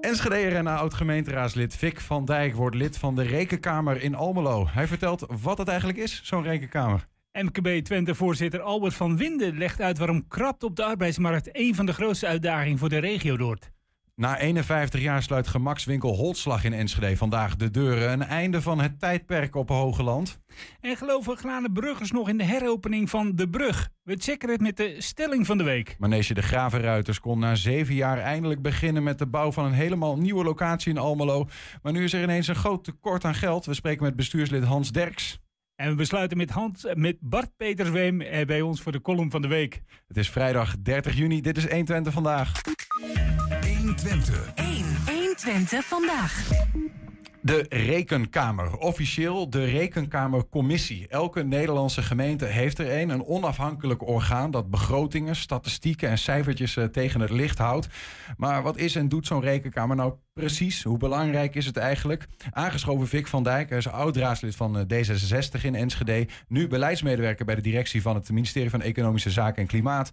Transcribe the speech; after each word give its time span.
Enschedeer 0.00 0.56
en 0.56 0.66
oud-gemeenteraadslid 0.66 1.76
Vic 1.76 2.00
van 2.00 2.24
Dijk 2.24 2.54
wordt 2.54 2.76
lid 2.76 2.98
van 2.98 3.14
de 3.14 3.22
Rekenkamer 3.22 4.02
in 4.02 4.14
Almelo. 4.14 4.66
Hij 4.68 4.86
vertelt 4.86 5.26
wat 5.42 5.58
het 5.58 5.68
eigenlijk 5.68 5.98
is, 5.98 6.20
zo'n 6.24 6.42
rekenkamer. 6.42 7.06
MKB 7.32 7.84
Twente-voorzitter 7.84 8.60
Albert 8.60 8.94
van 8.94 9.16
Winden 9.16 9.58
legt 9.58 9.80
uit 9.80 9.98
waarom 9.98 10.28
krapte 10.28 10.66
op 10.66 10.76
de 10.76 10.84
arbeidsmarkt 10.84 11.48
een 11.52 11.74
van 11.74 11.86
de 11.86 11.92
grootste 11.92 12.26
uitdagingen 12.26 12.78
voor 12.78 12.88
de 12.88 12.98
regio 12.98 13.36
wordt. 13.36 13.70
Na 14.16 14.38
51 14.38 15.00
jaar 15.00 15.22
sluit 15.22 15.46
gemakswinkel 15.46 16.14
Holtslag 16.14 16.64
in 16.64 16.72
Enschede 16.72 17.16
vandaag 17.16 17.56
de 17.56 17.70
deuren. 17.70 18.12
Een 18.12 18.22
einde 18.22 18.62
van 18.62 18.80
het 18.80 19.00
tijdperk 19.00 19.56
op 19.56 19.68
Hogeland. 19.68 20.40
En 20.80 20.96
geloven 20.96 21.36
Glane 21.36 21.72
Bruggers 21.72 22.10
nog 22.10 22.28
in 22.28 22.38
de 22.38 22.44
heropening 22.44 23.10
van 23.10 23.34
De 23.34 23.48
Brug? 23.48 23.88
We 24.02 24.16
checken 24.18 24.50
het 24.50 24.60
met 24.60 24.76
de 24.76 24.94
stelling 24.98 25.46
van 25.46 25.58
de 25.58 25.64
week. 25.64 25.96
Manege 25.98 26.34
de 26.34 26.42
Gravenruiters 26.42 27.20
kon 27.20 27.38
na 27.38 27.54
zeven 27.54 27.94
jaar 27.94 28.18
eindelijk 28.18 28.62
beginnen 28.62 29.02
met 29.02 29.18
de 29.18 29.26
bouw 29.26 29.52
van 29.52 29.64
een 29.64 29.72
helemaal 29.72 30.16
nieuwe 30.16 30.44
locatie 30.44 30.92
in 30.92 30.98
Almelo. 30.98 31.48
Maar 31.82 31.92
nu 31.92 32.04
is 32.04 32.12
er 32.12 32.22
ineens 32.22 32.48
een 32.48 32.54
groot 32.54 32.84
tekort 32.84 33.24
aan 33.24 33.34
geld. 33.34 33.66
We 33.66 33.74
spreken 33.74 34.04
met 34.04 34.16
bestuurslid 34.16 34.64
Hans 34.64 34.92
Derks. 34.92 35.38
En 35.74 35.88
we 35.88 35.94
besluiten 35.94 36.36
met, 36.36 36.50
Hans, 36.50 36.86
met 36.94 37.16
Bart 37.20 37.56
Petersweem 37.56 38.20
eh, 38.20 38.46
bij 38.46 38.60
ons 38.60 38.80
voor 38.80 38.92
de 38.92 39.00
column 39.00 39.30
van 39.30 39.42
de 39.42 39.48
week. 39.48 39.82
Het 40.08 40.16
is 40.16 40.30
vrijdag 40.30 40.76
30 40.82 41.16
juni. 41.16 41.40
Dit 41.40 41.56
is 41.56 41.68
120 41.68 42.12
vandaag. 42.12 42.52
120. 44.02 44.52
1. 44.56 44.84
120 45.06 45.82
vandaag. 45.88 46.30
De 47.46 47.66
Rekenkamer. 47.68 48.76
Officieel 48.76 49.50
de 49.50 49.64
Rekenkamercommissie. 49.64 51.08
Elke 51.08 51.42
Nederlandse 51.42 52.02
gemeente 52.02 52.44
heeft 52.44 52.78
er 52.78 53.00
een. 53.00 53.08
Een 53.08 53.24
onafhankelijk 53.24 54.06
orgaan 54.06 54.50
dat 54.50 54.70
begrotingen, 54.70 55.36
statistieken 55.36 56.08
en 56.08 56.18
cijfertjes 56.18 56.76
eh, 56.76 56.84
tegen 56.84 57.20
het 57.20 57.30
licht 57.30 57.58
houdt. 57.58 57.88
Maar 58.36 58.62
wat 58.62 58.76
is 58.76 58.96
en 58.96 59.08
doet 59.08 59.26
zo'n 59.26 59.40
Rekenkamer 59.40 59.96
nou 59.96 60.14
precies? 60.32 60.82
Hoe 60.82 60.98
belangrijk 60.98 61.54
is 61.54 61.66
het 61.66 61.76
eigenlijk? 61.76 62.26
Aangeschoven 62.50 63.08
Vic 63.08 63.26
van 63.26 63.42
Dijk. 63.42 63.68
Hij 63.68 63.78
is 63.78 63.88
oud-raadslid 63.88 64.56
van 64.56 64.78
eh, 64.78 65.04
D66 65.04 65.60
in 65.62 65.74
Enschede. 65.74 66.28
Nu 66.48 66.68
beleidsmedewerker 66.68 67.44
bij 67.44 67.54
de 67.54 67.60
directie 67.60 68.02
van 68.02 68.14
het 68.14 68.30
ministerie 68.30 68.70
van 68.70 68.82
Economische 68.82 69.30
Zaken 69.30 69.62
en 69.62 69.68
Klimaat. 69.68 70.10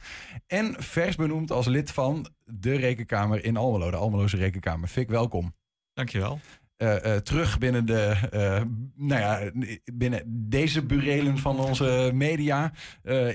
En 0.47 0.75
vers 0.77 1.15
benoemd 1.15 1.51
als 1.51 1.65
lid 1.65 1.91
van 1.91 2.27
de 2.45 2.75
Rekenkamer 2.75 3.45
in 3.45 3.57
Almelo. 3.57 3.91
De 3.91 3.97
Almeloze 3.97 4.37
Rekenkamer. 4.37 4.87
Vic, 4.87 5.09
welkom. 5.09 5.53
Dankjewel. 5.93 6.39
Uh, 6.77 7.15
terug 7.15 7.57
binnen, 7.57 7.85
de, 7.85 8.15
uh, 8.33 8.61
nou 8.95 9.21
ja, 9.21 9.51
binnen 9.93 10.23
deze 10.49 10.85
burelen 10.85 11.37
van 11.37 11.59
onze 11.59 12.11
media. 12.13 12.71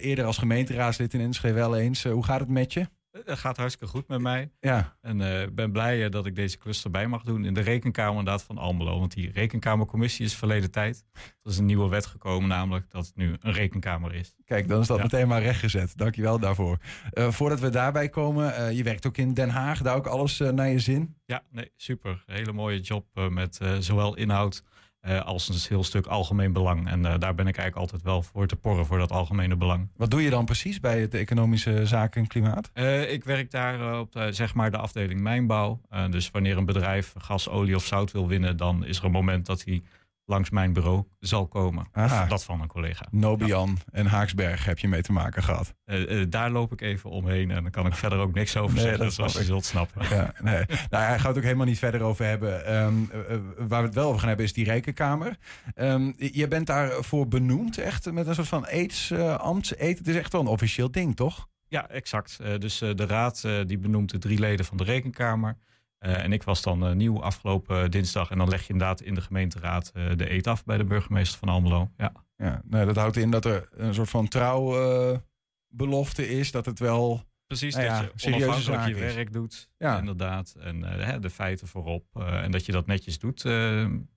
Eerder 0.00 0.25
als 0.25 0.39
gemeenteraadslid 0.39 1.14
in 1.14 1.20
Enschede 1.20 1.55
wel 1.55 1.77
eens. 1.77 2.05
hoe 2.05 2.25
gaat 2.25 2.41
het 2.41 2.48
met 2.48 2.72
je? 2.72 2.86
Het 3.12 3.38
gaat 3.38 3.56
hartstikke 3.56 3.92
goed 3.92 4.08
met 4.08 4.20
mij. 4.20 4.50
Ja. 4.60 4.96
En 5.00 5.20
ik 5.20 5.54
ben 5.54 5.72
blij 5.72 6.08
dat 6.08 6.26
ik 6.26 6.34
deze 6.34 6.58
cluster 6.58 6.90
bij 6.90 7.06
mag 7.06 7.22
doen 7.22 7.44
in 7.44 7.54
de 7.54 7.60
rekenkamer 7.60 8.18
inderdaad 8.18 8.42
van 8.42 8.58
Almelo. 8.58 8.98
Want 8.98 9.14
die 9.14 9.32
rekenkamercommissie 9.32 10.24
is 10.24 10.36
verleden 10.36 10.70
tijd. 10.70 11.04
Er 11.14 11.50
is 11.50 11.58
een 11.58 11.64
nieuwe 11.64 11.88
wet 11.88 12.06
gekomen, 12.06 12.48
namelijk 12.48 12.90
dat 12.90 13.06
het 13.06 13.16
nu 13.16 13.36
een 13.40 13.52
rekenkamer 13.52 14.14
is. 14.14 14.34
Kijk, 14.44 14.68
dan 14.68 14.80
is 14.80 14.86
dat 14.86 14.96
ja. 14.96 15.02
meteen 15.02 15.28
maar 15.28 15.42
rechtgezet. 15.42 15.96
Dankjewel 15.96 16.38
daarvoor. 16.38 16.78
voordat 17.10 17.60
we 17.60 17.68
daarbij 17.68 18.08
komen, 18.08 18.74
je 18.74 18.82
werkt 18.82 19.06
ook 19.06 19.16
in 19.16 19.34
Den 19.34 19.50
Haag. 19.50 19.82
Daar 19.82 19.96
ook 19.96 20.06
alles 20.06 20.38
naar 20.38 20.68
je 20.68 20.78
zin? 20.78 21.16
Ja, 21.24 21.42
nee, 21.50 21.72
super. 21.76 22.22
Hele 22.26 22.52
mooie 22.52 22.80
job 22.80 23.06
uh, 23.14 23.28
met 23.28 23.58
uh, 23.62 23.76
zowel 23.78 24.16
inhoud 24.16 24.62
uh, 25.08 25.24
als 25.24 25.48
een 25.48 25.54
heel 25.68 25.84
stuk 25.84 26.06
algemeen 26.06 26.52
belang. 26.52 26.88
En 26.88 27.02
daar 27.02 27.34
ben 27.34 27.46
ik 27.46 27.56
eigenlijk 27.56 27.76
altijd 27.76 28.02
wel 28.02 28.22
voor 28.22 28.46
te 28.46 28.56
porren 28.56 28.86
voor 28.86 28.98
dat 28.98 29.12
algemene 29.12 29.56
belang. 29.56 29.88
Wat 29.96 30.10
doe 30.10 30.22
je 30.22 30.30
dan 30.30 30.44
precies 30.44 30.80
bij 30.80 31.00
het 31.00 31.14
economische 31.14 31.86
zaken 31.86 32.20
en 32.20 32.26
klimaat? 32.26 32.70
ik 33.08 33.24
werk 33.24 33.50
daar 33.50 34.00
op 34.00 34.12
de, 34.12 34.32
zeg 34.32 34.54
maar 34.54 34.70
de 34.70 34.76
afdeling 34.76 35.20
mijnbouw. 35.20 35.80
dus 36.10 36.30
wanneer 36.30 36.56
een 36.56 36.64
bedrijf 36.64 37.14
gas, 37.18 37.48
olie 37.48 37.74
of 37.74 37.84
zout 37.84 38.12
wil 38.12 38.28
winnen, 38.28 38.56
dan 38.56 38.84
is 38.84 38.98
er 38.98 39.04
een 39.04 39.10
moment 39.10 39.47
dat 39.47 39.64
hij 39.64 39.82
langs 40.28 40.50
mijn 40.50 40.72
bureau 40.72 41.05
zal 41.19 41.47
komen. 41.47 41.87
Aha. 41.93 42.27
Dat 42.27 42.44
van 42.44 42.61
een 42.61 42.69
collega. 42.69 43.06
Nobian 43.11 43.69
ja. 43.69 43.99
en 43.99 44.06
Haaksberg 44.06 44.65
heb 44.65 44.78
je 44.78 44.89
mee 44.89 45.03
te 45.03 45.12
maken 45.12 45.43
gehad. 45.43 45.75
Uh, 45.87 46.11
uh, 46.11 46.27
daar 46.28 46.50
loop 46.50 46.72
ik 46.72 46.81
even 46.81 47.11
omheen 47.11 47.50
en 47.50 47.62
dan 47.62 47.71
kan 47.71 47.87
ik 47.87 47.94
verder 47.94 48.19
ook 48.19 48.34
niks 48.34 48.56
over 48.56 48.77
nee, 48.77 48.84
zeggen, 48.84 49.12
zoals 49.12 49.33
je 49.33 49.44
zult 49.44 49.65
snappen. 49.65 50.09
Ja, 50.09 50.33
nee. 50.43 50.65
nou, 50.91 51.05
hij 51.05 51.19
gaat 51.19 51.28
het 51.28 51.37
ook 51.37 51.43
helemaal 51.43 51.66
niet 51.66 51.78
verder 51.78 52.00
over 52.00 52.25
hebben. 52.25 52.77
Um, 52.77 53.11
uh, 53.15 53.66
waar 53.69 53.81
we 53.81 53.87
het 53.87 53.94
wel 53.94 54.06
over 54.06 54.19
gaan 54.19 54.28
hebben 54.28 54.47
is 54.47 54.53
die 54.53 54.65
rekenkamer. 54.65 55.37
Um, 55.75 56.15
je 56.16 56.49
bent 56.49 56.66
daarvoor 56.66 57.28
benoemd, 57.28 57.78
echt 57.78 58.12
met 58.12 58.27
een 58.27 58.34
soort 58.34 58.49
van 58.49 58.66
aids-ambt. 58.66 59.69
Het 59.69 60.09
is 60.09 60.16
echt 60.16 60.33
wel 60.33 60.41
een 60.41 60.47
officieel 60.47 60.91
ding, 60.91 61.16
toch? 61.16 61.49
Ja, 61.69 61.89
exact. 61.89 62.39
dus 62.59 62.78
de 62.78 63.06
raad 63.06 63.49
die 63.66 63.78
benoemt 63.78 64.10
de 64.10 64.19
drie 64.19 64.39
leden 64.39 64.65
van 64.65 64.77
de 64.77 64.84
rekenkamer. 64.84 65.56
Uh, 66.00 66.25
en 66.25 66.32
ik 66.32 66.42
was 66.42 66.62
dan 66.62 66.88
uh, 66.88 66.94
nieuw 66.94 67.22
afgelopen 67.22 67.91
dinsdag. 67.91 68.31
En 68.31 68.38
dan 68.38 68.48
leg 68.48 68.66
je 68.66 68.72
inderdaad 68.72 69.00
in 69.00 69.14
de 69.14 69.20
gemeenteraad 69.20 69.92
uh, 69.94 70.10
de 70.16 70.31
eet 70.31 70.47
af 70.47 70.64
bij 70.64 70.76
de 70.76 70.84
burgemeester 70.84 71.38
van 71.38 71.48
Almelo. 71.48 71.91
Ja, 71.97 72.12
ja 72.36 72.62
nou, 72.64 72.86
dat 72.86 72.97
houdt 72.97 73.16
in 73.16 73.31
dat 73.31 73.44
er 73.44 73.69
een 73.72 73.94
soort 73.94 74.10
van 74.10 74.28
trouwbelofte 74.28 76.28
is. 76.28 76.50
Dat 76.50 76.66
het 76.66 76.78
wel 76.78 77.26
Precies, 77.47 77.75
nou 77.75 77.86
ja, 77.86 78.00
dat 78.00 78.22
je 78.22 78.34
onafhankelijk 78.34 78.86
je 78.86 79.06
is. 79.06 79.14
werk 79.14 79.32
doet. 79.32 79.70
Ja. 79.78 79.98
Inderdaad. 79.98 80.54
En 80.59 80.81
de 81.20 81.31
feiten 81.31 81.66
voorop. 81.66 82.04
en 82.15 82.50
dat 82.50 82.66
je 82.66 82.72
dat 82.72 82.86
netjes 82.86 83.19
doet. 83.19 83.41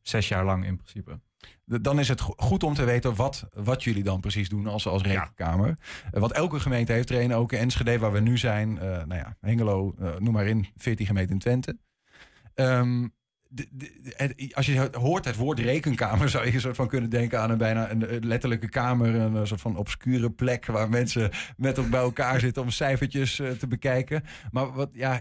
zes 0.01 0.27
jaar 0.27 0.45
lang 0.45 0.65
in 0.65 0.75
principe 0.75 1.19
dan 1.81 1.99
is 1.99 2.07
het 2.07 2.21
goed 2.21 2.63
om 2.63 2.73
te 2.73 2.83
weten 2.83 3.15
wat, 3.15 3.47
wat 3.53 3.83
jullie 3.83 4.03
dan 4.03 4.19
precies 4.19 4.49
doen 4.49 4.67
als, 4.67 4.87
als 4.87 5.01
rekenkamer. 5.01 5.67
Ja. 5.67 6.09
Uh, 6.13 6.19
want 6.19 6.31
elke 6.31 6.59
gemeente 6.59 6.91
heeft 6.91 7.09
er 7.09 7.21
een, 7.21 7.33
ook 7.33 7.51
in 7.51 7.59
Enschede 7.59 7.99
waar 7.99 8.11
we 8.11 8.19
nu 8.19 8.37
zijn. 8.37 8.69
Uh, 8.75 8.81
nou 8.81 9.15
ja, 9.15 9.37
Hengelo, 9.39 9.95
uh, 9.99 10.15
noem 10.17 10.33
maar 10.33 10.47
in, 10.47 10.67
14 10.77 11.05
gemeenten 11.05 11.33
in 11.33 11.39
Twente. 11.39 11.77
Um, 12.55 13.13
de, 13.53 13.67
de, 13.71 14.13
het, 14.15 14.55
als 14.55 14.65
je 14.65 14.89
hoort 14.91 15.25
het 15.25 15.35
woord 15.35 15.59
rekenkamer, 15.59 16.29
zou 16.35 16.45
je 16.45 16.53
een 16.53 16.59
soort 16.59 16.75
van 16.75 16.87
kunnen 16.87 17.09
denken 17.09 17.41
aan 17.41 17.49
een 17.49 17.57
bijna 17.57 17.91
een 17.91 18.27
letterlijke 18.27 18.69
kamer, 18.69 19.15
een 19.15 19.47
soort 19.47 19.61
van 19.61 19.75
obscure 19.75 20.29
plek 20.31 20.65
waar 20.65 20.89
mensen 20.89 21.31
met 21.57 21.89
bij 21.89 21.99
elkaar 21.99 22.39
zitten 22.39 22.61
om 22.61 22.69
cijfertjes 22.69 23.35
te 23.35 23.67
bekijken. 23.67 24.23
Maar 24.51 24.71
wat, 24.71 24.89
ja, 24.93 25.19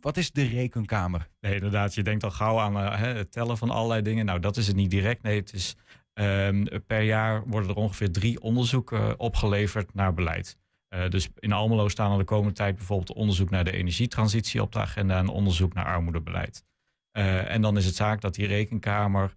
wat 0.00 0.16
is 0.16 0.30
de 0.30 0.46
rekenkamer? 0.46 1.28
Nee, 1.40 1.54
inderdaad. 1.54 1.94
Je 1.94 2.02
denkt 2.02 2.24
al 2.24 2.30
gauw 2.30 2.58
aan 2.58 2.76
uh, 2.76 3.00
het 3.00 3.32
tellen 3.32 3.58
van 3.58 3.70
allerlei 3.70 4.02
dingen. 4.02 4.24
Nou, 4.24 4.40
dat 4.40 4.56
is 4.56 4.66
het 4.66 4.76
niet 4.76 4.90
direct. 4.90 5.22
Nee, 5.22 5.40
het 5.40 5.52
is 5.52 5.76
um, 6.14 6.66
per 6.86 7.02
jaar 7.02 7.46
worden 7.46 7.70
er 7.70 7.76
ongeveer 7.76 8.10
drie 8.12 8.40
onderzoeken 8.40 9.18
opgeleverd 9.18 9.94
naar 9.94 10.14
beleid. 10.14 10.58
Uh, 10.90 11.08
dus 11.08 11.28
in 11.38 11.52
Almelo 11.52 11.88
staan 11.88 12.12
er 12.12 12.18
de 12.18 12.24
komende 12.24 12.54
tijd 12.54 12.76
bijvoorbeeld 12.76 13.12
onderzoek 13.12 13.50
naar 13.50 13.64
de 13.64 13.72
energietransitie 13.72 14.62
op 14.62 14.72
de 14.72 14.78
agenda 14.78 15.18
en 15.18 15.28
onderzoek 15.28 15.74
naar 15.74 15.84
armoedebeleid. 15.84 16.64
En 17.12 17.62
dan 17.62 17.76
is 17.76 17.86
het 17.86 17.94
zaak 17.94 18.20
dat 18.20 18.34
die 18.34 18.46
rekenkamer 18.46 19.34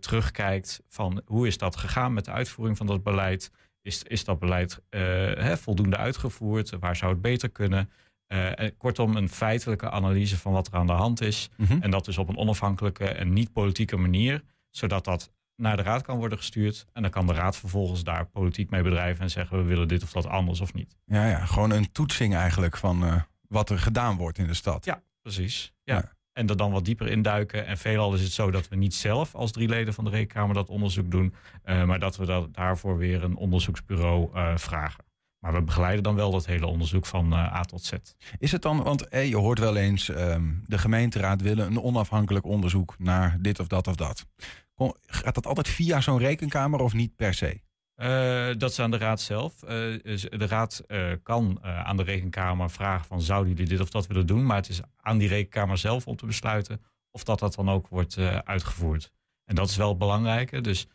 terugkijkt 0.00 0.82
van 0.88 1.22
hoe 1.24 1.46
is 1.46 1.58
dat 1.58 1.76
gegaan 1.76 2.12
met 2.12 2.24
de 2.24 2.30
uitvoering 2.30 2.76
van 2.76 2.86
dat 2.86 3.02
beleid. 3.02 3.50
Is, 3.82 4.02
is 4.02 4.24
dat 4.24 4.38
beleid 4.38 4.82
hè, 4.90 5.56
voldoende 5.56 5.96
uitgevoerd? 5.96 6.70
Waar 6.70 6.96
zou 6.96 7.12
het 7.12 7.22
beter 7.22 7.50
kunnen? 7.50 7.90
Uh, 8.32 8.68
kortom, 8.78 9.16
een 9.16 9.28
feitelijke 9.28 9.90
analyse 9.90 10.38
van 10.38 10.52
wat 10.52 10.66
er 10.66 10.74
aan 10.74 10.86
de 10.86 10.92
hand 10.92 11.20
is. 11.20 11.50
Mm 11.56 11.66
-hmm. 11.66 11.82
En 11.82 11.90
dat 11.90 12.04
dus 12.04 12.18
op 12.18 12.28
een 12.28 12.36
onafhankelijke 12.36 13.04
en 13.04 13.32
niet-politieke 13.32 13.96
manier, 13.96 14.42
zodat 14.70 15.04
dat 15.04 15.32
naar 15.56 15.76
de 15.76 15.82
raad 15.82 16.02
kan 16.02 16.18
worden 16.18 16.38
gestuurd. 16.38 16.86
En 16.92 17.02
dan 17.02 17.10
kan 17.10 17.26
de 17.26 17.32
raad 17.32 17.56
vervolgens 17.56 18.04
daar 18.04 18.26
politiek 18.26 18.70
mee 18.70 18.82
bedrijven 18.82 19.22
en 19.22 19.30
zeggen 19.30 19.58
we 19.58 19.64
willen 19.64 19.88
dit 19.88 20.02
of 20.02 20.12
dat 20.12 20.26
anders 20.26 20.60
of 20.60 20.74
niet. 20.74 20.96
Ja, 21.04 21.26
ja 21.26 21.46
gewoon 21.46 21.70
een 21.70 21.92
toetsing 21.92 22.34
eigenlijk 22.34 22.76
van 22.76 23.04
uh, 23.04 23.20
wat 23.48 23.70
er 23.70 23.78
gedaan 23.78 24.16
wordt 24.16 24.38
in 24.38 24.46
de 24.46 24.54
stad. 24.54 24.84
Ja, 24.84 25.02
precies. 25.22 25.72
Ja. 25.84 25.94
ja. 25.94 26.12
En 26.32 26.48
er 26.48 26.56
dan 26.56 26.70
wat 26.70 26.84
dieper 26.84 27.08
induiken. 27.08 27.66
En 27.66 27.78
veelal 27.78 28.14
is 28.14 28.22
het 28.22 28.32
zo 28.32 28.50
dat 28.50 28.68
we 28.68 28.76
niet 28.76 28.94
zelf 28.94 29.34
als 29.34 29.52
drie 29.52 29.68
leden 29.68 29.94
van 29.94 30.04
de 30.04 30.10
Rekenkamer 30.10 30.54
dat 30.54 30.68
onderzoek 30.68 31.10
doen. 31.10 31.34
Uh, 31.64 31.84
maar 31.84 31.98
dat 31.98 32.16
we 32.16 32.26
dat 32.26 32.54
daarvoor 32.54 32.96
weer 32.96 33.22
een 33.22 33.36
onderzoeksbureau 33.36 34.30
vragen. 34.58 35.04
Maar 35.42 35.52
we 35.52 35.62
begeleiden 35.62 36.02
dan 36.02 36.14
wel 36.14 36.30
dat 36.30 36.46
hele 36.46 36.66
onderzoek 36.66 37.06
van 37.06 37.32
uh, 37.32 37.54
A 37.54 37.62
tot 37.62 37.84
Z. 37.84 37.92
Is 38.38 38.52
het 38.52 38.62
dan, 38.62 38.82
want 38.82 39.06
hey, 39.08 39.28
je 39.28 39.36
hoort 39.36 39.58
wel 39.58 39.76
eens, 39.76 40.08
um, 40.08 40.62
de 40.66 40.78
gemeenteraad 40.78 41.40
willen 41.40 41.66
een 41.66 41.82
onafhankelijk 41.82 42.44
onderzoek 42.44 42.94
naar 42.98 43.36
dit 43.40 43.60
of 43.60 43.66
dat 43.66 43.86
of 43.86 43.94
dat. 43.96 44.26
Kom, 44.74 44.94
gaat 45.06 45.34
dat 45.34 45.46
altijd 45.46 45.68
via 45.68 46.00
zo'n 46.00 46.18
rekenkamer 46.18 46.80
of 46.80 46.92
niet 46.92 47.16
per 47.16 47.34
se? 47.34 47.60
Uh, 47.96 48.58
dat 48.58 48.70
is 48.70 48.78
aan 48.78 48.90
de 48.90 48.98
raad 48.98 49.20
zelf. 49.20 49.62
Uh, 49.62 49.68
de 49.68 50.46
raad 50.46 50.84
kan 51.22 51.62
aan 51.62 51.96
de 51.96 52.02
rekenkamer 52.02 52.70
vragen 52.70 53.06
van 53.06 53.22
zouden 53.22 53.52
jullie 53.52 53.68
dit 53.68 53.80
of 53.80 53.90
dat 53.90 54.06
willen 54.06 54.26
doen. 54.26 54.46
Maar 54.46 54.56
het 54.56 54.68
is 54.68 54.80
aan 54.96 55.18
die 55.18 55.28
rekenkamer 55.28 55.78
zelf 55.78 56.06
om 56.06 56.16
te 56.16 56.26
besluiten 56.26 56.82
of 57.10 57.24
dat, 57.24 57.38
dat 57.38 57.54
dan 57.54 57.70
ook 57.70 57.88
wordt 57.88 58.18
uitgevoerd. 58.44 59.12
En 59.44 59.54
dat 59.54 59.68
is 59.68 59.76
wel 59.76 59.88
het 59.88 59.98
belangrijke. 59.98 60.60
Dus 60.60 60.86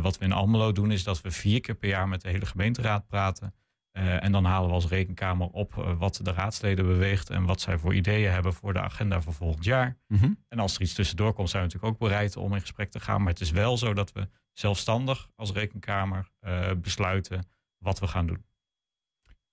wat 0.00 0.18
we 0.18 0.24
in 0.24 0.32
Almelo 0.32 0.72
doen 0.72 0.90
is 0.90 1.04
dat 1.04 1.20
we 1.20 1.30
vier 1.30 1.60
keer 1.60 1.74
per 1.74 1.88
jaar 1.88 2.08
met 2.08 2.20
de 2.20 2.28
hele 2.28 2.46
gemeenteraad 2.46 3.06
praten. 3.06 3.54
Uh, 3.92 4.24
en 4.24 4.32
dan 4.32 4.44
halen 4.44 4.68
we 4.68 4.74
als 4.74 4.86
rekenkamer 4.88 5.46
op 5.48 5.74
uh, 5.78 5.98
wat 5.98 6.20
de 6.22 6.32
raadsleden 6.32 6.86
beweegt 6.86 7.30
en 7.30 7.44
wat 7.44 7.60
zij 7.60 7.78
voor 7.78 7.94
ideeën 7.94 8.30
hebben 8.30 8.52
voor 8.52 8.72
de 8.72 8.80
agenda 8.80 9.20
voor 9.20 9.32
volgend 9.32 9.64
jaar. 9.64 9.96
Mm 10.08 10.18
-hmm. 10.18 10.38
En 10.48 10.58
als 10.58 10.74
er 10.74 10.82
iets 10.82 10.94
tussendoor 10.94 11.32
komt, 11.32 11.50
zijn 11.50 11.62
we 11.62 11.68
natuurlijk 11.68 11.94
ook 11.94 12.08
bereid 12.08 12.36
om 12.36 12.54
in 12.54 12.60
gesprek 12.60 12.90
te 12.90 13.00
gaan. 13.00 13.18
Maar 13.22 13.32
het 13.32 13.40
is 13.40 13.50
wel 13.50 13.76
zo 13.78 13.94
dat 13.94 14.12
we 14.12 14.28
zelfstandig 14.52 15.28
als 15.36 15.52
rekenkamer 15.52 16.30
uh, 16.40 16.70
besluiten 16.76 17.46
wat 17.78 17.98
we 17.98 18.06
gaan 18.06 18.26
doen. 18.26 18.44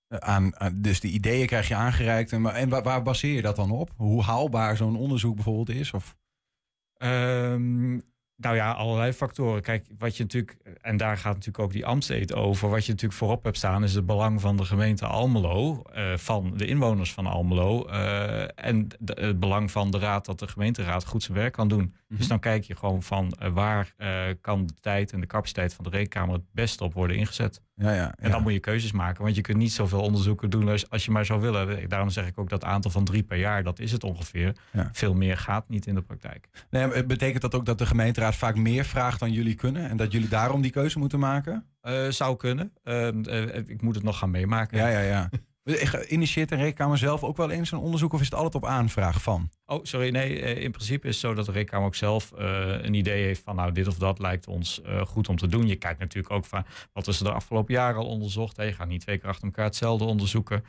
Eh, 0.08 0.18
Aan, 0.18 0.56
aan- 0.60 0.80
dus 0.82 1.00
de 1.00 1.08
ideeën 1.08 1.46
krijg 1.46 1.68
je 1.68 1.74
aangereikt. 1.74 2.32
En, 2.32 2.46
en 2.54 2.68
waar, 2.68 2.82
waar 2.82 3.02
baseer 3.02 3.34
je 3.34 3.42
dat 3.42 3.56
dan 3.56 3.70
op? 3.70 3.90
Hoe 3.96 4.22
haalbaar 4.22 4.76
zo'n 4.76 4.96
onderzoek 4.96 5.34
bijvoorbeeld 5.34 5.68
is? 5.78 5.92
Of, 5.92 6.16
Ehm, 6.94 7.98
nou 8.40 8.56
ja, 8.56 8.72
allerlei 8.72 9.12
factoren. 9.12 9.62
Kijk, 9.62 9.86
wat 9.98 10.16
je 10.16 10.22
natuurlijk, 10.22 10.56
en 10.80 10.96
daar 10.96 11.16
gaat 11.16 11.34
natuurlijk 11.34 11.58
ook 11.64 11.72
die 11.72 11.86
ambtseed 11.86 12.34
over. 12.34 12.68
Wat 12.68 12.84
je 12.84 12.90
natuurlijk 12.92 13.18
voorop 13.18 13.44
hebt 13.44 13.56
staan, 13.56 13.84
is 13.84 13.94
het 13.94 14.06
belang 14.06 14.40
van 14.40 14.56
de 14.56 14.64
gemeente 14.64 15.06
Almelo, 15.06 15.82
eh, 15.82 16.16
van 16.16 16.52
de 16.56 16.66
inwoners 16.66 17.12
van 17.12 17.26
Almelo. 17.26 17.84
eh, 17.86 18.42
en 18.64 18.88
de- 18.98 19.16
het 19.20 19.40
belang 19.40 19.70
van 19.70 19.90
de 19.90 19.98
raad 19.98 20.24
dat 20.24 20.38
de 20.38 20.48
gemeenteraad 20.48 21.06
goed 21.06 21.22
zijn 21.22 21.38
werk 21.38 21.52
kan 21.52 21.68
doen. 21.68 21.94
Dus 22.08 22.28
dan 22.28 22.38
kijk 22.40 22.64
je 22.64 22.76
gewoon 22.76 23.02
van 23.02 23.32
eh, 23.32 23.48
waar 23.52 23.94
kan 24.40 24.66
de 24.66 24.74
tijd 24.80 25.12
en 25.12 25.20
de 25.20 25.26
capaciteit 25.26 25.74
van 25.74 25.84
de 25.84 25.90
rekenkamer 25.90 26.34
het 26.34 26.44
beste 26.52 26.84
op 26.84 26.92
worden 26.94 27.16
ingezet. 27.16 27.62
Ja, 27.80 27.92
ja, 27.92 28.14
En 28.18 28.30
dan 28.30 28.42
moet 28.42 28.52
je 28.52 28.60
keuzes 28.60 28.92
maken, 28.92 29.22
want 29.22 29.36
je 29.36 29.40
kunt 29.42 29.58
niet 29.58 29.72
zoveel 29.72 30.00
onderzoeken 30.00 30.50
doen 30.50 30.68
als, 30.68 30.90
als 30.90 31.04
je 31.04 31.10
maar 31.10 31.24
zou 31.24 31.40
willen. 31.40 31.88
Daarom 31.88 32.10
zeg 32.10 32.26
ik 32.26 32.38
ook 32.38 32.48
dat 32.48 32.64
aantal 32.64 32.90
van 32.90 33.04
drie 33.04 33.22
per 33.22 33.38
jaar, 33.38 33.62
dat 33.62 33.78
is 33.78 33.92
het 33.92 34.04
ongeveer. 34.04 34.56
Veel 34.92 35.14
meer 35.14 35.36
gaat 35.36 35.68
niet 35.68 35.86
in 35.86 35.94
de 35.94 36.02
praktijk. 36.02 36.48
Nee, 36.70 37.04
betekent 37.04 37.42
dat 37.42 37.54
ook 37.54 37.66
dat 37.66 37.78
de 37.78 37.86
gemeenteraad 37.86 38.36
vaak 38.36 38.56
meer 38.56 38.84
vraagt 38.84 39.20
dan 39.20 39.32
jullie 39.32 39.54
kunnen? 39.54 39.88
En 39.88 39.96
dat 39.96 40.12
jullie 40.12 40.28
daarom 40.28 40.60
die 40.60 40.70
keuze 40.70 40.98
moeten 40.98 41.18
maken? 41.18 41.64
Eh, 41.80 42.08
zou 42.08 42.36
kunnen. 42.36 42.72
Ehm, 42.84 43.22
eh, 43.22 43.56
ik 43.56 43.82
moet 43.82 43.94
het 43.94 44.04
nog 44.04 44.18
gaan 44.18 44.30
meemaken. 44.30 44.78
Ja, 44.78 44.88
ja, 44.88 45.00
ja. 45.00 45.30
Initieert 46.08 46.48
de 46.48 46.56
rekenkamer 46.56 46.98
zelf 46.98 47.24
ook 47.24 47.36
wel 47.36 47.50
eens 47.50 47.70
een 47.72 47.78
onderzoek 47.78 48.12
of 48.12 48.20
is 48.20 48.24
het 48.24 48.34
altijd 48.34 48.54
op 48.54 48.64
aanvraag 48.64 49.22
van? 49.22 49.50
Oh, 49.66 49.80
sorry. 49.82 50.10
Nee, 50.10 50.40
eh, 50.40 50.62
in 50.62 50.70
principe 50.70 51.08
is 51.08 51.14
het 51.14 51.24
zo 51.24 51.34
dat 51.34 51.46
de 51.46 51.52
rekenkamer 51.52 51.86
ook 51.86 51.94
zelf 51.94 52.32
eh, 52.32 52.82
een 52.82 52.94
idee 52.94 53.24
heeft 53.24 53.42
van... 53.42 53.56
nou, 53.56 53.72
dit 53.72 53.86
of 53.86 53.98
dat 53.98 54.18
lijkt 54.18 54.46
ons 54.46 54.82
eh, 54.82 55.00
goed 55.06 55.28
om 55.28 55.36
te 55.36 55.46
doen. 55.46 55.66
Je 55.66 55.76
kijkt 55.76 55.98
natuurlijk 55.98 56.34
ook 56.34 56.44
van 56.44 56.64
wat 56.92 57.06
is 57.06 57.18
er 57.18 57.24
de 57.24 57.32
afgelopen 57.32 57.74
jaren 57.74 58.00
al 58.00 58.06
onderzocht. 58.06 58.56
Hè? 58.56 58.64
Je 58.64 58.72
gaat 58.72 58.88
niet 58.88 59.00
twee 59.00 59.18
keer 59.18 59.28
achter 59.28 59.44
elkaar 59.44 59.64
hetzelfde 59.64 60.04
onderzoeken. 60.04 60.64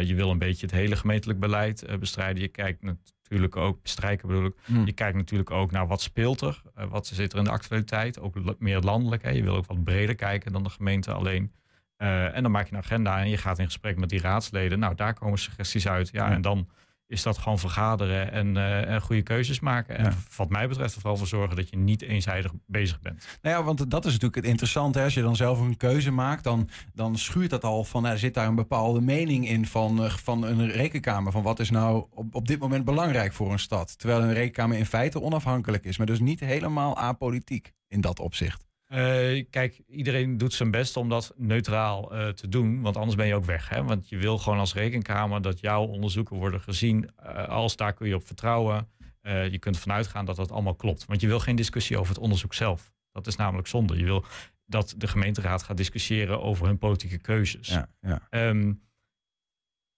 Je 0.00 0.14
wil 0.14 0.30
een 0.30 0.38
beetje 0.38 0.66
het 0.66 0.74
hele 0.74 0.96
gemeentelijk 0.96 1.40
beleid 1.40 1.98
bestrijden. 1.98 2.42
Je 2.42 2.48
kijkt 2.48 2.82
natuurlijk 2.82 3.56
ook, 3.56 3.82
bestrijken 3.82 4.28
bedoel 4.28 4.44
ik. 4.44 4.54
Hmm. 4.64 4.86
Je 4.86 4.92
kijkt 4.92 5.16
natuurlijk 5.16 5.50
ook 5.50 5.70
naar 5.70 5.86
wat 5.86 6.00
speelt 6.00 6.40
er. 6.40 6.62
wat 6.88 7.06
zit 7.06 7.32
er 7.32 7.38
in 7.38 7.44
de 7.44 7.50
actualiteit. 7.50 8.20
Ook 8.20 8.58
meer 8.58 8.80
landelijk. 8.80 9.22
Hè? 9.22 9.30
Je 9.30 9.42
wil 9.42 9.56
ook 9.56 9.66
wat 9.66 9.84
breder 9.84 10.14
kijken 10.14 10.52
dan 10.52 10.62
de 10.62 10.70
gemeente 10.70 11.12
alleen. 11.12 11.52
Eh, 12.00 12.36
en 12.36 12.42
dan 12.42 12.50
maak 12.52 12.66
je 12.68 12.72
een 12.72 12.82
agenda 12.82 13.18
en 13.20 13.28
je 13.28 13.36
gaat 13.36 13.58
in 13.58 13.64
gesprek 13.64 13.96
met 13.98 14.08
die 14.08 14.20
raadsleden. 14.20 14.78
Nou, 14.78 14.94
daar 14.94 15.14
komen 15.14 15.38
suggesties 15.38 15.88
uit. 15.88 16.08
Ja, 16.12 16.26
Ja. 16.28 16.32
en 16.34 16.42
dan 16.42 16.68
is 17.06 17.22
dat 17.22 17.38
gewoon 17.38 17.58
vergaderen 17.58 18.32
en, 18.32 18.56
eh, 18.56 18.88
en 18.88 19.00
goede 19.00 19.22
keuzes 19.22 19.60
maken. 19.60 19.96
En 19.98 20.04
Ja. 20.04 20.12
wat 20.36 20.48
mij 20.48 20.68
betreft 20.68 20.94
er 20.94 21.00
vooral 21.00 21.18
voor 21.18 21.26
zorgen 21.26 21.56
dat 21.56 21.68
je 21.70 21.76
niet 21.76 22.02
eenzijdig 22.02 22.52
bezig 22.66 23.00
bent. 23.00 23.26
Nou 23.42 23.56
ja, 23.56 23.62
want 23.62 23.90
dat 23.90 24.04
is 24.04 24.10
natuurlijk 24.12 24.34
het 24.40 24.44
interessante. 24.44 24.98
Hè? 24.98 25.04
Als 25.04 25.14
je 25.14 25.22
dan 25.22 25.36
zelf 25.36 25.60
een 25.60 25.76
keuze 25.76 26.10
maakt, 26.10 26.44
dan, 26.44 26.68
dan 26.94 27.18
schuurt 27.18 27.50
dat 27.50 27.64
al 27.64 27.84
van... 27.84 28.06
Er 28.06 28.18
zit 28.18 28.34
daar 28.34 28.46
een 28.46 28.54
bepaalde 28.54 29.00
mening 29.00 29.48
in 29.48 29.66
van, 29.66 30.04
eh, 30.04 30.10
van 30.10 30.42
een 30.44 30.70
rekenkamer. 30.70 31.32
Van 31.32 31.42
wat 31.42 31.58
is 31.60 31.70
nou 31.70 32.06
op, 32.10 32.34
op 32.34 32.46
dit 32.48 32.58
moment 32.58 32.84
belangrijk 32.84 33.32
voor 33.32 33.52
een 33.52 33.58
stad. 33.58 33.98
Terwijl 33.98 34.22
een 34.22 34.32
rekenkamer 34.34 34.76
in 34.76 34.86
feite 34.86 35.20
onafhankelijk 35.22 35.84
is. 35.84 35.96
Maar 35.96 36.06
dus 36.06 36.20
niet 36.20 36.40
helemaal 36.40 36.96
apolitiek 36.98 37.72
in 37.88 38.00
dat 38.00 38.20
opzicht. 38.20 38.68
Eh, 38.90 39.44
kijk, 39.50 39.80
iedereen 39.86 40.38
doet 40.38 40.52
zijn 40.52 40.70
best 40.70 40.96
om 40.96 41.08
dat 41.08 41.32
neutraal 41.36 42.14
eh, 42.14 42.28
te 42.28 42.48
doen. 42.48 42.80
Want 42.80 42.96
anders 42.96 43.16
ben 43.16 43.26
je 43.26 43.34
ook 43.34 43.44
weg. 43.44 43.68
Hè? 43.68 43.82
Want 43.84 44.08
je 44.08 44.16
wil 44.16 44.38
gewoon 44.38 44.58
als 44.58 44.74
rekenkamer 44.74 45.42
dat 45.42 45.60
jouw 45.60 45.84
onderzoeken 45.86 46.36
worden 46.36 46.60
gezien. 46.60 47.10
eh, 47.16 47.48
als 47.48 47.76
daar 47.76 47.92
kun 47.92 48.08
je 48.08 48.14
op 48.14 48.26
vertrouwen. 48.26 48.88
Je 49.22 49.58
kunt 49.58 49.74
ervan 49.74 49.92
uitgaan 49.92 50.24
dat 50.24 50.36
dat 50.36 50.50
allemaal 50.50 50.74
klopt. 50.74 51.04
Want 51.04 51.20
je 51.20 51.26
wil 51.26 51.40
geen 51.40 51.56
discussie 51.56 51.98
over 51.98 52.14
het 52.14 52.22
onderzoek 52.22 52.54
zelf. 52.54 52.92
Dat 53.12 53.26
is 53.26 53.36
namelijk 53.36 53.68
zonde. 53.68 53.96
Je 53.96 54.04
wil 54.04 54.24
dat 54.66 54.94
de 54.96 55.06
gemeenteraad 55.06 55.62
gaat 55.62 55.76
discussiëren 55.76 56.42
over 56.42 56.66
hun 56.66 56.78
politieke 56.78 57.18
keuzes. 57.18 57.68
Ja, 57.68 57.88
ja. 58.00 58.26
Ehm, 58.30 58.72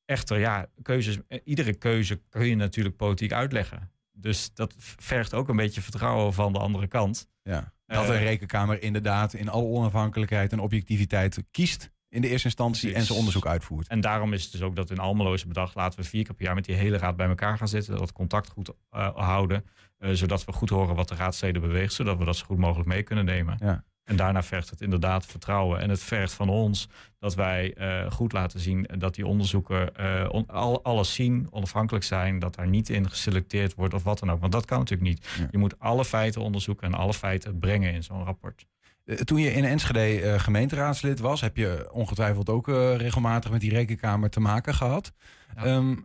echter, 0.04 0.38
ja, 0.38 0.68
keuzes, 0.82 1.18
iedere 1.44 1.74
keuze 1.74 2.20
kun 2.28 2.46
je 2.46 2.54
natuurlijk 2.54 2.96
politiek 2.96 3.32
uitleggen. 3.32 3.90
Dus 4.12 4.54
dat 4.54 4.74
vergt 4.78 5.34
ook 5.34 5.48
een 5.48 5.56
beetje 5.56 5.82
vertrouwen 5.82 6.32
van 6.32 6.52
de 6.52 6.58
andere 6.58 6.86
kant. 6.86 7.28
ja. 7.42 7.72
Dat 7.94 8.08
Eh, 8.08 8.14
een 8.14 8.22
rekenkamer 8.22 8.82
inderdaad 8.82 9.34
in 9.34 9.48
alle 9.48 9.64
onafhankelijkheid 9.64 10.52
en 10.52 10.58
objectiviteit 10.60 11.44
kiest 11.50 11.90
in 12.08 12.20
de 12.20 12.28
eerste 12.28 12.46
instantie 12.46 12.94
en 12.94 13.02
zijn 13.02 13.18
onderzoek 13.18 13.46
uitvoert. 13.46 13.88
En 13.88 14.00
daarom 14.00 14.32
is 14.32 14.42
het 14.42 14.52
dus 14.52 14.62
ook 14.62 14.76
dat 14.76 14.90
in 14.90 14.98
Almelo 14.98 15.32
is 15.32 15.46
bedacht... 15.46 15.74
laten 15.74 15.98
we 16.00 16.04
vier 16.06 16.24
keer 16.24 16.34
per 16.34 16.44
jaar 16.44 16.54
met 16.54 16.64
die 16.64 16.74
hele 16.74 16.96
raad 16.98 17.16
bij 17.16 17.28
elkaar 17.28 17.58
gaan 17.58 17.68
zitten. 17.68 17.96
Dat 17.96 18.12
contact 18.12 18.48
goed 18.48 18.72
eh, 18.90 19.08
houden. 19.16 19.64
eh, 19.98 20.10
zodat 20.12 20.44
we 20.44 20.52
goed 20.52 20.68
horen 20.70 20.94
wat 20.94 21.08
de 21.08 21.14
raadsleden 21.14 21.62
beweegt. 21.62 21.92
Zodat 21.92 22.18
we 22.18 22.24
dat 22.24 22.36
zo 22.36 22.44
goed 22.46 22.58
mogelijk 22.58 22.88
mee 22.88 23.02
kunnen 23.02 23.24
nemen. 23.24 23.56
Ja. 23.60 23.84
En 24.04 24.16
daarna 24.16 24.42
vergt 24.42 24.70
het 24.70 24.80
inderdaad 24.80 25.26
vertrouwen. 25.26 25.80
En 25.80 25.90
het 25.90 26.02
vergt 26.02 26.32
van 26.32 26.48
ons 26.48 26.88
dat 27.18 27.34
wij 27.34 27.74
eh, 27.74 28.10
goed 28.10 28.32
laten 28.32 28.60
zien... 28.60 28.88
dat 28.98 29.14
die 29.14 29.26
onderzoeken 29.26 29.94
eh, 29.96 30.28
on- 30.30 30.46
al, 30.46 30.84
alles 30.84 31.14
zien, 31.14 31.46
onafhankelijk 31.50 32.04
zijn... 32.04 32.38
dat 32.38 32.54
daar 32.54 32.68
niet 32.68 32.88
in 32.88 33.10
geselecteerd 33.10 33.74
wordt 33.74 33.94
of 33.94 34.02
wat 34.02 34.18
dan 34.18 34.30
ook. 34.30 34.40
Want 34.40 34.52
dat 34.52 34.64
kan 34.64 34.78
natuurlijk 34.78 35.08
niet. 35.10 35.26
Ja. 35.38 35.48
Je 35.50 35.58
moet 35.58 35.78
alle 35.78 36.04
feiten 36.04 36.40
onderzoeken 36.40 36.86
en 36.86 36.94
alle 36.94 37.14
feiten 37.14 37.58
brengen 37.58 37.92
in 37.92 38.02
zo'n 38.02 38.24
rapport. 38.24 38.66
Eh, 39.04 39.16
Toen 39.16 39.38
je 39.40 39.52
in 39.52 39.64
Enschede 39.64 40.38
gemeenteraadslid 40.38 41.18
was, 41.20 41.40
heb 41.40 41.56
je 41.56 41.88
ongetwijfeld 41.92 42.48
ook 42.48 42.66
regelmatig 42.96 43.50
met 43.50 43.60
die 43.60 43.70
rekenkamer 43.70 44.30
te 44.30 44.40
maken 44.40 44.74
gehad. 44.74 45.12
Ja. 45.56 45.64
Ehm, 45.64 45.96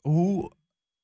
hoe, 0.00 0.52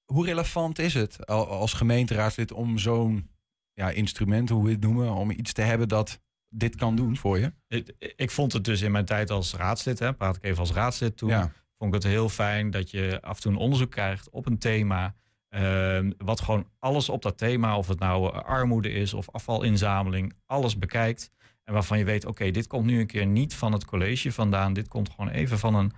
hoe 0.04 0.24
relevant 0.26 0.78
is 0.78 0.94
het 0.94 1.26
al- 1.26 1.46
als 1.48 1.72
gemeenteraadslid 1.72 2.52
om 2.52 2.78
zo'n 2.78 3.30
ja, 3.78 3.90
instrument, 3.90 4.48
hoe 4.48 4.64
we 4.64 4.70
het 4.70 4.80
noemen, 4.80 5.12
om 5.12 5.30
iets 5.30 5.52
te 5.52 5.62
hebben 5.62 5.88
dat 5.88 6.20
dit 6.48 6.76
kan 6.76 6.96
doen 6.96 7.16
voor 7.16 7.38
je? 7.38 7.52
Ik, 7.68 7.94
ik 8.16 8.30
vond 8.30 8.52
het 8.52 8.64
dus 8.64 8.80
in 8.82 8.92
mijn 8.92 9.04
tijd 9.04 9.30
als 9.30 9.54
raadslid, 9.54 9.98
hè, 9.98 10.12
praat 10.12 10.36
ik 10.36 10.44
even 10.44 10.58
als 10.58 10.72
raadslid 10.72 11.16
toen... 11.16 11.28
Ja, 11.28 11.52
vond 11.78 11.94
ik 11.94 12.02
het 12.02 12.12
heel 12.12 12.28
fijn 12.28 12.70
dat 12.70 12.90
je 12.90 13.18
af 13.22 13.36
en 13.36 13.42
toe 13.42 13.52
een 13.52 13.58
onderzoek 13.58 13.90
krijgt 13.90 14.30
op 14.30 14.46
een 14.46 14.58
thema. 14.58 15.14
ehm, 15.48 16.10
wat 16.18 16.40
gewoon 16.40 16.66
alles 16.78 17.08
op 17.08 17.22
dat 17.22 17.38
thema, 17.38 17.76
of 17.76 17.88
het 17.88 17.98
nou 17.98 18.32
armoede 18.32 18.90
is 18.90 19.14
of 19.14 19.30
afvalinzameling, 19.30 20.32
alles 20.46 20.78
bekijkt. 20.78 21.30
En 21.64 21.72
waarvan 21.72 21.98
je 21.98 22.04
weet, 22.04 22.24
oké, 22.24 22.50
dit 22.50 22.66
komt 22.66 22.86
nu 22.86 23.00
een 23.00 23.06
keer 23.06 23.26
niet 23.26 23.54
van 23.54 23.72
het 23.72 23.84
college 23.84 24.32
vandaan. 24.32 24.72
Dit 24.72 24.88
komt 24.88 25.10
gewoon 25.10 25.30
even 25.30 25.58
van 25.58 25.74
een 25.74 25.92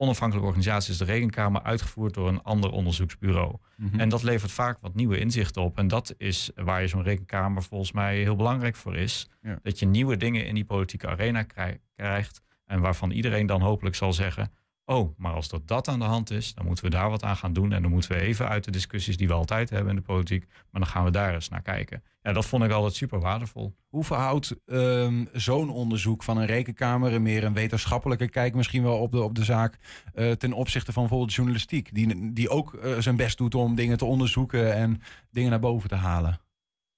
onafhankelijke 0.00 0.48
organisatie, 0.48 0.92
is 0.92 0.98
de 0.98 1.04
Rekenkamer, 1.04 1.62
uitgevoerd 1.62 2.14
door 2.14 2.28
een 2.28 2.42
ander 2.42 2.70
onderzoeksbureau. 2.70 3.56
Mhm. 3.76 4.00
En 4.00 4.08
dat 4.08 4.22
levert 4.22 4.52
vaak 4.52 4.78
wat 4.80 4.94
nieuwe 4.94 5.18
inzichten 5.18 5.62
op. 5.62 5.78
En 5.78 5.88
dat 5.88 6.14
is 6.16 6.50
waar 6.54 6.80
je 6.80 6.88
zo'n 6.88 7.02
rekenkamer 7.02 7.62
volgens 7.62 7.92
mij 7.92 8.18
heel 8.18 8.36
belangrijk 8.36 8.76
voor 8.76 8.96
is. 8.96 9.28
Ja. 9.42 9.58
Dat 9.62 9.78
je 9.78 9.86
nieuwe 9.86 10.16
dingen 10.16 10.46
in 10.46 10.54
die 10.54 10.64
politieke 10.64 11.08
arena 11.08 11.42
krij- 11.42 11.80
krijgt. 11.94 12.42
En 12.66 12.80
waarvan 12.80 13.10
iedereen 13.10 13.46
dan 13.46 13.60
hopelijk 13.60 13.94
zal 13.96 14.12
zeggen... 14.12 14.52
oh, 14.90 15.18
maar 15.18 15.32
als 15.32 15.48
dat, 15.48 15.68
dat 15.68 15.88
aan 15.88 15.98
de 15.98 16.04
hand 16.04 16.30
is, 16.30 16.54
dan 16.54 16.66
moeten 16.66 16.84
we 16.84 16.90
daar 16.90 17.10
wat 17.10 17.22
aan 17.22 17.36
gaan 17.36 17.52
doen. 17.52 17.72
En 17.72 17.82
dan 17.82 17.90
moeten 17.90 18.10
we 18.10 18.20
even 18.20 18.48
uit 18.48 18.64
de 18.64 18.70
discussies 18.70 19.16
die 19.16 19.28
we 19.28 19.32
altijd 19.32 19.70
hebben 19.70 19.90
in 19.90 19.96
de 19.96 20.02
politiek... 20.02 20.46
maar 20.70 20.80
dan 20.80 20.90
gaan 20.90 21.04
we 21.04 21.10
daar 21.10 21.34
eens 21.34 21.48
naar 21.48 21.62
kijken. 21.62 22.02
Ja, 22.22 22.32
dat 22.32 22.46
vond 22.46 22.64
ik 22.64 22.70
altijd 22.70 22.94
super 22.94 23.20
waardevol. 23.20 23.76
Hoe 23.88 24.04
verhoudt 24.04 24.54
ehm, 24.66 25.24
zo'n 25.32 25.70
onderzoek 25.70 26.22
van 26.22 26.36
een 26.36 26.46
rekenkamer, 26.46 27.12
een 27.12 27.22
meer 27.22 27.44
een 27.44 27.52
wetenschappelijke 27.52 28.28
kijk 28.28 28.54
misschien 28.54 28.82
wel 28.82 28.98
op 28.98 29.12
de, 29.12 29.22
op 29.22 29.34
de 29.34 29.44
zaak, 29.44 29.78
eh, 30.14 30.30
ten 30.30 30.52
opzichte 30.52 30.92
van 30.92 31.02
bijvoorbeeld 31.02 31.34
journalistiek, 31.34 31.94
die, 31.94 32.32
die 32.32 32.48
ook 32.48 32.74
eh, 32.74 32.98
zijn 32.98 33.16
best 33.16 33.38
doet 33.38 33.54
om 33.54 33.74
dingen 33.74 33.98
te 33.98 34.04
onderzoeken 34.04 34.74
en 34.74 35.02
dingen 35.30 35.50
naar 35.50 35.60
boven 35.60 35.88
te 35.88 35.94
halen? 35.94 36.40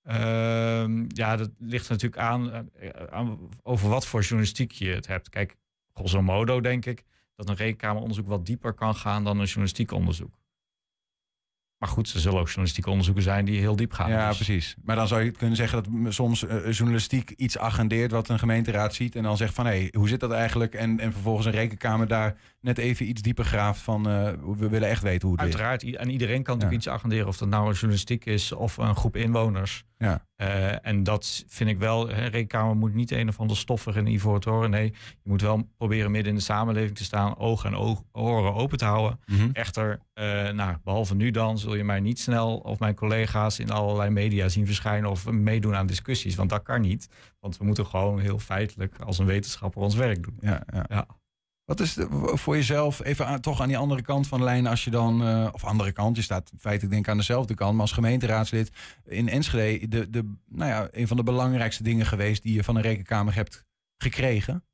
Ehm, 0.02 1.04
ja, 1.08 1.36
dat 1.36 1.50
ligt 1.58 1.88
natuurlijk 1.88 2.22
aan, 2.22 2.52
eh, 2.52 2.88
aan 3.10 3.38
over 3.62 3.88
wat 3.88 4.06
voor 4.06 4.20
journalistiek 4.20 4.72
je 4.72 4.88
het 4.88 5.06
hebt. 5.06 5.28
Kijk, 5.28 5.56
grosso 5.92 6.22
modo 6.22 6.60
denk 6.60 6.86
ik 6.86 7.04
dat 7.34 7.48
een 7.48 7.56
rekenkameronderzoek 7.56 8.28
wat 8.28 8.46
dieper 8.46 8.72
kan 8.72 8.94
gaan 8.94 9.24
dan 9.24 9.38
een 9.38 9.44
journalistiek 9.44 9.92
onderzoek. 9.92 10.40
Maar 11.82 11.90
goed, 11.90 12.12
er 12.12 12.20
zullen 12.20 12.38
ook 12.38 12.46
journalistieke 12.46 12.90
onderzoeken 12.90 13.22
zijn 13.22 13.44
die 13.44 13.58
heel 13.58 13.76
diep 13.76 13.92
gaan. 13.92 14.10
Ja, 14.10 14.28
Dus- 14.28 14.36
precies. 14.36 14.76
Maar 14.82 14.96
dan 14.96 15.08
zou 15.08 15.22
je 15.22 15.30
kunnen 15.30 15.56
zeggen 15.56 15.82
dat 15.82 16.14
soms 16.14 16.44
eh, 16.46 16.72
journalistiek 16.72 17.30
iets 17.30 17.58
agendeert 17.58 18.10
wat 18.10 18.28
een 18.28 18.38
gemeenteraad 18.38 18.94
ziet 18.94 19.16
en 19.16 19.22
dan 19.22 19.36
zegt 19.36 19.54
van 19.54 19.66
hé, 19.66 19.72
hey, 19.72 19.88
hoe 19.96 20.08
zit 20.08 20.20
dat 20.20 20.30
eigenlijk? 20.30 20.74
En, 20.74 21.00
en 21.00 21.12
vervolgens 21.12 21.46
een 21.46 21.52
rekenkamer 21.52 22.06
daar 22.06 22.38
net 22.62 22.78
even 22.78 23.08
iets 23.08 23.22
dieper 23.22 23.44
graaft 23.44 23.80
van 23.80 24.08
eh, 24.08 24.28
we 24.58 24.68
willen 24.68 24.88
echt 24.88 25.02
weten 25.02 25.28
hoe 25.28 25.36
het. 25.36 25.46
Uiteraard, 25.46 25.82
en 25.82 26.10
iedereen 26.10 26.42
kan 26.42 26.54
natuurlijk 26.58 26.84
Ja. 26.84 26.90
iets 26.90 26.98
agenderen, 27.00 27.26
of 27.28 27.36
dat 27.36 27.48
nou 27.48 27.66
een 27.66 27.72
journalistiek 27.72 28.24
is 28.24 28.52
of 28.52 28.76
een 28.76 28.96
groep 28.96 29.16
inwoners. 29.16 29.84
Ja. 29.98 30.24
Eh, 30.36 30.86
en 30.86 31.02
dat 31.02 31.44
vind 31.48 31.70
ik 31.70 31.78
wel, 31.78 32.08
hè, 32.08 32.26
rekenkamer 32.26 32.76
moet 32.76 32.94
niet 32.94 33.10
een 33.10 33.28
of 33.28 33.38
ander 33.40 33.56
stoffig 33.56 33.96
in 33.96 34.06
ivoren 34.06 34.40
toren. 34.40 34.70
Nee, 34.70 34.92
je 35.22 35.28
moet 35.30 35.40
wel 35.40 35.68
proberen 35.76 36.10
midden 36.10 36.30
in 36.32 36.38
de 36.38 36.44
samenleving 36.44 36.96
te 36.96 37.04
staan, 37.04 37.36
ogen 37.38 37.70
en 37.70 37.76
oog, 37.76 38.02
oren 38.12 38.54
open 38.54 38.78
te 38.78 38.84
houden. 38.84 39.20
Mhm. 39.26 39.48
Echter, 39.52 40.00
eh, 40.14 40.50
nou, 40.50 40.76
behalve 40.84 41.14
nu 41.14 41.30
dan, 41.30 41.58
zul 41.58 41.74
je 41.74 41.84
mij 41.84 42.00
niet 42.00 42.18
snel 42.20 42.56
of 42.56 42.78
mijn 42.78 42.94
collega's 42.94 43.58
in 43.58 43.70
allerlei 43.70 44.10
media 44.10 44.48
zien 44.48 44.66
verschijnen 44.66 45.10
of 45.10 45.30
meedoen 45.30 45.74
aan 45.74 45.86
discussies. 45.86 46.34
Want 46.34 46.50
dat 46.50 46.62
kan 46.62 46.80
niet. 46.80 47.08
Want 47.40 47.56
we 47.56 47.64
moeten 47.64 47.86
gewoon 47.86 48.18
heel 48.20 48.38
feitelijk 48.38 48.98
als 49.00 49.18
een 49.18 49.26
wetenschapper 49.26 49.82
ons 49.82 49.94
werk 49.94 50.22
doen. 50.22 50.36
Ja, 50.40 50.62
ja. 50.72 50.84
Ja. 50.88 51.06
Wat 51.72 51.80
is 51.80 51.94
de- 51.94 52.08
voor 52.36 52.54
jezelf, 52.56 53.04
even 53.04 53.26
aan- 53.26 53.40
toch 53.40 53.60
aan 53.60 53.68
die 53.68 53.76
andere 53.76 54.02
kant 54.02 54.26
van 54.28 54.38
de 54.38 54.44
lijn, 54.44 54.66
als 54.66 54.84
je 54.84 54.90
dan, 54.90 55.22
eh, 55.26 55.48
of 55.52 55.64
andere 55.64 55.92
kant, 55.92 56.16
je 56.16 56.22
staat 56.22 56.50
in 56.52 56.58
feite 56.58 56.88
denk 56.88 57.04
ik 57.04 57.10
aan 57.10 57.16
dezelfde 57.16 57.54
kant, 57.54 57.72
maar 57.72 57.80
als 57.80 57.92
gemeenteraadslid 57.92 58.70
in 59.04 59.28
Enschede, 59.28 59.88
de, 59.88 60.10
de, 60.10 60.34
nou 60.48 60.70
ja, 60.70 60.88
een 60.90 61.06
van 61.06 61.16
de 61.16 61.22
belangrijkste 61.22 61.82
dingen 61.82 62.06
geweest 62.06 62.42
die 62.42 62.54
je 62.54 62.64
van 62.64 62.76
een 62.76 62.82
rekenkamer 62.82 63.34
hebt 63.34 63.64
gekregen? 63.96 64.64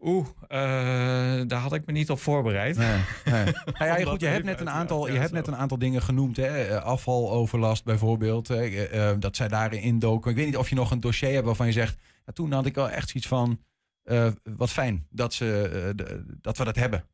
Oeh, 0.00 0.26
eh, 0.48 1.48
daar 1.48 1.60
had 1.60 1.72
ik 1.72 1.86
me 1.86 1.92
niet 1.92 2.10
op 2.10 2.18
voorbereid. 2.20 2.76
Nee, 2.76 3.00
nee. 3.24 3.44
Nou 3.78 4.00
ja, 4.00 4.10
goed, 4.10 4.20
je 4.20 4.26
hebt 4.26 4.44
net 4.44 4.60
een 4.60 4.70
aantal, 4.70 5.06
je 5.12 5.18
hebt 5.18 5.32
net 5.32 5.46
een 5.46 5.56
aantal 5.56 5.78
dingen 5.78 6.02
genoemd. 6.02 6.36
Hè? 6.36 6.46
Eh, 6.64 6.82
Afvaloverlast 6.82 7.84
bijvoorbeeld. 7.84 8.48
hè. 8.48 9.18
Dat 9.18 9.36
zij 9.36 9.48
daarin 9.48 9.80
indoken. 9.80 10.30
Ik 10.30 10.36
weet 10.36 10.46
niet 10.46 10.56
of 10.56 10.68
je 10.68 10.74
nog 10.74 10.90
een 10.90 11.00
dossier 11.00 11.32
hebt 11.32 11.46
waarvan 11.46 11.66
je 11.66 11.72
zegt... 11.72 11.98
Ja, 12.26 12.32
toen 12.32 12.52
had 12.52 12.66
ik 12.66 12.74
wel 12.74 12.90
echt 12.90 13.08
zoiets 13.08 13.28
van... 13.28 13.58
eh, 14.06 14.28
wat 14.56 14.70
fijn 14.70 15.06
dat, 15.10 15.34
ze, 15.34 15.62
eh, 15.62 15.90
de- 15.96 16.24
dat 16.40 16.58
we 16.58 16.64
dat 16.64 16.76
hebben. 16.76 17.04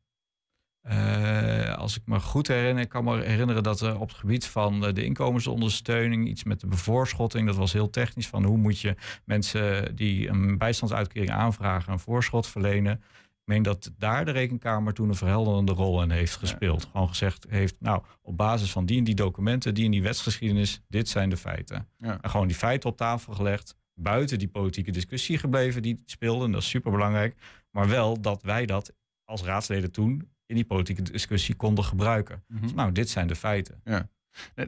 Eh, 0.81 1.73
als 1.77 1.95
ik 1.97 2.01
me 2.05 2.19
goed 2.19 2.47
herinner, 2.47 2.83
ik 2.83 2.89
kan 2.89 3.03
me 3.03 3.21
herinneren 3.21 3.63
dat 3.63 3.81
er 3.81 3.99
op 3.99 4.07
het 4.09 4.17
gebied 4.17 4.45
van 4.45 4.81
de 4.81 5.03
inkomensondersteuning, 5.03 6.27
iets 6.27 6.43
met 6.43 6.59
de 6.59 6.67
bevoorschotting, 6.67 7.47
dat 7.47 7.55
was 7.55 7.73
heel 7.73 7.89
technisch, 7.89 8.27
van 8.27 8.43
hoe 8.43 8.57
moet 8.57 8.79
je 8.79 8.95
mensen 9.25 9.95
die 9.95 10.27
een 10.29 10.57
bijstandsuitkering 10.57 11.31
aanvragen 11.31 11.93
een 11.93 11.99
voorschot 11.99 12.47
verlenen. 12.47 12.93
Ik 12.93 13.49
meen 13.49 13.63
dat 13.63 13.91
daar 13.97 14.25
de 14.25 14.31
rekenkamer 14.31 14.93
toen 14.93 15.09
een 15.09 15.15
verhelderende 15.15 15.71
rol 15.71 16.01
in 16.01 16.09
heeft 16.11 16.35
gespeeld. 16.35 16.87
Gewoon 16.91 17.07
gezegd 17.07 17.45
heeft, 17.49 17.75
nou, 17.79 18.03
op 18.21 18.37
basis 18.37 18.71
van 18.71 18.85
die 18.85 18.97
en 18.97 19.03
die 19.03 19.15
documenten, 19.15 19.73
die 19.73 19.85
en 19.85 19.91
die 19.91 20.03
wetsgeschiedenis, 20.03 20.81
dit 20.87 21.09
zijn 21.09 21.29
de 21.29 21.37
feiten. 21.37 21.87
Ja. 21.97 22.17
En 22.21 22.29
gewoon 22.29 22.47
die 22.47 22.55
feiten 22.55 22.89
op 22.89 22.97
tafel 22.97 23.33
gelegd, 23.33 23.75
buiten 23.93 24.39
die 24.39 24.47
politieke 24.47 24.91
discussie 24.91 25.37
gebleven 25.37 25.81
die 25.81 26.01
speelde, 26.05 26.45
en 26.45 26.51
dat 26.51 26.61
is 26.61 26.69
superbelangrijk. 26.69 27.35
Maar 27.71 27.87
wel 27.87 28.21
dat 28.21 28.43
wij 28.43 28.65
dat 28.65 28.93
als 29.23 29.43
raadsleden 29.43 29.91
toen 29.91 30.31
in 30.45 30.55
die 30.55 30.65
politieke 30.65 31.01
discussie 31.01 31.55
konden 31.55 31.83
gebruiken. 31.83 32.43
Mhm. 32.47 32.61
Dus 32.61 32.73
nou, 32.73 32.91
dit 32.91 33.09
zijn 33.09 33.27
de 33.27 33.35
feiten. 33.35 33.81
Eh, 33.83 33.99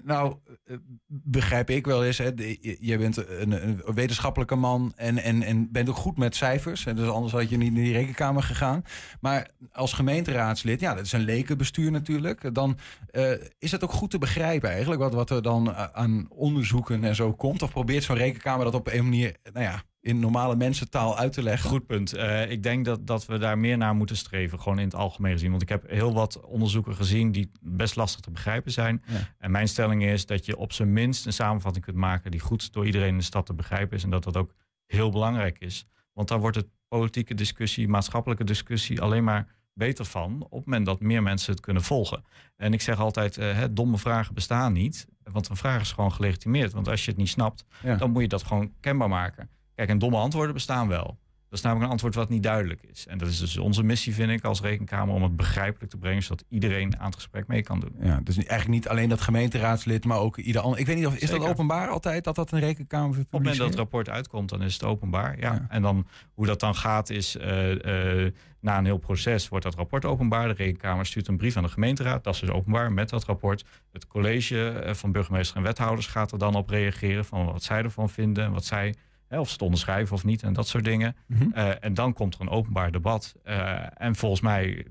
Nou, 0.04 0.36
eh, 0.66 0.76
begrijp 1.08 1.70
ik 1.70 1.86
wel 1.86 2.06
eens. 2.06 2.18
Hè, 2.18 2.32
je- 2.80 2.98
bent 2.98 3.18
een, 3.30 3.82
wetenschappelijke 3.86 4.56
man 4.56 4.94
en, 4.96 5.18
en, 5.18 5.44
en 5.44 5.72
bent 5.72 5.90
ook 5.90 5.96
goed 5.96 6.18
met 6.18 6.36
cijfers. 6.36 6.86
En 6.86 6.96
dus 6.96 7.08
anders 7.10 7.34
had 7.34 7.50
je 7.50 7.58
niet 7.58 7.68
in 7.68 7.74
die 7.74 7.94
rekenkamer 7.94 8.44
gegaan. 8.44 8.84
Maar 9.22 9.50
als 9.72 9.94
gemeenteraadslid, 9.94 10.80
ja, 10.80 10.94
dat 10.94 11.06
is 11.06 11.12
een 11.12 11.20
lekenbestuur 11.20 11.92
natuurlijk. 11.92 12.54
Dan 12.56 12.78
eh, 13.10 13.32
is 13.60 13.72
het 13.72 13.84
ook 13.84 13.92
goed 13.92 14.12
te 14.12 14.18
begrijpen 14.18 14.70
eigenlijk 14.70 15.02
wat, 15.02 15.14
wat 15.14 15.30
er 15.30 15.42
dan 15.42 15.76
aan 15.76 16.26
onderzoeken 16.30 17.04
en 17.04 17.16
zo 17.16 17.34
komt. 17.34 17.62
Of 17.62 17.72
probeert 17.72 18.04
zo'n 18.04 18.16
rekenkamer 18.16 18.66
dat 18.66 18.74
op 18.74 18.88
een 18.88 19.04
manier, 19.04 19.36
nou 19.54 19.66
ja, 19.66 19.84
in 20.06 20.20
normale 20.20 20.56
mensentaal 20.56 21.18
uit 21.18 21.34
te 21.34 21.44
leggen. 21.44 21.70
Goed 21.70 21.86
punt. 21.86 22.14
Eh, 22.14 22.52
ik 22.52 22.64
denk 22.64 22.86
dat, 22.86 23.08
dat 23.08 23.26
we 23.26 23.38
daar 23.38 23.58
meer 23.58 23.78
naar 23.78 23.96
moeten 23.96 24.18
streven, 24.18 24.60
gewoon 24.60 24.80
in 24.80 24.86
het 24.86 24.96
algemeen 24.96 25.32
gezien. 25.32 25.50
Want 25.50 25.62
ik 25.62 25.70
heb 25.70 25.90
heel 25.90 26.14
wat 26.14 26.42
onderzoeken 26.42 26.96
gezien 26.96 27.32
die 27.32 27.52
best 27.62 27.96
lastig 27.96 28.20
te 28.22 28.32
begrijpen 28.32 28.72
zijn. 28.72 29.04
Ja. 29.08 29.20
En 29.38 29.52
mijn 29.52 29.68
stelling 29.68 30.04
is 30.04 30.26
dat 30.26 30.46
je 30.46 30.58
op 30.58 30.74
zijn 30.74 30.94
minst 30.94 31.26
een 31.26 31.34
samenvatting 31.34 31.86
kunt 31.86 31.98
maken 31.98 32.32
die 32.32 32.40
goed 32.40 32.74
door 32.74 32.86
iedereen 32.86 33.08
in 33.08 33.18
de 33.18 33.24
stad 33.24 33.46
te 33.46 33.54
begrijpen 33.54 33.98
is. 33.98 34.04
En 34.04 34.10
dat 34.10 34.24
dat 34.24 34.38
ook 34.38 34.54
heel 34.86 35.10
belangrijk 35.12 35.60
is. 35.60 35.88
Want 36.14 36.28
daar 36.28 36.40
wordt 36.40 36.56
het 36.58 36.68
politieke 36.88 37.34
discussie, 37.34 37.88
maatschappelijke 37.88 38.44
discussie 38.44 39.02
alleen 39.02 39.24
maar 39.24 39.48
beter 39.74 40.06
van 40.06 40.42
op 40.44 40.52
het 40.52 40.66
moment 40.66 40.86
dat 40.86 41.00
meer 41.00 41.24
mensen 41.24 41.52
het 41.52 41.62
kunnen 41.62 41.84
volgen. 41.84 42.24
En 42.58 42.74
ik 42.74 42.82
zeg 42.82 43.00
altijd, 43.00 43.38
eh, 43.38 43.54
hè, 43.54 43.74
domme 43.74 43.98
vragen 43.98 44.34
bestaan 44.34 44.74
niet. 44.74 45.08
Want 45.24 45.50
een 45.50 45.56
vraag 45.56 45.82
is 45.82 45.92
gewoon 45.92 46.12
gelegitimeerd. 46.12 46.72
Want 46.74 46.88
als 46.88 47.06
je 47.06 47.12
het 47.12 47.20
niet 47.20 47.30
snapt, 47.30 47.66
Ja. 47.84 47.96
dan 47.96 48.12
moet 48.12 48.22
je 48.22 48.28
dat 48.28 48.44
gewoon 48.44 48.74
kenbaar 48.80 49.10
maken. 49.10 49.50
Kijk, 49.76 49.90
en 49.90 50.00
domme 50.00 50.18
antwoorden 50.18 50.54
bestaan 50.54 50.88
wel. 50.88 51.18
Dat 51.56 51.64
is 51.64 51.70
namelijk 51.70 51.86
een 51.86 51.92
antwoord 51.92 52.16
wat 52.16 52.30
niet 52.30 52.44
duidelijk 52.44 52.82
is. 52.84 53.08
En 53.08 53.18
dat 53.18 53.28
is 53.28 53.40
dus 53.40 53.58
onze 53.58 53.84
missie, 53.84 54.14
vind 54.14 54.30
ik, 54.30 54.44
als 54.44 54.62
rekenkamer... 54.62 55.16
om 55.16 55.24
het 55.24 55.36
begrijpelijk 55.36 55.92
te 55.92 55.98
brengen... 55.98 56.24
zodat 56.24 56.46
iedereen 56.50 57.00
aan 57.00 57.06
het 57.06 57.16
gesprek 57.16 57.48
mee 57.48 57.62
kan 57.62 57.80
doen. 57.80 57.96
Ja, 58.02 58.20
dus 58.24 58.36
eigenlijk 58.36 58.68
niet 58.68 58.88
alleen 58.88 59.10
dat 59.10 59.22
gemeenteraadslid, 59.22 60.06
maar 60.06 60.20
ook 60.20 60.38
ieder 60.38 60.62
ander. 60.62 60.80
Ik 60.80 60.86
weet 60.86 60.96
niet 60.96 61.06
of 61.06 61.16
is 61.16 61.30
dat 61.30 61.46
openbaar 61.46 61.88
altijd 61.88 62.24
dat 62.24 62.36
dat 62.36 62.52
een 62.52 62.60
rekenkamer 62.60 63.10
Op 63.10 63.16
het 63.16 63.32
moment 63.32 63.58
dat 63.58 63.68
het 63.68 63.76
rapport 63.76 64.10
uitkomt, 64.10 64.50
dan 64.50 64.62
is 64.62 64.74
het 64.74 64.84
openbaar. 64.84 65.40
Ja. 65.40 65.54
Ja. 65.54 65.66
En 65.70 65.82
dan 65.82 66.08
hoe 66.34 66.46
dat 66.46 66.60
dan 66.60 66.76
gaat 66.76 67.10
is, 67.10 67.38
eh, 67.38 68.26
eh, 68.26 68.34
na 68.60 68.78
een 68.78 68.86
heel 68.86 68.98
proces 68.98 69.50
wordt 69.50 69.66
dat 69.66 69.76
rapport 69.76 70.06
openbaar. 70.06 70.48
De 70.48 70.54
rekenkamer 70.54 71.06
stuurt 71.06 71.28
een 71.28 71.38
brief 71.38 71.58
aan 71.58 71.64
de 71.64 71.70
gemeenteraad. 71.70 72.24
Dat 72.24 72.34
is 72.34 72.40
dus 72.40 72.50
openbaar 72.50 72.92
met 72.92 73.10
dat 73.10 73.26
rapport. 73.26 73.66
Het 73.92 74.08
college 74.08 74.70
eh, 74.70 74.94
van 74.94 75.12
burgemeester 75.12 75.58
en 75.58 75.64
wethouders 75.64 76.08
gaat 76.08 76.32
er 76.32 76.38
dan 76.38 76.56
op 76.56 76.70
reageren... 76.70 77.26
van 77.26 77.46
wat 77.46 77.64
zij 77.64 77.84
ervan 77.84 78.10
vinden 78.10 78.46
en 78.46 78.52
wat 78.52 78.66
zij... 78.66 78.96
hè, 79.28 79.40
of 79.40 79.48
ze 79.48 79.54
het 79.54 79.62
onderschrijven 79.62 80.16
of 80.16 80.24
niet 80.24 80.44
en 80.44 80.54
dat 80.54 80.68
soort 80.68 80.84
dingen. 80.84 81.16
Mhm. 81.28 81.52
Eh, 81.52 81.70
en 81.80 81.94
dan 81.94 82.14
komt 82.14 82.36
er 82.36 82.42
een 82.42 82.50
openbaar 82.50 82.92
debat. 82.92 83.36
Eh, 83.44 84.02
en 84.02 84.16
volgens 84.16 84.42
mij, 84.42 84.86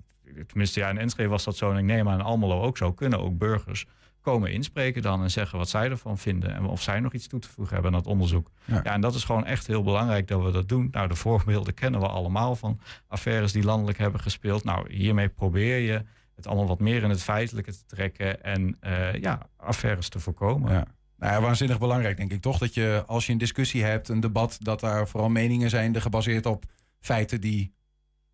tenminste 0.46 0.80
ja, 0.80 0.88
in 0.88 0.98
Enschede 0.98 1.28
was 1.28 1.44
dat 1.44 1.56
zo... 1.56 1.70
en 1.70 1.78
ik 1.78 1.84
neem 1.84 2.08
aan 2.08 2.20
Almelo 2.20 2.62
ook 2.62 2.76
zo... 2.76 2.92
kunnen 2.92 3.20
ook 3.20 3.38
burgers 3.38 3.86
komen 4.20 4.52
inspreken 4.52 5.02
dan... 5.02 5.22
en 5.22 5.30
zeggen 5.30 5.58
wat 5.58 5.68
zij 5.68 5.90
ervan 5.90 6.18
vinden... 6.18 6.54
en 6.54 6.64
of 6.64 6.82
zij 6.82 7.00
nog 7.00 7.12
iets 7.12 7.26
toe 7.26 7.40
te 7.40 7.48
voegen 7.48 7.74
hebben 7.74 7.92
aan 7.94 8.02
dat 8.02 8.12
onderzoek. 8.12 8.50
Ja. 8.64 8.74
Ja. 8.74 8.92
en 8.92 9.00
dat 9.00 9.14
is 9.14 9.24
gewoon 9.24 9.44
echt 9.44 9.66
heel 9.66 9.82
belangrijk 9.82 10.28
dat 10.28 10.42
we 10.42 10.50
dat 10.50 10.68
doen. 10.68 10.88
Nou, 10.90 11.08
de 11.08 11.14
voorbeelden 11.14 11.74
kennen 11.74 12.00
we 12.00 12.08
allemaal 12.08 12.56
van 12.56 12.80
affaires 13.06 13.52
die 13.52 13.64
landelijk 13.64 13.98
hebben 13.98 14.20
gespeeld. 14.20 14.64
Nou, 14.64 14.92
hiermee 14.92 15.28
probeer 15.28 15.78
je 15.78 16.04
het 16.36 16.46
allemaal 16.46 16.66
wat 16.66 16.80
meer 16.80 17.02
in 17.02 17.10
het 17.10 17.22
feitelijke 17.22 17.72
te 17.72 17.86
trekken... 17.86 18.44
en 18.44 18.76
eh, 18.80 19.14
ja, 19.14 19.46
affaires 19.56 20.08
te 20.08 20.20
voorkomen. 20.20 20.72
Ja. 20.72 20.84
Nou 21.24 21.36
ja, 21.36 21.42
waanzinnig 21.42 21.78
belangrijk 21.78 22.16
denk 22.16 22.32
ik 22.32 22.40
toch. 22.40 22.58
Dat 22.58 22.74
je 22.74 23.02
als 23.06 23.26
je 23.26 23.32
een 23.32 23.38
discussie 23.38 23.82
hebt, 23.84 24.08
een 24.08 24.20
debat, 24.20 24.56
dat 24.60 24.80
daar 24.80 25.08
vooral 25.08 25.28
meningen 25.28 25.70
zijn 25.70 25.92
die 25.92 26.00
gebaseerd 26.00 26.46
op 26.46 26.64
feiten 27.00 27.40
die, 27.40 27.74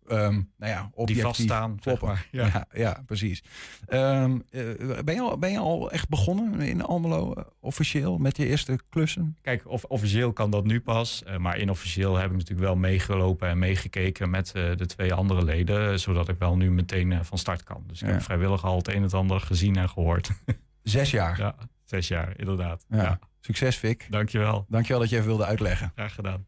ehm, 0.07 0.33
nou 0.57 0.71
ja, 0.71 0.81
Die 0.81 0.91
objectief 0.93 1.23
vaststaan, 1.23 1.69
zeg 1.69 1.79
kloppen. 1.81 2.07
maar. 2.07 2.27
Ja. 2.31 2.45
Ja. 2.53 2.67
Ja, 2.73 3.03
precies. 3.05 3.43
Ehm, 3.87 4.39
eh, 4.49 4.61
ben, 5.03 5.15
je 5.15 5.21
al, 5.21 5.37
ben 5.37 5.51
je 5.51 5.57
al 5.57 5.91
echt 5.91 6.09
begonnen 6.09 6.59
in 6.61 6.81
Almelo 6.83 7.33
eh, 7.33 7.43
officieel 7.59 8.17
met 8.17 8.37
je 8.37 8.45
eerste 8.47 8.79
klussen? 8.89 9.37
Kijk, 9.41 9.67
of, 9.67 9.83
officieel 9.83 10.33
kan 10.33 10.51
dat 10.51 10.65
nu 10.65 10.81
pas. 10.81 11.23
eh, 11.23 11.37
maar 11.37 11.59
inofficieel 11.59 12.15
heb 12.15 12.25
ik 12.25 12.31
natuurlijk 12.37 12.59
wel 12.67 12.75
meegelopen 12.75 13.49
en 13.49 13.59
meegekeken 13.59 14.29
met 14.29 14.51
de 14.51 14.85
twee 14.85 15.13
andere 15.13 15.43
leden. 15.43 15.99
zodat 15.99 16.29
ik 16.29 16.35
wel 16.39 16.55
nu 16.57 16.71
meteen 16.71 17.25
van 17.25 17.37
start 17.37 17.63
kan. 17.63 17.83
Dus 17.87 18.01
ik 18.01 18.07
Ja. 18.07 18.13
heb 18.13 18.23
vrijwillig 18.23 18.63
al 18.65 18.77
het 18.77 18.87
een 18.87 18.93
en 18.95 19.01
het 19.01 19.13
ander 19.13 19.39
gezien 19.39 19.75
en 19.75 19.89
gehoord. 19.89 20.29
Zes 20.83 21.11
jaar. 21.11 21.37
ja, 21.39 21.55
zes 21.91 22.07
jaar, 22.07 22.33
inderdaad. 22.35 22.85
Ja. 22.89 23.01
Ja. 23.01 23.19
Succes, 23.39 23.77
Vic. 23.77 24.07
Dankjewel. 24.09 24.65
Dankjewel 24.69 25.01
dat 25.01 25.09
je 25.09 25.15
even 25.15 25.27
wilde 25.27 25.45
uitleggen. 25.45 25.91
Graag 25.95 26.13
gedaan. 26.13 26.45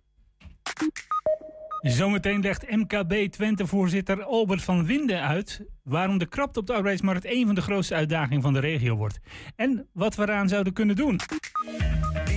Zometeen 1.79 2.41
legt 2.41 2.69
MKB 2.69 3.31
Twente-voorzitter 3.31 4.23
Albert 4.23 4.63
van 4.63 4.85
Winden 4.85 5.21
uit 5.21 5.62
waarom 5.83 6.17
de 6.17 6.25
krapte 6.25 6.59
op 6.59 6.67
de 6.67 6.73
arbeidsmarkt 6.73 7.25
een 7.25 7.45
van 7.45 7.55
de 7.55 7.62
grootste 7.62 7.95
uitdagingen 7.95 8.41
van 8.41 8.53
de 8.53 8.59
regio 8.59 8.95
wordt. 8.95 9.19
En 9.55 9.88
wat 9.93 10.15
we 10.15 10.21
eraan 10.21 10.47
zouden 10.47 10.73
kunnen 10.73 10.95
doen. 10.95 11.19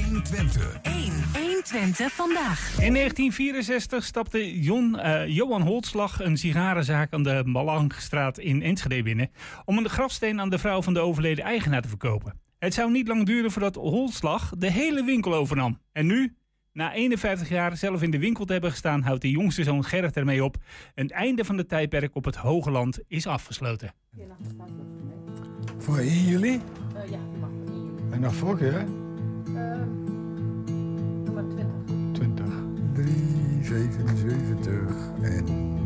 120. 0.05 0.79
1. 0.83 0.95
120 1.33 2.13
vandaag. 2.13 2.71
In 2.81 2.93
1964 2.93 4.05
stapte 4.05 4.61
Jon, 4.61 4.99
eh, 4.99 5.27
Johan 5.27 5.63
Holtslag 5.63 6.21
een 6.21 6.37
sigarenzaak 6.37 7.13
aan 7.13 7.23
de 7.23 7.43
Malangstraat 7.45 8.39
in 8.39 8.63
Enschede 8.63 9.03
binnen 9.03 9.31
om 9.65 9.79
een 9.79 9.89
grafsteen 9.89 10.41
aan 10.41 10.51
de 10.51 10.59
vrouw 10.59 10.83
van 10.83 10.95
de 10.95 11.01
overleden 11.01 11.45
eigenaar 11.45 11.83
te 11.83 11.89
verkopen. 11.89 12.46
Het 12.59 12.75
zou 12.75 12.91
niet 12.91 13.09
lang 13.09 13.27
duren 13.27 13.51
voordat 13.51 13.75
Holtslag 13.75 14.53
de 14.59 14.71
hele 14.71 15.05
winkel 15.05 15.35
overnam. 15.35 15.81
En 15.93 16.07
nu, 16.07 16.37
na 16.73 16.95
51 16.95 17.49
jaar 17.49 17.77
zelf 17.77 18.03
in 18.03 18.11
de 18.11 18.19
winkel 18.19 18.45
te 18.45 18.53
hebben 18.53 18.71
gestaan, 18.71 19.03
houdt 19.03 19.23
de 19.23 19.31
jongste 19.31 19.65
zoon 19.65 19.85
Gerrit 19.85 20.17
ermee 20.17 20.45
op. 20.45 20.57
Een 20.95 21.11
einde 21.11 21.45
van 21.45 21.57
de 21.57 21.67
tijdperk 21.67 22.15
op 22.15 22.25
het 22.25 22.37
Hoge 22.37 22.71
Land 22.71 23.01
is 23.09 23.27
afgesloten. 23.27 23.95
Voor 25.79 25.99
1 25.99 26.25
juli? 26.25 26.61
ja, 27.11 27.19
die 27.31 27.39
mag 27.41 27.51
van 27.65 27.75
hier. 27.75 28.13
En 28.13 28.21
nog 28.21 28.35
voor 28.35 28.59
keer? 28.59 28.85
Nummer 31.25 31.49
20. 31.49 31.67
20. 32.13 32.47
3, 32.93 33.15
77 33.63 35.11
en 35.23 35.47
50. 35.47 35.86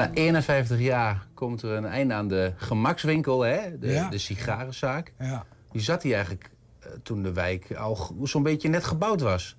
Na 0.00 0.10
51 0.14 0.78
jaar 0.80 1.26
komt 1.34 1.62
er 1.62 1.70
een 1.70 1.86
einde 1.86 2.14
aan 2.14 2.28
de 2.28 2.52
gemakswinkel, 2.56 3.40
hè? 3.40 3.78
De, 3.78 3.86
Ja. 3.92 4.08
de 4.08 4.18
sigarenzaak. 4.18 5.12
Ja. 5.18 5.44
Die 5.72 5.80
zat 5.82 6.02
hier 6.02 6.14
eigenlijk 6.14 6.50
eh, 6.80 6.90
toen 7.02 7.22
de 7.22 7.32
wijk 7.32 7.74
al 7.74 8.14
zo'n 8.22 8.42
beetje 8.42 8.68
net 8.68 8.84
gebouwd 8.84 9.20
was. 9.20 9.56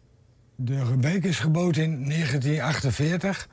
De 0.56 0.98
wijk 1.00 1.24
is 1.24 1.40
gebouwd 1.40 1.78
in 1.78 2.10
1948. 2.10 3.48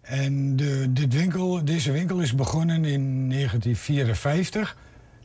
En 0.00 0.56
de, 0.56 0.92
dit 0.92 1.14
winkel, 1.14 1.64
deze 1.64 1.92
winkel 1.92 2.20
is 2.20 2.34
begonnen 2.34 2.84
in 2.84 3.28
1954. 3.30 4.76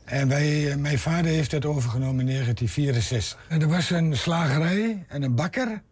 En 0.04 0.28
wij, 0.28 0.76
mijn 0.76 0.98
vader 0.98 1.30
heeft 1.30 1.52
het 1.52 1.64
overgenomen 1.64 2.20
in 2.20 2.34
1964. 2.34 3.38
En 3.48 3.60
er 3.60 3.68
was 3.68 3.90
een 3.90 4.16
slagerij 4.16 5.04
en 5.08 5.22
een 5.22 5.34
bakker. 5.34 5.82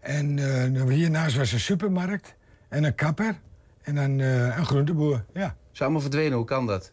En 0.00 0.38
eh, 0.38 0.88
hiernaast 0.88 1.36
was 1.36 1.52
een 1.52 1.60
supermarkt 1.60 2.34
en 2.68 2.84
een 2.84 2.94
kapper 2.94 3.40
en 3.84 3.96
een, 3.96 4.20
eh, 4.20 4.56
een 4.56 4.66
groenteboer. 4.66 5.24
Ja. 5.32 5.56
Is 5.72 5.82
allemaal 5.82 6.00
verdwenen, 6.00 6.36
hoe 6.36 6.46
kan 6.46 6.66
dat? 6.66 6.92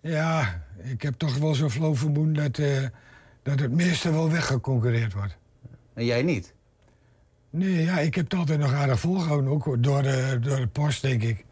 ja, 0.00 0.62
ik 0.82 1.02
heb 1.02 1.14
toch 1.14 1.38
wel 1.38 1.54
zo'n 1.54 1.70
flauw 1.70 1.94
vermoeden 1.94 2.34
dat, 2.34 2.58
eh, 2.58 2.84
dat 3.42 3.60
het 3.60 3.72
meeste 3.72 4.10
wel 4.10 4.30
weggeconcurreerd 4.30 5.12
wordt. 5.12 5.36
En 5.94 6.04
jij 6.04 6.22
niet? 6.22 6.54
Nee, 7.50 7.84
ja, 7.84 7.98
ik 7.98 8.14
heb 8.14 8.24
het 8.30 8.38
altijd 8.38 8.58
nog 8.58 8.72
aardig 8.72 9.00
volgehouden. 9.00 9.50
Ook 9.50 9.82
door 9.82 10.02
de, 10.02 10.38
door 10.40 10.56
de 10.56 10.66
post, 10.66 11.02
denk 11.02 11.22
ik. 11.22 11.44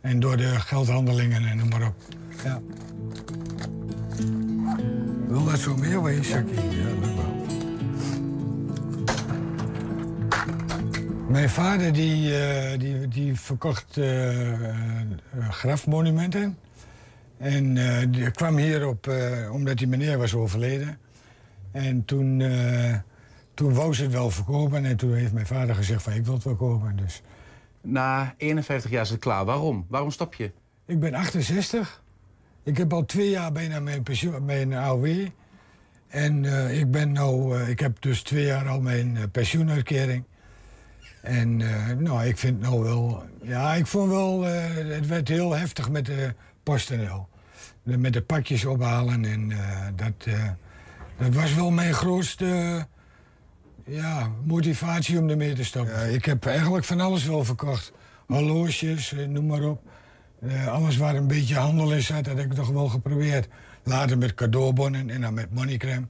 En 0.00 0.20
door 0.20 0.36
de 0.36 0.60
geldhandelingen 0.60 1.44
en 1.44 1.56
noem 1.56 1.68
maar 1.68 1.86
op. 1.86 1.94
Ja. 2.44 2.60
Wil 5.28 5.44
dat 5.44 5.58
zo 5.58 5.76
meer 5.76 6.02
wezen, 6.02 6.22
Jackie? 6.22 6.54
Ja, 6.54 7.13
Mijn 11.28 11.50
vader 11.50 11.92
die, 11.92 12.38
eh, 12.38 12.78
die, 12.78 13.08
die 13.08 13.40
verkocht 13.40 13.96
eh, 13.96 14.68
eh, 14.70 14.76
grafmonumenten. 15.50 16.58
En 17.36 17.74
die 18.10 18.30
kwam 18.30 18.56
hier 18.56 18.86
op, 18.86 19.10
omdat 19.50 19.78
die 19.78 19.86
meneer 19.86 20.18
was 20.18 20.34
overleden. 20.34 20.98
En 21.70 22.04
toen, 22.04 22.42
toen 23.54 23.74
wou 23.74 23.94
ze 23.94 24.02
het 24.02 24.12
wel 24.12 24.30
verkopen. 24.30 24.84
En 24.84 24.96
toen 24.96 25.14
heeft 25.14 25.32
mijn 25.32 25.46
vader 25.46 25.74
gezegd 25.74 26.02
van 26.02 26.12
ik 26.12 26.24
wil 26.24 26.34
het 26.34 26.44
wel 26.44 26.56
kopen. 26.56 26.96
Dus 26.96 27.22
Na 27.80 28.34
51 28.36 28.90
jaar 28.90 29.02
is 29.02 29.10
het 29.10 29.20
klaar. 29.20 29.44
Waarom? 29.44 29.86
Waarom 29.88 30.10
stop 30.10 30.34
je? 30.34 30.52
ik 30.86 31.00
ben 31.00 31.14
68. 31.14 32.02
Ik 32.62 32.76
heb 32.76 32.92
al 32.92 33.04
twee 33.04 33.30
jaar 33.30 33.52
bijna 33.52 33.80
mijn, 33.80 34.02
pensioen, 34.02 34.44
mijn 34.44 34.72
AOW. 34.72 35.26
En 36.08 36.44
ik, 36.70 36.90
ben 36.90 37.12
nou, 37.12 37.60
ik 37.62 37.80
heb 37.80 38.00
dus 38.00 38.22
twee 38.22 38.44
jaar 38.44 38.68
al 38.68 38.80
mijn 38.80 39.30
pensioenuitkering. 39.30 40.24
En 41.24 41.60
eh, 41.60 41.96
nou, 41.96 42.24
ik 42.24 42.38
vind 42.38 42.60
nou 42.60 42.82
wel... 42.82 43.24
Ja, 43.42 43.74
ik 43.74 43.86
vond 43.86 44.10
wel... 44.10 44.46
eh, 44.46 44.94
het 44.94 45.06
werd 45.06 45.28
heel 45.28 45.52
heftig 45.56 45.90
met 45.90 46.06
de 46.06 46.34
PostNL. 46.62 47.28
De- 47.82 47.98
Met 47.98 48.12
de 48.12 48.22
pakjes 48.22 48.64
ophalen. 48.64 49.24
En 49.24 49.50
eh, 49.52 49.86
dat, 49.96 50.34
dat 51.18 51.34
was 51.34 51.54
wel 51.54 51.70
mijn 51.70 51.94
grootste 51.94 52.86
ja, 53.84 54.30
motivatie 54.44 55.18
om 55.18 55.28
ermee 55.30 55.52
te 55.54 55.64
stoppen. 55.64 55.94
Ja, 55.94 56.00
ik 56.00 56.24
heb 56.24 56.46
eigenlijk 56.46 56.84
van 56.84 57.00
alles 57.00 57.24
wel 57.26 57.44
verkocht. 57.44 57.92
Horloges, 58.26 59.14
noem 59.28 59.46
maar 59.46 59.62
op. 59.62 59.82
Alles 60.68 60.96
waar 60.96 61.14
een 61.14 61.26
beetje 61.26 61.56
handel 61.56 61.92
in 61.92 62.02
zat, 62.02 62.24
dat 62.24 62.36
heb 62.36 62.46
ik 62.46 62.52
toch 62.52 62.68
wel 62.68 62.88
geprobeerd. 62.88 63.48
Later 63.82 64.18
met 64.18 64.34
cadeaubonnen 64.34 65.10
en 65.10 65.20
dan 65.20 65.34
met 65.34 65.54
moneycram. 65.54 66.08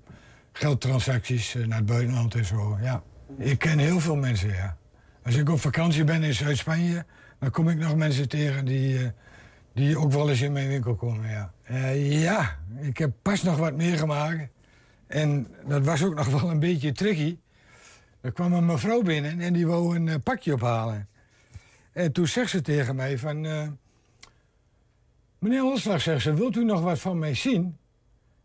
Geldtransacties 0.52 1.54
naar 1.66 1.78
het 1.78 1.86
buitenland 1.86 2.34
en 2.34 2.44
zo, 2.44 2.78
ja. 2.82 3.02
Ik 3.38 3.58
ken 3.58 3.78
heel 3.78 4.00
veel 4.00 4.16
mensen, 4.16 4.48
ja. 4.48 4.76
Als 5.24 5.36
ik 5.36 5.48
op 5.48 5.60
vakantie 5.60 6.04
ben 6.04 6.22
in 6.22 6.34
Zuid-Spanje... 6.34 7.04
dan 7.38 7.50
kom 7.50 7.68
ik 7.68 7.78
nog 7.78 7.96
mensen 7.96 8.28
tegen 8.28 8.64
die, 8.64 8.98
eh, 8.98 9.08
die 9.72 9.98
ook 9.98 10.12
wel 10.12 10.30
eens 10.30 10.40
in 10.40 10.52
mijn 10.52 10.68
winkel 10.68 10.94
komen, 10.94 11.30
ja. 11.30 11.52
Eh, 11.62 12.22
ja, 12.22 12.58
ik 12.80 12.98
heb 12.98 13.12
pas 13.22 13.42
nog 13.42 13.56
wat 13.56 13.76
meegemaakt. 13.76 14.48
En 15.06 15.46
dat 15.66 15.84
was 15.84 16.04
ook 16.04 16.14
nog 16.14 16.26
wel 16.26 16.50
een 16.50 16.58
beetje 16.58 16.92
tricky. 16.92 17.38
Er 18.20 18.32
kwam 18.32 18.52
een 18.52 18.66
mevrouw 18.66 19.02
binnen 19.02 19.40
en 19.40 19.52
die 19.52 19.66
wou 19.66 19.96
een 19.96 20.08
eh, 20.08 20.14
pakje 20.22 20.52
ophalen. 20.52 21.08
En 21.92 22.12
toen 22.12 22.26
zegt 22.26 22.50
ze 22.50 22.60
tegen 22.60 22.96
mij 22.96 23.18
van... 23.18 23.40
meneer 25.38 25.60
Holslag, 25.60 26.00
zegt 26.00 26.22
ze, 26.22 26.34
wilt 26.34 26.56
u 26.56 26.64
nog 26.64 26.80
wat 26.80 26.98
van 26.98 27.18
mij 27.18 27.34
zien? 27.34 27.76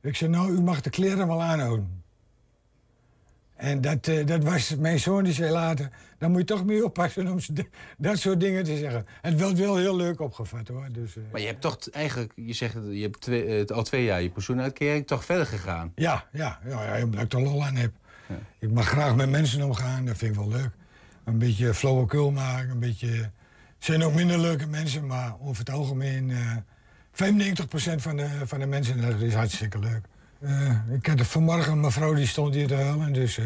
Ik 0.01 0.15
zei, 0.15 0.31
nou, 0.31 0.51
u 0.51 0.61
mag 0.61 0.81
de 0.81 0.89
kleren 0.89 1.27
wel 1.27 1.41
aanhouden. 1.41 1.98
En 3.59 3.81
dat, 3.81 4.07
eh, 4.07 4.25
dat 4.25 4.43
was 4.43 4.75
mijn 4.75 4.99
zoon, 4.99 5.23
die 5.23 5.33
zei 5.33 5.51
later... 5.51 5.89
dan 6.17 6.31
moet 6.31 6.39
je 6.39 6.45
toch 6.45 6.65
mee 6.65 6.85
oppassen 6.85 7.27
om 7.27 7.39
dat 7.97 8.19
soort 8.19 8.39
dingen 8.39 8.63
te 8.63 8.77
zeggen. 8.77 9.05
Het 9.21 9.39
werd 9.39 9.57
wel 9.57 9.77
heel 9.77 9.95
leuk 9.95 10.19
opgevat, 10.19 10.67
hoor. 10.67 10.87
Dus, 10.91 11.15
eh, 11.15 11.23
Maar 11.31 11.41
je 11.41 11.47
hebt 11.47 11.61
toch 11.61 11.89
eigenlijk, 11.89 12.33
je 12.35 12.53
zegt 12.53 12.73
je 12.91 13.01
hebt 13.01 13.21
twee, 13.21 13.65
eh, 13.65 13.75
al 13.75 13.83
twee 13.83 14.03
jaar 14.03 14.21
je 14.21 14.29
pensioenuitkering, 14.29 15.07
toch 15.07 15.25
verder 15.25 15.45
gegaan. 15.45 15.91
Ja, 15.95 16.25
ja, 16.31 16.59
ja, 16.67 16.97
ja 16.97 17.03
omdat 17.03 17.21
ik 17.21 17.33
er 17.33 17.41
lol 17.41 17.65
aan 17.65 17.75
heb. 17.75 17.91
Ik 18.59 18.71
mag 18.71 18.87
graag 18.87 19.15
met 19.15 19.29
mensen 19.29 19.63
omgaan, 19.63 20.05
dat 20.05 20.17
vind 20.17 20.31
ik 20.31 20.39
wel 20.39 20.49
leuk. 20.49 20.71
Een 21.23 21.37
beetje 21.37 21.73
flauwekul 21.73 22.31
maken, 22.31 22.69
een 22.69 22.79
beetje... 22.79 23.31
Zijn 23.77 24.03
ook 24.03 24.13
minder 24.13 24.39
leuke 24.39 24.67
mensen, 24.67 25.05
maar 25.05 25.35
over 25.41 25.59
het 25.59 25.69
algemeen... 25.69 26.31
eh 26.31 26.55
95% 27.11 28.01
van 28.01 28.15
de, 28.15 28.27
van 28.43 28.59
de 28.59 28.65
mensen, 28.65 29.01
dat 29.01 29.21
is 29.21 29.33
hartstikke 29.33 29.79
leuk. 29.79 30.05
Eh, 30.39 30.91
ik 30.91 31.05
had 31.05 31.21
vanmorgen 31.21 31.71
een 31.71 31.79
mevrouw 31.79 32.13
die 32.13 32.27
stond 32.27 32.53
hier 32.53 32.67
te 32.67 32.75
huilen, 32.75 33.13
dus... 33.13 33.37
eh, 33.37 33.45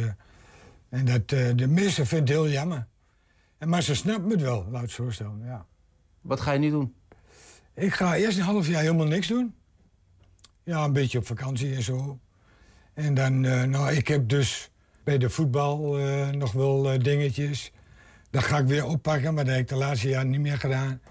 en 0.90 1.06
dat, 1.06 1.32
eh, 1.32 1.50
de 1.56 1.68
meeste 1.68 2.06
vindt 2.06 2.30
het 2.30 2.38
heel 2.38 2.50
jammer. 2.50 2.88
En, 3.58 3.70
maar 3.70 3.82
ze 3.82 3.96
snapt 3.96 4.24
me 4.24 4.32
het 4.32 4.42
wel, 4.42 4.68
laat 4.72 4.82
het 4.82 4.92
zo 4.92 5.10
stellen, 5.10 5.42
ja. 5.46 5.66
Wat 6.22 6.42
ga 6.42 6.52
je 6.52 6.60
nu 6.60 6.70
doen? 6.70 6.96
Ik 7.74 7.94
ga 7.94 8.16
eerst 8.16 8.38
een 8.38 8.44
half 8.44 8.67
jaar 8.67 8.82
helemaal 8.82 9.06
niks 9.06 9.28
doen. 9.28 9.56
Ja, 10.63 10.84
een 10.84 10.94
beetje 10.94 11.17
op 11.17 11.26
vakantie 11.26 11.76
en 11.76 11.84
zo. 11.84 12.20
En 12.94 13.13
dan, 13.13 13.39
nou, 13.70 13.91
ik 13.91 14.08
heb 14.08 14.30
dus 14.30 14.72
bij 15.04 15.17
de 15.17 15.30
voetbal 15.30 15.98
nog 16.32 16.52
wel 16.52 17.04
dingetjes. 17.04 17.72
Dat 18.30 18.44
ga 18.44 18.58
ik 18.58 18.65
weer 18.65 18.86
oppakken, 18.86 19.34
maar 19.34 19.46
dat 19.46 19.54
heb 19.54 19.63
ik 19.63 19.70
de 19.70 19.76
laatste 19.76 20.10
jaren 20.10 20.30
niet 20.30 20.39
meer 20.39 20.58
gedaan. 20.58 21.02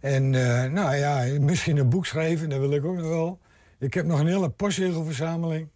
En 0.00 0.30
nou 0.72 0.94
ja, 0.94 1.40
misschien 1.40 1.76
een 1.76 1.88
boek 1.88 2.06
schrijven, 2.06 2.48
dat 2.48 2.58
wil 2.58 2.72
ik 2.72 2.84
ook 2.84 2.96
nog 2.96 3.08
wel. 3.08 3.40
Ik 3.82 3.94
heb 3.94 4.06
nog 4.06 4.20
een 4.20 4.26
hele 4.26 4.50
postzegelverzameling. 4.50 5.68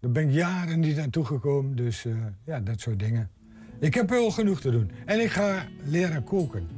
Daar 0.00 0.10
ben 0.10 0.28
ik 0.28 0.34
jaren 0.34 0.80
niet 0.80 0.96
naartoe 0.96 1.24
gekomen, 1.24 1.76
dus 1.76 2.04
eh, 2.04 2.12
ja, 2.44 2.60
dat 2.60 2.80
soort 2.80 2.98
dingen. 2.98 3.30
Ik 3.78 3.94
heb 3.94 4.10
wel 4.10 4.30
genoeg 4.30 4.60
te 4.60 4.70
doen. 4.70 4.90
En 5.04 5.20
ik 5.20 5.30
ga 5.30 5.66
leren 5.84 6.24
koken. 6.24 6.68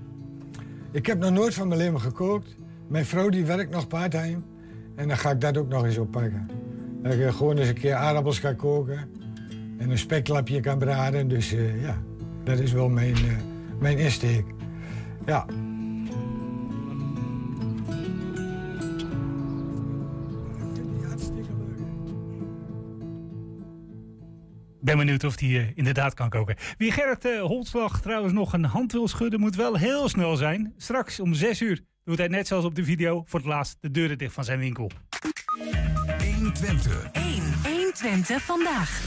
Ik 0.91 1.07
heb 1.07 1.19
nog 1.19 1.31
nooit 1.31 1.55
van 1.55 1.69
mijn 1.69 1.81
leven 1.81 2.01
gekookt. 2.01 2.57
Mijn 2.89 3.05
vrouw 3.05 3.29
die 3.29 3.45
werkt 3.45 3.71
nog 3.71 3.89
part-time. 3.89 4.41
En 4.97 5.09
dan 5.09 5.17
ga 5.17 5.31
ik 5.31 5.41
dat 5.41 5.57
ook 5.57 5.69
nog 5.69 5.85
eens 5.85 5.99
oppakken. 5.99 6.49
Dat 7.03 7.13
ik 7.13 7.21
eh, 7.21 7.35
gewoon 7.35 7.59
eens 7.59 7.69
een 7.69 7.75
keer 7.75 7.95
aardappels 7.95 8.39
ga 8.39 8.53
koken. 8.53 8.99
En 9.79 9.91
een 9.91 9.99
speklapje 9.99 10.61
kan 10.61 10.79
braden. 10.79 11.29
Dus 11.29 11.53
eh, 11.53 11.83
ja, 11.83 12.03
dat 12.45 12.59
is 12.59 12.73
wel 12.73 12.89
mijn, 12.89 13.17
mijn 13.79 13.99
insteek. 13.99 14.45
Ja. 15.27 15.47
Ben 24.97 25.05
benieuwd 25.05 25.25
of 25.25 25.41
hij 25.41 25.49
eh, 25.49 25.71
inderdaad 25.75 26.15
kan 26.15 26.29
koken. 26.29 26.57
Wie 26.79 26.93
Gerrit 26.93 27.25
eh, 27.25 27.41
Holtslag 27.41 28.01
trouwens 28.01 28.33
nog 28.33 28.53
een 28.53 28.65
hand 28.65 28.93
wil 28.93 29.09
schudden, 29.09 29.41
moet 29.41 29.57
wel 29.57 29.77
heel 29.77 30.09
snel 30.09 30.37
zijn. 30.37 30.73
Straks 30.77 31.21
om 31.21 31.35
6 31.35 31.61
uur 31.61 31.81
doet 32.05 32.19
hij 32.19 32.29
net 32.29 32.47
zoals 32.47 32.65
op 32.65 32.75
de 32.75 32.85
video 32.85 33.23
voor 33.27 33.39
het 33.39 33.49
laatst 33.49 33.77
de 33.81 33.91
deuren 33.91 34.19
dicht 34.19 34.35
van 34.35 34.45
zijn 34.45 34.59
winkel. 34.59 34.91
120. 36.35 37.11
1. 37.13 37.25
120 37.63 38.43
vandaag. 38.43 39.07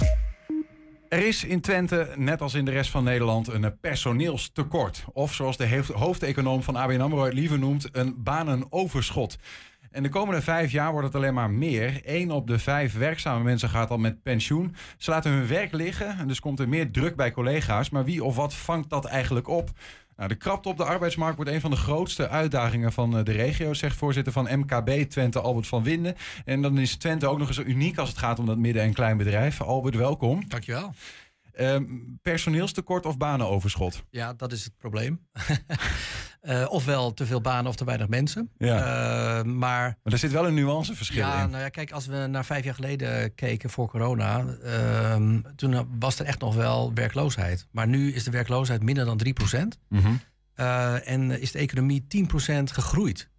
Er 1.09 1.25
is 1.25 1.43
in 1.43 1.61
Twente, 1.61 2.13
net 2.15 2.41
als 2.41 2.53
in 2.53 2.65
de 2.65 2.71
rest 2.71 2.89
van 2.91 3.03
Nederland, 3.03 3.47
een 3.47 3.79
personeelstekort. 3.79 5.05
Of 5.13 5.33
zoals 5.33 5.57
de 5.57 5.69
hoofd- 5.69 5.89
hoofdeconoom 5.89 6.63
van 6.63 6.75
ABN 6.75 6.99
AMRO 6.99 7.23
het 7.23 7.33
liever 7.33 7.59
noemt, 7.59 7.89
een 7.91 8.23
banenoverschot. 8.23 9.37
En 9.95 10.03
de 10.03 10.09
komende 10.09 10.41
vijf 10.41 10.71
jaar 10.71 10.91
wordt 10.91 11.07
het 11.07 11.15
alleen 11.15 11.33
maar 11.33 11.49
meer. 11.49 12.01
Eén 12.03 12.31
op 12.31 12.47
de 12.47 12.59
vijf 12.59 12.97
werkzame 12.97 13.43
mensen 13.43 13.69
gaat 13.69 13.89
al 13.89 13.97
met 13.97 14.23
pensioen. 14.23 14.75
Ze 14.97 15.11
laten 15.11 15.31
hun 15.31 15.47
werk 15.47 15.71
liggen 15.71 16.17
en 16.17 16.27
dus 16.27 16.39
komt 16.39 16.59
er 16.59 16.69
meer 16.69 16.91
druk 16.91 17.15
bij 17.15 17.31
collega's. 17.31 17.89
Maar 17.89 18.05
wie 18.05 18.23
of 18.23 18.35
wat 18.35 18.53
vangt 18.53 18.89
dat 18.89 19.05
eigenlijk 19.05 19.47
op? 19.47 19.69
Nou, 20.15 20.29
de 20.29 20.35
krapte 20.35 20.69
op 20.69 20.77
de 20.77 20.83
arbeidsmarkt 20.85 21.35
wordt 21.35 21.51
een 21.51 21.61
van 21.61 21.71
de 21.71 21.77
grootste 21.77 22.29
uitdagingen 22.29 22.91
van 22.91 23.17
eh, 23.17 23.23
de 23.23 23.31
regio, 23.31 23.73
zegt 23.73 23.97
voorzitter 23.97 24.33
van 24.33 24.59
MKB 24.59 24.89
Twente 25.09 25.39
Albert 25.39 25.67
van 25.67 25.83
Winden. 25.83 26.15
En 26.45 26.61
dan 26.61 26.77
is 26.77 26.95
Twente 26.95 27.27
ook 27.27 27.37
nog 27.37 27.47
eens 27.47 27.59
uniek 27.59 27.97
als 27.97 28.09
het 28.09 28.17
gaat 28.17 28.39
om 28.39 28.45
dat 28.45 28.57
midden- 28.57 28.83
en 28.83 28.93
kleinbedrijf. 28.93 29.61
Albert, 29.61 29.95
welkom. 29.95 30.43
Dankjewel. 30.47 30.93
Ehm, 31.51 31.83
personeelstekort 32.21 33.05
of 33.05 33.17
banenoverschot? 33.17 34.03
Ja, 34.09 34.33
dat 34.33 34.51
is 34.51 34.63
het 34.63 34.77
probleem. 34.77 35.19
Eh, 36.45 36.65
ofwel 36.69 37.13
te 37.13 37.25
veel 37.25 37.41
banen 37.41 37.65
of 37.67 37.75
te 37.75 37.85
weinig 37.85 38.07
mensen. 38.07 38.49
Ja. 38.57 38.77
Eh, 38.77 39.43
maar 39.43 39.97
Maar 40.03 40.13
er 40.13 40.17
zit 40.17 40.31
wel 40.31 40.47
een 40.47 40.53
nuanceverschil 40.53 41.25
ja, 41.25 41.43
in. 41.43 41.49
nou 41.49 41.63
ja, 41.63 41.69
kijk, 41.69 41.91
als 41.91 42.05
we 42.05 42.15
naar 42.29 42.45
vijf 42.45 42.63
jaar 42.63 42.73
geleden 42.73 43.35
keken 43.35 43.69
voor 43.69 43.89
corona, 43.89 44.45
ehm, 44.63 45.39
toen 45.55 45.87
was 45.99 46.19
er 46.19 46.25
echt 46.25 46.39
nog 46.39 46.55
wel 46.55 46.93
werkloosheid. 46.93 47.67
Maar 47.71 47.87
nu 47.87 48.13
is 48.13 48.23
de 48.23 48.31
werkloosheid 48.31 48.83
minder 48.83 49.05
dan 49.05 49.17
3%. 49.17 49.77
Mhm. 49.89 50.11
Eh, 50.53 51.09
en 51.09 51.41
is 51.41 51.51
de 51.51 51.59
economie 51.59 52.05
10% 52.07 52.71
gegroeid. 52.71 53.29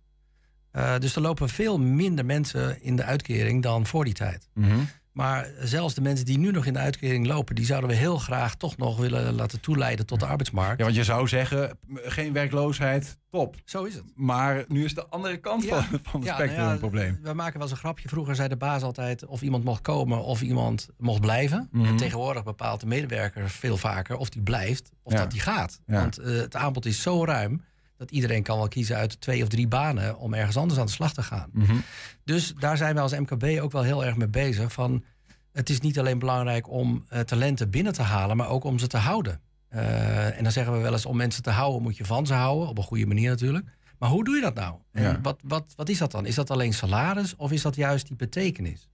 Dus 0.99 1.17
er 1.17 1.23
lopen 1.23 1.49
veel 1.49 1.79
minder 1.79 2.25
mensen 2.25 2.83
in 2.83 2.97
de 2.97 3.05
uitkering 3.05 3.63
dan 3.63 3.87
voor 3.87 4.05
die 4.05 4.15
tijd. 4.15 4.49
Mhm. 4.55 4.79
Maar 5.17 5.49
zelfs 5.61 5.95
de 5.95 6.01
mensen 6.01 6.25
die 6.25 6.39
nu 6.39 6.51
nog 6.51 6.67
in 6.67 6.73
de 6.73 6.79
uitkering 6.79 7.27
lopen, 7.27 7.55
die 7.55 7.65
zouden 7.65 7.91
we 7.91 7.97
heel 7.97 8.19
graag 8.19 8.55
toch 8.55 8.77
nog 8.77 8.97
willen 8.99 9.35
laten 9.35 9.61
toeleiden 9.61 10.07
tot 10.07 10.21
de 10.21 10.27
arbeidsmarkt. 10.27 10.79
Ja, 10.79 10.85
want 10.85 10.97
je 10.97 11.05
zou 11.05 11.29
zeggen, 11.29 11.79
geen 11.95 12.33
werkloosheid, 12.33 13.19
top. 13.31 13.57
Zo 13.65 13.85
is 13.85 13.95
het. 13.95 14.05
Maar 14.15 14.65
nu 14.69 14.85
is 14.85 14.95
de 14.95 15.07
andere 15.07 15.37
kant 15.37 15.63
Ja. 15.65 15.69
van, 15.83 15.99
van 16.03 16.21
het 16.21 16.29
Ja, 16.29 16.35
spectrum 16.35 16.57
nou 16.57 16.67
ja, 16.69 16.73
een 16.73 16.79
probleem. 16.79 17.19
We 17.23 17.33
maken 17.33 17.53
wel 17.53 17.63
eens 17.63 17.71
een 17.71 17.77
grapje. 17.77 18.09
Vroeger 18.09 18.35
zei 18.35 18.49
de 18.49 18.57
baas 18.57 18.83
altijd 18.83 19.27
of 19.27 19.43
iemand 19.43 19.65
mocht 19.65 19.81
komen 19.83 20.25
of 20.25 20.43
iemand 20.43 20.89
mocht 20.99 21.21
blijven. 21.21 21.69
Mhm. 21.71 21.85
En 21.87 21.97
tegenwoordig 21.97 22.43
bepaalt 22.45 22.81
de 22.81 22.87
medewerker 22.87 23.51
veel 23.51 23.77
vaker 23.77 24.17
of 24.17 24.29
die 24.29 24.43
blijft 24.43 24.91
of 25.03 25.13
dat 25.13 25.31
die 25.31 25.41
gaat. 25.41 25.81
Want 25.87 26.19
eh, 26.19 26.37
het 26.37 26.57
aanbod 26.57 26.87
is 26.87 27.03
zo 27.03 27.25
ruim 27.25 27.63
dat 27.97 28.11
iedereen 28.11 28.43
kan 28.43 28.59
wel 28.59 28.69
kiezen 28.69 28.97
uit 28.97 29.21
twee 29.21 29.43
of 29.43 29.49
drie 29.49 29.69
banen 29.69 30.19
om 30.19 30.35
ergens 30.35 30.57
anders 30.57 30.81
aan 30.81 30.87
de 30.87 30.93
slag 30.93 31.13
te 31.13 31.23
gaan. 31.23 31.49
Mhm. 31.53 31.77
Dus 32.25 32.55
daar 32.59 32.77
zijn 32.77 32.95
wij 32.95 33.03
als 33.03 33.13
MKB 33.19 33.61
ook 33.61 33.73
wel 33.73 33.83
heel 33.83 34.05
erg 34.05 34.17
mee 34.17 34.29
bezig. 34.29 34.73
Van, 34.73 35.05
het 35.53 35.71
is 35.71 35.81
niet 35.81 35.99
alleen 35.99 36.19
belangrijk 36.19 36.71
om 36.71 37.05
eh, 37.09 37.21
talenten 37.21 37.71
binnen 37.71 37.93
te 37.93 38.03
halen, 38.03 38.37
maar 38.37 38.49
ook 38.49 38.65
om 38.65 38.79
ze 38.79 38.87
te 38.87 38.97
houden. 38.97 39.41
Eh, 39.69 40.37
en 40.37 40.43
dan 40.43 40.53
zeggen 40.53 40.73
we 40.73 40.79
wel 40.79 40.93
eens, 40.93 41.07
om 41.07 41.17
mensen 41.17 41.43
te 41.43 41.51
houden 41.51 41.83
moet 41.83 41.97
je 41.97 42.05
van 42.05 42.27
ze 42.27 42.35
houden. 42.35 42.69
Op 42.69 42.79
een 42.79 42.85
goede 42.85 43.07
manier 43.07 43.31
natuurlijk. 43.31 43.67
Maar 43.99 44.09
hoe 44.11 44.25
doe 44.25 44.35
je 44.35 44.41
dat 44.43 44.55
nou? 44.55 44.79
En 44.93 45.03
Ja. 45.03 45.21
wat, 45.23 45.41
wat, 45.45 45.73
wat 45.77 45.89
is 45.89 45.99
dat 45.99 46.11
dan? 46.11 46.27
Is 46.27 46.35
dat 46.35 46.51
alleen 46.51 46.73
salaris 46.75 47.37
of 47.37 47.53
is 47.53 47.63
dat 47.63 47.77
juist 47.77 48.07
die 48.07 48.17
betekenis 48.17 48.89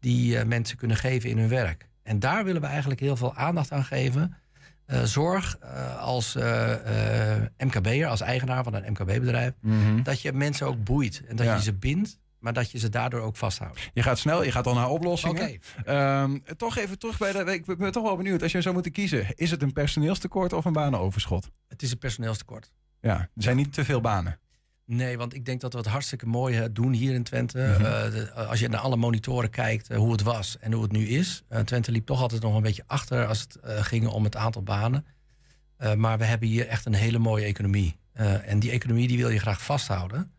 die 0.00 0.38
eh, 0.38 0.46
mensen 0.46 0.76
kunnen 0.76 0.96
geven 0.96 1.30
in 1.30 1.38
hun 1.38 1.48
werk? 1.48 1.88
En 2.02 2.18
daar 2.18 2.44
willen 2.44 2.60
we 2.60 2.66
eigenlijk 2.66 3.00
heel 3.00 3.16
veel 3.16 3.34
aandacht 3.34 3.72
aan 3.72 3.84
geven. 3.84 4.34
Eh, 4.88 5.02
zorg 5.02 5.58
eh, 5.60 5.98
als 6.02 6.34
eh, 6.34 7.34
MKB'er, 7.58 8.06
als 8.06 8.20
eigenaar 8.20 8.64
van 8.64 8.74
een 8.74 8.84
MKB-bedrijf, 8.92 9.52
Mhm. 9.60 10.02
dat 10.02 10.20
je 10.20 10.32
mensen 10.32 10.66
ook 10.66 10.84
boeit 10.84 11.22
en 11.26 11.36
dat 11.36 11.46
Ja. 11.46 11.54
je 11.54 11.62
ze 11.62 11.74
bindt, 11.74 12.18
maar 12.38 12.52
dat 12.52 12.70
je 12.70 12.78
ze 12.78 12.88
daardoor 12.88 13.20
ook 13.20 13.36
vasthoudt. 13.36 13.90
Je 13.94 14.02
gaat 14.02 14.18
snel, 14.18 14.42
je 14.44 14.52
gaat 14.52 14.66
al 14.66 14.74
naar 14.74 14.88
oplossingen. 14.88 15.42
Oké. 15.42 15.58
Ehm, 15.84 16.38
toch 16.56 16.76
even 16.78 16.98
terug 16.98 17.18
bij 17.18 17.32
de. 17.32 17.52
Ik 17.52 17.78
ben 17.78 17.92
toch 17.92 18.02
wel 18.02 18.16
benieuwd. 18.16 18.42
Als 18.42 18.52
je 18.52 18.60
zou 18.62 18.74
moeten 18.74 18.92
kiezen, 18.92 19.26
is 19.34 19.50
het 19.50 19.62
een 19.62 19.72
personeelstekort 19.72 20.52
of 20.52 20.64
een 20.64 20.72
banenoverschot? 20.72 21.50
Het 21.68 21.82
is 21.82 21.90
een 21.90 21.98
personeelstekort. 21.98 22.72
Ja, 23.00 23.18
er 23.18 23.28
zijn 23.34 23.56
niet 23.56 23.72
te 23.72 23.84
veel 23.84 24.00
banen. 24.00 24.38
Nee, 24.90 25.18
want 25.18 25.34
ik 25.34 25.44
denk 25.44 25.60
dat 25.60 25.72
we 25.72 25.78
het 25.78 25.88
hartstikke 25.88 26.26
mooi 26.26 26.58
eh, 26.58 26.64
doen 26.72 26.92
hier 26.92 27.14
in 27.14 27.22
Twente. 27.22 27.58
Mhm. 27.58 27.84
Eh, 27.84 28.10
de- 28.10 28.32
als 28.32 28.60
je 28.60 28.68
naar 28.68 28.80
alle 28.80 28.96
monitoren 28.96 29.50
kijkt 29.50 29.90
eh, 29.90 29.96
hoe 29.98 30.12
het 30.12 30.22
was 30.22 30.56
en 30.60 30.72
hoe 30.72 30.82
het 30.82 30.92
nu 30.92 31.06
is. 31.08 31.42
Eh, 31.48 31.60
Twente 31.60 31.90
liep 31.92 32.06
toch 32.06 32.20
altijd 32.20 32.42
nog 32.42 32.54
een 32.54 32.62
beetje 32.62 32.84
achter 32.86 33.26
als 33.26 33.40
het 33.40 33.54
eh, 33.56 33.82
ging 33.82 34.06
om 34.06 34.24
het 34.24 34.36
aantal 34.36 34.62
banen. 34.62 35.06
Eh, 35.76 35.94
maar 35.94 36.18
we 36.18 36.24
hebben 36.24 36.48
hier 36.48 36.66
echt 36.66 36.86
een 36.86 36.94
hele 36.94 37.18
mooie 37.18 37.44
economie. 37.44 37.96
Eh, 38.12 38.48
en 38.50 38.58
die 38.58 38.70
economie 38.70 39.08
die 39.08 39.16
wil 39.18 39.28
je 39.30 39.38
graag 39.38 39.62
vasthouden. 39.62 40.30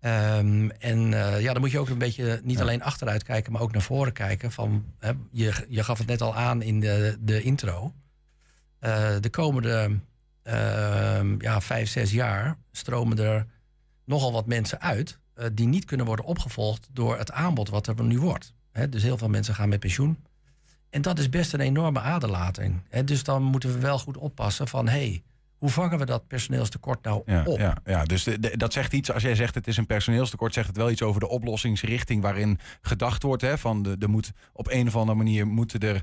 Ehm, 0.00 0.68
en 0.78 1.14
eh, 1.14 1.40
ja, 1.40 1.52
dan 1.52 1.60
moet 1.62 1.70
je 1.70 1.78
ook 1.78 1.88
een 1.88 1.98
beetje 1.98 2.40
niet 2.44 2.56
Ja. 2.56 2.62
alleen 2.62 2.82
achteruit 2.82 3.22
kijken, 3.22 3.52
maar 3.52 3.60
ook 3.62 3.72
naar 3.72 3.82
voren 3.82 4.12
kijken. 4.12 4.52
Van, 4.52 4.84
hè, 4.98 5.10
je, 5.30 5.52
je 5.68 5.84
gaf 5.84 5.98
het 5.98 6.06
net 6.06 6.20
al 6.20 6.34
aan 6.36 6.62
in 6.62 6.80
de, 6.80 7.16
de 7.20 7.42
intro. 7.42 7.94
Eh, 8.78 9.14
de 9.20 9.30
komende 9.30 9.98
ehm, 10.42 11.34
ja, 11.42 11.60
vijf, 11.60 11.88
zes 11.90 12.10
jaar 12.10 12.56
stromen 12.72 13.18
er 13.18 13.46
nogal 14.10 14.32
wat 14.32 14.46
mensen 14.46 14.80
uit 14.80 15.18
eh, 15.34 15.46
die 15.52 15.66
niet 15.66 15.84
kunnen 15.84 16.06
worden 16.06 16.24
opgevolgd 16.24 16.88
door 16.92 17.18
het 17.18 17.32
aanbod 17.32 17.68
wat 17.68 17.86
er 17.86 18.02
nu 18.04 18.18
wordt. 18.18 18.52
Dus 18.90 19.02
heel 19.02 19.18
veel 19.18 19.28
mensen 19.28 19.54
gaan 19.54 19.68
met 19.68 19.80
pensioen. 19.80 20.18
En 20.90 21.02
dat 21.02 21.18
is 21.18 21.28
best 21.28 21.52
een 21.52 21.60
enorme 21.60 22.00
aderlating. 22.00 22.82
Dus 23.04 23.24
dan 23.24 23.42
moeten 23.42 23.72
we 23.72 23.78
wel 23.78 23.98
goed 23.98 24.16
oppassen 24.16 24.68
van... 24.68 24.88
hey, 24.88 25.22
hoe 25.58 25.70
vangen 25.70 25.98
we 25.98 26.04
dat 26.04 26.26
personeelstekort 26.26 27.04
nou 27.04 27.22
Ja, 27.26 27.42
op? 27.44 27.58
ja, 27.58 27.76
ja. 27.84 28.04
dus 28.04 28.24
de- 28.24 28.40
de- 28.40 28.56
dat 28.56 28.72
zegt 28.72 28.92
iets. 28.92 29.12
Als 29.12 29.22
jij 29.22 29.34
zegt 29.34 29.54
het 29.54 29.66
is 29.66 29.76
een 29.76 29.86
personeelstekort, 29.86 30.54
zegt 30.54 30.66
het 30.66 30.76
wel 30.76 30.90
iets 30.90 31.02
over 31.02 31.20
de 31.20 31.28
oplossingsrichting 31.28 32.22
waarin 32.22 32.58
gedacht 32.80 33.22
wordt. 33.22 33.42
Hè, 33.42 33.58
van 33.58 33.82
de, 33.82 33.96
er 33.98 34.10
moet 34.10 34.32
op 34.52 34.70
een 34.70 34.86
of 34.86 34.96
andere 34.96 35.18
manier 35.18 35.46
moeten 35.46 35.80
er 35.80 36.02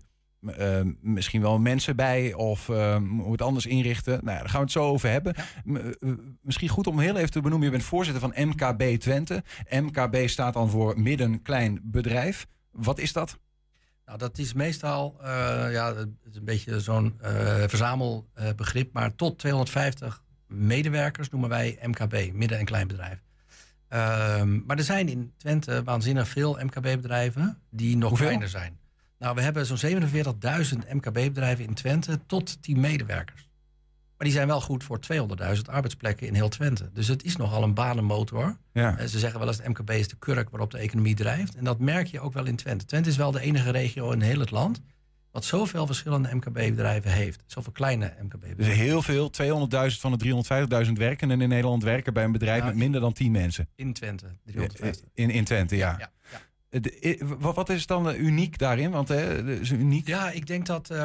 eh, 0.49 0.81
misschien 1.01 1.41
wel 1.41 1.59
mensen 1.59 1.95
bij 1.95 2.33
of 2.33 2.69
eh 2.69 2.97
moet 2.97 3.31
het 3.31 3.41
anders 3.41 3.65
inrichten. 3.65 4.13
Nou, 4.13 4.31
ja, 4.35 4.39
daar 4.39 4.49
gaan 4.49 4.59
we 4.59 4.63
het 4.65 4.71
zo 4.71 4.83
over 4.83 5.09
hebben. 5.09 5.33
Eh, 5.35 6.09
misschien 6.41 6.69
goed 6.69 6.87
om 6.87 6.99
heel 6.99 7.15
even 7.15 7.31
te 7.31 7.41
benoemen. 7.41 7.65
Je 7.67 7.73
bent 7.73 7.83
voorzitter 7.87 8.21
van 8.31 8.47
MKB 8.47 8.99
Twente. 8.99 9.43
MKB 9.69 10.27
staat 10.27 10.53
dan 10.53 10.69
voor 10.69 10.99
midden 10.99 11.41
klein 11.41 11.79
bedrijf. 11.83 12.47
Wat 12.71 12.99
is 12.99 13.13
dat? 13.13 13.37
Nou, 14.05 14.17
dat 14.17 14.37
is 14.37 14.53
meestal 14.53 15.17
ja, 15.71 15.95
het 15.95 16.09
is 16.29 16.35
een 16.35 16.45
beetje 16.45 16.79
zo'n 16.79 17.15
verzamelbegrip. 17.67 18.93
maar 18.93 19.15
tot 19.15 19.39
250 19.39 20.23
medewerkers 20.47 21.29
noemen 21.29 21.49
wij 21.49 21.77
MKB, 21.81 22.33
midden- 22.33 22.57
en 22.57 22.65
kleinbedrijf. 22.65 23.21
Ehm, 23.87 24.59
maar 24.65 24.77
er 24.77 24.83
zijn 24.83 25.09
in 25.09 25.33
Twente 25.37 25.83
waanzinnig 25.83 26.27
veel 26.27 26.57
MKB-bedrijven 26.61 27.61
die 27.69 27.97
nog 27.97 28.09
Hoeveel? 28.09 28.27
kleiner 28.27 28.49
zijn. 28.49 28.79
Nou, 29.19 29.35
we 29.35 29.41
hebben 29.41 29.65
zo'n 29.65 30.01
47.000 30.01 30.77
MKB-bedrijven 30.91 31.65
in 31.65 31.73
Twente 31.73 32.19
tot 32.25 32.61
10 32.61 32.79
medewerkers. 32.79 33.45
Maar 34.17 34.27
die 34.27 34.35
zijn 34.35 34.47
wel 34.47 34.61
goed 34.61 34.83
voor 34.83 34.99
200.000 35.55 35.61
arbeidsplekken 35.65 36.27
in 36.27 36.33
heel 36.33 36.49
Twente. 36.49 36.89
Dus 36.93 37.07
het 37.07 37.23
is 37.23 37.35
nogal 37.35 37.63
een 37.63 37.73
banenmotor. 37.73 38.57
Ja. 38.73 38.97
Eh, 38.97 39.07
Ze 39.07 39.19
zeggen 39.19 39.39
wel 39.39 39.47
eens 39.47 39.57
het 39.57 39.67
MKB 39.67 39.89
is 39.91 40.07
de 40.07 40.15
kurk 40.19 40.49
waarop 40.49 40.71
de 40.71 40.77
economie 40.77 41.15
drijft. 41.15 41.55
En 41.55 41.63
dat 41.63 41.79
merk 41.79 42.07
je 42.07 42.19
ook 42.19 42.33
wel 42.33 42.45
in 42.45 42.55
Twente. 42.55 42.85
Twente 42.85 43.09
is 43.09 43.17
wel 43.17 43.31
de 43.31 43.39
enige 43.41 43.69
regio 43.71 44.11
in 44.11 44.21
heel 44.21 44.39
het 44.39 44.51
land... 44.51 44.81
wat 45.31 45.45
zoveel 45.45 45.85
verschillende 45.85 46.35
MKB-bedrijven 46.35 47.11
heeft. 47.11 47.43
Zoveel 47.45 47.71
kleine 47.71 48.05
Dus 48.17 48.23
MKB-bedrijven. 48.23 48.83
heel 48.83 49.01
veel, 49.01 49.31
200.000 49.91 49.99
van 49.99 50.17
de 50.17 50.85
350.000 50.85 50.91
werkenden 50.93 51.41
in 51.41 51.49
Nederland 51.49 51.83
werken 51.83 52.13
bij 52.13 52.23
een 52.23 52.31
bedrijf 52.31 52.59
Ja, 52.61 52.65
met 52.65 52.75
minder 52.75 53.01
dan 53.01 53.13
10 53.13 53.31
mensen. 53.31 53.69
In 53.75 53.93
Twente, 53.93 54.25
350. 54.45 55.07
In, 55.13 55.29
in 55.29 55.43
Twente, 55.43 55.75
ja. 55.75 55.95
ja, 55.99 56.11
Wat 57.39 57.69
is 57.69 57.85
dan 57.85 58.09
eh, 58.09 58.19
uniek 58.19 58.57
daarin? 58.57 58.91
Want 58.91 59.07
hè, 59.07 59.43
is 59.59 59.69
uniek. 59.69 60.07
Ja, 60.07 60.29
ik 60.31 60.47
denk 60.47 60.65
dat 60.65 60.89
eh, 60.89 60.97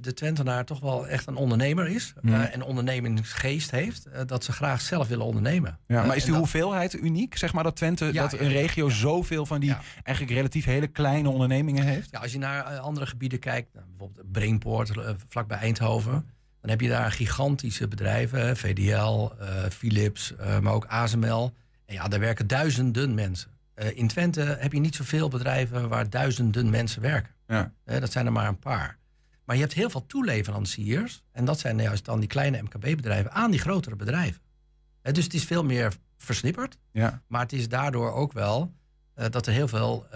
de 0.00 0.12
Twentenaar 0.14 0.64
toch 0.64 0.80
wel 0.80 1.08
echt 1.08 1.26
een 1.26 1.36
ondernemer 1.36 1.88
is. 1.88 2.12
Mhm. 2.20 2.34
eh, 2.34 2.54
en 2.54 2.62
ondernemingsgeest 2.62 3.70
heeft. 3.70 4.08
dat 4.26 4.44
ze 4.44 4.52
graag 4.52 4.80
zelf 4.80 5.08
willen 5.08 5.24
ondernemen. 5.24 5.78
Ja, 5.86 6.04
maar 6.04 6.16
is 6.16 6.22
die 6.22 6.30
dat- 6.30 6.40
hoeveelheid 6.40 6.94
uniek? 6.94 7.36
Zeg 7.36 7.52
maar 7.52 7.64
dat 7.64 7.76
Twente, 7.76 8.04
Ja, 8.12 8.22
dat 8.22 8.32
een 8.40 8.48
regio 8.48 8.88
zoveel 8.88 9.46
van 9.46 9.60
die 9.60 9.68
Ja. 9.68 9.80
eigenlijk 10.02 10.36
relatief 10.36 10.64
hele 10.64 10.86
kleine 10.86 11.28
ondernemingen 11.28 11.84
heeft? 11.84 12.08
Ja, 12.10 12.18
als 12.20 12.32
je 12.32 12.38
naar 12.38 12.62
andere 12.64 13.06
gebieden 13.06 13.38
kijkt, 13.38 13.68
nou, 13.74 13.86
bijvoorbeeld 13.88 14.32
Brainport, 14.32 14.90
vlakbij 15.28 15.58
Eindhoven, 15.58 16.12
dan 16.60 16.70
heb 16.70 16.80
je 16.80 16.88
daar 16.88 17.12
gigantische 17.12 17.88
bedrijven, 17.88 18.56
VDL, 18.56 19.30
Philips, 19.70 20.34
maar 20.60 20.72
ook 20.72 20.84
ASML. 20.86 21.52
En 21.86 21.94
ja, 21.94 22.08
daar 22.08 22.20
werken 22.20 22.46
duizenden 22.46 23.14
mensen. 23.14 23.50
Eh, 23.76 23.96
in 23.96 24.08
Twente 24.08 24.40
heb 24.40 24.72
je 24.72 24.80
niet 24.80 24.94
zoveel 24.94 25.28
bedrijven 25.28 25.88
waar 25.88 26.10
duizenden 26.10 26.70
mensen 26.70 27.02
werken. 27.02 27.34
Ja. 27.46 27.72
Eh, 27.84 28.00
dat 28.00 28.12
zijn 28.12 28.26
er 28.26 28.32
maar 28.32 28.48
een 28.48 28.58
paar. 28.58 28.98
Maar 29.44 29.56
je 29.56 29.62
hebt 29.62 29.74
heel 29.74 29.90
veel 29.90 30.06
toeleveranciers. 30.06 31.22
En 31.32 31.44
dat 31.44 31.58
zijn 31.58 31.78
juist 31.82 32.04
dan 32.04 32.20
die 32.20 32.28
kleine 32.28 32.62
MKB-bedrijven 32.62 33.32
aan 33.32 33.50
die 33.50 33.60
grotere 33.60 33.96
bedrijven. 33.96 34.40
Eh, 35.02 35.12
dus 35.12 35.24
het 35.24 35.34
is 35.34 35.44
veel 35.44 35.64
meer 35.64 35.92
versnipperd. 36.16 36.78
Ja. 36.92 37.22
Maar 37.26 37.40
het 37.40 37.52
is 37.52 37.68
daardoor 37.68 38.12
ook 38.12 38.32
wel 38.32 38.74
dat 39.30 39.46
er 39.46 39.52
heel 39.52 39.68
veel 39.68 40.06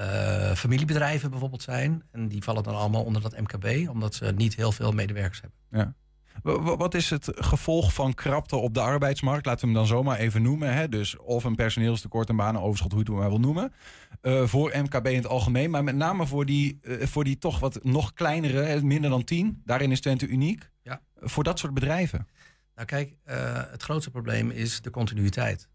familiebedrijven 0.54 1.30
bijvoorbeeld 1.30 1.62
zijn. 1.62 2.02
En 2.10 2.28
die 2.28 2.42
vallen 2.42 2.62
dan 2.62 2.74
allemaal 2.74 3.04
onder 3.04 3.22
dat 3.22 3.40
MKB, 3.40 3.88
omdat 3.88 4.14
ze 4.14 4.32
niet 4.36 4.54
heel 4.56 4.72
veel 4.72 4.92
medewerkers 4.92 5.40
hebben. 5.40 5.58
Wa- 5.68 5.94
Wat 6.42 6.94
is 6.94 7.10
het 7.10 7.28
gevolg 7.34 7.92
van 7.92 8.14
krapte 8.14 8.56
op 8.56 8.74
de 8.74 8.80
arbeidsmarkt? 8.80 9.46
Laten 9.46 9.60
we 9.60 9.66
hem 9.66 9.74
dan 9.74 9.86
zomaar 9.86 10.18
even 10.18 10.42
noemen. 10.42 10.74
Hè? 10.74 10.88
Dus 10.88 11.16
of 11.16 11.44
een 11.44 11.54
personeelstekort, 11.54 12.28
een 12.28 12.36
banenoverschot, 12.36 12.92
hoe 12.92 13.02
je 13.04 13.10
het 13.10 13.20
maar 13.20 13.28
wil 13.28 13.40
noemen. 13.40 13.72
Eh, 14.20 14.46
voor 14.46 14.72
MKB 14.76 15.06
in 15.06 15.16
het 15.16 15.26
algemeen, 15.26 15.70
maar 15.70 15.84
met 15.84 15.94
name 15.94 16.26
voor 16.26 16.46
die, 16.46 16.78
eh, 16.82 17.06
voor 17.06 17.24
die 17.24 17.38
toch 17.38 17.58
wat 17.58 17.84
nog 17.84 18.12
kleinere, 18.12 18.82
minder 18.82 19.10
dan 19.10 19.24
10. 19.24 19.62
Daarin 19.64 19.90
is 19.90 20.00
Twente 20.00 20.26
uniek. 20.26 20.70
Ja. 20.82 21.00
Voor 21.16 21.44
dat 21.44 21.58
soort 21.58 21.74
bedrijven. 21.74 22.28
Nou 22.74 22.86
kijk, 22.86 23.16
eh, 23.24 23.62
het 23.70 23.82
grootste 23.82 24.10
probleem 24.10 24.50
is 24.50 24.80
de 24.80 24.90
continuïteit. 24.90 25.68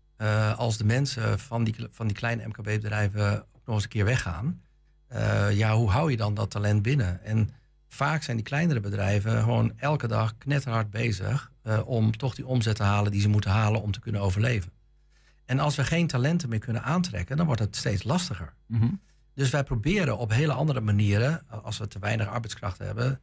Als 0.56 0.78
de 0.78 0.86
mensen 0.86 1.40
van 1.40 1.64
die, 1.64 1.76
van 1.90 2.08
die 2.08 2.16
kleine 2.16 2.48
MKB-bedrijven 2.48 3.38
ook 3.38 3.66
nog 3.66 3.76
eens 3.76 3.84
een 3.84 3.90
keer 3.90 4.06
weggaan, 4.06 4.62
ja, 5.52 5.76
hoe 5.76 5.90
hou 5.90 6.12
je 6.12 6.18
dan 6.18 6.34
dat 6.34 6.52
talent 6.52 6.82
binnen? 6.82 7.24
En 7.24 7.50
vaak 7.96 8.24
zijn 8.24 8.38
die 8.38 8.46
kleinere 8.46 8.80
bedrijven 8.80 9.40
gewoon 9.40 9.74
elke 9.76 10.08
dag 10.08 10.38
knetterhard 10.38 10.90
bezig 10.90 11.52
eh, 11.62 11.88
om 11.88 12.18
toch 12.18 12.36
die 12.36 12.48
omzet 12.48 12.76
te 12.76 12.84
halen 12.84 13.12
die 13.12 13.22
ze 13.22 13.30
moeten 13.30 13.52
halen 13.52 13.82
om 13.82 13.92
te 13.92 14.00
kunnen 14.00 14.22
overleven. 14.22 14.72
En 15.46 15.60
als 15.60 15.76
we 15.76 15.84
geen 15.84 16.08
talenten 16.08 16.50
meer 16.50 16.60
kunnen 16.60 16.84
aantrekken, 16.84 17.38
dan 17.38 17.46
wordt 17.46 17.62
het 17.62 17.76
steeds 17.76 18.04
lastiger. 18.04 18.54
Mhm. 18.66 18.90
Dus 19.34 19.50
wij 19.50 19.64
proberen 19.64 20.18
op 20.18 20.32
hele 20.32 20.54
andere 20.54 20.82
manieren, 20.82 21.50
als 21.64 21.78
we 21.78 21.88
te 21.88 22.00
weinig 22.00 22.28
arbeidskracht 22.28 22.78
hebben 22.78 23.20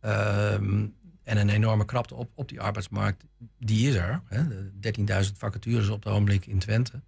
ehm, 0.00 0.86
en 1.22 1.36
een 1.36 1.48
enorme 1.48 1.84
krapte 1.84 2.14
op, 2.14 2.30
op 2.34 2.48
die 2.48 2.60
arbeidsmarkt, 2.60 3.24
die 3.58 3.88
is 3.88 3.94
er. 3.94 4.22
Hè, 4.26 4.48
de 4.48 4.92
13.000 5.26 5.32
vacatures 5.36 5.88
op 5.88 6.04
het 6.04 6.12
ogenblik 6.12 6.46
in 6.46 6.58
Twente. 6.58 7.02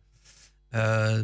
Eh, 0.68 1.18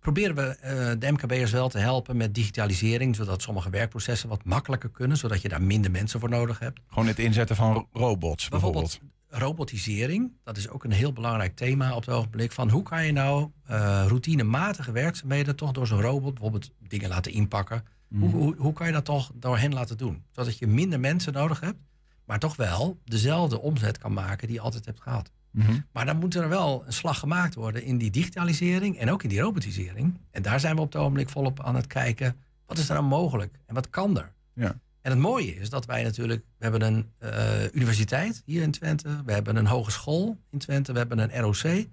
proberen 0.00 0.34
we 0.34 0.42
eh, 0.42 0.92
de 0.98 1.10
MKB'ers 1.12 1.50
wel 1.50 1.68
te 1.68 1.78
helpen 1.78 2.16
met 2.16 2.34
digitalisering, 2.34 3.16
zodat 3.16 3.42
sommige 3.42 3.70
werkprocessen 3.70 4.28
wat 4.28 4.44
makkelijker 4.44 4.90
kunnen, 4.90 5.16
zodat 5.16 5.42
je 5.42 5.48
daar 5.48 5.62
minder 5.62 5.90
mensen 5.90 6.20
voor 6.20 6.28
nodig 6.28 6.58
hebt. 6.58 6.80
Gewoon 6.88 7.06
het 7.08 7.18
inzetten 7.18 7.56
van 7.56 7.72
ro- 7.72 7.88
robots 7.92 8.48
bijvoorbeeld. 8.48 9.00
Robotisering, 9.30 10.32
dat 10.44 10.56
is 10.56 10.68
ook 10.68 10.84
een 10.84 10.92
heel 10.92 11.12
belangrijk 11.12 11.56
thema 11.56 11.94
op 11.94 12.04
het 12.06 12.14
ogenblik. 12.14 12.52
Van 12.52 12.70
hoe 12.70 12.82
kan 12.82 13.06
je 13.06 13.12
nou 13.12 13.50
eh, 13.66 13.76
routinematige 14.08 14.92
werkzaamheden 14.92 15.56
toch 15.56 15.72
door 15.72 15.86
zo'n 15.86 16.00
robot, 16.00 16.32
bijvoorbeeld 16.34 16.70
dingen 16.88 17.08
laten 17.08 17.32
inpakken. 17.32 17.84
Hoe, 18.18 18.30
hoe, 18.30 18.54
hoe 18.56 18.72
kan 18.72 18.86
je 18.86 18.92
dat 18.92 19.04
toch 19.04 19.30
door 19.34 19.58
hen 19.58 19.72
laten 19.74 19.96
doen? 19.96 20.22
Zodat 20.30 20.58
je 20.58 20.66
minder 20.66 21.00
mensen 21.00 21.32
nodig 21.32 21.60
hebt, 21.60 21.78
maar 22.24 22.38
toch 22.38 22.56
wel 22.56 22.98
dezelfde 23.04 23.60
omzet 23.60 23.98
kan 23.98 24.12
maken 24.12 24.46
die 24.46 24.56
je 24.56 24.62
altijd 24.62 24.84
hebt 24.84 25.00
gehad. 25.00 25.30
Mhm. 25.58 25.78
Maar 25.92 26.06
dan 26.06 26.16
moet 26.16 26.34
er 26.34 26.48
wel 26.48 26.82
een 26.86 26.92
slag 26.92 27.18
gemaakt 27.18 27.54
worden 27.54 27.82
in 27.82 27.98
die 27.98 28.10
digitalisering 28.10 28.98
en 28.98 29.10
ook 29.10 29.22
in 29.22 29.28
die 29.28 29.40
robotisering. 29.40 30.18
En 30.30 30.42
daar 30.42 30.60
zijn 30.60 30.74
we 30.74 30.80
op 30.80 30.92
het 30.92 31.02
ogenblik 31.02 31.28
volop 31.28 31.62
aan 31.62 31.74
het 31.74 31.86
kijken. 31.86 32.36
Wat 32.66 32.78
is 32.78 32.88
er 32.88 32.94
nou 32.94 33.06
mogelijk 33.06 33.58
en 33.66 33.74
wat 33.74 33.90
kan 33.90 34.18
er? 34.18 34.32
Ja. 34.52 34.80
En 35.00 35.10
het 35.10 35.18
mooie 35.20 35.54
is 35.54 35.70
dat 35.70 35.86
wij 35.86 36.02
natuurlijk, 36.02 36.44
we 36.58 36.64
hebben 36.64 36.82
een 36.82 37.10
eh, 37.18 37.72
universiteit 37.72 38.42
hier 38.44 38.62
in 38.62 38.70
Twente, 38.70 39.22
we 39.24 39.32
hebben 39.32 39.56
een 39.56 39.66
hogeschool 39.66 40.38
in 40.50 40.58
Twente, 40.58 40.92
we 40.92 40.98
hebben 40.98 41.18
een 41.18 41.40
ROC. 41.40 41.86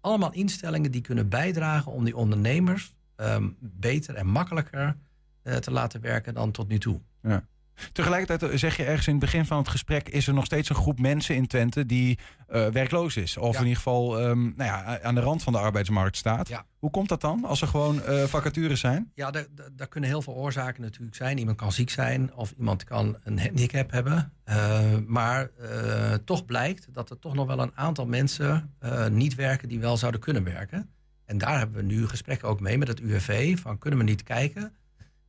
Allemaal 0.00 0.32
instellingen 0.32 0.90
die 0.90 1.00
kunnen 1.00 1.28
bijdragen 1.28 1.92
om 1.92 2.04
die 2.04 2.16
ondernemers 2.16 2.94
ehm, 3.16 3.48
beter 3.58 4.14
en 4.14 4.26
makkelijker 4.26 4.96
eh, 5.42 5.56
te 5.56 5.70
laten 5.70 6.00
werken 6.00 6.34
dan 6.34 6.50
tot 6.50 6.68
nu 6.68 6.78
toe. 6.78 7.00
Ja. 7.22 7.44
Tegelijkertijd 7.92 8.60
zeg 8.60 8.76
je 8.76 8.84
ergens 8.84 9.06
in 9.06 9.14
het 9.14 9.22
begin 9.22 9.46
van 9.46 9.58
het 9.58 9.68
gesprek... 9.68 10.08
is 10.08 10.26
er 10.26 10.34
nog 10.34 10.44
steeds 10.44 10.68
een 10.68 10.76
groep 10.76 10.98
mensen 10.98 11.34
in 11.34 11.46
Twente 11.46 11.86
die 11.86 12.18
eh, 12.48 12.66
werkloos 12.66 13.16
is. 13.16 13.36
Of 13.36 13.52
Ja. 13.52 13.58
in 13.58 13.64
ieder 13.66 13.76
geval 13.82 14.20
ehm, 14.20 14.42
nou 14.42 14.54
ja, 14.56 15.02
aan 15.02 15.14
de 15.14 15.20
rand 15.20 15.42
van 15.42 15.52
de 15.52 15.58
arbeidsmarkt 15.58 16.16
staat. 16.16 16.48
Ja. 16.48 16.64
Hoe 16.78 16.90
komt 16.90 17.08
dat 17.08 17.20
dan 17.20 17.44
als 17.44 17.60
er 17.62 17.68
gewoon 17.68 18.02
eh, 18.02 18.24
vacatures 18.24 18.80
zijn? 18.80 19.10
Ja, 19.14 19.30
daar, 19.30 19.88
kunnen 19.88 20.10
heel 20.10 20.22
veel 20.22 20.34
oorzaken 20.34 20.82
natuurlijk 20.82 21.16
zijn. 21.16 21.38
Iemand 21.38 21.56
kan 21.56 21.72
ziek 21.72 21.90
zijn 21.90 22.34
of 22.34 22.54
iemand 22.58 22.84
kan 22.84 23.16
een 23.24 23.40
handicap 23.40 23.90
hebben. 23.90 24.32
Eh, 24.44 24.80
maar 25.06 25.50
eh, 25.50 26.14
toch 26.14 26.44
blijkt 26.44 26.88
dat 26.92 27.10
er 27.10 27.18
toch 27.18 27.34
nog 27.34 27.46
wel 27.46 27.58
een 27.58 27.72
aantal 27.76 28.06
mensen 28.06 28.74
eh, 28.78 29.06
niet 29.06 29.34
werken 29.34 29.68
die 29.68 29.80
wel 29.80 29.96
zouden 29.96 30.20
kunnen 30.20 30.44
werken. 30.44 30.90
En 31.24 31.38
daar 31.38 31.58
hebben 31.58 31.76
we 31.76 31.82
nu 31.82 32.08
gesprekken 32.08 32.48
ook 32.48 32.60
mee 32.60 32.78
met 32.78 32.88
het 32.88 33.00
UWV. 33.00 33.58
Van 33.58 33.78
kunnen 33.78 33.98
we 33.98 34.04
niet 34.04 34.22
kijken 34.22 34.74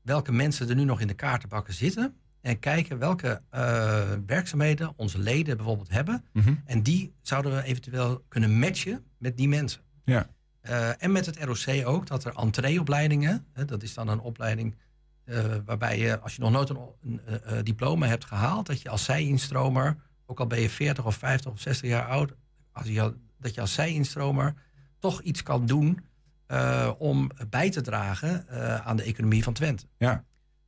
welke 0.01 0.31
mensen 0.31 0.69
er 0.69 0.75
nu 0.75 0.83
nog 0.83 1.01
in 1.01 1.07
de 1.07 1.13
kaartenbakken 1.13 1.73
zitten. 1.73 2.15
En 2.41 2.59
kijken 2.59 2.97
welke 2.97 3.41
eh, 3.49 4.11
werkzaamheden 4.25 4.93
onze 4.95 5.19
leden 5.19 5.57
bijvoorbeeld 5.57 5.89
hebben. 5.89 6.25
Mhm. 6.33 6.53
En 6.65 6.83
die 6.83 7.13
zouden 7.21 7.55
we 7.55 7.63
eventueel 7.63 8.25
kunnen 8.27 8.59
matchen 8.59 9.03
met 9.17 9.37
die 9.37 9.47
mensen. 9.47 9.81
Ja. 10.05 10.27
Eh, 10.61 11.03
en 11.03 11.11
met 11.11 11.25
het 11.25 11.43
ROC 11.43 11.87
ook, 11.87 12.07
dat 12.07 12.25
er 12.25 12.35
entreeopleidingen, 12.35 13.45
hè, 13.53 13.65
dat 13.65 13.83
is 13.83 13.93
dan 13.93 14.07
een 14.07 14.19
opleiding 14.19 14.75
eh, 15.23 15.43
waarbij 15.65 15.99
je, 15.99 16.19
als 16.19 16.35
je 16.35 16.41
nog 16.41 16.51
nooit 16.51 16.69
een, 16.69 16.79
een, 17.23 17.63
diploma 17.63 18.07
hebt 18.07 18.25
gehaald, 18.25 18.65
dat 18.65 18.81
je 18.81 18.89
als 18.89 19.03
zij-instromer, 19.03 19.95
ook 20.25 20.39
al 20.39 20.47
ben 20.47 20.59
je 20.59 20.69
40 20.69 21.05
of 21.05 21.15
50 21.15 21.51
of 21.51 21.59
60 21.59 21.89
jaar 21.89 22.07
oud, 22.07 22.33
als 22.71 22.87
je, 22.87 23.13
dat 23.39 23.53
je 23.53 23.61
als 23.61 23.73
zij-instromer 23.73 24.53
toch 24.99 25.21
iets 25.21 25.43
kan 25.43 25.65
doen 25.65 26.05
om 26.97 27.31
bij 27.49 27.69
te 27.69 27.81
dragen 27.81 28.47
aan 28.83 28.97
de 28.97 29.03
economie 29.03 29.43
van 29.43 29.53
Twente. 29.53 29.85
Ja. 29.97 30.23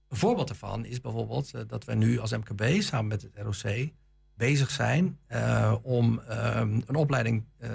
Een 0.10 0.18
voorbeeld 0.18 0.48
daarvan 0.48 0.86
is 0.86 1.02
bijvoorbeeld 1.02 1.54
eh, 1.54 1.62
dat 1.68 1.86
we 1.86 1.96
nu 1.96 2.20
als 2.20 2.32
MKB 2.32 2.82
samen 2.82 3.08
met 3.08 3.22
het 3.22 3.32
ROC 3.36 3.90
bezig 4.36 4.70
zijn 4.72 5.18
eh, 5.28 5.76
om 5.82 6.20
ehm, 6.20 6.80
een 6.86 6.96
opleiding 6.96 7.44
eh, 7.58 7.70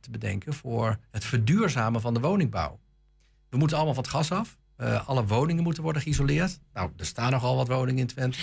te 0.00 0.10
bedenken 0.10 0.52
voor 0.54 0.96
het 1.10 1.24
verduurzamen 1.24 2.00
van 2.00 2.14
de 2.14 2.20
woningbouw. 2.20 2.78
We 3.48 3.56
moeten 3.56 3.76
allemaal 3.76 3.94
van 3.94 4.02
het 4.02 4.12
gas 4.12 4.32
af. 4.32 4.56
Alle 5.06 5.26
woningen 5.26 5.62
moeten 5.62 5.82
worden 5.82 6.02
geïsoleerd. 6.02 6.60
Nou, 6.72 6.90
er 6.96 7.06
staan 7.06 7.30
nogal 7.30 7.56
wat 7.56 7.68
woningen 7.68 8.00
in 8.00 8.06
Twente. 8.06 8.38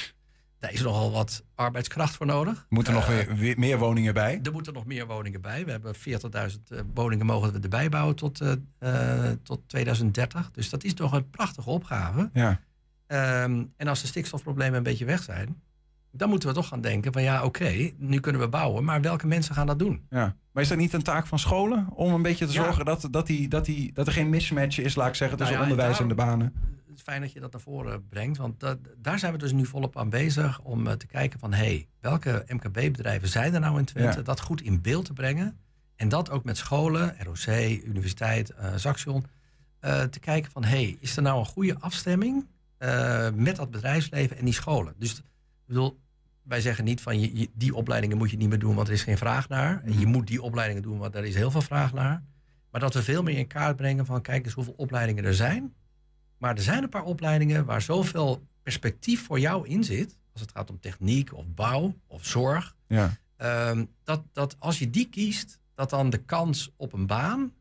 Daar 0.59 0.73
is 0.73 0.81
nogal 0.81 1.11
wat 1.11 1.43
arbeidskracht 1.55 2.15
voor 2.15 2.25
nodig. 2.25 2.57
Er 2.57 2.65
moeten 2.69 2.93
nog 2.93 3.09
Eh, 3.09 3.15
weer, 3.15 3.35
weer 3.35 3.59
meer 3.59 3.77
woningen 3.77 4.13
bij. 4.13 4.39
er 4.43 4.51
moeten 4.51 4.73
nog 4.73 4.85
meer 4.85 5.07
woningen 5.07 5.41
bij. 5.41 5.65
We 5.65 5.71
hebben 5.71 5.95
40.000 5.95 6.71
eh, 6.71 6.79
woningen 6.93 7.25
mogen 7.25 7.53
we 7.53 7.59
erbij 7.59 7.89
bouwen 7.89 8.15
tot, 8.15 8.41
tot 9.43 9.61
2030. 9.67 10.51
Dus 10.51 10.69
dat 10.69 10.83
is 10.83 10.93
toch 10.93 11.11
een 11.13 11.29
prachtige 11.29 11.69
opgave. 11.69 12.29
Ja. 12.33 12.59
Ehm, 13.07 13.63
en 13.77 13.87
als 13.87 14.01
de 14.01 14.07
stikstofproblemen 14.07 14.77
een 14.77 14.83
beetje 14.83 15.05
weg 15.05 15.23
zijn, 15.23 15.61
dan 16.11 16.29
moeten 16.29 16.49
we 16.49 16.55
toch 16.55 16.67
gaan 16.67 16.81
denken 16.81 17.13
van 17.13 17.23
ja, 17.23 17.43
oké, 17.43 17.91
nu 17.97 18.19
kunnen 18.19 18.41
we 18.41 18.47
bouwen, 18.47 18.83
maar 18.83 19.01
welke 19.01 19.27
mensen 19.27 19.55
gaan 19.55 19.67
dat 19.67 19.79
doen? 19.79 20.05
Ja. 20.09 20.35
Maar 20.51 20.63
is 20.63 20.69
dat 20.69 20.77
niet 20.77 20.93
een 20.93 21.03
taak 21.03 21.27
van 21.27 21.39
scholen 21.39 21.87
om 21.93 22.13
een 22.13 22.21
beetje 22.21 22.45
te 22.45 22.53
Ja. 22.53 22.63
zorgen 22.63 22.85
dat, 22.85 23.07
dat, 23.11 23.27
die, 23.27 23.47
dat, 23.47 23.65
die, 23.65 23.93
dat 23.93 24.07
er 24.07 24.13
geen 24.13 24.29
mismatch 24.29 24.77
is, 24.79 24.95
laat 24.95 25.07
ik 25.07 25.15
zeggen, 25.15 25.37
tussen 25.37 25.55
Nou 25.55 25.67
ja, 25.67 25.73
en 25.75 25.79
onderwijs 25.79 25.99
en 25.99 26.07
de 26.07 26.23
banen? 26.23 26.53
Het 26.87 26.95
is 26.97 27.01
fijn 27.01 27.21
dat 27.21 27.31
je 27.31 27.39
dat 27.39 27.51
naar 27.51 27.61
voren 27.61 28.07
brengt, 28.07 28.37
want 28.37 28.59
dat, 28.59 28.77
daar 28.97 29.19
zijn 29.19 29.31
we 29.31 29.37
dus 29.37 29.51
nu 29.51 29.65
volop 29.65 29.97
aan 29.97 30.09
bezig 30.09 30.61
om 30.61 30.87
eh, 30.87 30.93
te 30.93 31.05
kijken 31.07 31.39
van 31.39 31.53
hé, 31.53 31.65
hey, 31.65 31.87
welke 31.99 32.43
MKB-bedrijven 32.47 33.27
zijn 33.27 33.53
er 33.53 33.59
nou 33.59 33.79
in 33.79 33.85
Twente? 33.85 34.17
Ja. 34.17 34.23
Dat 34.23 34.41
goed 34.41 34.61
in 34.61 34.81
beeld 34.81 35.05
te 35.05 35.13
brengen 35.13 35.57
en 35.95 36.09
dat 36.09 36.29
ook 36.29 36.43
met 36.43 36.57
scholen, 36.57 37.15
ROC, 37.23 37.45
universiteit, 37.85 38.49
eh 38.49 38.71
Saxion, 38.75 39.25
eh, 39.79 40.01
te 40.03 40.19
kijken 40.19 40.51
van 40.51 40.63
hé, 40.63 40.69
hey, 40.83 40.97
is 40.99 41.15
er 41.17 41.23
nou 41.23 41.39
een 41.39 41.45
goede 41.45 41.75
afstemming 41.79 42.45
eh, 42.85 43.29
met 43.33 43.55
dat 43.55 43.71
bedrijfsleven 43.71 44.37
en 44.37 44.45
die 44.45 44.53
scholen? 44.53 44.93
Dus 44.97 45.11
ik 45.17 45.23
bedoel, 45.65 45.99
wij 46.43 46.61
zeggen 46.61 46.83
niet 46.83 47.01
van 47.01 47.19
je, 47.19 47.37
je- 47.39 47.49
die 47.53 47.75
opleidingen 47.75 48.17
moet 48.17 48.29
je 48.31 48.37
niet 48.37 48.49
meer 48.49 48.59
doen, 48.59 48.75
want 48.75 48.87
er 48.87 48.93
is 48.93 49.03
geen 49.03 49.17
vraag 49.17 49.49
naar. 49.49 49.81
En 49.83 49.99
je 49.99 50.05
moet 50.05 50.27
die 50.27 50.41
opleidingen 50.41 50.81
doen, 50.83 50.97
want 50.97 51.15
er 51.15 51.25
is 51.25 51.35
heel 51.35 51.51
veel 51.51 51.61
vraag 51.61 51.93
naar. 51.93 52.23
Maar 52.71 52.81
dat 52.81 52.93
we 52.93 53.03
veel 53.03 53.23
meer 53.23 53.37
in 53.37 53.47
kaart 53.47 53.75
brengen 53.75 54.05
van 54.05 54.21
kijk 54.21 54.45
eens 54.45 54.53
hoeveel 54.53 54.73
opleidingen 54.77 55.23
er 55.23 55.33
zijn. 55.35 55.73
Maar 56.37 56.55
er 56.55 56.61
zijn 56.61 56.83
een 56.83 56.89
paar 56.89 57.03
opleidingen 57.03 57.65
waar 57.65 57.81
zoveel 57.81 58.47
perspectief 58.63 59.25
voor 59.25 59.39
jou 59.39 59.67
in 59.67 59.83
zit. 59.83 60.17
Als 60.31 60.41
het 60.41 60.51
gaat 60.51 60.69
om 60.69 60.79
techniek 60.79 61.33
of 61.33 61.45
bouw 61.47 61.95
of 62.07 62.25
zorg. 62.25 62.75
Ja. 62.87 63.17
ehm, 63.37 63.85
dat, 64.03 64.23
dat 64.33 64.55
als 64.59 64.79
je 64.79 64.89
die 64.89 65.09
kiest, 65.09 65.59
dat 65.75 65.89
dan 65.89 66.09
de 66.09 66.17
kans 66.17 66.71
op 66.77 66.93
een 66.93 67.07
baan 67.07 67.53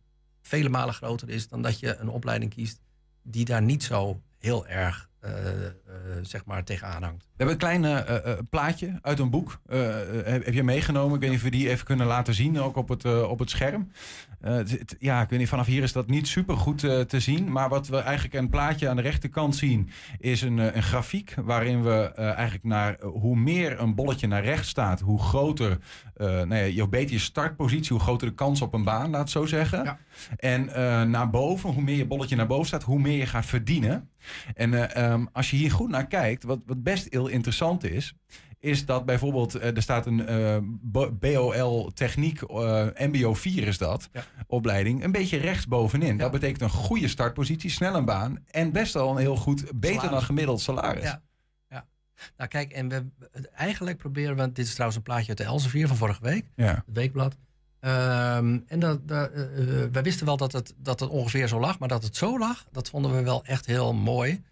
vele 0.43 0.69
malen 0.69 0.95
groter 0.95 1.29
is 1.31 1.49
dan 1.49 1.63
dat 1.63 1.79
je 1.79 1.97
een 1.97 2.09
opleiding 2.09 2.55
kiest 2.55 2.81
die 3.23 3.45
daar 3.45 3.63
niet 3.63 3.83
zo 3.83 4.21
heel 4.39 4.67
erg 4.67 5.09
eh, 5.25 5.31
eh, 5.31 5.84
zeg 6.23 6.45
maar 6.45 6.65
tegenaan 6.65 7.03
hangt. 7.03 7.23
We 7.23 7.45
hebben 7.45 7.55
een 7.55 7.81
klein 7.81 7.85
eh, 7.85 8.33
eh, 8.33 8.39
plaatje 8.51 8.99
uit 9.03 9.19
een 9.19 9.31
boek. 9.31 9.61
Eh, 9.67 10.01
eh, 10.19 10.27
heb, 10.27 10.45
heb 10.45 10.55
je 10.55 10.63
meegenomen? 10.63 11.15
Ik 11.15 11.21
weet 11.21 11.31
niet 11.31 11.39
of 11.39 11.45
we 11.45 11.51
die 11.51 11.69
even 11.71 11.85
kunnen 11.87 12.07
laten 12.07 12.35
zien, 12.35 12.61
ook 12.61 12.77
op 12.77 12.89
het, 12.89 13.05
eh, 13.05 13.23
op 13.31 13.39
het 13.39 13.51
scherm. 13.51 13.91
Eh, 14.41 14.53
het- 14.55 14.97
ja, 14.99 15.23
ik 15.23 15.29
weet 15.29 15.39
niet, 15.39 15.49
vanaf 15.49 15.67
hier 15.67 15.83
is 15.83 15.93
dat 15.93 16.07
niet 16.07 16.29
super 16.29 16.57
goed 16.57 16.79
te 16.79 17.21
zien. 17.21 17.53
Maar 17.53 17.69
wat 17.69 17.89
we 17.89 17.97
eigenlijk 17.99 18.35
een 18.35 18.49
plaatje 18.51 18.89
aan 18.89 18.97
de 18.97 19.03
rechterkant 19.03 19.57
zien, 19.57 19.91
is 20.19 20.43
een, 20.43 20.59
eh, 20.59 20.75
een 20.77 20.83
grafiek 20.83 21.35
waarin 21.45 21.83
we 21.83 22.13
eh, 22.17 22.25
eigenlijk 22.33 22.65
naar 22.65 22.95
eh, 22.95 23.09
hoe 23.09 23.37
meer 23.37 23.81
een 23.81 23.95
bolletje 23.95 24.27
naar 24.27 24.45
rechts 24.45 24.69
staat, 24.69 25.01
hoe 25.01 25.21
groter, 25.23 25.79
eh 26.17 26.27
nou 26.27 26.55
ja, 26.55 26.81
hoe 26.81 26.89
beter 26.89 27.13
je 27.15 27.21
startpositie, 27.21 27.93
hoe 27.93 28.01
groter 28.01 28.29
de 28.29 28.35
kans 28.35 28.61
op 28.63 28.75
een 28.75 28.85
baan, 28.85 29.11
laat 29.11 29.21
het 29.21 29.31
zo 29.31 29.47
zeggen. 29.47 29.85
Ja. 29.85 29.99
En 30.37 30.69
eh, 30.75 31.03
naar 31.03 31.31
boven, 31.31 31.71
hoe 31.71 31.83
meer 31.83 31.97
je 31.97 32.07
bolletje 32.07 32.37
naar 32.37 32.47
boven 32.47 32.67
staat, 32.67 32.83
hoe 32.83 32.99
meer 33.01 33.19
je 33.19 33.27
gaat 33.27 33.47
verdienen. 33.47 34.09
En 34.55 34.75
eh, 34.95 35.13
ehm, 35.13 35.25
als 35.33 35.51
je 35.51 35.57
hier 35.57 35.71
goed 35.71 35.84
naar 35.89 36.07
kijkt, 36.07 36.43
wat, 36.45 36.59
wat 36.67 36.83
best 36.83 37.07
heel 37.11 37.27
interessant 37.29 37.85
is, 37.85 38.15
is 38.59 38.87
dat 38.87 39.05
bijvoorbeeld, 39.05 39.55
eh, 39.55 39.77
er 39.77 39.83
staat 39.83 40.07
een 40.07 40.27
eh, 40.27 40.57
Bo- 40.63 41.13
BOL 41.13 41.91
techniek, 41.93 42.43
eh, 42.43 42.87
MBO 42.97 43.35
4 43.35 43.67
is 43.67 43.79
dat, 43.79 44.09
Ja. 44.13 44.25
opleiding, 44.47 45.05
een 45.05 45.13
beetje 45.13 45.37
rechts 45.37 45.67
bovenin. 45.67 46.17
Dat 46.17 46.31
betekent 46.31 46.61
een 46.61 46.71
goede 46.71 47.09
startpositie, 47.09 47.71
snel 47.71 47.95
een 47.95 48.05
baan 48.05 48.39
en 48.51 48.73
best 48.73 48.95
wel 48.95 49.11
een 49.11 49.17
heel 49.17 49.37
goed, 49.37 49.65
beter 49.81 50.11
dan 50.11 50.23
gemiddeld 50.23 50.61
salaris. 50.61 51.03
Ja. 51.03 51.23
ja. 51.69 51.87
Nou 52.37 52.49
kijk, 52.51 52.73
en 52.73 52.89
we, 52.89 53.05
eigenlijk 53.55 53.97
proberen 53.99 54.37
we, 54.37 54.53
dit 54.53 54.67
is 54.67 54.71
trouwens 54.73 54.97
een 54.99 55.05
plaatje 55.05 55.29
uit 55.29 55.39
de 55.39 55.45
Elsevier 55.45 55.87
van 55.89 55.97
vorige 55.97 56.23
week, 56.23 56.45
Ja. 56.57 56.75
het 56.87 56.95
weekblad. 56.95 57.37
Ehm, 57.81 58.59
en 58.67 58.79
dat, 58.79 59.09
dat, 59.09 59.31
wij 59.93 60.03
wisten 60.03 60.27
wel 60.27 60.37
dat 60.37 60.53
het, 60.53 60.75
dat 60.77 61.01
het 61.01 61.09
ongeveer 61.09 61.49
zo 61.49 61.61
lag, 61.61 61.79
maar 61.79 61.89
dat 61.89 62.03
het 62.03 62.17
zo 62.17 62.39
lag, 62.39 62.65
dat 62.73 62.89
vonden 62.89 63.15
we 63.17 63.23
wel 63.23 63.45
echt 63.45 63.67
heel 63.67 63.95
mooi. 63.95 64.43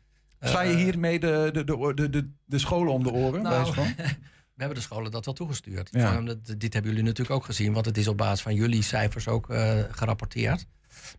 Sla 0.42 0.60
je 0.62 0.70
Eh, 0.72 0.76
hiermee 0.76 1.20
de, 1.20 1.50
de, 1.52 1.64
de, 1.94 2.10
de, 2.10 2.28
de, 2.44 2.58
scholen 2.58 2.92
om 2.92 3.02
de 3.02 3.12
oren? 3.12 3.42
Nou, 3.42 3.74
van? 3.74 3.84
We 4.54 4.68
hebben 4.68 4.76
de 4.76 4.84
scholen 4.84 5.10
dat 5.10 5.24
wel 5.24 5.34
toegestuurd. 5.34 5.88
Ja. 5.92 6.14
Van, 6.14 6.24
dat- 6.26 6.54
dit 6.58 6.72
hebben 6.72 6.90
jullie 6.90 7.06
natuurlijk 7.06 7.36
ook 7.36 7.44
gezien, 7.44 7.72
want 7.72 7.86
het 7.86 7.96
is 7.96 8.08
op 8.08 8.16
basis 8.16 8.40
van 8.42 8.54
jullie 8.54 8.82
cijfers 8.82 9.28
ook 9.28 9.50
eh, 9.50 9.78
gerapporteerd. 9.90 10.66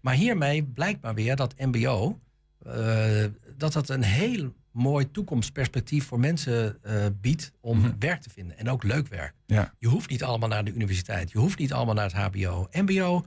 Maar 0.01 0.13
hiermee 0.13 0.63
blijkt 0.63 1.01
maar 1.01 1.13
weer 1.15 1.35
dat 1.35 1.53
MBO, 1.57 2.19
eh, 2.65 3.23
dat 3.57 3.73
dat 3.73 3.89
een 3.89 4.03
heel 4.03 4.53
mooi 4.71 5.11
toekomstperspectief 5.11 6.05
voor 6.05 6.19
mensen 6.19 6.79
biedt 7.21 7.51
om 7.61 7.77
Mhm. 7.79 7.91
werk 7.99 8.21
te 8.21 8.29
vinden. 8.29 8.57
En 8.57 8.69
ook 8.69 8.83
leuk 8.83 9.07
werk. 9.07 9.33
Ja. 9.45 9.73
Je 9.79 9.87
hoeft 9.87 10.09
niet 10.09 10.23
allemaal 10.23 10.49
naar 10.49 10.63
de 10.63 10.73
universiteit, 10.73 11.31
je 11.31 11.37
hoeft 11.37 11.59
niet 11.59 11.73
allemaal 11.73 11.95
naar 11.95 12.03
het 12.03 12.13
HBO. 12.13 12.67
MBO 12.71 13.25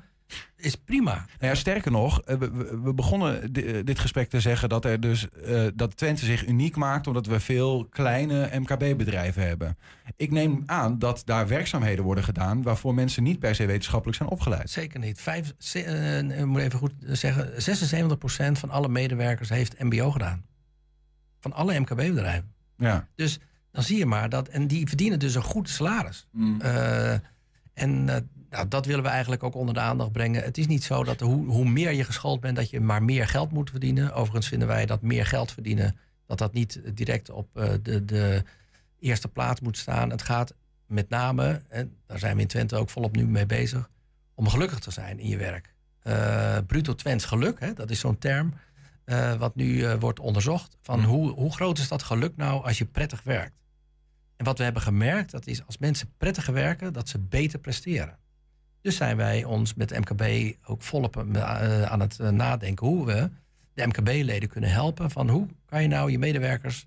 is 0.57 0.75
prima. 0.75 1.15
Nou 1.15 1.27
ja, 1.39 1.55
sterker 1.55 1.91
nog, 1.91 2.23
eh, 2.23 2.37
we, 2.37 2.51
we- 2.83 2.95
begonnen 2.95 3.43
eh, 3.43 3.85
dit 3.85 3.99
gesprek 3.99 4.29
te 4.29 4.41
zeggen 4.41 4.69
dat, 4.69 4.85
er 4.85 5.01
dus, 5.01 5.31
eh, 5.31 5.67
dat 5.75 5.97
Twente 5.97 6.25
zich 6.25 6.47
uniek 6.47 6.77
maakt 6.77 7.07
omdat 7.07 7.27
we 7.27 7.41
veel 7.41 7.87
kleine 7.91 8.51
MKB-bedrijven 8.59 9.43
hebben. 9.47 9.77
Ik 10.17 10.31
neem 10.31 10.63
aan 10.67 10.99
dat 10.99 11.23
daar 11.25 11.49
werkzaamheden 11.49 12.05
worden 12.05 12.25
gedaan 12.25 12.63
waarvoor 12.63 12.95
mensen 12.95 13.23
niet 13.23 13.39
per 13.39 13.55
se 13.55 13.67
wetenschappelijk 13.67 14.17
zijn 14.19 14.29
opgeleid. 14.29 14.71
Zeker 14.71 15.01
niet. 15.01 15.21
Vijf, 15.21 15.53
ik 15.73 16.45
moet 16.45 16.61
even 16.61 16.79
goed 16.79 16.93
zeggen, 17.01 17.63
76% 17.63 18.59
van 18.59 18.71
alle 18.71 18.89
medewerkers 18.89 19.49
heeft 19.49 19.79
MBO 19.83 20.11
gedaan. 20.11 20.45
Van 21.41 21.53
alle 21.53 21.79
MKB-bedrijven. 21.81 22.53
Ja. 22.77 23.09
Dus 23.15 23.39
dan 23.73 23.83
zie 23.83 23.99
je 23.99 24.07
maar 24.07 24.29
dat. 24.29 24.49
En 24.49 24.67
die 24.67 24.89
verdienen 24.89 25.19
dus 25.19 25.35
een 25.35 25.43
goed 25.43 25.69
salaris. 25.69 26.27
Eh, 26.59 27.13
en 27.73 28.09
eh, 28.09 28.17
nou, 28.57 28.69
dat 28.69 28.87
willen 28.87 29.03
we 29.03 29.09
eigenlijk 29.09 29.43
ook 29.43 29.55
onder 29.55 29.75
de 29.75 29.81
aandacht 29.81 30.13
brengen. 30.13 30.43
Het 30.43 30.59
is 30.59 30.67
niet 30.67 30.85
zo 30.85 31.05
dat 31.05 31.21
hoe, 31.21 31.47
hoe 31.47 31.69
meer 31.69 31.93
je 31.93 32.05
geschoold 32.05 32.41
bent, 32.41 32.57
dat 32.57 32.71
je 32.71 32.81
maar 32.81 33.03
meer 33.03 33.29
geld 33.29 33.53
moet 33.53 33.71
verdienen. 33.71 34.13
Overigens 34.13 34.49
vinden 34.49 34.69
wij 34.69 34.87
dat 34.87 35.03
meer 35.03 35.27
geld 35.27 35.53
verdienen, 35.53 35.97
dat 36.27 36.39
dat 36.39 36.53
niet 36.53 36.81
direct 36.95 37.31
op 37.31 37.49
eh, 37.57 37.69
de, 37.83 38.05
de 38.05 38.43
eerste 38.99 39.29
plaats 39.29 39.61
moet 39.61 39.79
staan. 39.79 40.11
Het 40.11 40.23
gaat 40.23 40.55
met 40.87 41.09
name, 41.09 41.63
en 41.69 41.97
daar 42.07 42.19
zijn 42.19 42.37
we 42.37 42.43
in 42.43 42.49
Twente 42.49 42.77
ook 42.77 42.91
volop 42.91 43.17
nu 43.17 43.27
mee 43.27 43.47
bezig, 43.47 43.91
om 44.35 44.49
gelukkig 44.49 44.79
te 44.79 44.91
zijn 44.91 45.19
in 45.19 45.29
je 45.29 45.37
werk. 45.37 45.75
Eh 46.03 46.59
bruto 46.67 46.95
Twents 46.95 47.25
geluk, 47.25 47.61
hè, 47.61 47.73
dat 47.73 47.91
is 47.91 48.01
zo'n 48.01 48.19
term. 48.19 48.55
eh, 49.05 49.35
wat 49.35 49.55
nu 49.55 49.89
wordt 49.99 50.21
onderzocht. 50.21 50.77
Van 50.83 51.05
hoe, 51.05 51.31
hoe 51.31 51.53
groot 51.53 51.79
is 51.79 51.89
dat 51.89 52.03
geluk 52.03 52.37
nou 52.37 52.65
als 52.65 52.79
je 52.79 52.85
prettig 52.85 53.23
werkt? 53.23 53.55
En 54.37 54.45
wat 54.45 54.59
we 54.59 54.65
hebben 54.65 54.83
gemerkt, 54.83 55.31
dat 55.31 55.47
is 55.47 55.67
als 55.67 55.79
mensen 55.79 56.13
prettiger 56.17 56.53
werken, 56.55 56.93
dat 56.93 57.09
ze 57.09 57.19
beter 57.19 57.59
presteren. 57.59 58.19
Dus 58.87 58.97
zijn 58.97 59.17
wij 59.17 59.45
ons 59.45 59.75
met 59.75 59.99
MKB 59.99 60.55
ook 60.65 60.83
volop 60.83 61.17
eh, 61.35 61.83
aan 61.83 62.01
het 62.01 62.19
eh, 62.21 62.29
nadenken 62.29 62.87
hoe 62.87 63.07
we 63.07 63.31
de 63.75 63.87
MKB-leden 63.87 64.49
kunnen 64.49 64.71
helpen. 64.71 65.11
Van 65.11 65.29
hoe 65.29 65.47
kan 65.67 65.83
je 65.83 65.89
nou 65.89 66.11
je 66.11 66.19
medewerkers 66.19 66.87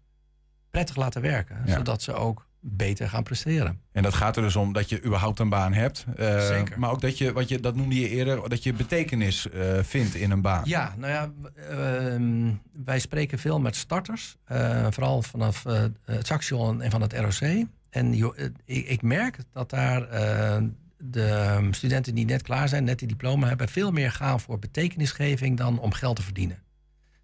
prettig 0.70 0.96
laten 0.96 1.22
werken. 1.22 1.62
Ja. 1.66 1.74
Zodat 1.76 2.02
ze 2.02 2.14
ook 2.14 2.48
beter 2.60 3.10
gaan 3.10 3.24
presteren. 3.24 3.82
En 3.92 4.04
dat 4.04 4.14
gaat 4.14 4.36
er 4.36 4.42
dus 4.42 4.56
om 4.56 4.74
dat 4.74 4.90
je 4.90 5.04
überhaupt 5.04 5.40
een 5.40 5.50
baan 5.50 5.74
hebt. 5.74 6.06
Eh, 6.18 6.48
Zeker. 6.48 6.80
Maar 6.80 6.92
ook 6.92 7.02
dat 7.02 7.18
je, 7.18 7.34
wat 7.34 7.50
je, 7.50 7.60
dat 7.60 7.76
noemde 7.76 8.00
je 8.00 8.10
eerder, 8.10 8.50
dat 8.50 8.64
je 8.64 8.74
betekenis 8.74 9.50
eh, 9.50 9.80
vindt 9.82 10.16
in 10.16 10.32
een 10.32 10.42
baan. 10.42 10.62
Ja, 10.66 10.94
nou 10.98 11.12
ja, 11.12 11.32
ehm, 11.70 12.52
wij 12.84 13.00
spreken 13.00 13.40
veel 13.40 13.60
met 13.60 13.76
starters. 13.76 14.38
eh, 14.46 14.88
vooral 14.90 15.22
vanaf 15.22 15.66
eh, 15.66 15.84
het 16.06 16.28
Saxion 16.28 16.82
en 16.82 16.92
van 16.92 17.02
het 17.02 17.14
ROC. 17.14 17.66
En 17.90 18.14
eh, 18.14 18.46
ik, 18.66 18.88
ik 18.88 19.02
merk 19.02 19.38
dat 19.54 19.70
daar 19.70 20.04
eh, 20.08 20.64
de 21.02 21.68
studenten 21.72 22.16
die 22.16 22.26
net 22.26 22.42
klaar 22.42 22.70
zijn, 22.70 22.84
net 22.84 23.00
die 23.00 23.08
diploma 23.08 23.48
hebben, 23.48 23.70
veel 23.70 23.92
meer 23.92 24.12
gaan 24.12 24.40
voor 24.40 24.60
betekenisgeving 24.60 25.58
dan 25.58 25.80
om 25.80 25.92
geld 25.92 26.16
te 26.16 26.22
verdienen. 26.22 26.64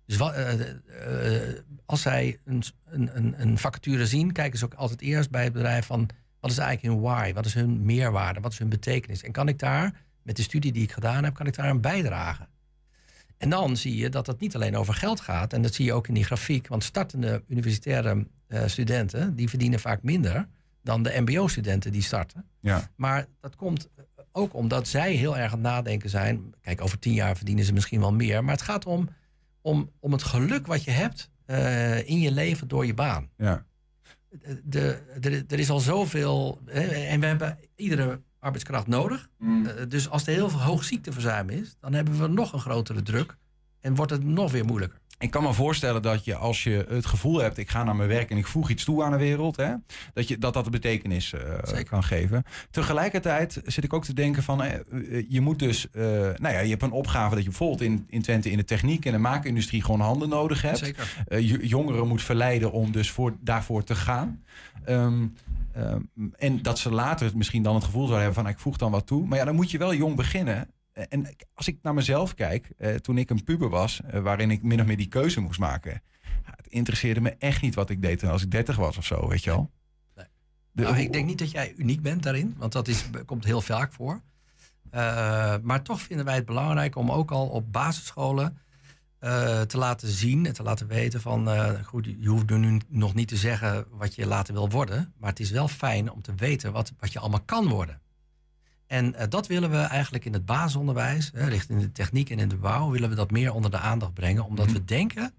Dus 0.05 0.17
wa- 0.17 0.33
eh, 0.33 0.69
eh, 1.49 1.57
als 1.85 2.01
zij 2.01 2.39
een, 2.45 2.63
een, 2.85 3.17
een, 3.17 3.41
een 3.41 3.57
vacature 3.57 4.07
zien, 4.07 4.31
kijken 4.31 4.59
ze 4.59 4.65
ook 4.65 4.73
altijd 4.73 5.01
eerst 5.01 5.29
bij 5.29 5.43
het 5.43 5.53
bedrijf 5.53 5.85
van 5.85 6.09
wat 6.39 6.51
is 6.51 6.57
eigenlijk 6.57 6.95
hun 6.95 7.03
why, 7.03 7.33
wat 7.33 7.45
is 7.45 7.53
hun 7.53 7.85
meerwaarde, 7.85 8.39
wat 8.39 8.51
is 8.51 8.59
hun 8.59 8.69
betekenis. 8.69 9.23
En 9.23 9.31
kan 9.31 9.47
ik 9.47 9.59
daar, 9.59 10.01
met 10.21 10.35
de 10.35 10.41
studie 10.41 10.71
die 10.71 10.83
ik 10.83 10.91
gedaan 10.91 11.23
heb, 11.23 11.33
kan 11.33 11.47
ik 11.47 11.55
daar 11.55 11.69
aan 11.69 11.81
bijdragen. 11.81 12.47
En 13.38 13.49
dan 13.49 13.77
zie 13.77 13.97
je 13.97 14.09
dat 14.09 14.27
het 14.27 14.39
niet 14.39 14.55
alleen 14.55 14.75
over 14.77 14.93
geld 14.93 15.19
gaat. 15.19 15.53
En 15.53 15.61
dat 15.61 15.73
zie 15.73 15.85
je 15.85 15.93
ook 15.93 16.07
in 16.07 16.13
die 16.13 16.23
grafiek. 16.23 16.67
Want 16.67 16.83
startende 16.83 17.43
universitaire 17.47 18.27
eh, 18.47 18.61
studenten... 18.65 19.35
die 19.35 19.49
verdienen 19.49 19.79
vaak 19.79 20.03
minder 20.03 20.47
dan 20.85 21.03
de 21.03 21.21
mbo-studenten 21.21 21.91
die 21.91 22.01
starten. 22.01 22.45
Ja. 22.59 22.89
Maar 22.95 23.25
dat 23.39 23.55
komt 23.55 23.89
ook 24.31 24.53
omdat 24.53 24.87
zij 24.87 25.13
heel 25.13 25.37
erg 25.37 25.51
aan 25.51 25.57
het 25.57 25.67
nadenken 25.67 26.09
zijn. 26.09 26.53
Kijk, 26.61 26.81
over 26.81 26.99
tien 26.99 27.13
jaar 27.13 27.35
verdienen 27.35 27.65
ze 27.65 27.73
misschien 27.73 27.99
wel 27.99 28.13
meer. 28.13 28.43
Maar 28.43 28.53
het 28.53 28.63
gaat 28.63 28.85
om, 28.85 29.09
om, 29.61 29.91
om 29.99 30.11
het 30.11 30.23
geluk 30.23 30.67
wat 30.67 30.83
je 30.83 30.91
hebt 30.91 31.29
eh, 31.45 32.09
in 32.09 32.19
je 32.19 32.31
leven 32.31 32.67
door 32.67 32.85
je 32.85 32.93
baan. 32.93 33.29
Ja. 33.37 33.65
De, 34.63 35.01
de, 35.19 35.45
er 35.47 35.59
is 35.59 35.69
al 35.69 35.79
zoveel... 35.79 36.61
hè, 36.65 36.81
en 36.81 37.19
we 37.19 37.25
hebben 37.25 37.57
iedere 37.75 38.21
arbeidskracht 38.39 38.87
nodig. 38.87 39.29
Mm. 39.37 39.65
Eh, 39.65 39.89
dus 39.89 40.09
als 40.09 40.27
er 40.27 40.33
heel 40.33 40.49
veel 40.49 40.61
hoog 40.61 40.83
ziekteverzuim 40.83 41.49
is... 41.49 41.75
dan 41.79 41.93
hebben 41.93 42.19
we 42.19 42.27
nog 42.27 42.53
een 42.53 42.59
grotere 42.59 43.01
druk. 43.01 43.37
En 43.79 43.95
wordt 43.95 44.11
het 44.11 44.23
nog 44.23 44.51
weer 44.51 44.65
moeilijker. 44.65 44.99
Ik 45.19 45.32
kan 45.32 45.43
me 45.43 45.54
voorstellen 45.54 46.01
dat 46.01 46.25
je 46.25 46.36
als 46.36 46.63
je 46.63 46.86
het 46.89 47.06
gevoel 47.06 47.39
hebt, 47.39 47.58
ik 47.58 47.69
ga 47.69 47.84
naar 47.84 47.95
mijn 47.95 48.10
werk 48.10 48.30
en 48.30 48.38
ik 48.38 48.47
voeg 48.47 48.69
iets 48.69 48.84
toe 48.84 49.04
aan 49.04 49.12
de 49.12 49.17
wereld, 49.17 49.56
hè, 49.56 49.73
dat, 50.13 50.28
je, 50.28 50.38
dat 50.38 50.54
dat 50.54 50.71
betekenis 50.71 51.34
eh, 51.34 51.41
Zeker. 51.63 51.86
kan 51.86 52.04
geven. 52.04 52.43
Tegelijkertijd 52.71 53.62
zit 53.65 53.84
ik 53.84 53.93
ook 53.93 54.04
te 54.04 54.13
denken 54.13 54.43
van, 54.43 54.63
eh, 54.63 54.73
eh, 54.73 55.25
je 55.30 55.41
moet 55.41 55.60
dus, 55.60 55.88
nou 55.93 56.54
ja, 56.54 56.60
je 56.60 56.69
hebt 56.69 56.82
een 56.82 56.91
opgave 56.91 57.36
dat 57.36 57.43
je 57.43 57.49
bijvoorbeeld 57.49 57.82
in, 57.82 58.06
in 58.10 58.21
Twente 58.21 58.51
in 58.51 58.58
de 58.58 58.65
techniek 58.65 59.06
en 59.06 59.12
de 59.12 59.17
maakindustrie 59.17 59.84
gewoon 59.84 59.99
handen 59.99 60.30
nodig 60.30 60.62
hebt. 60.62 60.78
Zeker. 60.78 61.21
Jongeren 61.65 62.08
moet 62.08 62.23
verleiden 62.23 62.71
om 62.71 62.91
dus 62.91 63.12
voor, 63.12 63.36
daarvoor 63.39 63.84
te 63.84 63.95
gaan. 63.95 64.43
Ehm, 64.86 65.25
ehm, 65.73 66.01
en 66.38 66.62
dat 66.62 66.80
ze 66.80 66.91
later 66.91 67.32
misschien 67.36 67.63
dan 67.63 67.75
het 67.75 67.84
gevoel 67.84 68.06
zouden 68.06 68.25
hebben 68.25 68.43
van 68.43 68.51
ik 68.51 68.60
voeg 68.60 68.78
dan 68.78 68.91
wat 68.91 69.08
toe. 69.08 69.25
Maar 69.28 69.38
ja, 69.38 69.45
dan 69.45 69.56
moet 69.56 69.71
je 69.71 69.78
wel 69.78 69.93
jong 69.93 70.15
beginnen. 70.15 70.69
Eh, 70.95 71.03
En 71.10 71.36
als 71.53 71.67
ik 71.67 71.77
naar 71.81 71.93
mezelf 71.93 72.34
kijk, 72.34 72.69
eh, 72.77 72.95
toen 72.95 73.17
ik 73.17 73.29
een 73.29 73.43
puber 73.43 73.69
was, 73.69 74.01
eh, 74.01 74.19
waarin 74.19 74.51
ik 74.51 74.63
min 74.63 74.79
of 74.79 74.86
meer 74.86 74.97
die 74.97 75.08
keuze 75.08 75.39
moest 75.41 75.60
maken. 75.60 76.01
het 76.45 76.67
interesseerde 76.67 77.21
me 77.21 77.29
echt 77.39 77.62
niet 77.62 77.75
wat 77.75 77.89
ik 77.89 78.01
deed 78.01 78.19
toen 78.19 78.29
als 78.29 78.41
ik 78.43 78.51
30 78.51 78.75
was 78.75 78.97
of 78.97 79.05
zo, 79.05 79.27
weet 79.27 79.43
je 79.43 79.49
wel. 79.49 79.71
Nee. 80.15 80.25
De- 80.71 80.84
Nou, 80.84 80.97
ik 80.97 81.12
denk 81.13 81.25
niet 81.25 81.38
dat 81.39 81.51
jij 81.51 81.73
uniek 81.77 82.01
bent 82.01 82.23
daarin, 82.23 82.55
want 82.58 82.71
dat 82.71 82.88
is, 82.88 83.05
komt 83.25 83.43
heel 83.45 83.62
vaak 83.62 83.93
voor. 83.93 84.21
Maar 85.62 85.81
toch 85.84 86.01
vinden 86.01 86.25
wij 86.25 86.36
het 86.36 86.45
belangrijk 86.45 86.95
om 86.95 87.12
ook 87.12 87.31
al 87.31 87.47
op 87.47 87.71
basisscholen 87.71 88.58
te 89.67 89.77
laten 89.77 90.08
zien 90.08 90.45
en 90.45 90.53
te 90.53 90.63
laten 90.63 90.88
weten 90.88 91.21
van, 91.21 91.49
goed, 91.84 92.05
je 92.19 92.27
hoeft 92.27 92.49
nu 92.49 92.79
nog 92.88 93.13
niet 93.13 93.27
te 93.27 93.38
zeggen 93.38 93.86
wat 93.89 94.15
je 94.15 94.25
later 94.27 94.53
wil 94.53 94.69
worden, 94.69 95.13
maar 95.17 95.29
het 95.29 95.39
is 95.39 95.51
wel 95.51 95.67
fijn 95.67 96.12
om 96.12 96.21
te 96.21 96.36
weten 96.36 96.71
wat, 96.71 96.93
wat 96.99 97.13
je 97.13 97.19
allemaal 97.19 97.43
kan 97.45 97.67
worden. 97.67 98.01
En 98.87 99.15
eh, 99.15 99.27
dat 99.29 99.47
willen 99.47 99.69
we 99.71 99.77
eigenlijk 99.77 100.25
in 100.25 100.33
het 100.33 100.45
basisonderwijs, 100.45 101.31
hè, 101.33 101.47
richting 101.47 101.81
de 101.81 101.91
techniek 101.91 102.29
en 102.29 102.39
in 102.39 102.47
de 102.49 102.55
bouw, 102.57 102.89
willen 102.89 103.09
we 103.09 103.15
dat 103.15 103.31
meer 103.31 103.53
onder 103.53 103.71
de 103.71 103.77
aandacht 103.77 104.13
brengen, 104.13 104.45
omdat 104.45 104.65
Mhm. 104.65 104.75
we 104.75 104.85
denken 104.85 105.33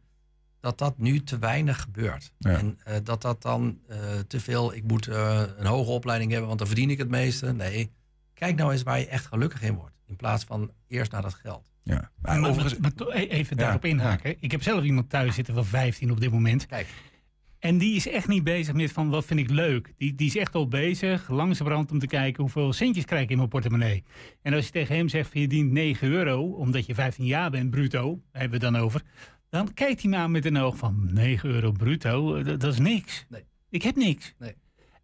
dat 0.60 0.78
dat 0.78 0.98
nu 0.98 1.22
te 1.22 1.38
weinig 1.38 1.80
gebeurt. 1.80 2.32
Ja. 2.38 2.50
En 2.50 2.78
eh, 2.84 2.94
dat 3.02 3.22
dat 3.22 3.42
dan 3.42 3.78
eh, 3.88 3.98
te 4.28 4.40
veel, 4.40 4.74
ik 4.74 4.84
moet 4.84 5.06
eh, 5.06 5.42
een 5.56 5.66
hoge 5.66 5.90
opleiding 5.90 6.30
hebben, 6.30 6.46
want 6.48 6.58
dan 6.60 6.68
verdien 6.68 6.90
ik 6.90 6.98
het 6.98 7.08
meeste. 7.08 7.52
Nee, 7.52 7.90
kijk 8.34 8.56
nou 8.56 8.72
eens 8.72 8.82
waar 8.82 8.98
je 8.98 9.06
echt 9.08 9.26
gelukkig 9.26 9.62
in 9.62 9.74
wordt. 9.74 9.94
In 10.06 10.16
plaats 10.16 10.44
van 10.44 10.70
eerst 10.88 11.12
naar 11.12 11.22
dat 11.22 11.34
geld. 11.34 11.70
ja. 11.82 12.10
Maar 12.16 12.40
Maar, 12.40 12.50
overigens- 12.50 12.80
maar 12.80 12.92
to- 12.94 13.10
e- 13.10 13.26
even 13.26 13.56
Ja, 13.56 13.62
daarop 13.62 13.84
inhaken. 13.84 14.36
Ik 14.40 14.50
heb 14.50 14.62
zelf 14.62 14.84
iemand 14.84 15.10
thuis 15.10 15.34
zitten 15.34 15.54
van 15.54 15.64
15 15.64 16.10
op 16.10 16.20
dit 16.20 16.30
moment. 16.30 16.66
Kijk. 16.66 16.86
En 17.58 17.78
die 17.78 17.94
is 17.94 18.08
echt 18.08 18.28
niet 18.28 18.44
bezig 18.44 18.74
met 18.74 18.92
van 18.92 19.10
wat 19.10 19.24
vind 19.24 19.40
ik 19.40 19.50
leuk. 19.50 19.92
Die, 19.96 20.14
die 20.14 20.26
is 20.26 20.36
echt 20.36 20.54
al 20.54 20.68
bezig, 20.68 21.28
langzamerhand 21.28 21.90
om 21.90 21.98
te 21.98 22.06
kijken 22.06 22.42
hoeveel 22.42 22.72
centjes 22.72 23.04
krijg 23.04 23.22
ik 23.22 23.30
in 23.30 23.36
mijn 23.36 23.48
portemonnee. 23.48 24.04
En 24.42 24.54
als 24.54 24.64
je 24.64 24.70
tegen 24.70 24.96
hem 24.96 25.08
zegt 25.08 25.30
van 25.30 25.40
je 25.40 25.48
dient 25.48 25.72
9 25.72 26.08
euro, 26.10 26.42
omdat 26.42 26.86
je 26.86 26.94
15 26.94 27.24
jaar 27.24 27.50
bent, 27.50 27.70
bruto, 27.70 28.20
hebben 28.32 28.60
we 28.60 28.66
het 28.66 28.74
dan 28.74 28.82
over. 28.82 29.02
Dan 29.50 29.74
kijkt 29.74 30.02
hij 30.02 30.10
maar 30.10 30.30
met 30.30 30.44
een 30.44 30.58
oog 30.58 30.76
van 30.76 31.08
9 31.12 31.50
euro 31.50 31.72
bruto, 31.72 32.34
eh, 32.34 32.44
dat, 32.44 32.60
dat 32.60 32.72
is 32.72 32.78
niks. 32.78 33.26
Nee. 33.28 33.42
Ik 33.70 33.82
heb 33.82 33.96
niks. 33.96 34.34
Nee. 34.38 34.54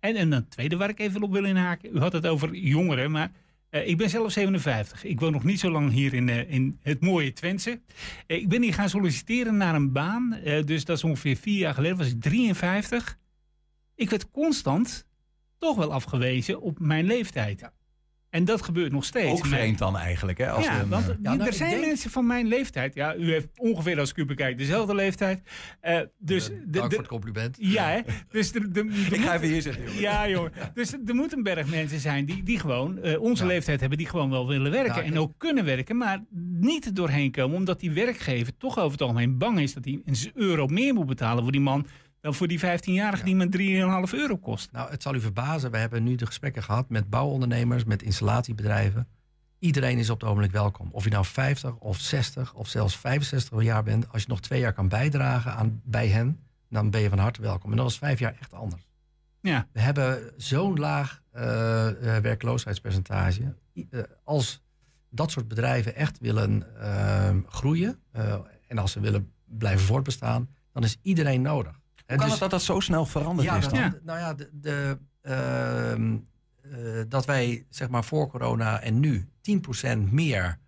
En, 0.01 0.33
en 0.33 0.49
tweede 0.49 0.77
waar 0.77 0.88
ik 0.88 1.01
even 1.01 1.23
op 1.23 1.33
wil 1.33 1.45
inhaken, 1.45 1.97
u 1.97 1.99
had 1.99 2.12
het 2.12 2.27
over 2.27 2.55
jongeren, 2.55 3.11
maar 3.11 3.33
eh, 3.73 3.89
ik 3.89 3.97
ben 3.97 4.11
zelf 4.11 4.33
57. 4.33 5.05
Ik 5.05 5.21
woon 5.21 5.33
nog 5.33 5.45
niet 5.45 5.61
zo 5.61 5.71
lang 5.71 5.91
hier 5.91 6.15
in, 6.15 6.29
eh, 6.29 6.53
in 6.53 6.79
het 6.83 7.01
mooie 7.01 7.33
Twente. 7.33 7.81
Eh, 8.27 8.37
ik 8.37 8.49
ben 8.49 8.63
hier 8.63 8.75
gaan 8.75 8.89
solliciteren 8.89 9.57
naar 9.57 9.75
een 9.75 9.93
baan. 9.93 10.39
dus 10.65 10.85
dat 10.85 10.97
is 10.97 11.05
ongeveer 11.05 11.37
vier 11.37 11.59
jaar 11.59 11.75
geleden, 11.75 11.97
was 11.97 12.07
ik 12.07 12.21
53. 12.21 13.19
Ik 13.95 14.11
werd 14.11 14.31
constant 14.31 15.07
toch 15.59 15.77
wel 15.77 15.93
afgewezen 15.93 16.61
op 16.61 16.79
mijn 16.79 17.05
leeftijd. 17.05 17.71
En 18.33 18.45
dat 18.45 18.62
gebeurt 18.62 18.92
nog 18.92 19.05
steeds. 19.05 19.31
ook 19.40 19.47
vreemd 19.47 19.79
dan 19.79 19.97
eigenlijk, 19.97 20.38
hè? 20.38 20.51
Als 20.51 20.64
ja, 20.64 20.81
een, 20.81 20.88
want 20.88 21.03
eh, 21.09 21.09
Ja, 21.09 21.16
nou, 21.23 21.40
er 21.40 21.47
ik 21.47 21.53
zijn 21.53 21.71
denk- 21.71 21.87
mensen 21.87 22.11
van 22.11 22.27
mijn 22.27 22.47
leeftijd. 22.47 22.95
Ja, 22.95 23.16
u 23.16 23.33
heeft 23.33 23.49
ongeveer 23.57 23.99
als 23.99 24.11
ik 24.11 24.16
u 24.16 24.25
bekijk 24.25 24.59
dezelfde 24.59 24.95
leeftijd. 24.95 25.42
Eh, 25.81 26.01
dus 26.18 26.45
de, 26.47 26.53
dank 26.66 26.73
de- 26.73 26.81
voor 26.81 26.99
het 26.99 27.07
compliment. 27.09 27.57
ja, 27.61 27.88
hè? 27.88 28.01
Dus 28.29 28.53
de, 28.53 28.61
de, 28.71 28.85
de 28.87 29.07
ik 29.16 29.21
ga 29.21 29.35
even 29.35 29.49
hier 29.49 29.62
zitten. 29.62 29.83
jongen. 29.85 30.01
ja, 30.01 30.29
jongen. 30.29 30.53
Dus 30.75 30.92
er 31.07 31.14
moet 31.14 31.33
een 31.33 31.42
berg 31.42 31.71
mensen 31.71 32.01
zijn 32.01 32.25
die, 32.25 32.42
die 32.42 32.59
gewoon 32.59 32.99
eh, 33.03 33.21
onze 33.21 33.42
Ja. 33.42 33.49
leeftijd 33.49 33.81
hebben, 33.81 33.99
die 33.99 34.07
gewoon 34.09 34.31
wel 34.31 34.49
willen 34.49 34.71
werken. 34.73 35.05
Ja, 35.05 35.11
en 35.11 35.18
ook 35.18 35.33
kunnen 35.38 35.64
werken, 35.64 35.97
maar 35.97 36.25
niet 36.61 36.85
er 36.87 36.95
doorheen 36.95 37.31
komen. 37.31 37.57
Omdat 37.57 37.81
die 37.81 37.90
werkgever 37.90 38.57
toch 38.57 38.79
over 38.79 38.92
het 38.92 39.01
algemeen 39.03 39.38
bang 39.38 39.61
is 39.61 39.75
dat 39.75 39.85
hij 39.85 40.01
een 40.05 40.16
euro 40.35 40.66
meer 40.66 40.95
moet 40.95 41.07
betalen 41.07 41.42
voor 41.42 41.53
die 41.53 41.61
man. 41.61 41.87
Dan 42.23 42.35
voor 42.35 42.49
die 42.49 42.61
15-jarige 42.61 43.25
die 43.25 43.37
maar 43.37 44.07
3,5 44.09 44.15
euro 44.15 44.37
kost. 44.37 44.73
Nou, 44.73 44.91
het 44.91 45.03
zal 45.03 45.15
u 45.15 45.21
verbazen. 45.21 45.71
We 45.71 45.79
hebben 45.79 46.03
nu 46.03 46.15
de 46.15 46.27
gesprekken 46.27 46.63
gehad 46.63 46.89
met 46.89 47.11
bouwondernemers, 47.11 47.85
met 47.85 48.03
installatiebedrijven. 48.03 49.09
Iedereen 49.59 49.99
is 49.99 50.11
op 50.11 50.21
het 50.21 50.29
ogenblik 50.29 50.53
welkom. 50.53 50.89
Of 50.93 51.05
je 51.05 51.11
nou 51.11 51.25
50 51.25 51.77
of 51.77 51.99
60 51.99 52.55
of 52.55 52.69
zelfs 52.69 52.97
65 52.97 53.63
jaar 53.63 53.83
bent. 53.83 54.13
Als 54.13 54.23
je 54.23 54.29
nog 54.29 54.41
twee 54.41 54.61
jaar 54.61 54.73
kan 54.73 54.89
bijdragen 54.89 55.55
aan, 55.55 55.81
bij 55.85 56.09
hen, 56.09 56.41
dan 56.69 56.91
ben 56.91 57.01
je 57.01 57.09
van 57.09 57.19
harte 57.19 57.43
welkom. 57.43 57.71
En 57.71 57.77
dat 57.77 57.91
is 57.91 57.99
vijf 57.99 58.19
jaar 58.19 58.37
echt 58.41 58.53
anders. 58.53 58.87
Ja. 59.41 59.69
We 59.73 59.81
hebben 59.81 60.33
zo'n 60.37 60.79
laag 60.79 61.23
eh, 61.31 62.17
eh, 62.17 62.23
werkloosheidspercentage. 62.23 63.55
Eh, 63.91 64.01
als 64.25 64.63
dat 65.11 65.31
soort 65.31 65.49
bedrijven 65.49 65.95
echt 65.95 66.19
willen 66.19 66.67
groeien 67.47 67.99
en 68.67 68.79
als 68.79 68.93
ze 68.93 69.01
willen 69.01 69.33
blijven 69.45 69.87
voortbestaan, 69.87 70.49
dan 70.73 70.85
is 70.85 70.99
iedereen 71.03 71.43
nodig. 71.43 71.81
En 72.07 72.17
kan 72.17 72.19
dus- 72.19 72.31
het 72.31 72.41
dat 72.41 72.51
dat 72.51 72.62
zo 72.62 72.81
snel 72.81 73.07
veranderd 73.07 73.49
ja, 73.49 73.57
is 73.57 73.69
dan? 73.69 73.79
Ja. 73.79 73.95
nou 74.03 74.19
ja, 74.19 74.35
de, 74.35 74.49
de, 74.53 74.99
ehm, 75.23 76.17
eh, 76.62 77.03
dat 77.09 77.25
wij 77.27 77.67
zeg 77.71 77.88
maar 77.88 78.05
voor 78.05 78.29
corona 78.29 78.81
en 78.81 79.01
nu 79.01 79.29
10% 79.41 80.11
meer 80.12 80.59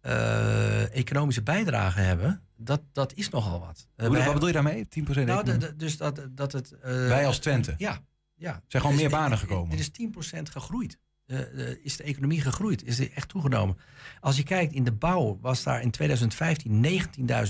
eh, 0.00 0.94
economische 0.96 1.42
bijdrage 1.42 2.00
hebben, 2.00 2.42
dat, 2.56 2.80
dat 2.92 3.12
is 3.14 3.28
nogal 3.28 3.60
wat. 3.60 3.86
Hoe- 3.96 4.24
wat 4.24 4.32
bedoel 4.32 4.46
je 4.46 4.52
daarmee? 4.54 4.88
10% 4.88 5.26
nou, 5.26 5.44
de- 5.44 5.50
economie? 5.50 5.58
de- 5.58 5.76
dus 5.76 5.96
dat, 5.96 6.20
dat 6.30 6.52
het. 6.52 6.72
eh, 6.72 6.80
Wij 6.92 7.26
als 7.26 7.38
Twente. 7.38 7.74
Ja, 7.78 7.98
ja. 8.34 8.62
Zijn 8.68 8.82
gewoon 8.82 8.96
is- 8.96 9.02
meer 9.02 9.10
banen 9.10 9.38
gekomen. 9.38 9.72
Er 9.72 9.78
is 9.78 9.90
10% 9.90 10.50
gegroeid. 10.50 10.98
Is 11.82 11.96
de 11.96 12.02
economie 12.02 12.40
gegroeid? 12.40 12.84
Is 12.84 12.96
die 12.96 13.10
echt 13.10 13.28
toegenomen? 13.28 13.76
Als 14.20 14.36
je 14.36 14.42
kijkt 14.42 14.72
in 14.72 14.84
de 14.84 14.92
bouw, 14.92 15.38
was 15.40 15.62
daar 15.62 15.82
in 15.82 15.90
2015 15.90 16.80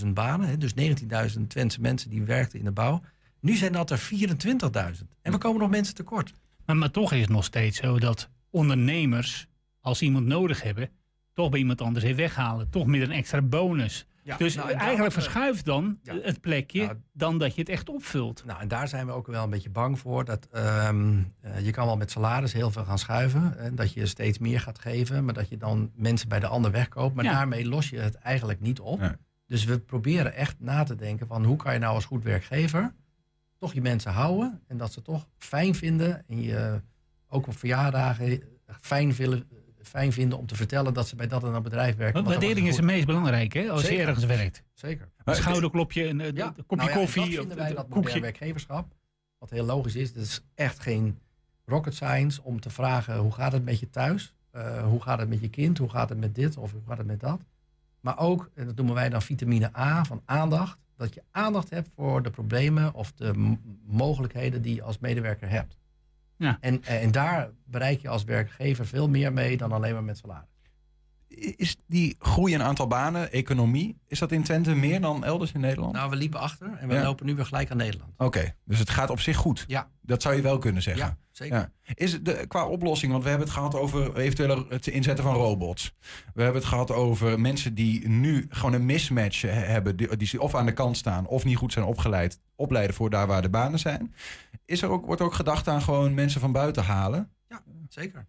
19.000 0.01 0.07
banen. 0.15 0.49
Hè, 0.49 0.57
dus 0.59 0.75
19.000 0.75 1.41
Twentse 1.51 1.81
mensen 1.81 2.11
die 2.11 2.23
werkten 2.23 2.59
in 2.59 2.65
de 2.65 2.73
bouw. 2.73 3.03
Nu 3.41 3.55
zijn 3.55 3.73
dat 3.73 3.91
er 3.91 3.99
24.000. 3.99 5.07
En 5.23 5.33
we 5.33 5.39
komen 5.39 5.61
nog 5.61 5.71
mensen 5.71 5.95
tekort. 5.95 6.33
Maar, 6.67 6.77
maar 6.77 6.91
toch 6.91 7.13
is 7.13 7.21
het 7.21 7.31
nog 7.31 7.45
steeds 7.45 7.79
zo 7.79 7.99
dat 7.99 8.29
ondernemers, 8.51 9.47
als 9.81 9.99
ze 9.99 10.05
iemand 10.05 10.27
nodig 10.27 10.63
hebben, 10.63 10.91
toch 11.33 11.51
bij 11.51 11.59
iemand 11.59 11.81
anders 11.81 12.05
even 12.05 12.17
weghalen. 12.17 12.71
Toch 12.71 12.87
met 12.87 13.01
een 13.01 13.11
extra 13.13 13.43
bonus. 13.43 14.07
dus 14.39 14.55
nou, 14.55 14.69
en 14.69 14.75
daar 14.77 14.87
eigenlijk 14.87 15.15
we- 15.15 15.21
verschuift 15.23 15.65
dan 15.65 15.99
Ja. 16.03 16.15
het 16.23 16.41
plekje 16.41 16.85
Nou, 16.85 16.97
dan 17.13 17.39
dat 17.39 17.55
je 17.55 17.61
het 17.61 17.71
echt 17.71 17.89
opvult. 17.89 18.43
Nou, 18.47 18.61
en 18.61 18.69
daar 18.69 18.89
zijn 18.89 19.07
we 19.07 19.13
ook 19.13 19.27
wel 19.27 19.45
een 19.45 19.51
beetje 19.51 19.71
bang 19.71 19.99
voor. 19.99 20.25
Dat, 20.25 20.49
ehm, 20.53 21.19
eh, 21.41 21.65
je 21.65 21.71
kan 21.71 21.87
wel 21.87 21.97
met 21.97 22.11
salaris 22.11 22.53
heel 22.53 22.71
veel 22.71 22.85
gaan 22.85 22.99
schuiven. 22.99 23.59
En 23.59 23.75
dat 23.75 23.93
je 23.93 24.07
steeds 24.07 24.39
meer 24.39 24.61
gaat 24.61 24.79
geven. 24.79 25.25
Maar 25.25 25.35
dat 25.35 25.49
je 25.49 25.57
dan 25.57 25.91
mensen 25.95 26.29
bij 26.29 26.41
de 26.41 26.47
ander 26.47 26.71
wegkoopt. 26.71 27.15
Maar 27.15 27.25
Ja. 27.25 27.33
daarmee 27.33 27.69
los 27.69 27.89
je 27.91 27.99
het 27.99 28.15
eigenlijk 28.15 28.61
niet 28.61 28.81
op. 28.81 29.01
Nee. 29.01 29.11
Dus 29.47 29.65
we 29.65 29.79
proberen 29.79 30.35
echt 30.35 30.57
na 30.59 30.83
te 30.85 30.95
denken 30.95 31.27
van 31.27 31.45
hoe 31.45 31.57
kan 31.57 31.73
je 31.73 31.79
nou 31.79 31.95
als 31.95 32.05
goed 32.05 32.25
werkgever 32.25 32.95
toch 33.59 33.73
je 33.73 33.81
mensen 33.81 34.13
houden. 34.13 34.61
En 34.67 34.77
dat 34.77 34.93
ze 34.93 35.03
toch 35.03 35.27
fijn 35.37 35.75
vinden. 35.75 36.25
En 36.29 36.43
je 36.43 36.81
ook 37.29 37.47
op 37.47 37.59
verjaardagen 37.59 38.43
fijn, 38.81 39.13
willen, 39.13 39.49
fijn 39.83 40.13
vinden 40.13 40.39
om 40.39 40.47
te 40.47 40.57
vertellen 40.57 40.95
dat 40.95 41.09
ze 41.09 41.17
bij 41.17 41.27
dat 41.27 41.45
en 41.45 41.53
dat 41.53 41.63
bedrijf 41.63 41.97
werken. 41.97 42.15
Want 42.15 42.27
er 42.27 42.33
waardering 42.33 42.69
is 42.69 42.77
het 42.77 42.85
meest 42.85 43.07
belangrijk, 43.07 43.53
hè? 43.53 43.71
Als 43.71 43.89
je 43.89 43.99
ergens 43.99 44.25
werkt. 44.25 44.63
Zeker. 44.75 45.09
Een 45.25 45.35
schouderklopje, 45.35 46.09
een, 46.09 46.21
een 46.21 46.37
Ja, 46.37 46.55
kopje 46.67 46.77
nou 46.77 46.89
ja, 46.89 46.95
en 46.95 47.01
koffie, 47.01 47.23
Dat 47.23 47.31
of 47.31 47.39
vinden 47.39 47.57
wij 47.57 47.69
een 47.69 47.75
dat 47.75 47.89
modern 47.89 48.21
werkgeverschap. 48.21 48.95
Wat 49.39 49.51
heel 49.51 49.65
logisch 49.65 49.95
is. 49.95 50.09
Het 50.09 50.17
is 50.17 50.41
echt 50.55 50.81
geen 50.81 51.19
rocket 51.65 51.95
science 51.95 52.43
om 52.43 52.61
te 52.61 52.71
vragen 52.71 53.17
hoe 53.17 53.33
gaat 53.33 53.53
het 53.53 53.65
met 53.65 53.79
je 53.79 53.91
thuis? 53.91 54.35
Eh, 54.51 54.83
hoe 54.85 55.03
gaat 55.03 55.19
het 55.19 55.29
met 55.29 55.41
je 55.41 55.49
kind? 55.49 55.79
Hoe 55.79 55.89
gaat 55.89 56.09
het 56.09 56.19
met 56.19 56.35
dit 56.35 56.57
of 56.57 56.73
hoe 56.73 56.83
gaat 56.87 56.99
het 56.99 57.07
met 57.07 57.21
dat? 57.21 57.41
Maar 58.01 58.19
ook, 58.19 58.51
en 58.55 58.67
dat 58.67 58.77
noemen 58.77 58.95
wij 58.95 59.09
dan 59.09 59.23
vitamine 59.23 59.77
A 59.77 60.05
van 60.05 60.23
aandacht. 60.25 60.79
Dat 60.99 61.15
je 61.15 61.23
aandacht 61.31 61.71
hebt 61.71 61.89
voor 61.95 62.23
de 62.23 62.31
problemen 62.31 62.95
of 62.95 63.13
de 63.13 63.57
mogelijkheden 63.87 64.63
die 64.63 64.75
je 64.75 64.83
als 64.83 64.99
medewerker 64.99 65.49
hebt. 65.49 65.79
Ja. 66.37 66.59
En, 66.61 66.85
en 66.85 67.11
daar 67.11 67.51
bereik 67.65 68.01
je 68.01 68.09
als 68.09 68.25
werkgever 68.25 68.87
veel 68.87 69.09
meer 69.09 69.33
mee 69.33 69.57
dan 69.57 69.73
alleen 69.73 69.93
maar 69.93 70.05
met 70.05 70.19
salaris. 70.19 70.58
Is 71.57 71.77
die 71.87 72.17
groei 72.19 72.53
in 72.53 72.63
aantal 72.63 72.87
banen, 72.87 73.33
economie, 73.33 73.99
is 74.07 74.19
dat 74.19 74.33
in 74.33 74.43
Twente 74.43 74.75
meer 74.75 75.01
dan 75.01 75.25
elders 75.25 75.53
in 75.53 75.61
Nederland? 75.61 75.93
Nou, 75.93 76.11
we 76.11 76.17
liepen 76.17 76.41
achter 76.41 76.73
en 76.79 76.89
we 76.89 76.95
Ja. 76.95 77.03
lopen 77.03 77.27
nu 77.27 77.35
weer 77.35 77.45
gelijk 77.47 77.71
aan 77.71 77.77
Nederland. 77.77 78.13
Oké, 78.17 78.55
dus 78.65 78.79
het 78.79 78.91
gaat 78.91 79.11
op 79.11 79.21
zich 79.21 79.37
goed. 79.37 79.65
Ja. 79.67 79.91
Dat 80.01 80.23
zou 80.23 80.35
je 80.35 80.43
wel 80.43 80.59
kunnen 80.59 80.83
zeggen. 80.83 81.05
Ja, 81.07 81.17
zeker. 81.31 81.57
Ja. 81.57 81.71
Is 81.95 82.13
het 82.13 82.25
de, 82.25 82.45
qua 82.49 82.67
oplossing, 82.67 83.11
want 83.13 83.23
we 83.25 83.29
hebben 83.29 83.47
het 83.47 83.57
gehad 83.57 83.75
over 83.75 84.17
eventueel 84.17 84.65
het 84.69 84.87
inzetten 84.87 85.25
van 85.25 85.35
robots. 85.35 85.95
We 86.35 86.43
hebben 86.43 86.61
het 86.61 86.71
gehad 86.71 86.91
over 86.91 87.41
mensen 87.41 87.75
die 87.75 88.09
nu 88.09 88.47
gewoon 88.49 88.73
een 88.73 88.87
mismatch 88.87 89.43
he- 89.43 89.49
hebben, 89.49 89.97
die, 89.97 90.17
die 90.17 90.41
of 90.41 90.55
aan 90.55 90.67
de 90.67 90.73
kant 90.73 90.97
staan 90.97 91.27
of 91.27 91.45
niet 91.45 91.57
goed 91.57 91.73
zijn 91.73 91.85
opgeleid, 91.85 92.41
opleiden 92.57 92.95
voor 92.97 93.11
daar 93.11 93.27
waar 93.27 93.43
de 93.43 93.51
banen 93.51 93.79
zijn. 93.79 94.15
Is 94.65 94.83
er 94.83 94.89
ook, 94.91 95.07
wordt 95.07 95.23
ook 95.23 95.35
gedacht 95.35 95.69
aan 95.69 95.83
gewoon 95.83 96.15
mensen 96.15 96.41
van 96.41 96.53
buiten 96.53 96.85
halen? 96.85 97.31
Zeker. 97.89 98.27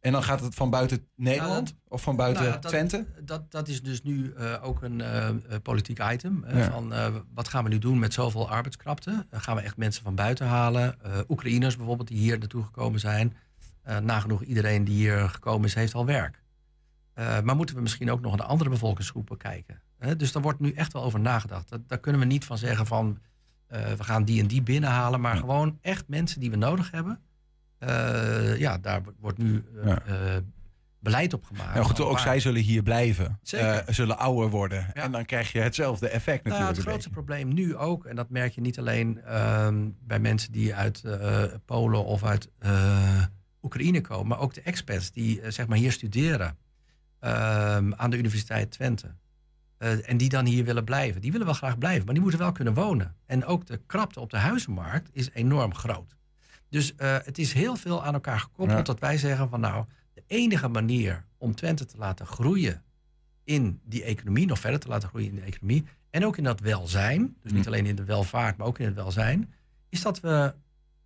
En 0.00 0.12
dan 0.12 0.22
gaat 0.22 0.40
het 0.40 0.54
van 0.54 0.70
buiten 0.70 1.08
Nederland 1.14 1.74
of 1.88 2.02
van 2.02 2.16
buiten 2.16 2.42
Nou 2.44 2.60
dat- 2.60 2.70
Twente? 2.70 3.06
Dat, 3.24 3.50
dat 3.50 3.68
is 3.68 3.82
dus 3.82 4.02
nu 4.02 4.32
eh, 4.32 4.54
ook 4.62 4.82
een 4.82 5.00
eh, 5.00 5.28
eh, 5.28 5.34
politiek 5.62 6.02
item. 6.12 6.44
Ja. 6.48 6.70
Van, 6.70 6.92
wat 7.34 7.48
gaan 7.48 7.64
we 7.64 7.70
nu 7.70 7.78
doen 7.78 7.98
met 7.98 8.12
zoveel 8.12 8.48
arbeidskrapte? 8.50 9.26
Eh, 9.30 9.40
gaan 9.40 9.56
we 9.56 9.62
echt 9.62 9.76
mensen 9.76 10.02
van 10.02 10.14
buiten 10.14 10.46
halen? 10.46 10.96
Oekraïners 11.28 11.76
bijvoorbeeld 11.76 12.08
die 12.08 12.18
hier 12.18 12.38
naartoe 12.38 12.62
gekomen 12.64 13.00
zijn. 13.00 13.36
Nagenoeg 14.02 14.42
iedereen 14.42 14.84
die 14.84 14.94
hier 14.94 15.28
gekomen 15.28 15.66
is, 15.66 15.74
heeft 15.74 15.94
al 15.94 16.06
werk. 16.06 16.42
Maar 17.14 17.56
moeten 17.56 17.74
we 17.76 17.80
misschien 17.82 18.10
ook 18.10 18.20
nog 18.20 18.36
naar 18.36 18.46
andere 18.46 18.70
bevolkingsgroepen 18.70 19.36
kijken? 19.36 19.82
Dus 20.16 20.32
daar 20.32 20.42
wordt 20.42 20.60
nu 20.60 20.72
echt 20.72 20.92
wel 20.92 21.02
over 21.02 21.20
nagedacht. 21.20 21.68
Dat, 21.68 21.80
daar 21.88 21.98
kunnen 21.98 22.20
we 22.20 22.26
niet 22.26 22.44
van 22.44 22.58
zeggen 22.58 22.86
van 22.86 23.18
we 23.68 24.04
gaan 24.04 24.24
die 24.24 24.40
en 24.40 24.46
die 24.46 24.62
binnenhalen. 24.62 25.20
Maar 25.20 25.36
gewoon 25.36 25.78
echt 25.80 26.08
mensen 26.08 26.40
die 26.40 26.50
we 26.50 26.56
nodig 26.56 26.90
hebben. 26.90 27.20
Eh, 27.86 28.58
ja, 28.58 28.78
daar 28.78 29.00
wordt 29.20 29.38
nu 29.38 29.64
eh, 29.82 29.86
Ja. 29.86 30.02
eh, 30.02 30.36
beleid 30.98 31.32
op 31.32 31.44
gemaakt. 31.44 31.74
Ja, 31.76 31.82
goed, 31.82 32.00
ook 32.00 32.12
waar- 32.12 32.20
zij 32.20 32.40
zullen 32.40 32.62
hier 32.62 32.82
blijven. 32.82 33.38
Zullen 33.86 34.18
ouder 34.18 34.50
worden. 34.50 34.94
En 34.94 35.12
dan 35.12 35.24
krijg 35.24 35.52
je 35.52 35.58
hetzelfde 35.60 36.08
effect 36.08 36.44
Nou 36.44 36.56
ja, 36.56 36.60
natuurlijk. 36.60 36.76
het 36.76 36.86
grootste 36.88 37.10
probleem 37.10 37.54
nu 37.54 37.76
ook, 37.76 38.04
en 38.04 38.16
dat 38.16 38.30
merk 38.30 38.52
je 38.52 38.60
niet 38.60 38.78
alleen 38.78 39.22
ehm, 39.22 39.88
bij 40.00 40.18
mensen 40.18 40.52
die 40.52 40.74
uit 40.74 41.02
Polen 41.64 42.04
of 42.04 42.24
uit 42.24 42.48
Oekraïne 43.62 44.00
komen, 44.00 44.26
maar 44.26 44.38
ook 44.40 44.54
de 44.54 44.62
expats 44.62 45.12
die 45.12 45.40
zeg 45.48 45.66
maar 45.66 45.78
hier 45.78 45.92
studeren 45.92 46.56
ehm, 47.20 47.92
aan 47.96 48.10
de 48.10 48.18
Universiteit 48.18 48.70
Twente. 48.70 49.14
En 49.78 50.16
die 50.16 50.28
dan 50.28 50.46
hier 50.46 50.64
willen 50.64 50.84
blijven. 50.84 51.20
Die 51.20 51.30
willen 51.32 51.46
wel 51.46 51.54
graag 51.54 51.78
blijven, 51.78 52.04
maar 52.04 52.14
die 52.14 52.22
moeten 52.22 52.40
wel 52.40 52.52
kunnen 52.52 52.74
wonen. 52.74 53.14
En 53.26 53.44
ook 53.44 53.66
de 53.66 53.80
krapte 53.86 54.20
op 54.20 54.30
de 54.30 54.36
huizenmarkt 54.38 55.08
is 55.12 55.30
enorm 55.32 55.74
groot. 55.74 56.16
Dus 56.68 56.94
eh, 56.94 57.16
het 57.24 57.38
is 57.38 57.52
heel 57.52 57.76
veel 57.76 58.04
aan 58.04 58.14
elkaar 58.14 58.40
gekoppeld 58.40 58.78
Ja. 58.78 58.84
dat 58.84 58.98
wij 59.00 59.18
zeggen 59.18 59.48
van 59.48 59.60
nou, 59.60 59.84
de 60.14 60.22
enige 60.26 60.68
manier 60.68 61.24
om 61.38 61.54
Twente 61.54 61.84
te 61.84 61.96
laten 61.98 62.26
groeien 62.26 62.82
in 63.44 63.80
die 63.84 64.02
economie, 64.02 64.46
nog 64.46 64.58
verder 64.58 64.80
te 64.80 64.88
laten 64.88 65.08
groeien 65.08 65.28
in 65.28 65.34
de 65.34 65.40
economie. 65.40 65.84
En 66.10 66.26
ook 66.26 66.36
in 66.36 66.44
dat 66.44 66.60
welzijn, 66.60 67.36
dus 67.42 67.52
niet 67.52 67.62
Hm. 67.64 67.68
alleen 67.68 67.86
in 67.86 67.96
de 67.96 68.04
welvaart, 68.04 68.56
maar 68.56 68.66
ook 68.66 68.78
in 68.78 68.86
het 68.86 68.94
welzijn. 68.94 69.52
Is 69.88 70.02
dat 70.02 70.20
we 70.20 70.54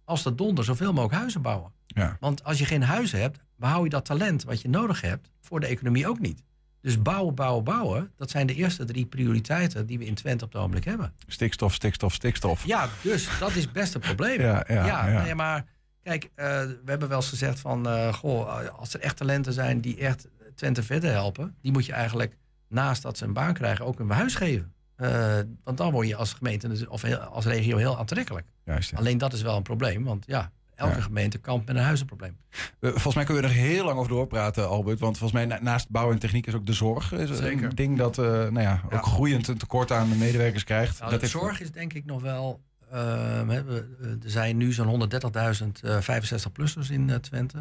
als 0.04 0.22
de 0.22 0.34
donder 0.34 0.64
zoveel 0.64 0.92
mogelijk 0.92 1.14
huizen 1.18 1.42
bouwen. 1.42 1.72
Ja. 1.86 2.16
Want 2.20 2.44
als 2.44 2.58
je 2.58 2.64
geen 2.64 2.82
huizen 2.82 3.20
hebt, 3.20 3.38
behoud 3.56 3.84
je 3.84 3.90
dat 3.90 4.04
talent 4.04 4.44
wat 4.44 4.60
je 4.60 4.68
nodig 4.68 5.00
hebt 5.00 5.30
voor 5.40 5.60
de 5.60 5.66
economie 5.66 6.08
ook 6.08 6.18
niet. 6.20 6.42
Dus 6.82 7.02
bouwen, 7.02 7.34
bouwen, 7.34 7.64
bouwen, 7.64 8.12
dat 8.16 8.30
zijn 8.30 8.46
de 8.46 8.54
eerste 8.54 8.84
drie 8.84 9.06
prioriteiten 9.06 9.86
die 9.86 9.98
we 9.98 10.04
in 10.04 10.14
Twente 10.14 10.44
op 10.44 10.50
het 10.52 10.58
ogenblik 10.60 10.84
hebben. 10.84 11.12
Stikstof, 11.26 11.74
stikstof, 11.74 12.12
stikstof. 12.14 12.66
Ja, 12.66 12.88
dus 13.02 13.28
dat 13.38 13.54
is 13.54 13.72
best 13.72 13.94
een 13.94 14.00
probleem. 14.00 14.40
Ja, 14.40 14.64
ja, 14.68 14.84
ja. 15.08 15.22
Nee, 15.22 15.34
maar 15.34 15.64
kijk, 16.02 16.24
eh, 16.34 16.46
we 16.60 16.80
hebben 16.84 17.08
wel 17.08 17.16
eens 17.18 17.28
gezegd 17.28 17.60
van, 17.60 17.88
eh, 17.88 18.12
goh, 18.14 18.68
als 18.78 18.94
er 18.94 19.00
echt 19.00 19.16
talenten 19.16 19.52
zijn 19.52 19.80
die 19.80 19.96
echt 19.96 20.28
Twente 20.54 20.82
verder 20.82 21.10
helpen, 21.10 21.54
die 21.62 21.72
moet 21.72 21.86
je 21.86 21.92
eigenlijk 21.92 22.36
naast 22.68 23.02
dat 23.02 23.18
ze 23.18 23.24
een 23.24 23.32
baan 23.32 23.54
krijgen 23.54 23.84
ook 23.86 23.98
een 23.98 24.10
huis 24.10 24.34
geven. 24.34 24.72
Eh, 24.96 25.38
want 25.64 25.76
dan 25.76 25.90
word 25.92 26.08
je 26.08 26.16
als 26.16 26.32
gemeente 26.32 26.86
of 26.88 27.02
heel- 27.02 27.18
als 27.18 27.44
regio 27.44 27.76
heel 27.76 27.98
aantrekkelijk. 27.98 28.46
Juist, 28.64 28.90
ja. 28.90 28.96
Alleen 28.98 29.18
dat 29.18 29.32
is 29.32 29.42
wel 29.42 29.56
een 29.56 29.62
probleem, 29.62 30.04
want 30.04 30.24
ja, 30.26 30.52
elke 30.80 30.96
Ja. 30.96 31.00
gemeente 31.02 31.38
kampt 31.38 31.66
met 31.66 31.76
een 31.76 31.82
huizenprobleem. 31.82 32.36
Eh, 32.50 32.90
volgens 32.90 33.14
mij 33.14 33.24
kunnen 33.24 33.42
we 33.42 33.48
er 33.48 33.54
heel 33.54 33.84
lang 33.84 33.98
over 33.98 34.10
doorpraten, 34.10 34.68
Albert. 34.68 34.98
Want 35.00 35.18
volgens 35.18 35.40
mij 35.46 35.48
na- 35.58 35.62
naast 35.62 35.88
bouw 35.90 36.10
en 36.12 36.18
techniek 36.18 36.46
is 36.46 36.54
ook 36.54 36.66
de 36.66 36.72
zorg 36.72 37.12
is 37.12 37.36
Zeker. 37.38 37.64
een 37.68 37.74
ding 37.74 37.98
dat 37.98 38.18
eh, 38.18 38.24
nou 38.26 38.60
ja, 38.60 38.80
ook 38.84 38.90
Ja. 38.92 39.00
groeiend 39.00 39.48
een 39.48 39.58
tekort 39.58 39.92
aan 39.92 40.18
medewerkers 40.18 40.64
krijgt. 40.64 40.98
Nou, 40.98 41.10
dat 41.10 41.20
de 41.20 41.26
heeft- 41.26 41.38
zorg 41.40 41.60
is 41.60 41.72
denk 41.72 41.92
ik 41.92 42.04
nog 42.04 42.22
wel. 42.22 42.60
ehm, 42.92 43.46
we- 43.46 43.96
eh, 44.00 44.06
er 44.08 44.18
zijn 44.30 44.56
nu 44.56 44.72
zo'n 44.72 44.86
130.000 44.86 45.80
eh 45.82 46.00
65-plussers 46.00 46.90
in 46.90 47.20
Twente. 47.20 47.58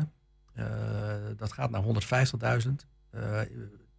Dat 1.37 1.51
gaat 1.53 1.69
naar 1.69 1.81
150.000 1.81 2.85
eh, 3.11 3.21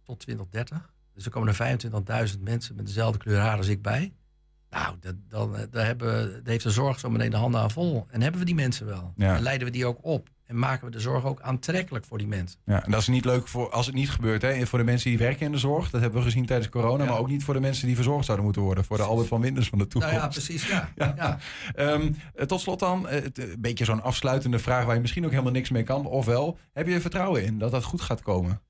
tot 0.03 0.19
2030. 0.19 0.93
Dus 1.13 1.25
er 1.25 1.31
komen 1.31 1.47
er 1.47 1.53
25.000 1.55 2.41
mensen 2.43 2.75
met 2.75 2.85
dezelfde 2.85 3.17
kleur 3.19 3.39
haar 3.39 3.57
als 3.57 3.67
ik 3.67 3.81
bij. 3.81 4.13
Nou, 4.71 4.95
dat, 4.99 5.15
dan, 5.29 5.55
eh, 5.55 5.63
daar, 5.71 5.85
hebben, 5.85 6.31
daar 6.31 6.41
heeft 6.51 6.63
de 6.63 6.71
zorg 6.71 6.99
zo 6.99 7.09
meteen 7.09 7.29
de 7.29 7.37
handen 7.37 7.61
aan 7.61 7.71
vol. 7.71 8.05
En 8.09 8.21
hebben 8.21 8.39
we 8.39 8.45
die 8.45 8.55
mensen 8.55 8.85
wel? 8.85 9.13
Ja. 9.15 9.35
En 9.35 9.41
leiden 9.41 9.67
we 9.67 9.73
die 9.73 9.85
ook 9.85 9.99
op? 10.01 10.29
En 10.45 10.59
maken 10.59 10.85
we 10.85 10.91
de 10.91 10.99
zorg 10.99 11.25
ook 11.25 11.41
aantrekkelijk 11.41 12.05
voor 12.05 12.17
die 12.17 12.27
mensen? 12.27 12.59
Ja, 12.65 12.83
en 12.83 12.91
dat 12.91 13.01
is 13.01 13.07
niet 13.07 13.25
leuk 13.25 13.47
voor 13.47 13.69
als 13.69 13.85
het 13.85 13.95
niet 13.95 14.09
gebeurt. 14.09 14.41
Hè. 14.41 14.67
Voor 14.67 14.79
de 14.79 14.85
mensen 14.85 15.09
die 15.09 15.19
werken 15.19 15.45
in 15.45 15.51
de 15.51 15.57
zorg. 15.57 15.89
Dat 15.89 16.01
hebben 16.01 16.19
we 16.19 16.25
gezien 16.25 16.45
tijdens 16.45 16.69
corona. 16.69 17.03
Ja. 17.03 17.09
Maar 17.09 17.19
ook 17.19 17.27
niet 17.27 17.43
voor 17.43 17.53
de 17.53 17.59
mensen 17.59 17.87
die 17.87 17.95
verzorgd 17.95 18.25
zouden 18.25 18.45
moeten 18.45 18.63
worden. 18.63 18.85
Voor 18.85 18.97
de 18.97 19.03
Albert 19.03 19.27
van 19.27 19.41
Winders 19.41 19.69
van 19.69 19.77
de 19.77 19.87
toekomst. 19.87 20.15
Nou 20.15 20.25
ja, 20.25 20.31
precies, 20.31 20.67
ja. 20.73 20.89
Ja. 20.95 21.37
Ehm, 21.75 22.11
eh, 22.35 22.45
tot 22.45 22.61
slot 22.61 22.79
dan, 22.79 23.07
eh, 23.07 23.23
een 23.33 23.55
beetje 23.59 23.85
zo'n 23.85 24.03
afsluitende 24.03 24.59
vraag 24.59 24.85
waar 24.85 24.95
je 24.95 25.01
misschien 25.01 25.25
ook 25.25 25.31
helemaal 25.31 25.51
niks 25.51 25.69
mee 25.69 25.83
kan. 25.83 26.05
Ofwel, 26.05 26.57
heb 26.73 26.87
je 26.87 26.93
er 26.93 27.01
vertrouwen 27.01 27.43
in 27.43 27.57
dat 27.57 27.71
dat 27.71 27.83
goed 27.83 28.01
gaat 28.01 28.21
komen? 28.21 28.61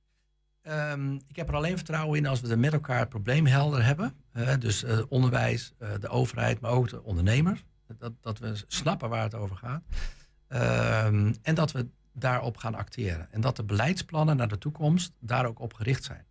Ehm, 0.62 1.14
ik 1.14 1.36
heb 1.36 1.48
er 1.48 1.56
alleen 1.56 1.76
vertrouwen 1.76 2.18
in 2.18 2.26
als 2.26 2.42
we 2.42 2.50
er 2.50 2.60
met 2.60 2.74
elkaar 2.74 3.00
het 3.00 3.10
probleem 3.10 3.46
helder 3.46 3.86
hebben. 3.86 4.14
Dus 4.60 4.84
eh, 4.84 5.00
onderwijs, 5.10 5.74
eh, 5.78 5.90
de 6.00 6.08
overheid, 6.08 6.60
maar 6.60 6.72
ook 6.72 6.90
de 6.90 7.04
ondernemers. 7.04 7.64
Dat, 7.98 8.14
dat 8.22 8.40
we 8.40 8.64
snappen 8.68 9.10
waar 9.10 9.24
het 9.24 9.36
over 9.36 9.56
gaat. 9.56 9.84
Ehm, 10.48 11.34
en 11.42 11.56
dat 11.56 11.72
we 11.72 11.88
daarop 12.14 12.58
gaan 12.58 12.76
acteren. 12.76 13.32
En 13.32 13.42
dat 13.42 13.56
de 13.56 13.64
beleidsplannen 13.64 14.38
naar 14.38 14.48
de 14.48 14.58
toekomst 14.58 15.14
daar 15.20 15.46
ook 15.46 15.60
op 15.60 15.74
gericht 15.74 16.04
zijn. 16.04 16.26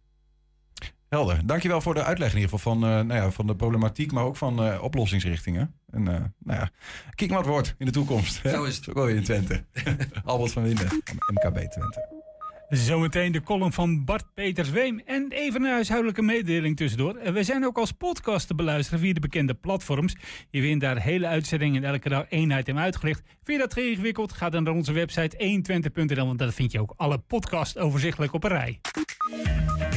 Helder. 1.10 1.46
Dankjewel 1.46 1.80
voor 1.80 1.94
de 1.94 2.04
uitleg 2.04 2.28
in 2.28 2.38
ieder 2.38 2.50
geval 2.50 2.72
van, 2.72 2.84
eh, 2.84 2.90
nou 2.90 3.14
ja, 3.14 3.30
van 3.30 3.46
de 3.46 3.56
problematiek, 3.56 4.12
maar 4.12 4.24
ook 4.24 4.36
van 4.36 4.62
eh, 4.62 4.82
oplossingsrichtingen. 4.82 5.74
En 5.90 6.08
eh, 6.08 6.24
nou 6.38 6.60
ja, 6.60 6.70
kijk 7.14 7.30
wat 7.30 7.38
het 7.38 7.48
wordt 7.48 7.74
in 7.78 7.86
de 7.86 7.92
toekomst. 7.92 8.40
Zo 8.44 8.64
is 8.64 8.76
het. 8.76 8.84
Zo 8.84 9.08
je 9.08 9.14
in 9.14 9.24
Twente. 9.24 9.64
Albert 10.24 10.52
van 10.52 10.62
Winden 10.62 10.88
van 10.88 11.18
MKB 11.32 11.70
Twente. 11.70 12.19
Zometeen 12.70 13.32
de 13.32 13.42
column 13.42 13.72
van 13.72 14.04
Bart 14.04 14.34
Peters 14.34 14.70
Weem. 14.70 15.00
En 15.06 15.26
even 15.30 15.62
een 15.62 15.70
huishoudelijke 15.70 16.22
mededeling 16.22 16.76
tussendoor. 16.76 17.14
Eh, 17.14 17.32
We 17.32 17.42
zijn 17.42 17.64
ook 17.66 17.78
als 17.78 17.92
podcast 17.92 18.46
te 18.46 18.54
beluisteren 18.54 19.00
via 19.00 19.12
de 19.12 19.20
bekende 19.20 19.54
platforms. 19.54 20.16
Je 20.50 20.60
vindt 20.60 20.80
daar 20.80 21.02
hele 21.02 21.26
uitzendingen 21.26 21.84
en 21.84 21.90
elke 21.90 22.08
dag 22.08 22.24
één 22.28 22.50
item 22.50 22.78
uitgelicht. 22.78 23.22
Vind 23.24 23.58
je 23.58 23.58
dat 23.58 23.70
te 23.70 23.90
ingewikkeld? 23.90 24.32
Ga 24.32 24.50
dan 24.50 24.62
naar 24.62 24.74
onze 24.74 24.92
website 24.92 25.36
120.nl, 25.36 26.26
want 26.26 26.38
daar 26.38 26.52
vind 26.52 26.72
je 26.72 26.80
ook 26.80 26.94
alle 26.96 27.18
podcasts 27.18 27.76
overzichtelijk 27.78 28.32
op 28.32 28.44
een 28.44 28.50
rij. 28.50 28.80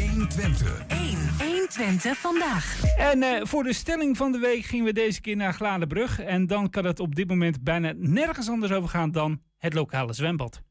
120. 0.10 0.86
1. 0.88 1.00
120 1.38 2.18
vandaag. 2.18 2.84
En 2.98 3.24
eh, 3.24 3.46
voor 3.46 3.64
de 3.64 3.74
stelling 3.74 4.18
van 4.18 4.32
de 4.32 4.40
week 4.40 4.66
gingen 4.66 4.86
we 4.86 4.94
deze 4.94 5.22
keer 5.22 5.36
naar 5.36 5.54
Gladenbrug. 5.54 6.20
En 6.20 6.48
dan 6.48 6.70
kan 6.70 6.86
het 6.86 7.00
op 7.00 7.16
dit 7.16 7.28
moment 7.28 7.64
bijna 7.64 7.94
nergens 7.98 8.50
anders 8.50 8.72
over 8.72 8.90
gaan 8.90 9.12
dan 9.12 9.42
het 9.58 9.74
lokale 9.74 10.14
zwembad. 10.14 10.62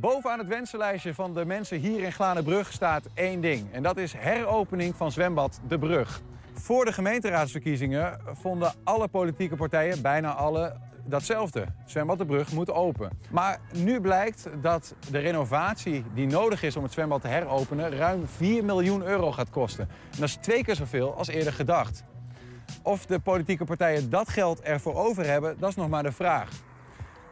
Bovenaan 0.00 0.38
het 0.38 0.48
wensenlijstje 0.48 1.14
van 1.14 1.34
de 1.34 1.44
mensen 1.44 1.78
hier 1.78 2.02
in 2.02 2.12
Glanenbrug 2.12 2.72
staat 2.72 3.08
één 3.14 3.40
ding. 3.40 3.72
En 3.72 3.82
dat 3.82 3.96
is 3.96 4.12
heropening 4.12 4.96
van 4.96 5.12
zwembad 5.12 5.60
De 5.68 5.78
Brug. 5.78 6.20
Voor 6.52 6.84
de 6.84 6.92
gemeenteraadsverkiezingen 6.92 8.20
vonden 8.32 8.72
alle 8.84 9.08
politieke 9.08 9.56
partijen, 9.56 10.02
bijna 10.02 10.34
alle, 10.34 10.76
datzelfde. 11.04 11.66
Zwembad 11.86 12.18
De 12.18 12.26
Brug 12.26 12.52
moet 12.52 12.70
open. 12.70 13.10
Maar 13.30 13.60
nu 13.72 14.00
blijkt 14.00 14.48
dat 14.60 14.94
de 15.10 15.18
renovatie 15.18 16.04
die 16.14 16.26
nodig 16.26 16.62
is 16.62 16.76
om 16.76 16.82
het 16.82 16.92
zwembad 16.92 17.20
te 17.20 17.28
heropenen... 17.28 17.96
ruim 17.96 18.26
4 18.26 18.64
miljoen 18.64 19.02
euro 19.02 19.32
gaat 19.32 19.50
kosten. 19.50 19.88
En 20.12 20.20
dat 20.20 20.28
is 20.28 20.36
twee 20.40 20.64
keer 20.64 20.76
zoveel 20.76 21.14
als 21.14 21.28
eerder 21.28 21.52
gedacht. 21.52 22.04
Of 22.82 23.06
de 23.06 23.18
politieke 23.18 23.64
partijen 23.64 24.10
dat 24.10 24.28
geld 24.28 24.60
ervoor 24.60 24.94
over 24.94 25.26
hebben, 25.26 25.56
dat 25.58 25.68
is 25.68 25.76
nog 25.76 25.88
maar 25.88 26.02
de 26.02 26.12
vraag. 26.12 26.50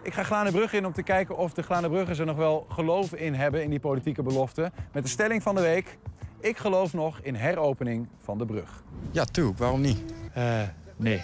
Ik 0.07 0.13
ga 0.15 0.23
Glanenbrug 0.23 0.73
in 0.73 0.87
om 0.87 0.93
te 0.93 1.03
kijken 1.03 1.37
of 1.37 1.53
de 1.53 1.63
Glanenbruggers 1.63 2.19
er 2.19 2.27
nog 2.27 2.37
wel 2.37 2.67
geloof 2.69 3.15
in 3.15 3.35
hebben 3.35 3.63
in 3.63 3.71
die 3.71 3.81
politieke 3.81 4.23
belofte. 4.23 4.73
Met 4.93 5.03
de 5.03 5.09
stelling 5.09 5.43
van 5.43 5.55
de 5.55 5.61
week. 5.61 5.99
Ik 6.41 6.57
geloof 6.57 6.93
nog 6.93 7.21
in 7.23 7.35
heropening 7.35 8.09
van 8.23 8.39
de 8.39 8.45
brug. 8.47 8.83
Ja, 9.11 9.25
tuurlijk. 9.25 9.59
Waarom 9.59 9.81
niet? 9.81 9.99
nee. 10.97 11.23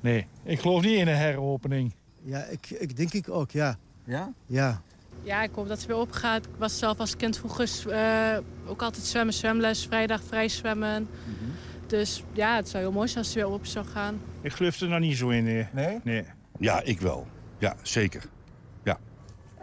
Nee, 0.00 0.26
ik 0.42 0.60
geloof 0.60 0.82
niet 0.82 0.98
in 0.98 1.08
een 1.08 1.16
heropening. 1.16 1.94
Ja, 2.22 2.44
ik, 2.44 2.70
ik 2.70 2.96
denk 2.96 3.12
ik 3.12 3.30
ook, 3.30 3.50
ja. 3.50 3.76
Ja? 4.04 4.32
Ja. 4.46 4.82
Ja, 5.22 5.42
ik 5.42 5.50
hoop 5.54 5.68
dat 5.68 5.78
het 5.78 5.86
weer 5.86 5.96
opgaat. 5.96 6.44
Ik 6.44 6.52
was 6.58 6.78
zelf 6.78 6.98
als 6.98 7.16
kind 7.16 7.38
vroeger 7.38 7.90
eh, 7.90 8.38
ook 8.66 8.82
altijd 8.82 9.04
zwemmen, 9.04 9.34
zwemles, 9.34 9.86
vrijdag 9.86 10.22
vrij 10.22 10.48
zwemmen. 10.48 11.08
Dus 11.86 12.24
ja, 12.32 12.56
het 12.56 12.68
zou 12.68 12.82
heel 12.82 12.92
mooi 12.92 13.08
zijn 13.08 13.18
als 13.18 13.34
het 13.34 13.36
weer 13.36 13.52
op 13.52 13.66
zou 13.66 13.86
gaan. 13.86 14.20
Ik 14.40 14.52
geloof 14.52 14.80
er 14.80 14.88
nog 14.88 15.00
niet 15.00 15.16
zo 15.16 15.28
in. 15.28 15.44
Nee? 15.44 15.66
Nee? 15.72 16.00
Nee. 16.02 16.24
Ja, 16.58 16.82
ik 16.82 17.00
wel. 17.00 17.26
Ja, 17.64 17.74
zeker. 17.82 18.22
Ja. 18.82 18.98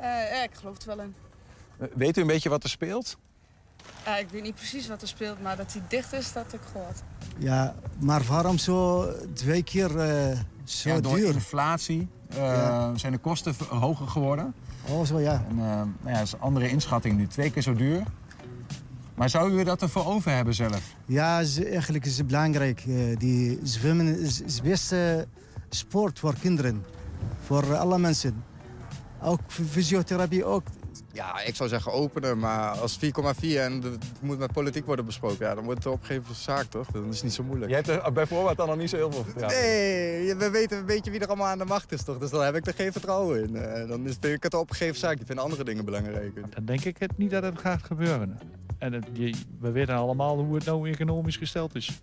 ja, 0.01 0.43
ik 0.43 0.49
geloof 0.53 0.73
het 0.73 0.85
wel 0.85 0.99
in. 0.99 1.13
Weet 1.93 2.17
u 2.17 2.21
een 2.21 2.27
beetje 2.27 2.49
wat 2.49 2.63
er 2.63 2.69
speelt? 2.69 3.17
Ja, 4.05 4.17
ik 4.17 4.29
weet 4.29 4.41
niet 4.43 4.55
precies 4.55 4.87
wat 4.87 5.01
er 5.01 5.07
speelt, 5.07 5.41
maar 5.41 5.57
dat 5.57 5.73
hij 5.73 5.81
dicht 5.87 6.13
is, 6.13 6.33
dat 6.33 6.51
heb 6.51 6.61
ik 6.61 6.67
gehoord. 6.71 7.01
Ja, 7.37 7.75
maar 7.99 8.23
waarom 8.23 8.57
zo 8.57 9.07
twee 9.33 9.63
keer 9.63 9.99
eh, 9.99 10.39
zo 10.63 10.89
Ja, 10.89 10.99
door 10.99 11.15
duur? 11.15 11.33
inflatie 11.33 12.07
eh, 12.29 12.37
Ja. 12.37 12.97
zijn 12.97 13.11
de 13.11 13.17
kosten 13.17 13.55
hoger 13.69 14.07
geworden. 14.07 14.53
Oh, 14.87 15.05
zo 15.05 15.19
ja. 15.19 15.43
En, 15.49 15.59
eh, 15.59 15.65
nou 15.65 15.87
ja, 16.05 16.13
dat 16.13 16.21
is 16.21 16.31
een 16.33 16.39
andere 16.39 16.69
inschatting 16.69 17.17
nu. 17.17 17.27
Twee 17.27 17.51
keer 17.51 17.61
zo 17.61 17.73
duur. 17.73 18.03
Maar 19.15 19.29
zou 19.29 19.59
u 19.59 19.63
dat 19.63 19.81
ervoor 19.81 20.05
over 20.05 20.31
hebben 20.31 20.53
zelf? 20.53 20.81
Ja, 21.05 21.39
is, 21.39 21.63
eigenlijk 21.63 22.05
is 22.05 22.17
het 22.17 22.27
belangrijk. 22.27 22.83
Eh, 22.87 23.17
die 23.17 23.59
zwemmen 23.63 24.19
is, 24.19 24.41
is 24.41 24.61
best 24.61 24.91
eh, 24.91 25.15
sport 25.69 26.19
voor 26.19 26.35
kinderen. 26.41 26.83
Voor 27.39 27.75
alle 27.77 27.99
mensen. 27.99 28.43
Ook 29.23 29.39
fysiotherapie 29.47 30.45
ook. 30.45 30.63
Ja, 31.13 31.41
ik 31.41 31.55
zou 31.55 31.69
zeggen 31.69 31.91
openen, 31.91 32.39
maar 32.39 32.69
als 32.77 32.99
4,4 32.99 33.01
en 33.57 33.81
het 33.81 34.05
moet 34.21 34.37
met 34.39 34.51
politiek 34.51 34.85
worden 34.85 35.05
besproken, 35.05 35.45
ja, 35.45 35.55
dan 35.55 35.63
wordt 35.63 35.83
het 35.83 35.93
op 35.93 35.99
een 35.99 36.05
gegeven 36.05 36.21
moment 36.23 36.41
zaak, 36.43 36.63
toch? 36.63 36.87
Dan 36.87 37.07
is 37.09 37.15
het 37.15 37.23
niet 37.23 37.33
zo 37.33 37.43
moeilijk. 37.43 37.69
Je 37.69 37.75
hebt 37.75 37.87
er 37.87 38.11
bijvoorbeeld 38.11 38.57
dan 38.57 38.67
nog 38.67 38.77
niet 38.77 38.89
zo 38.89 38.95
heel 38.95 39.11
veel 39.11 39.23
vertrouwen 39.23 39.59
Nee, 39.61 40.35
we 40.35 40.49
weten 40.49 40.77
een 40.77 40.85
beetje 40.85 41.11
wie 41.11 41.19
er 41.19 41.27
allemaal 41.27 41.47
aan 41.47 41.57
de 41.57 41.65
macht 41.65 41.91
is, 41.91 42.03
toch? 42.03 42.17
Dus 42.17 42.29
dan 42.29 42.43
heb 42.43 42.55
ik 42.55 42.67
er 42.67 42.73
geen 42.73 42.91
vertrouwen 42.91 43.43
in. 43.43 43.55
Eh, 43.55 43.87
dan 43.87 44.05
is 44.07 44.15
vind 44.19 44.35
ik 44.35 44.43
het 44.43 44.53
opgegeven 44.53 44.95
zaak. 44.99 45.19
Ik 45.19 45.25
vind 45.25 45.39
andere 45.39 45.63
dingen 45.63 45.85
belangrijker. 45.85 46.43
Dan 46.49 46.65
denk 46.65 46.83
ik 46.85 46.97
het 46.99 47.17
niet 47.17 47.31
dat 47.31 47.43
het 47.43 47.59
gaat 47.59 47.83
gebeuren. 47.83 48.39
En 48.77 48.93
het- 48.93 49.07
je- 49.13 49.35
we 49.59 49.71
weten 49.71 49.95
allemaal 49.95 50.37
hoe 50.37 50.55
het 50.55 50.65
nou 50.65 50.89
economisch 50.89 51.37
gesteld 51.37 51.75
is. 51.75 52.01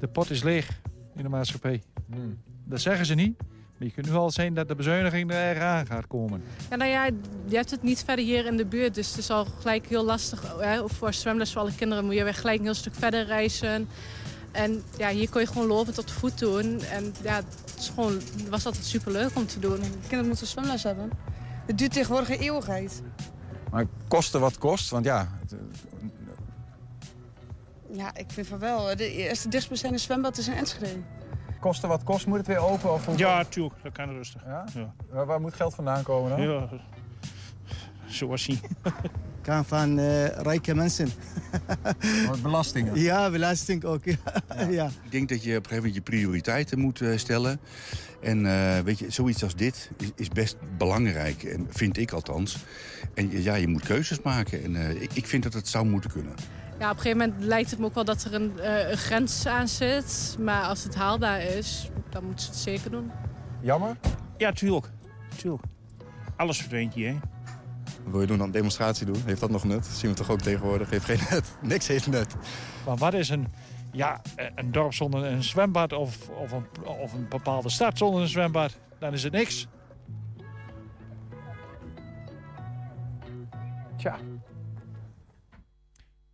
De 0.00 0.08
pot 0.08 0.30
is 0.30 0.42
leeg 0.42 0.80
in 1.16 1.22
de 1.22 1.28
maatschappij. 1.28 1.82
Hmm. 2.12 2.38
Dat 2.64 2.80
zeggen 2.80 3.06
ze 3.06 3.14
niet. 3.14 3.38
Maar 3.78 3.88
je 3.88 3.94
kunt 3.94 4.06
nu 4.06 4.12
al 4.14 4.30
zien 4.30 4.54
dat 4.54 4.68
de 4.68 4.74
bezuiniging 4.74 5.30
er 5.30 5.36
erg 5.36 5.58
aan 5.58 5.86
gaat 5.86 6.06
komen. 6.06 6.42
Ja, 6.70 6.76
nou 6.76 6.90
ja, 6.90 7.04
je 7.46 7.56
hebt 7.56 7.70
het 7.70 7.82
niet 7.82 8.02
verder 8.04 8.24
hier 8.24 8.46
in 8.46 8.56
de 8.56 8.64
buurt, 8.64 8.94
dus 8.94 9.08
het 9.08 9.18
is 9.18 9.30
al 9.30 9.44
gelijk 9.44 9.86
heel 9.88 10.04
lastig. 10.04 10.54
Hè, 10.58 10.88
voor 10.88 11.12
zwemles 11.14 11.52
voor 11.52 11.60
alle 11.60 11.74
kinderen 11.74 12.04
moet 12.04 12.14
je 12.14 12.24
weer 12.24 12.34
gelijk 12.34 12.58
een 12.58 12.64
heel 12.64 12.74
stuk 12.74 12.94
verder 12.94 13.24
reizen. 13.26 13.88
En 14.52 14.82
ja, 14.98 15.08
hier 15.08 15.28
kon 15.28 15.40
je 15.40 15.46
gewoon 15.46 15.66
lopen 15.66 15.94
tot 15.94 16.08
de 16.08 16.14
voet 16.14 16.38
doen. 16.38 16.80
En 16.82 17.14
ja, 17.22 17.34
het 17.36 17.74
is 17.78 17.88
gewoon, 17.88 18.20
was 18.50 18.66
altijd 18.66 18.84
superleuk 18.84 19.30
om 19.36 19.46
te 19.46 19.58
doen. 19.58 19.80
Kinderen 20.00 20.26
moeten 20.26 20.46
zwemles 20.46 20.82
hebben. 20.82 21.10
Het 21.66 21.78
duurt 21.78 21.92
tegenwoordig 21.92 22.28
een 22.30 22.38
eeuwigheid. 22.40 23.02
Maar 23.70 23.84
kosten 24.08 24.40
wat 24.40 24.58
kost, 24.58 24.90
want 24.90 25.04
ja... 25.04 25.28
het- 25.40 25.54
Ja, 27.92 28.14
ik 28.16 28.26
vind 28.28 28.46
van 28.46 28.58
wel. 28.58 28.96
De 28.96 29.12
eerste 29.12 29.48
dichtstbijzijnde 29.48 29.98
zwembad 29.98 30.38
is 30.38 30.48
in 30.48 30.54
Enschede. 30.54 31.00
Kosten 31.66 31.88
wat 31.88 32.02
kost, 32.04 32.26
moet 32.26 32.36
het 32.38 32.46
weer 32.46 32.58
open? 32.58 32.92
Of 32.92 33.18
Ja, 33.18 33.44
tuurlijk. 33.44 33.74
Dat 33.82 33.92
kan 33.92 34.10
rustig. 34.10 34.42
Ja? 34.44 34.64
Ja. 34.74 34.94
Waar, 35.10 35.26
waar 35.26 35.40
moet 35.40 35.54
geld 35.54 35.74
vandaan 35.74 36.02
komen 36.02 36.30
dan? 36.30 36.40
Ja, 36.48 36.68
zoals 38.06 38.42
zien. 38.42 38.58
Kan 39.42 39.64
van 39.64 39.98
eh, 39.98 40.26
rijke 40.26 40.74
mensen. 40.74 41.08
Wat 42.28 42.42
belastingen? 42.42 43.00
Ja, 43.00 43.30
belasting 43.30 43.84
ook. 43.84 44.04
Ja. 44.04 44.16
ja. 44.70 44.86
Ik 45.04 45.10
denk 45.10 45.28
dat 45.28 45.42
je 45.42 45.50
op 45.50 45.62
een 45.64 45.68
gegeven 45.68 45.76
moment 45.76 45.94
je 45.94 46.00
prioriteiten 46.00 46.78
moet 46.78 47.00
eh, 47.00 47.16
stellen. 47.16 47.60
En 48.20 48.46
eh, 48.46 48.78
weet 48.80 48.98
je, 48.98 49.10
zoiets 49.10 49.42
als 49.42 49.54
dit 49.54 49.90
is, 49.98 50.10
is 50.16 50.28
best 50.28 50.56
belangrijk, 50.76 51.42
en 51.42 51.66
vind 51.70 51.96
ik 51.98 52.12
althans. 52.12 52.64
En 53.14 53.30
je- 53.30 53.42
ja, 53.42 53.54
je 53.54 53.68
moet 53.68 53.82
keuzes 53.84 54.22
maken. 54.22 54.64
En 54.64 54.76
eh, 54.76 55.02
ik, 55.02 55.10
ik 55.12 55.26
vind 55.26 55.42
dat 55.42 55.52
het 55.52 55.68
zou 55.68 55.86
moeten 55.86 56.10
kunnen. 56.10 56.34
Ja, 56.78 56.90
op 56.90 56.96
een 56.96 57.02
gegeven 57.02 57.28
moment 57.28 57.44
lijkt 57.44 57.70
het 57.70 57.78
me 57.78 57.84
ook 57.84 57.94
wel 57.94 58.04
dat 58.04 58.24
er 58.24 58.34
een, 58.34 58.58
eh, 58.58 58.90
een 58.90 58.96
grens 58.96 59.46
aan 59.46 59.68
zit. 59.68 60.36
Maar 60.40 60.62
als 60.62 60.84
het 60.84 60.94
haalbaar 60.94 61.40
is, 61.40 61.90
dan 62.10 62.24
moeten 62.24 62.44
ze 62.44 62.50
het 62.50 62.60
zeker 62.60 62.90
doen. 62.90 63.10
Jammer? 63.60 63.96
Ja, 64.36 64.52
tuurlijk. 64.52 64.86
tuurlijk. 65.36 65.62
Alles 66.36 66.58
verdwijnt 66.58 66.94
hier, 66.94 67.08
hè? 67.08 67.18
Wat 68.02 68.12
wil 68.12 68.20
je 68.20 68.26
doen 68.26 68.38
dan? 68.38 68.46
Een 68.46 68.52
demonstratie 68.52 69.06
doen? 69.06 69.22
Heeft 69.24 69.40
dat 69.40 69.50
nog 69.50 69.64
nut? 69.64 69.84
Dat 69.84 69.94
zien 69.94 70.10
we 70.10 70.16
toch 70.16 70.30
ook 70.30 70.40
tegenwoordig. 70.40 70.90
Heeft 70.90 71.04
geen 71.04 71.20
nut. 71.30 71.56
Niks 71.72 71.86
heeft 71.86 72.06
nut. 72.06 72.34
Maar 72.86 72.96
wat 72.96 73.14
is 73.14 73.28
een, 73.28 73.46
ja, 73.92 74.20
eh, 74.36 74.46
een 74.54 74.72
dorp 74.72 74.94
zonder 74.94 75.24
een 75.24 75.42
zwembad 75.42 75.92
of, 75.92 76.28
of, 76.28 76.52
een, 76.52 76.66
of 76.84 77.12
een 77.12 77.28
bepaalde 77.28 77.68
stad 77.68 77.98
zonder 77.98 78.22
een 78.22 78.28
zwembad? 78.28 78.78
Dan 78.98 79.12
is 79.12 79.22
het 79.22 79.32
niks. 79.32 79.66
Tja. 83.96 84.18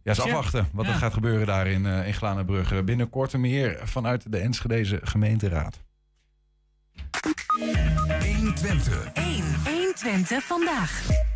Ja, 0.02 0.12
is 0.12 0.20
afwachten 0.20 0.68
wat 0.72 0.86
er 0.86 0.94
gaat 0.94 1.12
gebeuren 1.12 1.46
daar 1.46 1.66
in, 1.66 1.86
eh 1.86 2.06
in 2.06 2.14
Glanenbrugge. 2.14 2.82
Binnenkort 2.82 3.36
meer 3.36 3.80
vanuit 3.82 4.32
de 4.32 4.38
Enschedeze 4.38 5.00
gemeenteraad. 5.02 5.82
120. 8.36 9.12
1. 9.12 9.44
120 9.64 10.42
vandaag. 10.44 11.30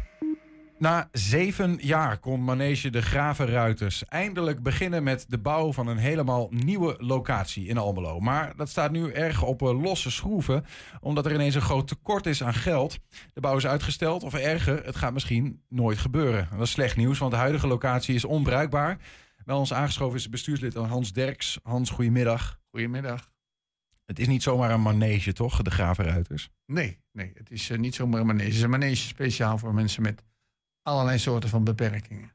Na 0.78 1.08
zeven 1.12 1.78
jaar 1.80 2.18
kon 2.18 2.44
Manege 2.44 2.90
de 2.90 3.02
Gravenruiters 3.02 4.04
eindelijk 4.04 4.62
beginnen 4.62 5.02
met 5.02 5.24
de 5.28 5.38
bouw 5.38 5.72
van 5.72 5.86
een 5.86 5.96
helemaal 5.96 6.48
nieuwe 6.50 6.94
locatie 6.98 7.66
in 7.66 7.78
Almelo. 7.78 8.20
Maar 8.20 8.56
dat 8.56 8.68
staat 8.68 8.90
nu 8.90 9.10
erg 9.10 9.42
op 9.42 9.62
eh, 9.62 9.82
losse 9.82 10.10
schroeven, 10.10 10.64
omdat 11.00 11.26
er 11.26 11.34
ineens 11.34 11.54
een 11.54 11.60
groot 11.60 11.88
tekort 11.88 12.26
is 12.26 12.42
aan 12.42 12.54
geld. 12.54 12.98
De 13.32 13.40
bouw 13.40 13.56
is 13.56 13.66
uitgesteld, 13.66 14.22
of 14.22 14.34
erger, 14.34 14.84
het 14.84 14.96
gaat 14.96 15.12
misschien 15.12 15.62
nooit 15.68 15.98
gebeuren. 15.98 16.48
Dat 16.50 16.60
is 16.60 16.70
slecht 16.70 16.96
nieuws, 16.96 17.18
want 17.18 17.32
de 17.32 17.38
huidige 17.38 17.66
locatie 17.66 18.14
is 18.14 18.24
onbruikbaar. 18.24 18.98
Bij 19.44 19.56
ons 19.56 19.72
aangeschoven 19.72 20.18
is 20.18 20.28
bestuurslid 20.28 20.74
Hans 20.74 21.12
Derks. 21.12 21.58
Hans, 21.62 21.90
goedemiddag. 21.90 22.60
Goedemiddag. 22.70 23.32
Het 24.04 24.18
is 24.18 24.26
niet 24.26 24.42
zomaar 24.42 24.70
een 24.70 24.82
manege, 24.82 25.32
toch, 25.32 25.62
de 25.62 25.70
Gravenruiters? 25.70 26.50
Nee, 26.66 26.98
nee, 27.12 27.30
het 27.34 27.50
is 27.50 27.70
eh, 27.70 27.78
niet 27.78 27.94
zomaar 27.94 28.20
een 28.20 28.26
manege. 28.26 28.46
Het 28.46 28.56
is 28.56 28.62
een 28.62 28.70
manege 28.70 29.06
speciaal 29.06 29.58
voor 29.58 29.74
mensen 29.74 30.02
met 30.02 30.22
allerlei 30.86 31.18
soorten 31.18 31.48
van 31.48 31.64
beperkingen. 31.64 32.32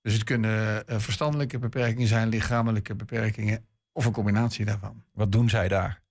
Dus 0.00 0.12
het 0.12 0.24
kunnen 0.24 0.86
eh, 0.86 0.98
verstandelijke 0.98 1.58
beperkingen 1.58 2.08
zijn, 2.08 2.28
lichamelijke 2.28 2.94
beperkingen 2.94 3.66
of 3.92 4.04
een 4.04 4.12
combinatie 4.12 4.64
daarvan. 4.64 5.04
Wat 5.12 5.32
doen 5.32 5.48
zij 5.48 5.68
daar? 5.68 6.02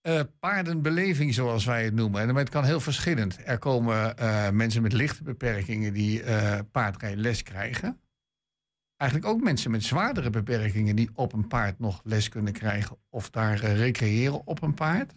Eh, 0.00 0.20
paardenbeleving, 0.40 1.34
zoals 1.34 1.64
wij 1.64 1.84
het 1.84 1.94
noemen. 1.94 2.20
En 2.20 2.36
het 2.36 2.48
kan 2.48 2.64
heel 2.64 2.80
verschillend. 2.80 3.38
Er 3.44 3.58
komen 3.58 4.16
eh, 4.16 4.50
mensen 4.50 4.82
met 4.82 4.92
lichte 4.92 5.22
beperkingen 5.22 5.92
die 5.92 6.22
paardrijles 6.70 7.42
krijgen. 7.42 8.00
Eigenlijk 8.96 9.30
ook 9.30 9.42
mensen 9.42 9.70
met 9.70 9.84
zwaardere 9.84 10.30
beperkingen 10.30 10.96
die 10.96 11.10
op 11.14 11.32
een 11.32 11.46
paard 11.46 11.78
nog 11.78 12.00
les 12.04 12.28
kunnen 12.28 12.52
krijgen 12.52 12.96
of 13.08 13.30
daar 13.30 13.56
recreëren 13.56 14.46
op 14.46 14.62
een 14.62 14.74
paard. 14.74 15.12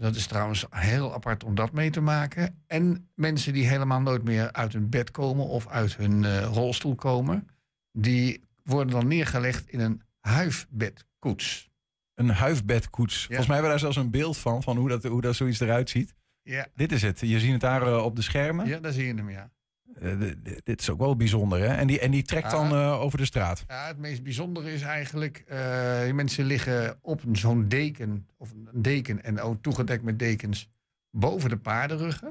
Dat 0.00 0.16
is 0.16 0.26
trouwens 0.26 0.66
heel 0.70 1.14
apart 1.14 1.44
om 1.44 1.54
dat 1.54 1.72
mee 1.72 1.90
te 1.90 2.00
maken. 2.00 2.62
En 2.66 3.08
mensen 3.14 3.52
die 3.52 3.66
helemaal 3.66 4.00
nooit 4.00 4.24
meer 4.24 4.52
uit 4.52 4.72
hun 4.72 4.88
bed 4.88 5.10
komen 5.10 5.46
of 5.46 5.68
uit 5.68 5.96
hun 5.96 6.24
eh, 6.24 6.42
rolstoel 6.42 6.94
komen, 6.94 7.48
die 7.92 8.44
worden 8.62 8.92
dan 8.92 9.06
neergelegd 9.06 9.68
in 9.68 9.80
een 9.80 10.02
huifbedkoets. 10.20 11.70
Een 12.14 12.30
huifbedkoets. 12.30 13.24
Volgens 13.26 13.46
mij 13.46 13.56
hebben 13.56 13.74
we 13.74 13.80
daar 13.80 13.92
zelfs 13.92 13.96
een 13.96 14.10
beeld 14.10 14.36
van, 14.36 14.62
van 14.62 14.76
hoe 14.76 14.88
dat, 14.88 15.04
hoe 15.04 15.20
dat 15.20 15.36
zoiets 15.36 15.60
eruit 15.60 15.90
ziet. 15.90 16.14
Ja. 16.42 16.66
Dit 16.74 16.92
is 16.92 17.02
het. 17.02 17.20
Je 17.20 17.40
ziet 17.40 17.52
het 17.52 17.60
daar 17.60 17.82
eh, 17.82 18.04
op 18.04 18.16
de 18.16 18.22
schermen. 18.22 18.66
Ja, 18.66 18.78
daar 18.78 18.92
zie 18.92 19.06
je 19.06 19.14
hem, 19.14 19.30
ja. 19.30 19.50
Eh, 19.94 20.20
dit 20.64 20.80
is 20.80 20.90
ook 20.90 20.98
wel 20.98 21.16
bijzonder, 21.16 21.58
hè? 21.60 21.66
En 21.74 21.86
die, 21.86 22.00
en 22.00 22.10
die 22.10 22.22
trekt 22.22 22.50
dan 22.50 22.72
eh, 22.72 23.00
over 23.00 23.18
de 23.18 23.24
straat. 23.24 23.64
Ja, 23.68 23.86
het 23.86 23.98
meest 23.98 24.22
bijzondere 24.22 24.72
is 24.72 24.82
eigenlijk, 24.82 25.42
eh, 25.46 26.02
die 26.02 26.14
mensen 26.14 26.44
liggen 26.44 26.98
op 27.02 27.24
een- 27.24 27.36
zo'n 27.36 27.68
deken, 27.68 28.26
of 28.36 28.50
een 28.50 28.68
deken 28.72 29.22
en 29.24 29.40
ook 29.40 29.62
toegedekt 29.62 30.02
met 30.02 30.18
dekens, 30.18 30.68
boven 31.10 31.50
de 31.50 31.56
paardenruggen. 31.58 32.28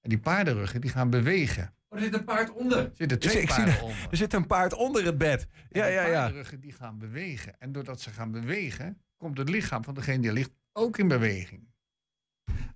En 0.00 0.08
die 0.08 0.18
paardenruggen 0.18 0.80
die 0.80 0.90
gaan 0.90 1.10
bewegen. 1.10 1.74
er 1.88 2.00
zit 2.02 2.14
een 2.14 2.24
paard 2.24 2.52
onder. 2.52 2.78
Er 2.78 2.90
zitten 2.94 3.18
twee 3.18 3.46
paarden 3.46 3.74
er, 3.74 3.82
onder. 3.82 4.06
er 4.10 4.16
zit 4.16 4.32
een 4.32 4.46
paard 4.46 4.74
onder 4.74 5.04
het 5.04 5.18
bed. 5.18 5.46
Ja, 5.68 5.84
die 5.84 5.92
ja, 5.94 6.06
ja. 6.06 6.12
paardenruggen 6.12 6.60
die 6.60 6.72
gaan 6.72 6.98
bewegen. 6.98 7.54
En 7.58 7.72
doordat 7.72 8.00
ze 8.00 8.10
gaan 8.10 8.30
bewegen, 8.30 9.00
komt 9.16 9.38
het 9.38 9.48
lichaam 9.48 9.84
van 9.84 9.94
degene 9.94 10.18
die 10.22 10.32
ligt 10.32 10.50
ook 10.72 10.98
in 10.98 11.08
beweging. 11.08 11.68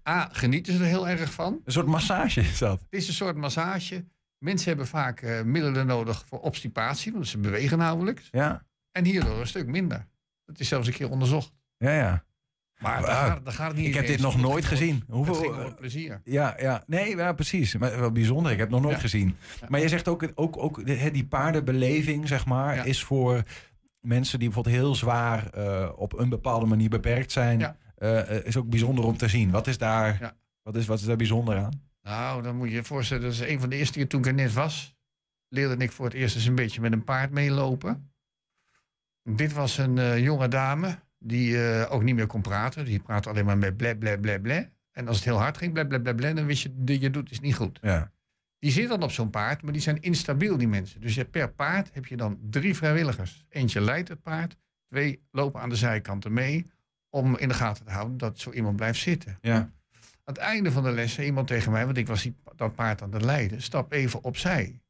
A, 0.08 0.28
genieten 0.32 0.72
ze 0.74 0.78
er 0.80 0.86
heel 0.86 1.08
erg 1.08 1.32
van. 1.32 1.60
Een 1.64 1.72
soort 1.72 1.86
massage 1.86 2.40
is 2.40 2.58
dat. 2.58 2.80
Het 2.90 3.00
is 3.00 3.08
een 3.08 3.14
soort 3.14 3.36
massage. 3.36 4.04
Mensen 4.38 4.68
hebben 4.68 4.86
vaak 4.86 5.20
eh, 5.20 5.42
middelen 5.42 5.86
nodig 5.86 6.24
voor 6.26 6.40
obstipatie, 6.40 7.12
want 7.12 7.28
ze 7.28 7.38
bewegen 7.38 7.78
nauwelijks. 7.78 8.28
Ja. 8.30 8.62
En 8.92 9.04
hierdoor 9.04 9.40
een 9.40 9.46
stuk 9.46 9.66
minder. 9.66 10.06
Dat 10.44 10.60
is 10.60 10.68
zelfs 10.68 10.86
een 10.86 10.92
keer 10.92 11.10
onderzocht. 11.10 11.52
Ja, 11.76 11.92
ja. 11.92 12.24
Maar 12.78 12.92
daar, 13.00 13.10
Wauw. 13.10 13.28
gaat- 13.28 13.44
daar 13.44 13.52
gaat 13.54 13.68
het 13.68 13.76
niet 13.76 13.86
Ik 13.86 13.94
heb 13.94 14.06
dit 14.06 14.20
nog 14.20 14.36
nooit 14.40 14.64
gezien. 14.64 15.04
Hoeveel, 15.08 15.74
plezier. 15.74 16.20
Ja, 16.24 16.54
ja. 16.58 16.82
Nee, 16.86 17.16
ja, 17.16 17.32
precies. 17.32 17.76
Maar 17.76 17.98
wel 17.98 18.12
bijzonder. 18.12 18.52
Ik 18.52 18.58
heb 18.58 18.66
het 18.66 18.74
nog 18.76 18.84
nooit 18.84 18.94
Ja. 18.96 19.00
gezien. 19.02 19.36
Maar 19.68 19.80
je 19.80 19.88
zegt 19.88 20.08
ook, 20.08 20.28
ook, 20.34 20.56
ook 20.58 20.86
die 21.12 21.26
paardenbeleving, 21.26 22.28
zeg 22.28 22.46
maar, 22.46 22.86
is 22.86 23.04
voor 23.04 23.42
mensen 24.00 24.38
die 24.38 24.48
bijvoorbeeld 24.48 24.76
heel 24.76 24.94
zwaar 24.94 25.50
eh, 25.50 25.88
op 25.96 26.18
een 26.18 26.28
bepaalde 26.28 26.66
manier 26.66 26.88
beperkt 26.88 27.32
zijn, 27.32 27.76
eh, 28.00 28.36
eh, 28.36 28.44
is 28.44 28.56
ook 28.56 28.68
bijzonder 28.68 29.04
om 29.04 29.16
te 29.16 29.28
zien. 29.28 29.50
Wat 29.50 29.66
is 29.66 29.78
daar, 29.78 30.34
wat 30.62 30.76
is, 30.76 30.86
wat 30.86 30.98
is 30.98 31.04
daar 31.04 31.16
bijzonder 31.16 31.56
aan? 31.56 31.82
Nou, 32.02 32.42
dan 32.42 32.56
moet 32.56 32.68
je 32.68 32.74
je 32.74 32.84
voorstellen, 32.84 33.22
dat 33.22 33.32
is 33.32 33.40
een 33.40 33.60
van 33.60 33.68
de 33.68 33.76
eerste 33.76 33.98
keer 33.98 34.08
toen 34.08 34.20
ik 34.20 34.26
er 34.26 34.34
net 34.34 34.52
was. 34.52 34.96
Leerde 35.48 35.84
ik 35.84 35.92
voor 35.92 36.04
het 36.04 36.14
eerst 36.14 36.34
eens 36.34 36.46
een 36.46 36.54
beetje 36.54 36.80
met 36.80 36.92
een 36.92 37.04
paard 37.04 37.30
meelopen. 37.30 38.12
Dit 39.22 39.52
was 39.52 39.78
een 39.78 39.98
eh, 39.98 40.18
jonge 40.18 40.48
dame 40.48 40.98
die 41.18 41.86
ook 41.88 42.02
niet 42.02 42.14
meer 42.14 42.26
kon 42.26 42.40
praten. 42.40 42.84
Die 42.84 43.00
praatte 43.00 43.28
alleen 43.28 43.44
maar 43.44 43.58
met 43.58 43.76
bleh, 43.76 43.98
bleh, 43.98 44.20
bleh, 44.20 44.40
bleh. 44.40 44.64
En 44.90 45.08
als 45.08 45.16
het 45.16 45.24
heel 45.24 45.38
hard 45.38 45.58
ging, 45.58 45.72
bleh, 45.72 45.86
bleh, 45.86 46.02
bleh, 46.02 46.14
bleh, 46.14 46.34
dan 46.34 46.46
wist 46.46 46.62
je, 46.62 46.70
dat 46.74 47.00
je 47.00 47.10
doet 47.10 47.30
is 47.30 47.40
niet 47.40 47.54
goed. 47.54 47.78
Ja. 47.82 48.12
Die 48.58 48.70
zit 48.70 48.88
dan 48.88 49.02
op 49.02 49.10
zo'n 49.10 49.30
paard, 49.30 49.62
maar 49.62 49.72
die 49.72 49.82
zijn 49.82 50.00
instabiel, 50.00 50.56
die 50.56 50.68
mensen. 50.68 51.00
Dus 51.00 51.14
je 51.14 51.24
per 51.24 51.52
paard 51.52 51.90
heb 51.92 52.06
je 52.06 52.16
dan 52.16 52.38
drie 52.50 52.76
vrijwilligers. 52.76 53.44
Eentje 53.48 53.80
leidt 53.80 54.08
het 54.08 54.22
paard, 54.22 54.56
twee 54.88 55.22
lopen 55.30 55.60
aan 55.60 55.68
de 55.68 55.76
zijkanten 55.76 56.32
mee... 56.32 56.70
om 57.10 57.36
in 57.36 57.48
de 57.48 57.54
gaten 57.54 57.84
te 57.84 57.90
houden 57.90 58.18
dat 58.18 58.38
zo 58.38 58.52
iemand 58.52 58.76
blijft 58.76 59.00
zitten. 59.00 59.38
Ja. 59.40 59.54
Aan 59.54 60.34
het 60.34 60.38
einde 60.38 60.72
van 60.72 60.82
de 60.82 60.90
les 60.90 61.12
zei 61.12 61.26
iemand 61.26 61.46
tegen 61.46 61.72
mij, 61.72 61.84
want 61.84 61.96
ik 61.96 62.06
was 62.06 62.22
die, 62.22 62.36
dat 62.56 62.74
paard 62.74 63.02
aan 63.02 63.12
het 63.12 63.22
leiden, 63.22 63.62
stap 63.62 63.92
even 63.92 64.24
opzij. 64.24 64.80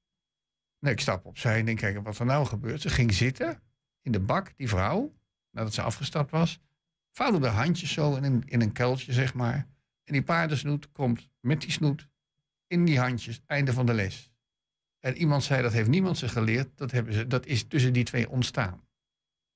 Nee, 0.79 0.93
ik 0.93 1.01
stap 1.01 1.25
opzij 1.27 1.59
en 1.59 1.65
denk, 1.65 1.79
kijk 1.79 2.05
wat 2.05 2.19
er 2.19 2.27
nou 2.27 2.47
gebeurt. 2.47 2.81
Ze 2.81 2.91
ging 2.91 3.13
zitten 3.13 3.63
in 4.03 4.13
de 4.13 4.21
bak, 4.21 4.53
die 4.57 4.69
vrouw, 4.69 5.15
nadat 5.51 5.75
ze 5.75 5.83
afgestapt 5.83 6.31
was, 6.31 6.61
vouwde 7.13 7.41
de 7.41 7.47
handjes 7.47 7.93
zo 7.93 8.17
in 8.17 8.25
een, 8.25 8.43
in 8.47 8.61
een 8.61 8.73
kuiltje, 8.73 9.13
zeg 9.13 9.35
maar. 9.35 9.67
En 10.05 10.13
die 10.13 10.23
paardensnoet 10.23 10.93
komt 10.93 11.29
met 11.41 11.61
die 11.61 11.71
snoet 11.71 12.09
in 12.67 12.85
die 12.85 12.99
handjes, 12.99 13.41
einde 13.47 13.73
van 13.73 13.87
de 13.87 13.95
les. 13.95 14.33
En 14.99 15.17
iemand 15.17 15.43
zei, 15.43 15.63
dat 15.63 15.73
heeft 15.73 15.89
niemand 15.89 16.19
ze 16.19 16.29
geleerd, 16.29 16.69
dat, 16.75 16.91
hebben 16.91 17.15
ze, 17.15 17.27
dat 17.27 17.47
is 17.47 17.65
tussen 17.65 17.93
die 17.93 18.05
twee 18.05 18.31
ontstaan. 18.31 18.89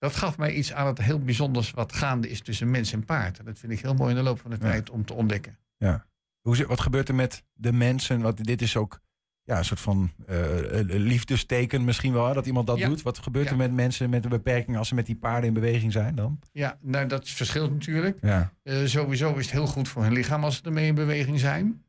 Dat 0.05 0.17
gaf 0.17 0.39
mij 0.39 0.53
iets 0.53 0.73
aan 0.73 0.87
het 0.87 0.99
heel 0.99 1.19
bijzonders 1.19 1.71
wat 1.71 1.93
gaande 1.93 2.29
is 2.31 2.41
tussen 2.41 2.71
mens 2.71 2.93
en 2.93 3.05
paard. 3.05 3.39
En 3.39 3.45
dat 3.45 3.59
vind 3.59 3.73
ik 3.73 3.81
heel 3.81 3.95
mooi 3.95 4.11
in 4.11 4.17
de 4.17 4.23
loop 4.23 4.41
van 4.41 4.51
de 4.51 4.59
tijd 4.59 4.91
om 4.91 5.05
te 5.05 5.15
ontdekken. 5.15 5.57
Ja. 5.77 6.07
Hoe, 6.41 6.67
wat 6.67 6.81
gebeurt 6.81 7.09
er 7.09 7.15
met 7.15 7.43
de 7.53 7.73
mensen? 7.73 8.21
Want 8.21 8.45
dit 8.45 8.63
is 8.63 8.77
ook 8.77 9.01
ja, 9.43 9.59
een 9.59 9.65
soort 9.65 9.81
van 9.81 10.11
eh, 10.27 10.39
liefdesteken 10.87 11.85
misschien 11.85 12.13
wel, 12.13 12.35
dat 12.35 12.47
iemand 12.47 12.67
dat 12.67 12.79
Ja. 12.79 12.89
doet. 12.89 13.03
Wat 13.03 13.19
gebeurt 13.19 13.51
er 13.51 13.57
met 13.57 13.73
mensen 13.73 14.11
met 14.11 14.25
een 14.25 14.31
beperking 14.31 14.77
als 14.77 14.89
ze 14.89 14.95
met 14.95 15.07
die 15.07 15.17
paarden 15.17 15.49
in 15.49 15.55
beweging 15.55 15.93
zijn 15.93 16.15
dan? 16.15 16.39
Ja, 16.53 16.79
nou, 16.81 17.07
dat 17.07 17.29
verschilt 17.29 17.71
natuurlijk. 17.73 18.19
Ja. 18.21 18.53
Eh, 18.63 18.85
sowieso 18.85 19.35
is 19.35 19.45
het 19.45 19.55
heel 19.55 19.67
goed 19.67 19.89
voor 19.89 20.03
hun 20.03 20.13
lichaam 20.13 20.45
als 20.45 20.57
ze 20.57 20.63
ermee 20.63 20.87
in 20.87 20.95
beweging 20.95 21.41
zijn. 21.41 21.85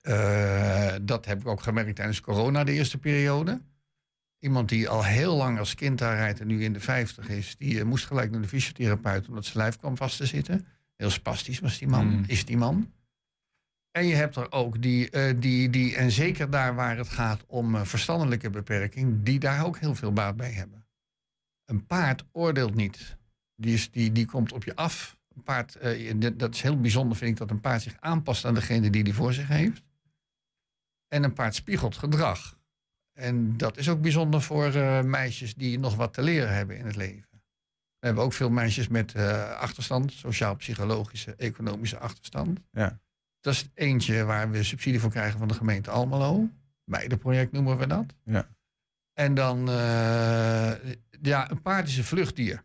Eh, 0.00 0.94
dat 1.02 1.24
heb 1.26 1.40
ik 1.40 1.46
ook 1.46 1.62
gemerkt 1.62 1.96
tijdens 1.96 2.20
corona, 2.20 2.64
de 2.64 2.72
eerste 2.72 2.98
periode. 2.98 3.60
Iemand 4.42 4.68
die 4.68 4.88
al 4.88 5.04
heel 5.04 5.36
lang 5.36 5.58
als 5.58 5.74
kind 5.74 5.98
daar 5.98 6.16
rijdt 6.16 6.40
en 6.40 6.46
nu 6.46 6.64
in 6.64 6.72
de 6.72 6.80
50 6.80 7.28
is, 7.28 7.56
die 7.56 7.78
eh, 7.78 7.84
moest 7.84 8.06
gelijk 8.06 8.30
naar 8.30 8.40
de 8.40 8.48
fysiotherapeut 8.48 9.28
omdat 9.28 9.44
zijn 9.44 9.58
lijf 9.58 9.76
kwam 9.76 9.96
vast 9.96 10.16
te 10.16 10.26
zitten. 10.26 10.66
Heel 10.96 11.10
spastisch 11.10 11.58
was 11.58 11.78
die 11.78 11.88
man, 11.88 12.06
Mm. 12.06 12.24
is 12.26 12.44
die 12.44 12.56
man. 12.56 12.92
En 13.90 14.06
je 14.06 14.14
hebt 14.14 14.36
er 14.36 14.52
ook 14.52 14.82
die, 14.82 15.10
eh, 15.10 15.34
die, 15.40 15.70
die, 15.70 15.96
en 15.96 16.10
zeker 16.10 16.50
daar 16.50 16.74
waar 16.74 16.96
het 16.96 17.08
gaat 17.08 17.44
om 17.46 17.74
eh, 17.74 17.84
verstandelijke 17.84 18.50
beperking, 18.50 19.22
die 19.22 19.38
daar 19.38 19.64
ook 19.66 19.78
heel 19.78 19.94
veel 19.94 20.12
baat 20.12 20.36
bij 20.36 20.52
hebben. 20.52 20.86
Een 21.64 21.86
paard 21.86 22.24
oordeelt 22.32 22.74
niet. 22.74 23.16
Die, 23.56 23.74
is, 23.74 23.90
die, 23.90 24.12
die 24.12 24.26
komt 24.26 24.52
op 24.52 24.64
je 24.64 24.76
af. 24.76 25.16
Een 25.34 25.42
paard, 25.42 25.78
dat 26.38 26.54
is 26.54 26.62
heel 26.62 26.80
bijzonder, 26.80 27.16
vind 27.16 27.30
ik, 27.30 27.36
dat 27.36 27.50
een 27.50 27.60
paard 27.60 27.82
zich 27.82 27.96
aanpast 28.00 28.44
aan 28.44 28.54
degene 28.54 28.90
die 28.90 29.04
die 29.04 29.14
voor 29.14 29.32
zich 29.32 29.48
heeft. 29.48 29.82
En 31.08 31.22
een 31.22 31.32
paard 31.32 31.54
spiegelt 31.54 31.96
gedrag. 31.96 32.60
En 33.22 33.56
dat 33.56 33.76
is 33.76 33.88
ook 33.88 34.00
bijzonder 34.00 34.42
voor 34.42 34.74
eh, 34.74 35.02
meisjes 35.02 35.54
die 35.54 35.78
nog 35.78 35.94
wat 35.94 36.14
te 36.14 36.22
leren 36.22 36.54
hebben 36.54 36.76
in 36.76 36.86
het 36.86 36.96
leven. 36.96 37.28
We 37.98 38.06
hebben 38.06 38.24
ook 38.24 38.32
veel 38.32 38.50
meisjes 38.50 38.88
met 38.88 39.14
eh, 39.14 39.50
achterstand, 39.50 40.12
sociaal-psychologische, 40.12 41.34
economische 41.34 41.98
achterstand. 41.98 42.60
Ja. 42.70 43.00
Dat 43.40 43.54
is 43.54 43.68
eentje 43.74 44.24
waar 44.24 44.50
we 44.50 44.62
subsidie 44.62 45.00
voor 45.00 45.10
krijgen 45.10 45.38
van 45.38 45.48
de 45.48 45.54
gemeente 45.54 45.90
Almelo. 45.90 46.48
Meidenproject 46.84 47.52
noemen 47.52 47.78
we 47.78 47.86
dat. 47.86 48.14
Ja. 48.24 48.48
En 49.12 49.34
dan, 49.34 49.68
eh, 49.68 50.72
ja, 51.22 51.50
een 51.50 51.62
paard 51.62 51.88
is 51.88 51.96
een 51.96 52.04
vluchtdier. 52.04 52.62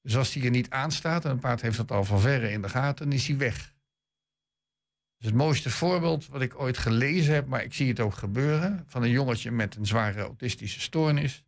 Dus 0.00 0.16
als 0.16 0.32
die 0.32 0.44
er 0.44 0.50
niet 0.50 0.70
aanstaat 0.70 1.24
en 1.24 1.30
een 1.30 1.38
paard 1.38 1.60
heeft 1.60 1.76
dat 1.76 1.90
al 1.90 2.04
van 2.04 2.20
verre 2.20 2.50
in 2.50 2.62
de 2.62 2.68
gaten, 2.68 3.08
dan 3.08 3.14
is 3.14 3.26
hij 3.26 3.36
weg. 3.36 3.71
Het 5.22 5.34
mooiste 5.34 5.70
voorbeeld 5.70 6.26
wat 6.26 6.40
ik 6.40 6.60
ooit 6.60 6.78
gelezen 6.78 7.34
heb, 7.34 7.46
maar 7.46 7.62
ik 7.62 7.74
zie 7.74 7.88
het 7.88 8.00
ook 8.00 8.14
gebeuren, 8.14 8.84
van 8.86 9.02
een 9.02 9.10
jongetje 9.10 9.50
met 9.50 9.76
een 9.76 9.86
zware 9.86 10.20
autistische 10.20 10.80
stoornis. 10.80 11.44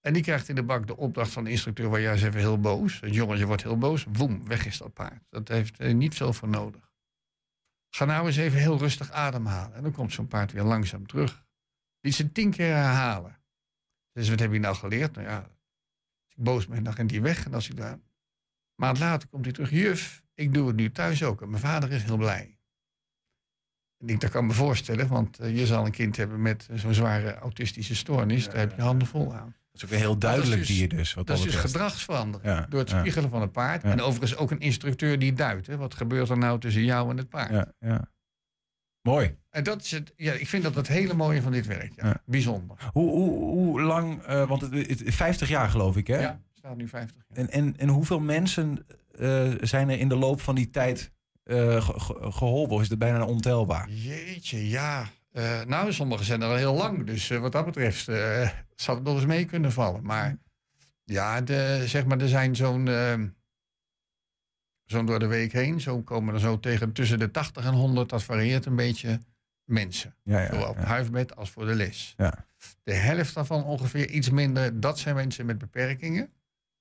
En 0.00 0.12
die 0.12 0.22
krijgt 0.22 0.48
in 0.48 0.54
de 0.54 0.62
bak 0.62 0.86
de 0.86 0.96
opdracht 0.96 1.30
van 1.30 1.44
de 1.44 1.50
instructeur, 1.50 1.88
waar 1.88 2.00
eens 2.00 2.22
even 2.22 2.40
heel 2.40 2.60
boos. 2.60 3.00
Het 3.00 3.14
jongetje 3.14 3.46
wordt 3.46 3.62
heel 3.62 3.78
boos, 3.78 4.06
woem, 4.12 4.46
weg 4.46 4.66
is 4.66 4.78
dat 4.78 4.92
paard. 4.92 5.22
Dat 5.30 5.48
heeft 5.48 5.78
er 5.78 5.94
niet 5.94 6.14
veel 6.14 6.32
voor 6.32 6.48
nodig. 6.48 6.92
Ga 7.90 8.04
nou 8.04 8.26
eens 8.26 8.36
even 8.36 8.58
heel 8.58 8.78
rustig 8.78 9.10
ademhalen. 9.10 9.76
En 9.76 9.82
dan 9.82 9.92
komt 9.92 10.12
zo'n 10.12 10.26
paard 10.26 10.52
weer 10.52 10.62
langzaam 10.62 11.06
terug. 11.06 11.44
Die 12.00 12.12
ze 12.12 12.32
tien 12.32 12.50
keer 12.50 12.74
herhalen. 12.74 13.40
Dus 14.12 14.28
wat 14.28 14.40
heb 14.40 14.52
je 14.52 14.58
nou 14.58 14.76
geleerd? 14.76 15.14
Nou 15.14 15.26
ja, 15.26 15.36
als 15.36 16.34
ik 16.36 16.42
boos 16.44 16.66
ben, 16.66 16.82
dan 16.82 16.94
rent 16.94 17.10
hij 17.10 17.22
weg. 17.22 17.44
En 17.44 17.54
als 17.54 17.68
ik 17.68 17.76
daar... 17.76 17.92
Een 17.92 18.02
maand 18.74 18.98
later 18.98 19.28
komt 19.28 19.44
hij 19.44 19.52
terug. 19.52 19.70
Juf, 19.70 20.22
ik 20.34 20.54
doe 20.54 20.66
het 20.66 20.76
nu 20.76 20.90
thuis 20.90 21.22
ook. 21.22 21.42
En 21.42 21.50
mijn 21.50 21.62
vader 21.62 21.92
is 21.92 22.02
heel 22.02 22.16
blij. 22.16 22.58
Ik 24.06 24.20
dat 24.20 24.30
kan 24.30 24.46
me 24.46 24.52
voorstellen, 24.52 25.08
want 25.08 25.38
eh, 25.38 25.58
je 25.58 25.66
zal 25.66 25.84
een 25.84 25.92
kind 25.92 26.16
hebben 26.16 26.42
met 26.42 26.66
eh, 26.70 26.78
zo'n 26.78 26.94
zware 26.94 27.34
autistische 27.34 27.94
stoornis. 27.94 28.44
Daar 28.44 28.56
heb 28.56 28.76
je 28.76 28.82
handen 28.82 29.08
vol 29.08 29.34
aan. 29.34 29.54
Dat 29.72 29.82
is 29.82 29.84
ook 29.84 29.90
een 29.90 29.98
heel 29.98 30.18
duidelijk 30.18 30.66
dier 30.66 30.88
dus. 30.88 31.14
Wat 31.14 31.26
dat 31.26 31.38
is 31.38 31.42
dus 31.42 31.54
gedragsverandering. 31.54 32.52
Ja, 32.52 32.66
door 32.68 32.80
het 32.80 32.90
ja. 32.90 32.98
spiegelen 32.98 33.30
van 33.30 33.40
het 33.40 33.52
paard. 33.52 33.82
Ja. 33.82 33.90
En 33.90 34.00
overigens 34.00 34.36
ook 34.36 34.50
een 34.50 34.60
instructeur 34.60 35.18
die 35.18 35.32
duidt. 35.32 35.66
Hè. 35.66 35.76
Wat 35.76 35.94
gebeurt 35.94 36.28
er 36.28 36.38
nou 36.38 36.60
tussen 36.60 36.84
jou 36.84 37.10
en 37.10 37.16
het 37.16 37.28
paard? 37.28 37.50
Ja, 37.50 37.72
ja. 37.78 38.12
Mooi. 39.08 39.36
En 39.50 39.62
dat 39.62 39.82
is 39.82 39.90
het, 39.90 40.12
ja, 40.16 40.32
ik 40.32 40.48
vind 40.48 40.62
dat 40.62 40.74
het 40.74 40.88
hele 40.88 41.14
mooie 41.14 41.42
van 41.42 41.52
dit 41.52 41.66
werk. 41.66 41.92
Ja. 41.96 42.22
Bijzonder. 42.26 42.76
Hoe, 42.92 43.10
hoe, 43.10 43.38
hoe 43.38 43.82
lang, 43.82 44.22
eh, 44.22 44.48
want 44.48 44.60
het, 44.60 44.72
het, 44.72 45.02
50 45.14 45.48
jaar 45.48 45.68
geloof 45.70 45.96
ik 45.96 46.06
hè? 46.06 46.20
Ja, 46.20 46.40
staat 46.54 46.76
nu 46.76 46.88
50 46.88 47.16
jaar. 47.16 47.38
En, 47.38 47.50
en, 47.50 47.76
en 47.76 47.88
hoeveel 47.88 48.20
mensen 48.20 48.86
eh, 49.18 49.52
zijn 49.60 49.88
er 49.88 49.98
in 49.98 50.08
de 50.08 50.16
loop 50.16 50.40
van 50.40 50.54
die 50.54 50.70
tijd 50.70 51.12
eh, 51.44 51.84
ge- 51.84 52.00
ge- 52.00 52.32
geholpen? 52.32 52.80
Is 52.80 52.88
het 52.88 52.98
bijna 52.98 53.24
ontelbaar? 53.24 53.90
Jeetje, 53.90 54.68
ja. 54.68 55.08
Eh, 55.32 55.62
nou, 55.64 55.92
sommigen 55.92 56.24
zijn 56.24 56.42
er 56.42 56.48
al 56.48 56.56
heel 56.56 56.74
lang. 56.74 57.06
Dus 57.06 57.30
eh, 57.30 57.38
wat 57.38 57.52
dat 57.52 57.64
betreft 57.64 58.04
zou 58.74 58.96
het 58.98 59.02
nog 59.02 59.14
eens 59.14 59.26
mee 59.26 59.44
kunnen 59.44 59.72
vallen. 59.72 60.02
Maar 60.02 60.38
ja, 61.04 61.40
de, 61.40 61.82
zeg 61.86 62.04
maar, 62.06 62.20
er 62.20 62.28
zijn 62.28 62.56
zo'n 62.56 62.88
eh, 62.88 63.14
zo'n 64.84 65.06
door 65.06 65.18
de 65.18 65.26
week 65.26 65.52
heen. 65.52 65.80
Zo 65.80 66.02
komen 66.02 66.34
er 66.34 66.40
zo 66.40 66.60
tegen 66.60 66.92
tussen 66.92 67.18
de 67.18 67.30
80 67.30 67.64
en 67.64 67.72
100. 67.74 68.08
Dat 68.08 68.22
varieert 68.22 68.66
een 68.66 68.76
beetje 68.76 69.20
mensen. 69.64 70.14
Ja, 70.22 70.40
ja, 70.40 70.46
Zowel 70.52 70.68
op 70.68 70.76
het 70.76 70.84
huisbed 70.84 71.36
als 71.36 71.50
voor 71.50 71.66
de 71.66 71.74
les. 71.74 72.14
Ja. 72.16 72.46
De 72.82 72.94
helft 72.94 73.34
daarvan 73.34 73.64
ongeveer 73.64 74.08
iets 74.10 74.30
minder. 74.30 74.80
Dat 74.80 74.98
zijn 74.98 75.14
mensen 75.14 75.46
met 75.46 75.58
beperkingen. 75.58 76.32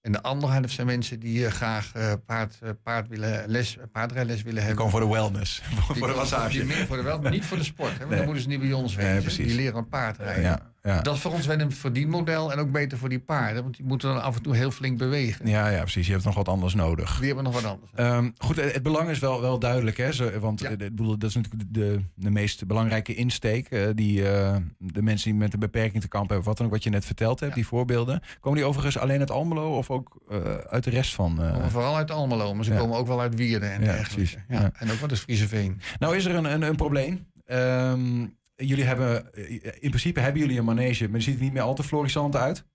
En 0.03 0.11
de 0.11 0.21
andere 0.21 0.53
helft 0.53 0.73
zijn 0.73 0.87
mensen 0.87 1.19
die 1.19 1.45
eh, 1.45 1.51
graag 1.51 1.91
eh, 1.93 2.13
paard, 2.25 2.57
eh, 2.61 2.69
paard 2.83 3.07
willen 3.07 3.43
les, 3.47 3.77
paardrijles 3.91 4.41
willen 4.43 4.59
hebben. 4.63 4.75
Gewoon 4.85 4.91
voor 4.91 4.99
de 4.99 5.07
wellness. 5.15 5.61
Die 5.69 5.77
voor 5.79 5.93
de 5.95 5.99
komen- 6.01 6.15
massage. 6.15 6.49
die 6.57 6.63
meer 6.65 6.85
voor 6.85 6.97
de 6.97 7.03
wel, 7.03 7.19
maar 7.21 7.31
niet 7.31 7.45
voor 7.45 7.57
de 7.57 7.63
sport. 7.63 7.91
Hè, 7.91 7.97
want 7.97 8.09
Nee. 8.09 8.17
dan 8.17 8.25
moeten 8.25 8.43
ze 8.43 8.49
niet 8.49 8.59
bij 8.59 8.73
ons 8.73 8.95
Nee, 8.95 9.21
precies. 9.21 9.45
die 9.47 9.55
leren 9.55 9.77
een 9.77 9.87
paard 9.87 10.17
rijden. 10.17 10.43
Ja, 10.43 10.72
ja. 10.83 11.01
Dat 11.01 11.15
is 11.15 11.21
voor 11.21 11.31
ons 11.31 11.45
wel 11.45 11.59
een 11.59 11.71
verdienmodel 11.71 12.51
en 12.51 12.59
ook 12.59 12.71
beter 12.71 12.97
voor 12.97 13.09
die 13.09 13.19
paarden. 13.19 13.63
Want 13.63 13.77
die 13.77 13.85
moeten 13.85 14.09
dan 14.13 14.21
af 14.23 14.35
en 14.35 14.41
toe 14.41 14.55
heel 14.55 14.71
flink 14.71 14.97
bewegen. 14.97 15.47
Ja, 15.47 15.67
ja, 15.69 15.81
precies. 15.81 16.05
Je 16.05 16.11
hebt 16.11 16.25
nog 16.25 16.35
wat 16.35 16.47
anders 16.47 16.73
nodig. 16.73 17.15
Die 17.17 17.25
hebben 17.25 17.43
nog 17.43 17.53
wat 17.53 17.65
anders. 17.65 17.91
Ehm, 17.95 18.29
goed, 18.37 18.55
het 18.55 18.83
belang 18.83 19.09
is 19.09 19.19
wel, 19.19 19.41
wel 19.41 19.59
duidelijk, 19.59 19.97
hè? 19.97 20.11
Zo, 20.13 20.39
want 20.39 20.61
eh, 20.63 20.71
ik 20.71 20.77
bedoel, 20.77 21.17
dat 21.17 21.29
is 21.29 21.35
natuurlijk 21.35 21.63
de, 21.73 22.01
de 22.15 22.29
meest 22.29 22.67
belangrijke 22.67 23.15
insteek. 23.15 23.67
eh, 23.69 23.87
die 23.95 24.29
eh, 24.29 24.55
de 24.77 25.01
mensen 25.01 25.29
die 25.31 25.39
met 25.39 25.53
een 25.53 25.59
beperking 25.59 26.01
te 26.01 26.07
kampen 26.07 26.29
hebben, 26.29 26.47
wat 26.47 26.57
dan 26.57 26.65
ook 26.65 26.71
wat 26.73 26.83
je 26.83 26.89
net 26.89 27.05
verteld 27.05 27.39
hebt, 27.39 27.55
die 27.55 27.67
voorbeelden. 27.67 28.21
Komen 28.39 28.57
die 28.59 28.67
overigens 28.67 28.97
alleen 28.97 29.19
uit 29.19 29.31
Almelo 29.31 29.77
of 29.77 29.89
ook 29.89 30.21
eh, 30.29 30.37
uit 30.53 30.83
de 30.83 30.89
rest 30.89 31.13
van? 31.13 31.43
eh, 31.43 31.67
vooral 31.67 31.95
uit 31.95 32.11
Almelo, 32.11 32.53
maar 32.53 32.65
ze 32.65 32.73
Ja. 32.73 32.79
komen 32.79 32.97
ook 32.97 33.07
wel 33.07 33.21
uit 33.21 33.35
Wierden 33.35 33.71
en 33.71 33.79
Ja, 33.79 33.85
dergelijke. 33.85 34.13
precies. 34.15 34.37
Ja. 34.47 34.61
Ja. 34.61 34.71
En 34.73 34.91
ook 34.91 34.97
wat 34.99 35.11
is 35.11 35.19
Friese 35.19 35.47
Veen. 35.47 35.81
Nou 35.99 36.15
is 36.15 36.25
er 36.25 36.35
een, 36.35 36.45
een, 36.53 36.61
een 36.61 36.75
probleem. 36.75 37.25
Ehm, 37.45 38.25
jullie 38.67 38.83
hebben, 38.83 39.33
eh, 39.33 39.63
in 39.63 39.89
principe 39.89 40.19
hebben 40.19 40.41
jullie 40.41 40.57
een 40.57 40.65
manege, 40.65 41.03
maar 41.03 41.19
die 41.19 41.21
ziet 41.21 41.35
er 41.35 41.43
niet 41.43 41.53
meer 41.53 41.61
al 41.61 41.75
te 41.75 41.83
florissant 41.83 42.35
uit. 42.35 42.65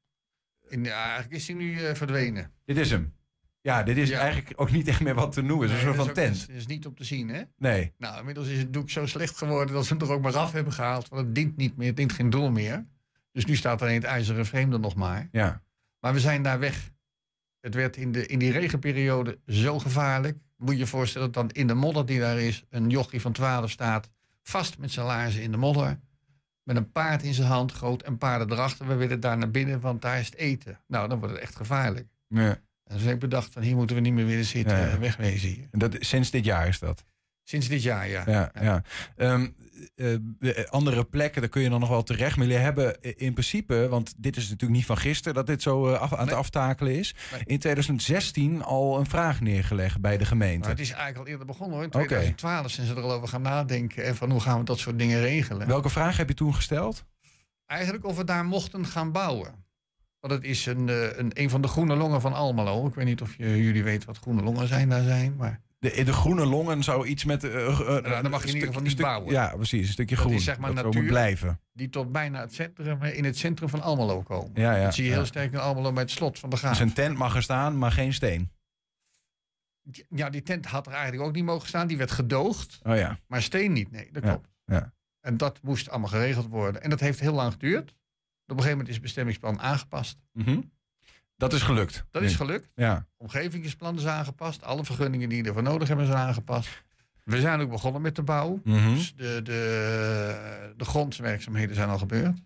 Ja, 0.70 1.02
eigenlijk 1.02 1.34
is 1.34 1.46
hij 1.46 1.56
nu 1.56 1.84
eh, 1.84 1.94
verdwenen. 1.94 2.52
Dit 2.64 2.76
is 2.76 2.90
hem. 2.90 3.16
Ja, 3.60 3.82
dit 3.82 3.96
is 3.96 4.10
eigenlijk 4.10 4.60
ook 4.60 4.70
niet 4.70 4.88
echt 4.88 5.00
meer 5.00 5.14
wat 5.14 5.32
te 5.32 5.42
noemen. 5.42 5.68
Het 5.68 5.76
is 5.76 5.82
een 5.82 5.94
soort 5.94 5.96
van 5.96 6.08
is 6.08 6.14
tent. 6.14 6.46
Dat 6.46 6.56
is 6.56 6.66
niet 6.66 6.86
op 6.86 6.96
te 6.96 7.04
zien, 7.04 7.28
hè? 7.28 7.42
Nee. 7.56 7.92
Nou, 7.98 8.18
inmiddels 8.18 8.48
is 8.48 8.58
het 8.58 8.72
doek 8.72 8.90
zo 8.90 9.06
slecht 9.06 9.36
geworden 9.36 9.74
dat 9.74 9.86
ze 9.86 9.94
hem 9.94 10.02
er 10.02 10.12
ook 10.12 10.22
maar 10.22 10.36
af 10.36 10.52
hebben 10.52 10.72
gehaald. 10.72 11.08
Want 11.08 11.26
het 11.26 11.34
dient 11.34 11.56
niet 11.56 11.76
meer, 11.76 11.86
het 11.86 11.96
dient 11.96 12.12
geen 12.12 12.30
doel 12.30 12.50
meer. 12.50 12.86
Dus 13.32 13.44
nu 13.44 13.56
staat 13.56 13.82
alleen 13.82 13.94
het 13.94 14.04
ijzeren 14.04 14.46
frame 14.46 14.72
er 14.72 14.80
nog 14.80 14.94
maar. 14.94 15.28
Ja. 15.32 15.62
Maar 16.00 16.12
we 16.12 16.20
zijn 16.20 16.42
daar 16.42 16.58
weg. 16.58 16.90
Het 17.60 17.74
werd 17.74 17.96
in, 17.96 18.12
de, 18.12 18.26
in 18.26 18.38
die 18.38 18.52
regenperiode 18.52 19.38
zo 19.46 19.78
gevaarlijk. 19.78 20.38
Moet 20.56 20.72
je 20.72 20.78
je 20.78 20.86
voorstellen 20.86 21.32
dat 21.32 21.42
dan 21.42 21.60
in 21.60 21.66
de 21.66 21.74
modder 21.74 22.06
die 22.06 22.20
daar 22.20 22.40
is... 22.40 22.64
een 22.70 22.90
jochie 22.90 23.20
van 23.20 23.32
12 23.32 23.70
staat, 23.70 24.10
vast 24.48 24.78
met 24.78 24.92
zijn 24.92 25.06
laarzen 25.06 25.42
in 25.42 25.50
de 25.50 25.56
modder... 25.56 25.98
met 26.62 26.76
een 26.76 26.92
paard 26.92 27.22
in 27.22 27.34
zijn 27.34 27.48
hand, 27.48 27.72
groot 27.72 28.02
en 28.02 28.18
paarden 28.18 28.52
erachter. 28.52 28.86
We 28.86 28.94
willen 28.94 29.20
daar 29.20 29.38
naar 29.38 29.50
binnen, 29.50 29.80
want 29.80 30.02
daar 30.02 30.18
is 30.18 30.26
het 30.26 30.34
eten. 30.34 30.80
Nou, 30.86 31.08
dan 31.08 31.18
wordt 31.18 31.34
het 31.34 31.42
echt 31.42 31.56
gevaarlijk. 31.56 32.08
Ja. 32.26 32.48
En 32.84 32.96
dus 32.96 33.02
heb 33.02 33.14
ik 33.14 33.20
bedacht, 33.20 33.52
van 33.52 33.62
hier 33.62 33.76
moeten 33.76 33.96
we 33.96 34.02
niet 34.02 34.12
meer 34.12 34.26
willen 34.26 34.44
zitten, 34.44 34.78
Ja, 34.78 34.98
wegwezen 34.98 35.48
hier. 35.48 35.68
En 35.70 35.78
Dat, 35.78 35.96
sinds 35.98 36.30
dit 36.30 36.44
jaar 36.44 36.68
is 36.68 36.78
dat. 36.78 37.04
Sinds 37.44 37.68
dit 37.68 37.82
jaar, 37.82 38.08
ja. 38.08 38.22
Ja, 38.26 38.50
ja. 38.60 38.82
Ehm, 39.16 39.48
eh, 39.94 40.06
de 40.38 40.68
andere 40.70 41.04
plekken, 41.04 41.40
daar 41.40 41.50
kun 41.50 41.62
je 41.62 41.70
dan 41.70 41.80
nog 41.80 41.88
wel 41.88 42.02
terecht. 42.02 42.36
Maar 42.36 42.46
jullie 42.46 42.62
hebben 42.62 43.00
in 43.00 43.32
principe, 43.32 43.88
want 43.88 44.14
dit 44.16 44.36
is 44.36 44.42
natuurlijk 44.42 44.78
niet 44.78 44.86
van 44.86 44.96
gisteren 44.96 45.34
dat 45.34 45.46
dit 45.46 45.62
zo 45.62 45.88
eh, 45.88 46.00
af, 46.00 46.14
aan 46.14 46.26
het 46.26 46.36
aftakelen 46.36 46.94
is. 46.94 47.14
In 47.44 47.58
2016 47.58 48.62
al 48.62 48.98
een 48.98 49.06
vraag 49.06 49.40
neergelegd 49.40 50.00
bij 50.00 50.18
de 50.18 50.24
gemeente. 50.24 50.58
Maar 50.58 50.70
het 50.70 50.80
is 50.80 50.90
eigenlijk 50.90 51.18
al 51.18 51.26
eerder 51.26 51.46
begonnen 51.46 51.74
hoor. 51.76 51.84
In 51.84 51.94
Oké. 51.94 52.06
2012 52.06 52.70
zijn 52.70 52.86
ze 52.86 52.94
er 52.94 53.02
al 53.02 53.12
over 53.12 53.28
gaan 53.28 53.42
nadenken. 53.42 54.04
En 54.04 54.16
van 54.16 54.30
hoe 54.30 54.40
gaan 54.40 54.58
we 54.58 54.64
dat 54.64 54.78
soort 54.78 54.98
dingen 54.98 55.20
regelen. 55.20 55.66
Welke 55.66 55.88
vraag 55.88 56.16
heb 56.16 56.28
je 56.28 56.34
toen 56.34 56.54
gesteld? 56.54 57.04
Eigenlijk 57.66 58.04
of 58.04 58.16
we 58.16 58.24
daar 58.24 58.44
mochten 58.44 58.86
gaan 58.86 59.12
bouwen. 59.12 59.66
Want 60.20 60.32
het 60.32 60.44
is 60.44 60.66
een, 60.66 60.88
eh, 60.88 61.16
een, 61.16 61.30
een 61.34 61.50
van 61.50 61.60
de 61.60 61.68
groene 61.68 61.96
longen 61.96 62.20
van 62.20 62.32
Almelo. 62.32 62.86
Ik 62.86 62.94
weet 62.94 63.04
niet 63.04 63.20
of 63.20 63.36
je, 63.36 63.64
jullie 63.64 63.84
weten 63.84 64.06
wat 64.06 64.18
groene 64.18 64.42
longen 64.42 64.68
zijn 64.68 64.88
daar 64.88 65.02
zijn. 65.02 65.36
Maar 65.36 65.60
De, 65.78 66.04
de 66.04 66.12
groene 66.12 66.46
longen 66.46 66.82
zou 66.82 67.06
iets 67.06 67.24
met... 67.24 67.44
eh, 67.44 67.66
eh, 67.68 67.78
Nou, 67.86 68.02
dan 68.22 68.30
mag 68.30 68.40
je 68.42 68.42
in 68.42 68.48
een 68.48 68.54
ieder 68.54 68.66
geval 68.68 68.82
niet 68.82 68.90
stuk- 68.90 69.04
bouwen. 69.04 69.32
Ja, 69.32 69.52
precies. 69.56 69.86
Een 69.86 69.92
stukje 69.92 70.14
dat 70.14 70.24
groen. 70.24 70.36
is 70.36 70.44
zeg 70.44 70.58
maar 70.58 70.74
dat 70.74 70.84
natuur 70.84 71.06
blijven. 71.08 71.60
die 71.72 71.88
tot 71.88 72.12
bijna 72.12 72.40
het 72.40 72.54
centrum, 72.54 73.02
in 73.02 73.24
het 73.24 73.38
centrum 73.38 73.68
van 73.68 73.82
Almelo 73.82 74.22
komen. 74.22 74.50
Ja, 74.54 74.76
ja, 74.76 74.84
dat 74.84 74.94
zie 74.94 75.04
je 75.04 75.10
ja. 75.10 75.16
heel 75.16 75.26
sterk 75.26 75.52
in 75.52 75.58
Almelo 75.58 75.92
bij 75.92 76.02
het 76.02 76.10
slot 76.12 76.38
van 76.38 76.50
de 76.50 76.56
Graaf. 76.56 76.70
Dus 76.70 76.80
een 76.80 76.92
tent 76.92 77.16
mag 77.18 77.34
er 77.36 77.42
staan, 77.42 77.78
maar 77.78 77.92
geen 77.92 78.12
steen. 78.12 78.50
Ja, 80.08 80.30
die 80.30 80.42
tent 80.42 80.66
had 80.66 80.86
er 80.86 80.92
eigenlijk 80.92 81.22
ook 81.22 81.34
niet 81.34 81.44
mogen 81.44 81.68
staan. 81.68 81.86
Die 81.86 81.96
werd 81.96 82.10
gedoogd. 82.10 82.80
Oh 82.82 82.96
ja. 82.96 83.18
Maar 83.26 83.42
steen 83.42 83.72
niet, 83.72 83.90
nee, 83.90 84.08
dat 84.12 84.22
Ja, 84.22 84.28
klopt. 84.30 84.48
ja. 84.64 84.92
En 85.20 85.36
dat 85.36 85.62
moest 85.62 85.88
allemaal 85.90 86.08
geregeld 86.08 86.46
worden. 86.46 86.82
En 86.82 86.90
dat 86.90 87.00
heeft 87.00 87.20
heel 87.20 87.32
lang 87.32 87.52
geduurd. 87.52 87.90
Op 87.90 87.94
een 88.46 88.62
gegeven 88.62 88.70
moment 88.70 88.88
is 88.88 88.94
het 88.94 89.02
bestemmingsplan 89.02 89.60
aangepast. 89.60 90.18
Mhm. 90.32 90.60
Dat 91.38 91.52
is 91.52 91.62
gelukt. 91.62 92.04
Dat 92.10 92.22
is 92.22 92.34
gelukt. 92.36 92.68
Ja. 92.74 93.06
Omgevingsplan 93.16 93.96
is 93.96 94.06
aangepast. 94.06 94.62
Alle 94.62 94.84
vergunningen 94.84 95.28
die 95.28 95.44
ervoor 95.44 95.62
nodig 95.62 95.88
hebben 95.88 96.06
zijn 96.06 96.18
aangepast. 96.18 96.82
We 97.24 97.40
zijn 97.40 97.60
ook 97.60 97.70
begonnen 97.70 98.02
met 98.02 98.16
de 98.16 98.22
bouw. 98.22 98.60
Mhm. 98.64 98.94
Dus 98.94 99.14
de, 99.16 99.40
de, 99.44 100.72
de 100.76 100.84
grondwerkzaamheden 100.84 101.74
zijn 101.74 101.88
al 101.88 101.98
gebeurd. 101.98 102.38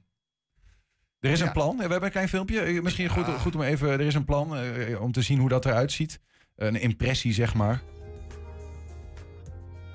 Er 1.21 1.31
is 1.31 1.39
Ja. 1.39 1.47
een 1.47 1.53
plan. 1.53 1.75
We 1.75 1.81
hebben 1.81 2.03
een 2.05 2.11
klein 2.11 2.29
filmpje. 2.29 2.61
Eh, 2.61 2.83
Misschien 2.83 3.09
goed, 3.09 3.25
goed 3.27 3.55
om 3.55 3.63
even. 3.63 3.89
Er 3.91 4.01
is 4.01 4.15
een 4.15 4.25
plan 4.25 4.57
eh, 4.57 5.01
om 5.01 5.13
te 5.13 5.23
zien 5.23 5.39
hoe 5.39 5.49
dat 5.49 5.65
eruit 5.65 5.93
ziet. 5.93 6.21
Een 6.57 6.81
impressie, 6.81 7.33
zeg 7.33 7.55
maar. 7.55 7.83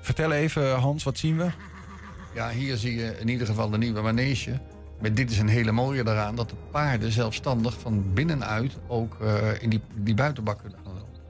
Vertel 0.00 0.32
even, 0.32 0.74
Hans, 0.78 1.04
wat 1.04 1.18
zien 1.18 1.36
we? 1.36 1.50
Ja, 2.34 2.50
hier 2.50 2.76
zie 2.76 2.94
je 2.94 3.18
in 3.18 3.28
ieder 3.28 3.46
geval 3.46 3.70
de 3.70 3.78
nieuwe 3.78 4.00
manege. 4.00 4.60
Maar 5.00 5.14
dit 5.14 5.30
is 5.30 5.38
een 5.38 5.48
hele 5.48 5.72
mooie 5.72 6.02
daaraan, 6.04 6.36
dat 6.36 6.48
de 6.50 6.56
paarden 6.70 7.12
zelfstandig 7.12 7.80
van 7.80 8.14
binnenuit 8.14 8.76
ook 8.86 9.20
eh, 9.20 9.62
in 9.62 9.70
die, 9.70 9.80
die 9.94 10.14
buitenbak 10.14 10.58
kunnen 10.60 10.78
gaan 10.84 10.94
lopen. 10.94 11.20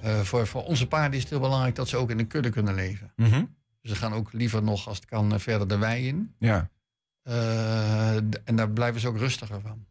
Eh, 0.00 0.20
voor, 0.20 0.46
voor 0.46 0.64
onze 0.64 0.86
paarden 0.88 1.12
is 1.16 1.20
het 1.20 1.30
heel 1.30 1.40
belangrijk 1.40 1.74
dat 1.74 1.88
ze 1.88 1.96
ook 1.96 2.10
in 2.10 2.18
een 2.18 2.26
kudde 2.26 2.50
kunnen 2.50 2.74
leven. 2.74 3.12
Mhm. 3.16 3.44
Ze 3.82 3.94
gaan 3.94 4.12
ook 4.12 4.32
liever 4.32 4.62
nog, 4.62 4.88
als 4.88 4.96
het 4.96 5.06
kan, 5.06 5.32
eh, 5.32 5.38
verder 5.38 5.68
de 5.68 5.78
wei 5.78 6.06
in. 6.06 6.34
Ja. 6.38 6.70
En 8.44 8.56
daar 8.56 8.70
blijven 8.70 9.00
ze 9.00 9.08
ook 9.08 9.16
rustiger 9.18 9.60
van. 9.60 9.86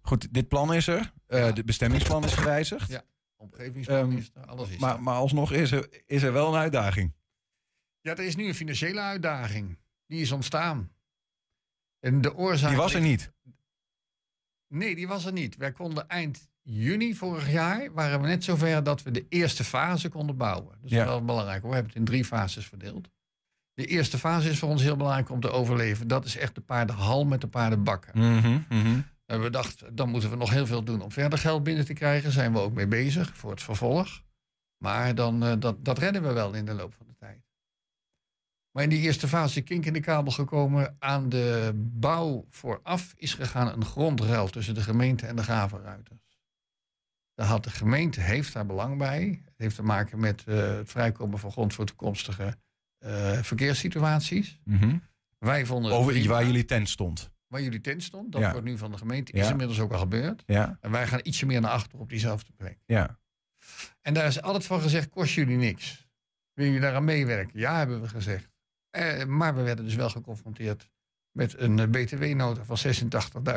Goed, 0.00 0.34
dit 0.34 0.48
plan 0.48 0.74
is 0.74 0.86
er. 0.86 1.12
De 1.26 1.62
bestemmingsplan 1.64 2.24
is 2.24 2.32
gewijzigd. 2.34 2.90
Ja, 2.90 3.02
omgevingsplan 3.36 3.98
Ehm, 3.98 4.16
is 4.16 4.30
er, 4.34 4.46
alles 4.46 4.68
is 4.68 4.76
Maar, 4.78 4.94
er. 4.94 5.02
maar 5.02 5.14
alsnog 5.14 5.52
is 5.52 5.72
er, 5.72 5.88
is 6.06 6.22
er 6.22 6.32
wel 6.32 6.48
een 6.48 6.60
uitdaging. 6.60 7.12
Ja, 8.00 8.10
er 8.16 8.24
is 8.24 8.36
nu 8.36 8.48
een 8.48 8.54
financiële 8.54 9.00
uitdaging. 9.00 9.78
Die 10.06 10.20
is 10.20 10.32
ontstaan. 10.32 10.90
En 12.00 12.20
de 12.20 12.34
oorzaak... 12.34 12.68
Die 12.68 12.78
was 12.78 12.94
er 12.94 13.00
niet. 13.00 13.32
Nee, 14.68 14.94
die 14.94 15.08
was 15.08 15.24
er 15.24 15.32
niet. 15.32 15.56
Wij 15.56 15.72
konden 15.72 16.08
eind 16.08 16.48
juni 16.62 17.14
vorig 17.14 17.50
jaar... 17.52 17.92
waren 17.92 18.20
we 18.20 18.26
net 18.26 18.44
zover 18.44 18.82
dat 18.84 19.02
we 19.02 19.10
de 19.10 19.26
eerste 19.28 19.64
fase 19.64 20.08
konden 20.08 20.36
bouwen. 20.36 20.78
Dus 20.82 20.90
Ja. 20.90 20.96
dat 20.96 21.06
is 21.06 21.12
wel 21.12 21.24
belangrijk. 21.24 21.60
hoor. 21.60 21.68
We 21.68 21.74
hebben 21.76 21.92
het 21.92 22.00
in 22.02 22.06
drie 22.06 22.24
fases 22.24 22.66
verdeeld. 22.66 23.08
De 23.74 23.86
eerste 23.86 24.18
fase 24.18 24.50
is 24.50 24.58
voor 24.58 24.68
ons 24.68 24.82
heel 24.82 24.96
belangrijk 24.96 25.30
om 25.30 25.40
te 25.40 25.50
overleven. 25.50 26.08
Dat 26.08 26.24
is 26.24 26.36
echt 26.36 26.54
de 26.54 26.60
paardenhal 26.60 27.24
met 27.24 27.40
de 27.40 27.46
paardenbakken. 27.48 28.14
En 29.26 29.42
we 29.42 29.50
dachten, 29.50 29.94
dan 29.94 30.08
moeten 30.08 30.30
we 30.30 30.36
nog 30.36 30.50
heel 30.50 30.66
veel 30.66 30.82
doen 30.82 31.00
om 31.00 31.12
verder 31.12 31.38
geld 31.38 31.62
binnen 31.62 31.84
te 31.84 31.92
krijgen. 31.92 32.32
Zijn 32.32 32.52
we 32.52 32.58
ook 32.58 32.72
mee 32.72 32.86
bezig 32.86 33.36
voor 33.36 33.50
het 33.50 33.62
vervolg. 33.62 34.22
Maar 34.78 35.14
dan, 35.14 35.44
eh, 35.44 35.52
dat, 35.58 35.84
dat 35.84 35.98
redden 35.98 36.22
we 36.22 36.32
wel 36.32 36.54
in 36.54 36.64
de 36.64 36.74
loop 36.74 36.94
van. 36.94 37.07
Maar 38.78 38.86
in 38.86 38.92
die 38.92 39.02
eerste 39.02 39.28
fase 39.28 39.60
kink 39.60 39.84
in 39.84 39.92
de 39.92 40.00
kabel 40.00 40.32
gekomen. 40.32 40.96
Aan 40.98 41.28
de 41.28 41.72
bouw 41.74 42.46
vooraf 42.50 43.14
is 43.16 43.34
gegaan 43.34 43.72
een 43.72 43.84
grondruil 43.84 44.48
tussen 44.48 44.74
de 44.74 44.80
gemeente 44.80 45.26
en 45.26 45.36
de 45.36 45.42
gravenruiters. 45.42 46.40
Daar 47.34 47.46
had 47.46 47.64
de 47.64 47.70
gemeente 47.70 48.20
heeft 48.20 48.52
daar 48.52 48.66
belang 48.66 48.98
bij. 48.98 49.40
Het 49.44 49.54
heeft 49.56 49.74
te 49.76 49.82
maken 49.82 50.20
met 50.20 50.44
eh, 50.44 50.56
het 50.56 50.90
vrijkomen 50.90 51.38
van 51.38 51.50
grond 51.50 51.74
voor 51.74 51.84
toekomstige 51.86 52.56
eh, 52.98 53.32
verkeerssituaties. 53.42 54.60
Mhm. 54.64 54.96
Wij 55.38 55.66
vonden 55.66 55.92
Over 55.92 56.12
prima. 56.12 56.28
waar 56.32 56.44
jullie 56.46 56.64
tent 56.64 56.88
stond. 56.88 57.30
Waar 57.46 57.62
jullie 57.62 57.80
tent 57.80 58.02
stond, 58.02 58.32
dat 58.32 58.40
Ja. 58.40 58.50
wordt 58.52 58.66
nu 58.66 58.78
van 58.78 58.90
de 58.90 58.98
gemeente, 58.98 59.32
is 59.32 59.44
Ja. 59.44 59.50
inmiddels 59.50 59.80
ook 59.80 59.92
al 59.92 59.98
gebeurd. 59.98 60.42
Ja. 60.46 60.78
En 60.80 60.90
wij 60.90 61.06
gaan 61.06 61.20
ietsje 61.22 61.46
meer 61.46 61.60
naar 61.60 61.70
achter 61.70 61.98
op 61.98 62.08
diezelfde 62.08 62.52
plek. 62.56 62.78
Ja. 62.86 63.18
En 64.00 64.14
daar 64.14 64.26
is 64.26 64.42
altijd 64.42 64.66
van 64.66 64.80
gezegd, 64.80 65.08
kost 65.08 65.34
jullie 65.34 65.56
niks. 65.56 66.06
Wil 66.52 66.66
je 66.66 66.80
daaraan 66.80 67.04
meewerken? 67.04 67.58
Ja, 67.58 67.76
hebben 67.78 68.00
we 68.00 68.08
gezegd. 68.08 68.56
Eh, 68.90 69.24
maar 69.24 69.54
we 69.54 69.62
werden 69.62 69.84
dus 69.84 69.94
wel 69.94 70.10
geconfronteerd 70.10 70.90
met 71.30 71.58
een 71.58 71.78
eh, 71.78 71.88
btw-nota 71.90 72.64
van 72.64 72.76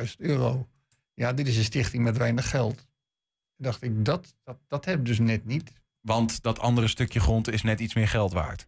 86.000 0.07 0.15
euro. 0.17 0.67
Ja, 1.13 1.33
dit 1.33 1.47
is 1.47 1.57
een 1.57 1.63
stichting 1.63 2.03
met 2.03 2.17
weinig 2.17 2.49
geld. 2.49 2.75
Toen 2.75 3.65
dacht 3.65 3.81
ik, 3.81 4.05
dat, 4.05 4.35
dat, 4.43 4.59
dat 4.67 4.85
heb 4.85 5.05
dus 5.05 5.19
net 5.19 5.45
niet. 5.45 5.73
Want 5.99 6.41
dat 6.41 6.59
andere 6.59 6.87
stukje 6.87 7.19
grond 7.19 7.47
is 7.47 7.61
net 7.61 7.79
iets 7.79 7.93
meer 7.93 8.07
geld 8.07 8.33
waard. 8.33 8.67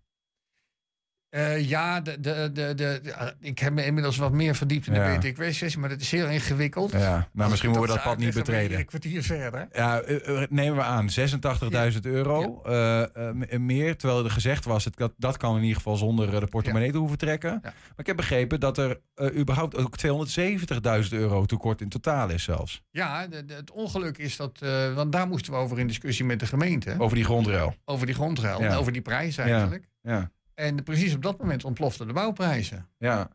Eh, 1.33 1.69
ja, 1.69 2.01
de, 2.01 2.19
de, 2.19 2.49
de, 2.53 2.73
de, 2.75 2.99
de- 3.03 3.33
ik 3.39 3.59
heb 3.59 3.73
me 3.73 3.85
inmiddels 3.85 4.17
wat 4.17 4.31
meer 4.31 4.55
verdiept 4.55 4.87
in 4.87 4.93
Ja. 4.93 5.17
de 5.17 5.31
BTW-sessie, 5.31 5.79
maar 5.79 5.89
dat 5.89 6.01
is 6.01 6.11
heel 6.11 6.27
ingewikkeld. 6.27 6.91
Ja, 6.91 7.27
nou, 7.31 7.49
misschien 7.49 7.69
moeten 7.71 7.89
we 7.89 7.95
dat 7.95 8.03
pad 8.05 8.17
niet 8.17 8.33
betreden. 8.33 8.79
Een 8.79 8.85
kwartier 8.85 9.23
verder. 9.23 9.67
Ja, 9.71 10.01
eh, 10.01 10.41
eh, 10.41 10.49
nemen 10.49 10.75
we 10.77 10.83
aan, 10.83 11.09
86.000 11.09 12.05
euro. 12.05 12.61
eh, 12.63 13.01
eh, 13.01 13.59
meer, 13.59 13.97
terwijl 13.97 14.23
er 14.23 14.31
gezegd 14.31 14.65
was, 14.65 14.85
het, 14.85 14.97
dat, 14.97 15.13
dat 15.17 15.37
kan 15.37 15.55
in 15.55 15.61
ieder 15.61 15.75
geval 15.77 15.95
zonder 15.95 16.33
eh, 16.33 16.39
de 16.39 16.47
portemonnee 16.47 16.91
te 16.91 16.97
hoeven 16.97 17.17
trekken. 17.17 17.59
Maar 17.61 17.73
ik 17.97 18.05
heb 18.07 18.15
begrepen 18.15 18.59
dat 18.59 18.77
er 18.77 18.99
eh, 19.15 19.35
überhaupt 19.37 19.75
ook 19.77 19.95
270.000 19.97 21.09
euro 21.11 21.45
tekort 21.45 21.81
in 21.81 21.89
totaal 21.89 22.29
is 22.29 22.43
zelfs. 22.43 22.83
Ja, 22.91 23.27
de- 23.27 23.45
de- 23.45 23.53
het 23.53 23.71
ongeluk 23.71 24.17
is 24.17 24.35
dat, 24.37 24.57
eh, 24.61 24.93
want 24.93 25.11
daar 25.11 25.27
moesten 25.27 25.53
we 25.53 25.59
over 25.59 25.79
in 25.79 25.87
discussie 25.87 26.25
met 26.25 26.39
de 26.39 26.45
gemeente. 26.45 26.95
Over 26.97 27.15
die 27.15 27.25
grondruil. 27.25 27.75
Over 27.85 28.05
die 28.05 28.15
grondruil, 28.15 28.61
Ja. 28.61 28.67
en 28.69 28.75
over 28.75 28.91
die 28.91 29.01
prijs 29.01 29.37
eigenlijk. 29.37 29.87
Ja. 30.01 30.31
En 30.55 30.83
precies 30.83 31.15
op 31.15 31.21
dat 31.21 31.39
moment 31.39 31.63
ontploften 31.63 32.07
de 32.07 32.13
bouwprijzen. 32.13 32.89
Ja. 32.97 33.29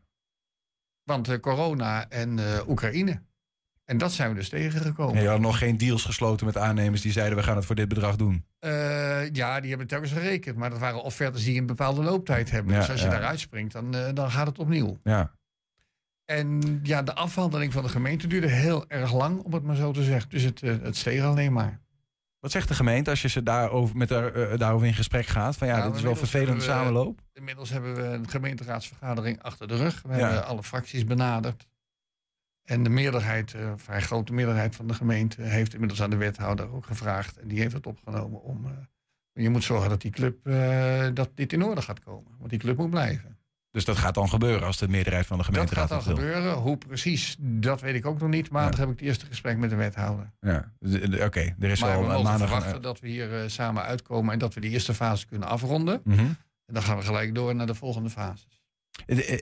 Want 1.03 1.27
eh, 1.27 1.39
corona 1.39 2.09
en 2.09 2.39
eh, 2.39 2.67
Oekraïne. 2.67 3.21
En 3.85 3.97
dat 3.97 4.11
zijn 4.11 4.29
we 4.29 4.35
dus 4.35 4.49
tegengekomen. 4.49 5.13
Nee, 5.13 5.23
je 5.23 5.29
had 5.29 5.39
nog 5.39 5.57
geen 5.57 5.77
deals 5.77 6.03
gesloten 6.03 6.45
met 6.45 6.57
aannemers 6.57 7.01
die 7.01 7.11
zeiden 7.11 7.37
we 7.37 7.43
gaan 7.43 7.55
het 7.55 7.65
voor 7.65 7.75
dit 7.75 7.87
bedrag 7.87 8.15
doen. 8.15 8.45
Eh, 8.59 9.31
ja, 9.31 9.59
die 9.59 9.69
hebben 9.69 9.87
telkens 9.87 10.11
gerekend. 10.11 10.57
Maar 10.57 10.69
dat 10.69 10.79
waren 10.79 11.03
offertes 11.03 11.43
die 11.43 11.59
een 11.59 11.65
bepaalde 11.65 12.03
looptijd 12.03 12.51
hebben. 12.51 12.73
Ja, 12.73 12.79
dus 12.79 12.89
als 12.89 12.99
je 12.99 13.05
ja. 13.05 13.11
daaruit 13.11 13.39
springt, 13.39 13.73
dan, 13.73 13.95
dan 14.13 14.31
gaat 14.31 14.47
het 14.47 14.59
opnieuw. 14.59 14.99
Ja. 15.03 15.31
En 16.25 16.79
ja, 16.83 17.03
de 17.03 17.13
afhandeling 17.13 17.73
van 17.73 17.83
de 17.83 17.89
gemeente 17.89 18.27
duurde 18.27 18.47
heel 18.47 18.89
erg 18.89 19.13
lang, 19.13 19.39
om 19.39 19.53
het 19.53 19.63
maar 19.63 19.75
zo 19.75 19.91
te 19.91 20.03
zeggen. 20.03 20.29
Dus 20.29 20.43
het, 20.43 20.61
het 20.61 20.97
steeg 20.97 21.23
alleen 21.23 21.53
maar. 21.53 21.79
Wat 22.39 22.51
zegt 22.51 22.67
de 22.67 22.73
gemeente 22.73 23.09
als 23.09 23.21
je 23.21 23.27
ze 23.29 23.43
daarover, 23.43 23.97
met 23.97 24.09
haar, 24.09 24.33
eh, 24.33 24.57
daarover 24.57 24.87
in 24.87 24.93
gesprek 24.93 25.25
gaat? 25.25 25.57
Van 25.57 25.67
ja, 25.67 25.73
Nou, 25.73 25.85
dit 25.87 25.95
is 25.95 26.01
wel 26.01 26.15
hebben 26.31 26.55
we- 26.55 26.61
samenloop. 26.61 27.21
Inmiddels 27.33 27.69
hebben 27.69 27.95
we 27.95 28.01
een 28.03 28.29
gemeenteraadsvergadering 28.29 29.41
achter 29.41 29.67
de 29.67 29.75
rug. 29.75 30.01
We 30.01 30.15
Ja. 30.15 30.19
hebben 30.27 30.45
alle 30.45 30.63
fracties 30.63 31.05
benaderd. 31.05 31.67
En 32.63 32.83
de 32.83 32.89
meerderheid, 32.89 33.53
eh, 33.53 33.61
een 33.61 33.79
vrij 33.79 34.01
grote 34.01 34.33
meerderheid 34.33 34.75
van 34.75 34.87
de 34.87 34.93
gemeente, 34.93 35.41
heeft 35.41 35.73
inmiddels 35.73 36.01
aan 36.01 36.09
de 36.09 36.15
wethouder 36.17 36.71
ook 36.71 36.85
gevraagd. 36.85 37.37
En 37.37 37.47
die 37.47 37.59
heeft 37.59 37.73
het 37.73 37.87
opgenomen 37.87 38.41
om. 38.41 38.65
eh, 38.65 38.71
je 39.43 39.49
moet 39.49 39.63
zorgen 39.63 39.89
dat 39.89 40.01
die 40.01 40.11
club, 40.11 40.47
eh, 40.47 41.07
dat 41.13 41.29
dit 41.35 41.53
in 41.53 41.63
orde 41.63 41.81
gaat 41.81 41.99
komen. 41.99 42.31
Want 42.37 42.49
die 42.49 42.59
club 42.59 42.77
moet 42.77 42.89
blijven. 42.89 43.38
Dus 43.71 43.85
dat 43.85 43.97
gaat 43.97 44.13
dan 44.13 44.29
gebeuren 44.29 44.65
als 44.67 44.77
de 44.77 44.87
meerderheid 44.87 45.25
van 45.25 45.37
de 45.37 45.43
Dat 45.43 45.51
gemeenteraad 45.53 45.89
gaat 45.91 46.03
dan 46.05 46.13
dat 46.15 46.23
gebeuren. 46.23 46.53
Hoe 46.53 46.77
precies, 46.77 47.35
dat 47.39 47.81
weet 47.81 47.95
ik 47.95 48.05
ook 48.05 48.19
nog 48.19 48.29
niet. 48.29 48.49
Maandag 48.49 48.79
heb 48.79 48.89
ik 48.89 48.99
het 48.99 49.07
eerste 49.07 49.25
gesprek 49.25 49.57
met 49.57 49.69
de 49.69 49.75
wethouder. 49.75 50.31
Ja, 50.39 50.71
dus, 50.79 50.99
eh, 50.99 51.25
oké, 51.25 51.55
er 51.59 51.69
is 51.69 51.79
maar 51.81 51.89
wel 51.89 51.99
we 51.99 52.05
eh, 52.05 52.11
mogen 52.11 52.23
maandag. 52.23 52.47
verwachten 52.47 52.75
een- 52.75 52.81
dat 52.81 52.99
we 52.99 53.07
hier 53.07 53.41
eh, 53.41 53.47
samen 53.47 53.83
uitkomen 53.83 54.33
en 54.33 54.39
dat 54.39 54.53
we 54.53 54.59
die 54.61 54.71
eerste 54.71 54.93
fase 54.93 55.27
kunnen 55.27 55.47
afronden. 55.47 56.01
Mhm. 56.03 56.19
En 56.19 56.73
dan 56.73 56.83
gaan 56.83 56.97
we 56.97 57.03
gelijk 57.03 57.35
door 57.35 57.55
naar 57.55 57.67
de 57.67 57.75
volgende 57.75 58.09
fase. 58.09 58.45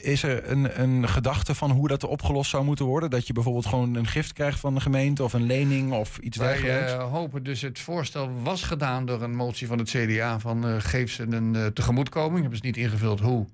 Is 0.03 0.23
er 0.23 0.49
een, 0.51 0.81
een 0.81 1.07
gedachte 1.09 1.55
van 1.55 1.71
hoe 1.71 1.87
dat 1.87 2.03
opgelost 2.03 2.49
zou 2.49 2.63
moeten 2.63 2.85
worden? 2.85 3.09
Dat 3.09 3.27
je 3.27 3.33
bijvoorbeeld 3.33 3.65
gewoon 3.65 3.95
een 3.95 4.07
gift 4.07 4.33
krijgt 4.33 4.59
van 4.59 4.73
de 4.73 4.79
gemeente 4.81 5.23
of 5.23 5.33
een 5.33 5.45
lening 5.45 5.91
of 5.91 6.17
iets 6.17 6.37
Wij 6.37 6.47
dergelijks? 6.47 6.91
eh, 6.91 7.11
hopen 7.11 7.43
dus, 7.43 7.61
het 7.61 7.79
voorstel 7.79 8.41
was 8.41 8.63
gedaan 8.63 9.05
door 9.05 9.21
een 9.21 9.35
motie 9.35 9.67
van 9.67 9.77
het 9.77 9.89
CDA 9.89 10.39
van 10.39 10.65
eh, 10.67 10.75
geef 10.79 11.11
ze 11.11 11.23
een 11.23 11.55
eh, 11.55 11.65
tegemoetkoming. 11.65 12.39
Hebben 12.39 12.57
ze 12.59 12.65
niet 12.65 12.77
ingevuld 12.77 13.19
hoe. 13.19 13.45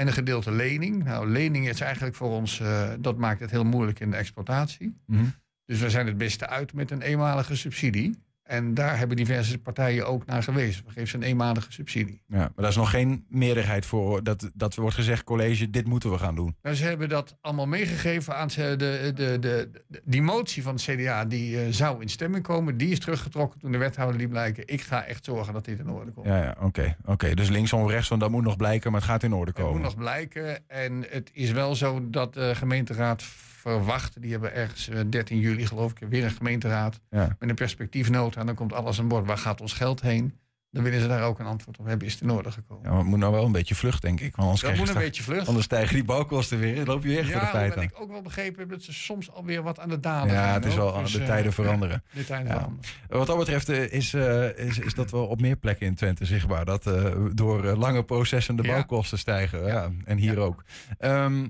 En 0.00 0.06
een 0.06 0.12
gedeelte 0.12 0.52
lening. 0.52 1.04
Nou, 1.04 1.28
lening 1.28 1.68
is 1.68 1.80
eigenlijk 1.80 2.14
voor 2.14 2.30
ons, 2.30 2.60
eh, 2.60 2.90
dat 3.00 3.16
maakt 3.16 3.40
het 3.40 3.50
heel 3.50 3.64
moeilijk 3.64 4.00
in 4.00 4.10
de 4.10 4.16
exploitatie. 4.16 4.96
Mhm. 5.06 5.24
Dus 5.64 5.80
we 5.80 5.90
zijn 5.90 6.06
het 6.06 6.16
beste 6.16 6.48
uit 6.48 6.72
met 6.72 6.90
een 6.90 7.02
eenmalige 7.02 7.56
subsidie. 7.56 8.18
En 8.50 8.74
daar 8.74 8.98
hebben 8.98 9.16
diverse 9.16 9.58
partijen 9.58 10.06
ook 10.06 10.26
naar 10.26 10.42
gewezen. 10.42 10.84
We 10.86 10.90
geven 10.92 11.08
ze 11.08 11.16
een 11.16 11.22
eenmalige 11.22 11.72
subsidie. 11.72 12.22
Ja, 12.26 12.36
maar 12.38 12.50
daar 12.56 12.68
is 12.68 12.76
nog 12.76 12.90
geen 12.90 13.24
meerderheid 13.28 13.86
voor 13.86 14.22
dat, 14.22 14.50
dat 14.54 14.74
wordt 14.74 14.94
gezegd, 14.94 15.24
college, 15.24 15.70
dit 15.70 15.86
moeten 15.86 16.10
we 16.10 16.18
gaan 16.18 16.34
doen. 16.34 16.56
Nou, 16.62 16.76
ze 16.76 16.84
hebben 16.84 17.08
dat 17.08 17.36
allemaal 17.40 17.66
meegegeven 17.66 18.36
aan 18.36 18.48
de, 18.48 18.74
de, 18.76 19.12
de, 19.14 19.36
de- 19.40 19.70
die 20.04 20.22
motie 20.22 20.62
van 20.62 20.74
het 20.74 20.82
CDA. 20.82 21.24
Die 21.24 21.60
eh, 21.60 21.66
zou 21.70 22.02
in 22.02 22.08
stemming 22.08 22.42
komen. 22.44 22.76
Die 22.76 22.90
is 22.90 22.98
teruggetrokken 23.00 23.60
toen 23.60 23.72
de 23.72 23.78
wethouder 23.78 24.20
liet 24.20 24.28
blijken. 24.28 24.62
Ik 24.66 24.80
ga 24.80 25.04
echt 25.04 25.24
zorgen 25.24 25.52
dat 25.52 25.64
dit 25.64 25.78
in 25.78 25.90
orde 25.90 26.10
komt. 26.10 26.26
Ja, 26.26 26.42
ja 26.42 26.56
oké. 26.60 26.96
oké. 27.04 27.34
Dus 27.34 27.48
linksom 27.48 27.82
of 27.82 27.90
rechtsom, 27.90 28.18
dat 28.18 28.30
moet 28.30 28.44
nog 28.44 28.56
blijken, 28.56 28.90
maar 28.92 29.00
het 29.00 29.10
gaat 29.10 29.22
in 29.22 29.32
orde 29.32 29.50
Het 29.50 29.60
komen. 29.60 29.72
moet 29.72 29.82
nog 29.82 29.96
blijken. 29.96 30.68
En 30.68 31.04
het 31.10 31.30
is 31.32 31.50
wel 31.50 31.74
zo 31.74 32.10
dat 32.10 32.34
de 32.34 32.54
gemeenteraad 32.54 33.22
verwacht. 33.60 34.22
Die 34.22 34.30
hebben 34.30 34.54
ergens 34.54 34.88
eh, 34.88 35.00
13 35.10 35.38
juli 35.38 35.66
geloof 35.66 35.90
ik 35.90 36.08
weer 36.08 36.24
een 36.24 36.30
gemeenteraad. 36.30 37.00
Ja. 37.10 37.36
Met 37.38 37.48
een 37.48 37.54
perspectiefnota. 37.54 38.40
En 38.40 38.46
dan 38.46 38.54
komt 38.54 38.72
alles 38.72 38.98
aan 38.98 39.08
boord. 39.08 39.26
Waar 39.26 39.38
gaat 39.38 39.60
ons 39.60 39.72
geld 39.72 40.00
heen? 40.00 40.38
Dan 40.72 40.82
willen 40.82 41.00
ze 41.00 41.06
daar 41.08 41.22
ook 41.22 41.38
een 41.38 41.46
antwoord 41.46 41.78
op 41.78 41.86
hebben. 41.86 42.06
Is 42.06 42.12
het 42.12 42.22
in 42.22 42.30
orde 42.30 42.50
gekomen? 42.50 42.82
Ja, 42.84 42.88
maar 42.90 42.98
het 42.98 43.08
moet 43.08 43.18
nou 43.18 43.32
wel 43.32 43.44
een 43.44 43.52
beetje 43.52 43.74
vlucht, 43.74 44.02
denk 44.02 44.20
ik. 44.20 44.36
Want 44.36 44.48
anders 44.48 44.60
Dat 44.60 44.76
moet 44.76 44.88
een 44.88 45.02
beetje 45.02 45.22
vlucht. 45.22 45.46
Anders 45.46 45.64
stijgen 45.64 45.94
die 45.94 46.04
bouwkosten 46.04 46.58
weer. 46.58 46.74
Dan 46.74 46.84
loop 46.86 47.02
je 47.02 47.08
weer 47.08 47.24
voor 47.24 47.32
de 47.32 47.38
Ja, 47.40 47.46
feiten 47.46 47.78
aan. 47.78 47.84
ik 47.84 48.00
ook 48.00 48.10
wel 48.10 48.22
begrepen 48.22 48.60
heb 48.60 48.70
dat 48.70 48.82
ze 48.82 48.92
soms 48.92 49.30
alweer 49.30 49.62
wat 49.62 49.78
aan 49.80 49.88
de 49.88 50.00
dalen 50.00 50.34
Ja, 50.34 50.52
het 50.52 50.64
is 50.64 50.74
wel 50.74 51.00
Dus, 51.02 51.12
de 51.12 51.20
eh, 51.20 51.26
tijden 51.26 51.52
veranderen. 51.52 52.02
De 52.12 52.24
tijden 52.24 52.46
Ja. 52.46 52.52
veranderen. 52.58 52.90
Wat 53.08 53.26
dat 53.26 53.38
betreft 53.38 53.68
eh, 53.68 53.92
is, 53.92 54.14
eh, 54.14 54.58
is, 54.58 54.78
is 54.78 54.94
dat 54.94 55.10
wel 55.10 55.26
op 55.26 55.40
meer 55.40 55.56
plekken 55.56 55.86
in 55.86 55.94
Twente 55.94 56.24
zichtbaar. 56.24 56.64
Dat 56.64 56.86
eh, 56.86 57.14
door 57.34 57.64
eh, 57.64 57.76
lange 57.78 58.04
processen 58.04 58.56
de 58.56 58.62
Ja. 58.62 58.68
bouwkosten 58.72 59.18
stijgen. 59.18 59.66
Ja. 59.66 59.90
en 60.04 60.16
hier 60.18 60.38
ook. 60.38 60.64
Ehm, 60.98 61.46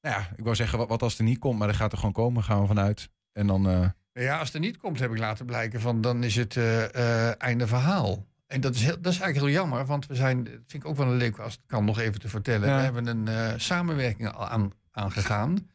nou 0.00 0.20
ja, 0.20 0.30
ik 0.36 0.44
wou 0.44 0.56
zeggen, 0.56 0.78
wat, 0.78 0.88
wat 0.88 1.02
als 1.02 1.12
het 1.12 1.20
er 1.20 1.26
niet 1.26 1.38
komt, 1.38 1.58
maar 1.58 1.68
dat 1.68 1.76
gaat 1.76 1.92
er 1.92 1.98
gewoon 1.98 2.12
komen, 2.12 2.44
gaan 2.44 2.60
we 2.60 2.66
vanuit. 2.66 3.10
En 3.32 3.46
dan, 3.46 3.68
eh, 3.68 3.88
Ja, 4.12 4.38
als 4.38 4.46
het 4.46 4.54
er 4.54 4.60
niet 4.60 4.76
komt, 4.76 4.98
heb 4.98 5.10
ik 5.10 5.18
laten 5.18 5.46
blijken 5.46 5.80
van 5.80 6.00
dan 6.00 6.24
is 6.24 6.36
het 6.36 6.56
eh, 6.56 6.94
eh, 7.28 7.34
einde 7.38 7.66
verhaal. 7.66 8.26
En 8.46 8.60
dat 8.60 8.74
is, 8.74 8.82
heel, 8.82 9.00
dat 9.00 9.12
is 9.12 9.20
eigenlijk 9.20 9.52
heel 9.52 9.62
jammer, 9.62 9.86
want 9.86 10.06
we 10.06 10.14
zijn, 10.14 10.44
dat 10.44 10.52
vind 10.52 10.82
ik 10.82 10.84
ook 10.84 10.96
wel 10.96 11.06
een 11.06 11.16
leuk 11.16 11.38
als 11.38 11.52
het 11.52 11.62
kan 11.66 11.84
nog 11.84 11.98
even 11.98 12.20
te 12.20 12.28
vertellen. 12.28 12.68
Ja. 12.68 12.76
We 12.76 12.82
hebben 12.82 13.06
een 13.06 13.60
samenwerking 13.60 14.28
al 14.28 14.48
aan, 14.48 14.72
aangegaan 14.90 15.70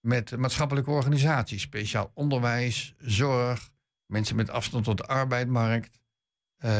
met 0.00 0.36
maatschappelijke 0.36 0.90
organisaties, 0.90 1.62
speciaal 1.62 2.10
onderwijs, 2.14 2.94
zorg, 2.98 3.70
mensen 4.06 4.36
met 4.36 4.50
afstand 4.50 4.84
tot 4.84 4.96
de 4.96 5.06
arbeidsmarkt, 5.06 6.00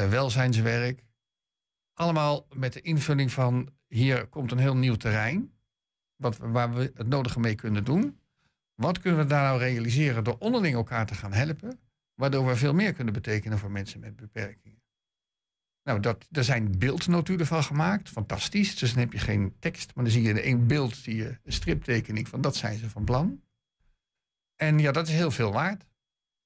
welzijnswerk. 0.08 1.04
Allemaal 1.94 2.46
met 2.54 2.72
de 2.72 2.80
invulling 2.80 3.32
van 3.32 3.68
hier 3.86 4.26
komt 4.26 4.52
een 4.52 4.58
heel 4.58 4.76
nieuw 4.76 4.96
terrein, 4.96 5.57
wat, 6.18 6.36
waar 6.36 6.74
we 6.74 6.92
het 6.94 7.08
nodige 7.08 7.40
mee 7.40 7.54
kunnen 7.54 7.84
doen. 7.84 8.18
Wat 8.74 9.00
kunnen 9.00 9.20
we 9.20 9.26
daar 9.26 9.42
nou 9.42 9.58
realiseren 9.58 10.24
door 10.24 10.36
onderling 10.38 10.74
elkaar 10.74 11.06
te 11.06 11.14
gaan 11.14 11.32
helpen, 11.32 11.78
waardoor 12.14 12.46
we 12.46 12.56
veel 12.56 12.74
meer 12.74 12.92
kunnen 12.92 13.14
betekenen 13.14 13.58
voor 13.58 13.70
mensen 13.70 14.00
met 14.00 14.16
beperkingen? 14.16 14.82
Nou, 15.82 16.00
dat, 16.00 16.26
er 16.30 16.44
zijn 16.44 16.78
beeldnotulen 16.78 17.46
van 17.46 17.62
gemaakt, 17.64 18.08
fantastisch. 18.08 18.76
Dus 18.76 18.90
dan 18.90 18.98
heb 19.00 19.12
je 19.12 19.18
geen 19.18 19.54
tekst, 19.58 19.94
maar 19.94 20.04
dan 20.04 20.12
zie 20.12 20.22
je 20.22 20.28
in 20.28 20.38
één 20.40 20.66
beeld 20.66 20.96
zie 20.96 21.16
je 21.16 21.38
een 21.44 21.52
striptekening 21.52 22.28
van 22.28 22.40
dat 22.40 22.56
zijn 22.56 22.78
ze 22.78 22.90
van 22.90 23.04
plan. 23.04 23.42
En 24.56 24.78
ja, 24.78 24.92
dat 24.92 25.08
is 25.08 25.14
heel 25.14 25.30
veel 25.30 25.52
waard. 25.52 25.82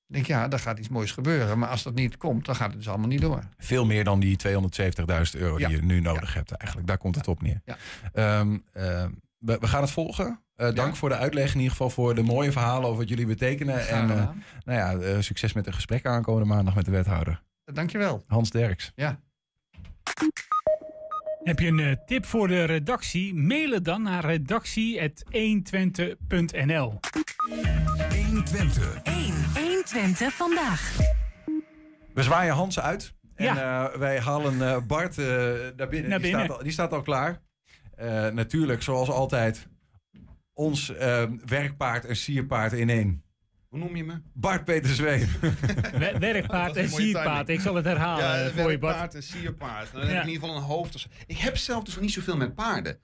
Ik 0.06 0.14
denk, 0.18 0.26
ja, 0.26 0.48
daar 0.48 0.58
gaat 0.58 0.78
iets 0.78 0.88
moois 0.88 1.12
gebeuren. 1.12 1.58
Maar 1.58 1.68
als 1.68 1.82
dat 1.82 1.94
niet 1.94 2.16
komt, 2.16 2.44
dan 2.44 2.54
gaat 2.56 2.68
het 2.68 2.76
dus 2.76 2.88
allemaal 2.88 3.08
niet 3.08 3.20
door. 3.20 3.48
veel 3.58 3.86
meer 3.86 4.04
dan 4.04 4.20
die 4.20 4.36
270.000 4.48 5.40
euro 5.40 5.58
Ja. 5.58 5.68
die 5.68 5.76
je 5.76 5.82
nu 5.82 6.00
nodig 6.00 6.34
hebt 6.34 6.50
eigenlijk. 6.50 6.88
Daar 6.88 6.98
komt 6.98 7.14
het 7.14 7.28
op 7.28 7.42
neer. 7.42 7.60
Ja. 7.64 7.76
Ehm, 8.12 8.58
we, 9.42 9.56
we 9.60 9.66
gaan 9.66 9.82
het 9.82 9.90
volgen. 9.90 10.40
Eh, 10.56 10.74
dank 10.74 10.96
voor 10.96 11.08
de 11.08 11.16
uitleg 11.16 11.48
in 11.48 11.54
ieder 11.56 11.70
geval 11.70 11.90
voor 11.90 12.14
de 12.14 12.22
mooie 12.22 12.52
verhalen 12.52 12.84
over 12.84 12.98
wat 12.98 13.08
jullie 13.08 13.26
betekenen. 13.26 13.88
En 13.88 14.10
eh, 14.10 14.28
nou 14.64 14.78
ja, 14.78 14.94
eh, 14.96 15.20
succes 15.20 15.52
met 15.52 15.64
de 15.64 15.72
gesprekken 15.72 16.10
aankomende 16.10 16.48
maandag 16.48 16.74
met 16.74 16.84
de 16.84 16.90
wethouder. 16.90 17.42
Dankjewel. 17.64 18.24
Hans 18.26 18.50
Derks. 18.50 18.92
Ja. 18.94 19.18
Heb 21.42 21.58
je 21.58 21.66
een 21.66 21.78
eh, 21.80 21.92
tip 22.06 22.26
voor 22.26 22.48
de 22.48 22.64
redactie? 22.64 23.34
Mail 23.34 23.70
het 23.70 23.84
dan 23.84 24.02
naar 24.02 24.24
redactie.120.nl 24.24 27.00
120. 28.26 29.02
1. 29.02 29.34
120 29.54 30.32
vandaag. 30.34 30.96
We 32.14 32.22
zwaaien 32.22 32.54
Hans 32.54 32.80
uit. 32.80 33.14
En 33.34 33.44
Ja. 33.44 33.88
eh, 33.90 33.98
wij 33.98 34.20
halen 34.20 34.62
eh, 34.68 34.76
Bart 34.86 35.16
naar 35.16 35.26
binnen. 35.26 35.74
Naar 35.76 35.88
die, 35.88 35.98
binnen. 35.98 36.20
Staat 36.44 36.50
al, 36.50 36.62
die 36.62 36.72
staat 36.72 36.92
al 36.92 37.02
klaar. 37.02 37.40
Eh, 38.02 38.28
natuurlijk, 38.28 38.82
zoals 38.82 39.08
altijd, 39.10 39.66
ons 40.52 40.94
eh, 40.94 41.22
werkpaard 41.44 42.04
en 42.04 42.16
sierpaard 42.16 42.72
in 42.72 42.90
één. 42.90 43.22
Hoe 43.68 43.78
noem 43.80 43.96
je 43.96 44.04
me? 44.04 44.20
Bart 44.32 44.64
Peter 44.64 44.90
Zweem. 44.94 45.28
We- 45.98 46.16
Werkpaard 46.18 46.76
en 46.76 46.88
sierpaard. 46.88 47.48
Ik 47.48 47.60
zal 47.60 47.74
het 47.74 47.84
herhalen 47.84 48.24
Ja, 48.24 48.36
eh, 48.44 48.56
voor 48.56 48.70
je, 48.70 48.78
Bart. 48.78 48.96
werkpaard 48.96 49.14
en 49.14 49.22
sierpaard. 49.22 49.92
Dan 49.92 50.00
heb 50.00 50.10
Ja. 50.10 50.16
ik 50.16 50.22
in 50.22 50.28
ieder 50.32 50.42
geval 50.48 50.56
een 50.62 50.68
hoofd. 50.68 51.06
Ik 51.26 51.36
heb 51.38 51.56
zelf 51.56 51.84
dus 51.84 51.98
niet 52.00 52.12
zoveel 52.12 52.36
met 52.36 52.54
paarden. 52.54 52.98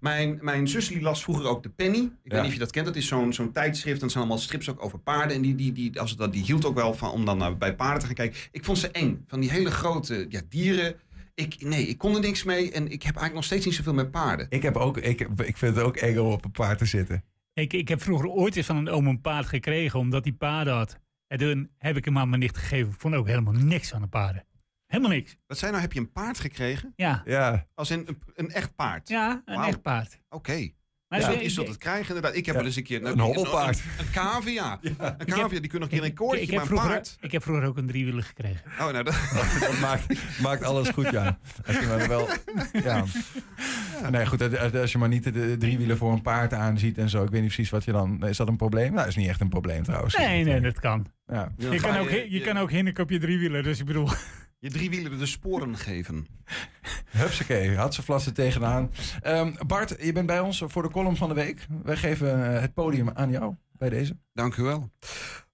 Mijn, 0.00 0.38
mijn 0.40 0.68
zus 0.68 0.88
die 0.88 1.00
las 1.00 1.22
vroeger 1.22 1.46
ook 1.46 1.62
de 1.62 1.68
Penny. 1.70 2.10
Ik 2.22 2.32
weet 2.32 2.40
niet 2.40 2.46
of 2.48 2.52
je 2.52 2.58
dat 2.58 2.70
kent. 2.70 2.86
Dat 2.86 2.96
is 2.96 3.06
zo'n 3.06 3.32
zo'n 3.32 3.52
tijdschrift. 3.52 3.94
En 3.96 4.00
dat 4.02 4.10
zijn 4.10 4.24
allemaal 4.24 4.42
strips 4.42 4.68
ook 4.70 4.84
over 4.84 4.98
paarden. 4.98 5.36
En 5.36 5.42
die, 5.42 5.54
die, 5.54 5.72
die, 5.72 6.00
als 6.00 6.10
het, 6.10 6.18
dat- 6.18 6.32
die 6.32 6.44
hield 6.44 6.64
ook 6.64 6.74
wel 6.74 6.94
van 6.94 7.10
om 7.10 7.24
dan 7.24 7.38
naar- 7.38 7.56
bij 7.58 7.74
paarden 7.74 7.98
te 8.00 8.06
gaan 8.06 8.14
kijken. 8.14 8.38
Ik 8.50 8.64
vond 8.64 8.78
ze 8.78 8.90
eng. 8.90 9.24
Van 9.26 9.40
die 9.40 9.50
hele 9.50 9.70
grote 9.70 10.26
ja, 10.28 10.40
dieren. 10.48 10.94
Ik, 11.42 11.62
nee, 11.62 11.86
ik 11.86 11.98
kon 11.98 12.14
er 12.14 12.20
niks 12.20 12.44
mee. 12.44 12.72
En 12.72 12.84
ik 12.84 13.02
heb 13.02 13.02
eigenlijk 13.02 13.34
nog 13.34 13.44
steeds 13.44 13.64
niet 13.64 13.74
zoveel 13.74 13.94
met 13.94 14.10
paarden. 14.10 14.46
Ik, 14.48 14.62
heb 14.62 14.76
ook, 14.76 14.98
ik, 14.98 15.20
ik 15.20 15.56
vind 15.56 15.76
het 15.76 15.84
ook 15.84 15.96
eng 15.96 16.18
om 16.18 16.32
op 16.32 16.44
een 16.44 16.50
paard 16.50 16.78
te 16.78 16.84
zitten. 16.84 17.24
Ik, 17.54 17.72
ik 17.72 17.88
heb 17.88 18.02
vroeger 18.02 18.28
ooit 18.28 18.56
eens 18.56 18.66
van 18.66 18.76
een 18.76 18.88
oom 18.88 19.06
een 19.06 19.20
paard 19.20 19.46
gekregen 19.46 19.98
omdat 19.98 20.24
hij 20.24 20.32
paarden 20.32 20.74
had. 20.74 20.98
En 21.26 21.38
toen 21.38 21.70
heb 21.78 21.96
ik 21.96 22.04
hem 22.04 22.18
aan 22.18 22.28
mijn 22.28 22.40
nicht 22.40 22.56
gegeven. 22.56 22.92
Ik 22.92 23.00
vond 23.00 23.14
ook 23.14 23.26
helemaal 23.26 23.52
niks 23.52 23.94
aan 23.94 24.02
de 24.02 24.08
paarden. 24.08 24.46
Helemaal 24.86 25.12
niks. 25.12 25.36
Wat 25.46 25.58
zei 25.58 25.70
nou? 25.70 25.82
Heb 25.82 25.92
je 25.92 26.00
een 26.00 26.12
paard 26.12 26.40
gekregen? 26.40 26.92
Ja. 26.96 27.22
Ja. 27.24 27.66
Als 27.74 27.90
in 27.90 28.02
een, 28.06 28.18
een 28.34 28.50
echt 28.50 28.74
paard? 28.74 29.08
Ja, 29.08 29.42
een 29.44 29.62
echt 29.62 29.82
paard. 29.82 30.20
Oké. 30.28 30.70
Maar 31.12 31.20
Dus 31.20 31.28
ik- 31.30 31.34
dat 31.34 31.44
is 31.44 31.50
ik- 31.50 31.56
dat 31.58 31.66
het 31.68 31.78
krijgen 31.78 32.06
inderdaad. 32.06 32.34
Ik 32.36 32.46
heb 32.46 32.54
Ja. 32.54 32.60
wel 32.60 32.64
eens 32.68 32.76
een 32.76 32.82
keer... 32.82 33.04
Een 33.04 33.18
hobbelpaard. 33.20 33.78
Een, 33.78 34.04
een 34.06 34.10
cavia. 34.12 34.78
Een 34.82 34.90
Ik 35.18 35.26
cavia, 35.26 35.60
die 35.60 35.68
kunnen 35.68 35.70
nog 35.70 35.80
een 35.80 35.88
keer 35.88 35.98
een 35.98 36.04
Ik, 36.04 36.14
koortje, 36.14 36.40
ik, 36.42 36.50
maar 36.50 36.60
heb 36.60 36.62
een 36.70 36.76
vroeger, 36.76 36.90
paard... 36.90 37.16
ik 37.20 37.32
heb 37.32 37.42
vroeger 37.42 37.66
ook 37.66 37.76
een 37.76 37.86
driewieler 37.86 38.22
gekregen. 38.22 38.60
Oh, 38.72 38.78
nou, 38.78 39.02
dat... 39.02 39.14
dat 39.60 39.78
maakt, 39.80 40.14
maakt 40.40 40.62
alles 40.62 40.88
goed, 40.88 41.10
ja. 41.10 41.38
Als 41.66 41.78
je 41.78 41.86
maar 41.86 42.08
wel... 42.08 42.28
Ja. 42.84 43.04
Nee, 44.10 44.26
goed, 44.26 44.62
als- 44.74 44.92
je 44.92 44.98
maar 44.98 45.08
niet 45.08 45.24
de- 45.24 45.56
driewielen 45.58 45.96
voor 45.96 46.12
een 46.12 46.22
paard 46.22 46.52
aanziet 46.52 46.98
en 46.98 47.08
zo. 47.08 47.22
Ik 47.24 47.30
weet 47.30 47.40
niet 47.42 47.52
precies 47.52 47.70
wat 47.70 47.84
je 47.84 47.92
dan... 47.92 48.26
Is 48.26 48.36
dat 48.36 48.48
een 48.48 48.56
probleem? 48.56 48.84
Nou, 48.86 48.96
dat 48.96 49.06
is 49.06 49.16
niet 49.16 49.28
echt 49.28 49.40
een 49.40 49.48
probleem 49.48 49.82
trouwens. 49.82 50.16
Nee, 50.16 50.44
nee, 50.44 50.60
dat 50.60 50.80
kan. 50.80 51.06
Ja. 51.26 51.52
Je 51.56 51.80
kan 51.80 51.96
ook, 51.96 52.10
je, 52.10 52.40
kan 52.40 52.58
ook 52.58 52.70
hinniken 52.70 53.02
op 53.02 53.10
je 53.10 53.18
driewieler, 53.18 53.62
dus 53.62 53.80
ik 53.80 53.86
bedoel... 53.86 54.08
Je 54.62 54.70
driewielen 54.70 55.18
de 55.18 55.26
sporen 55.26 55.76
geven. 55.76 56.26
Hupsakee, 57.10 57.76
had 57.76 57.94
ze 57.94 58.02
vlassen 58.02 58.34
tegenaan. 58.34 58.90
Ehm, 59.20 59.52
Bart, 59.66 59.94
je 60.00 60.12
bent 60.12 60.26
bij 60.26 60.40
ons 60.40 60.62
voor 60.66 60.82
de 60.82 60.90
column 60.90 61.16
van 61.16 61.28
de 61.28 61.34
week. 61.34 61.66
Wij 61.82 61.96
geven 61.96 62.54
eh, 62.54 62.60
het 62.60 62.74
podium 62.74 63.10
aan 63.10 63.30
jou 63.30 63.54
bij 63.72 63.88
deze. 63.88 64.16
Dank 64.32 64.56
u 64.56 64.62
wel. 64.62 64.90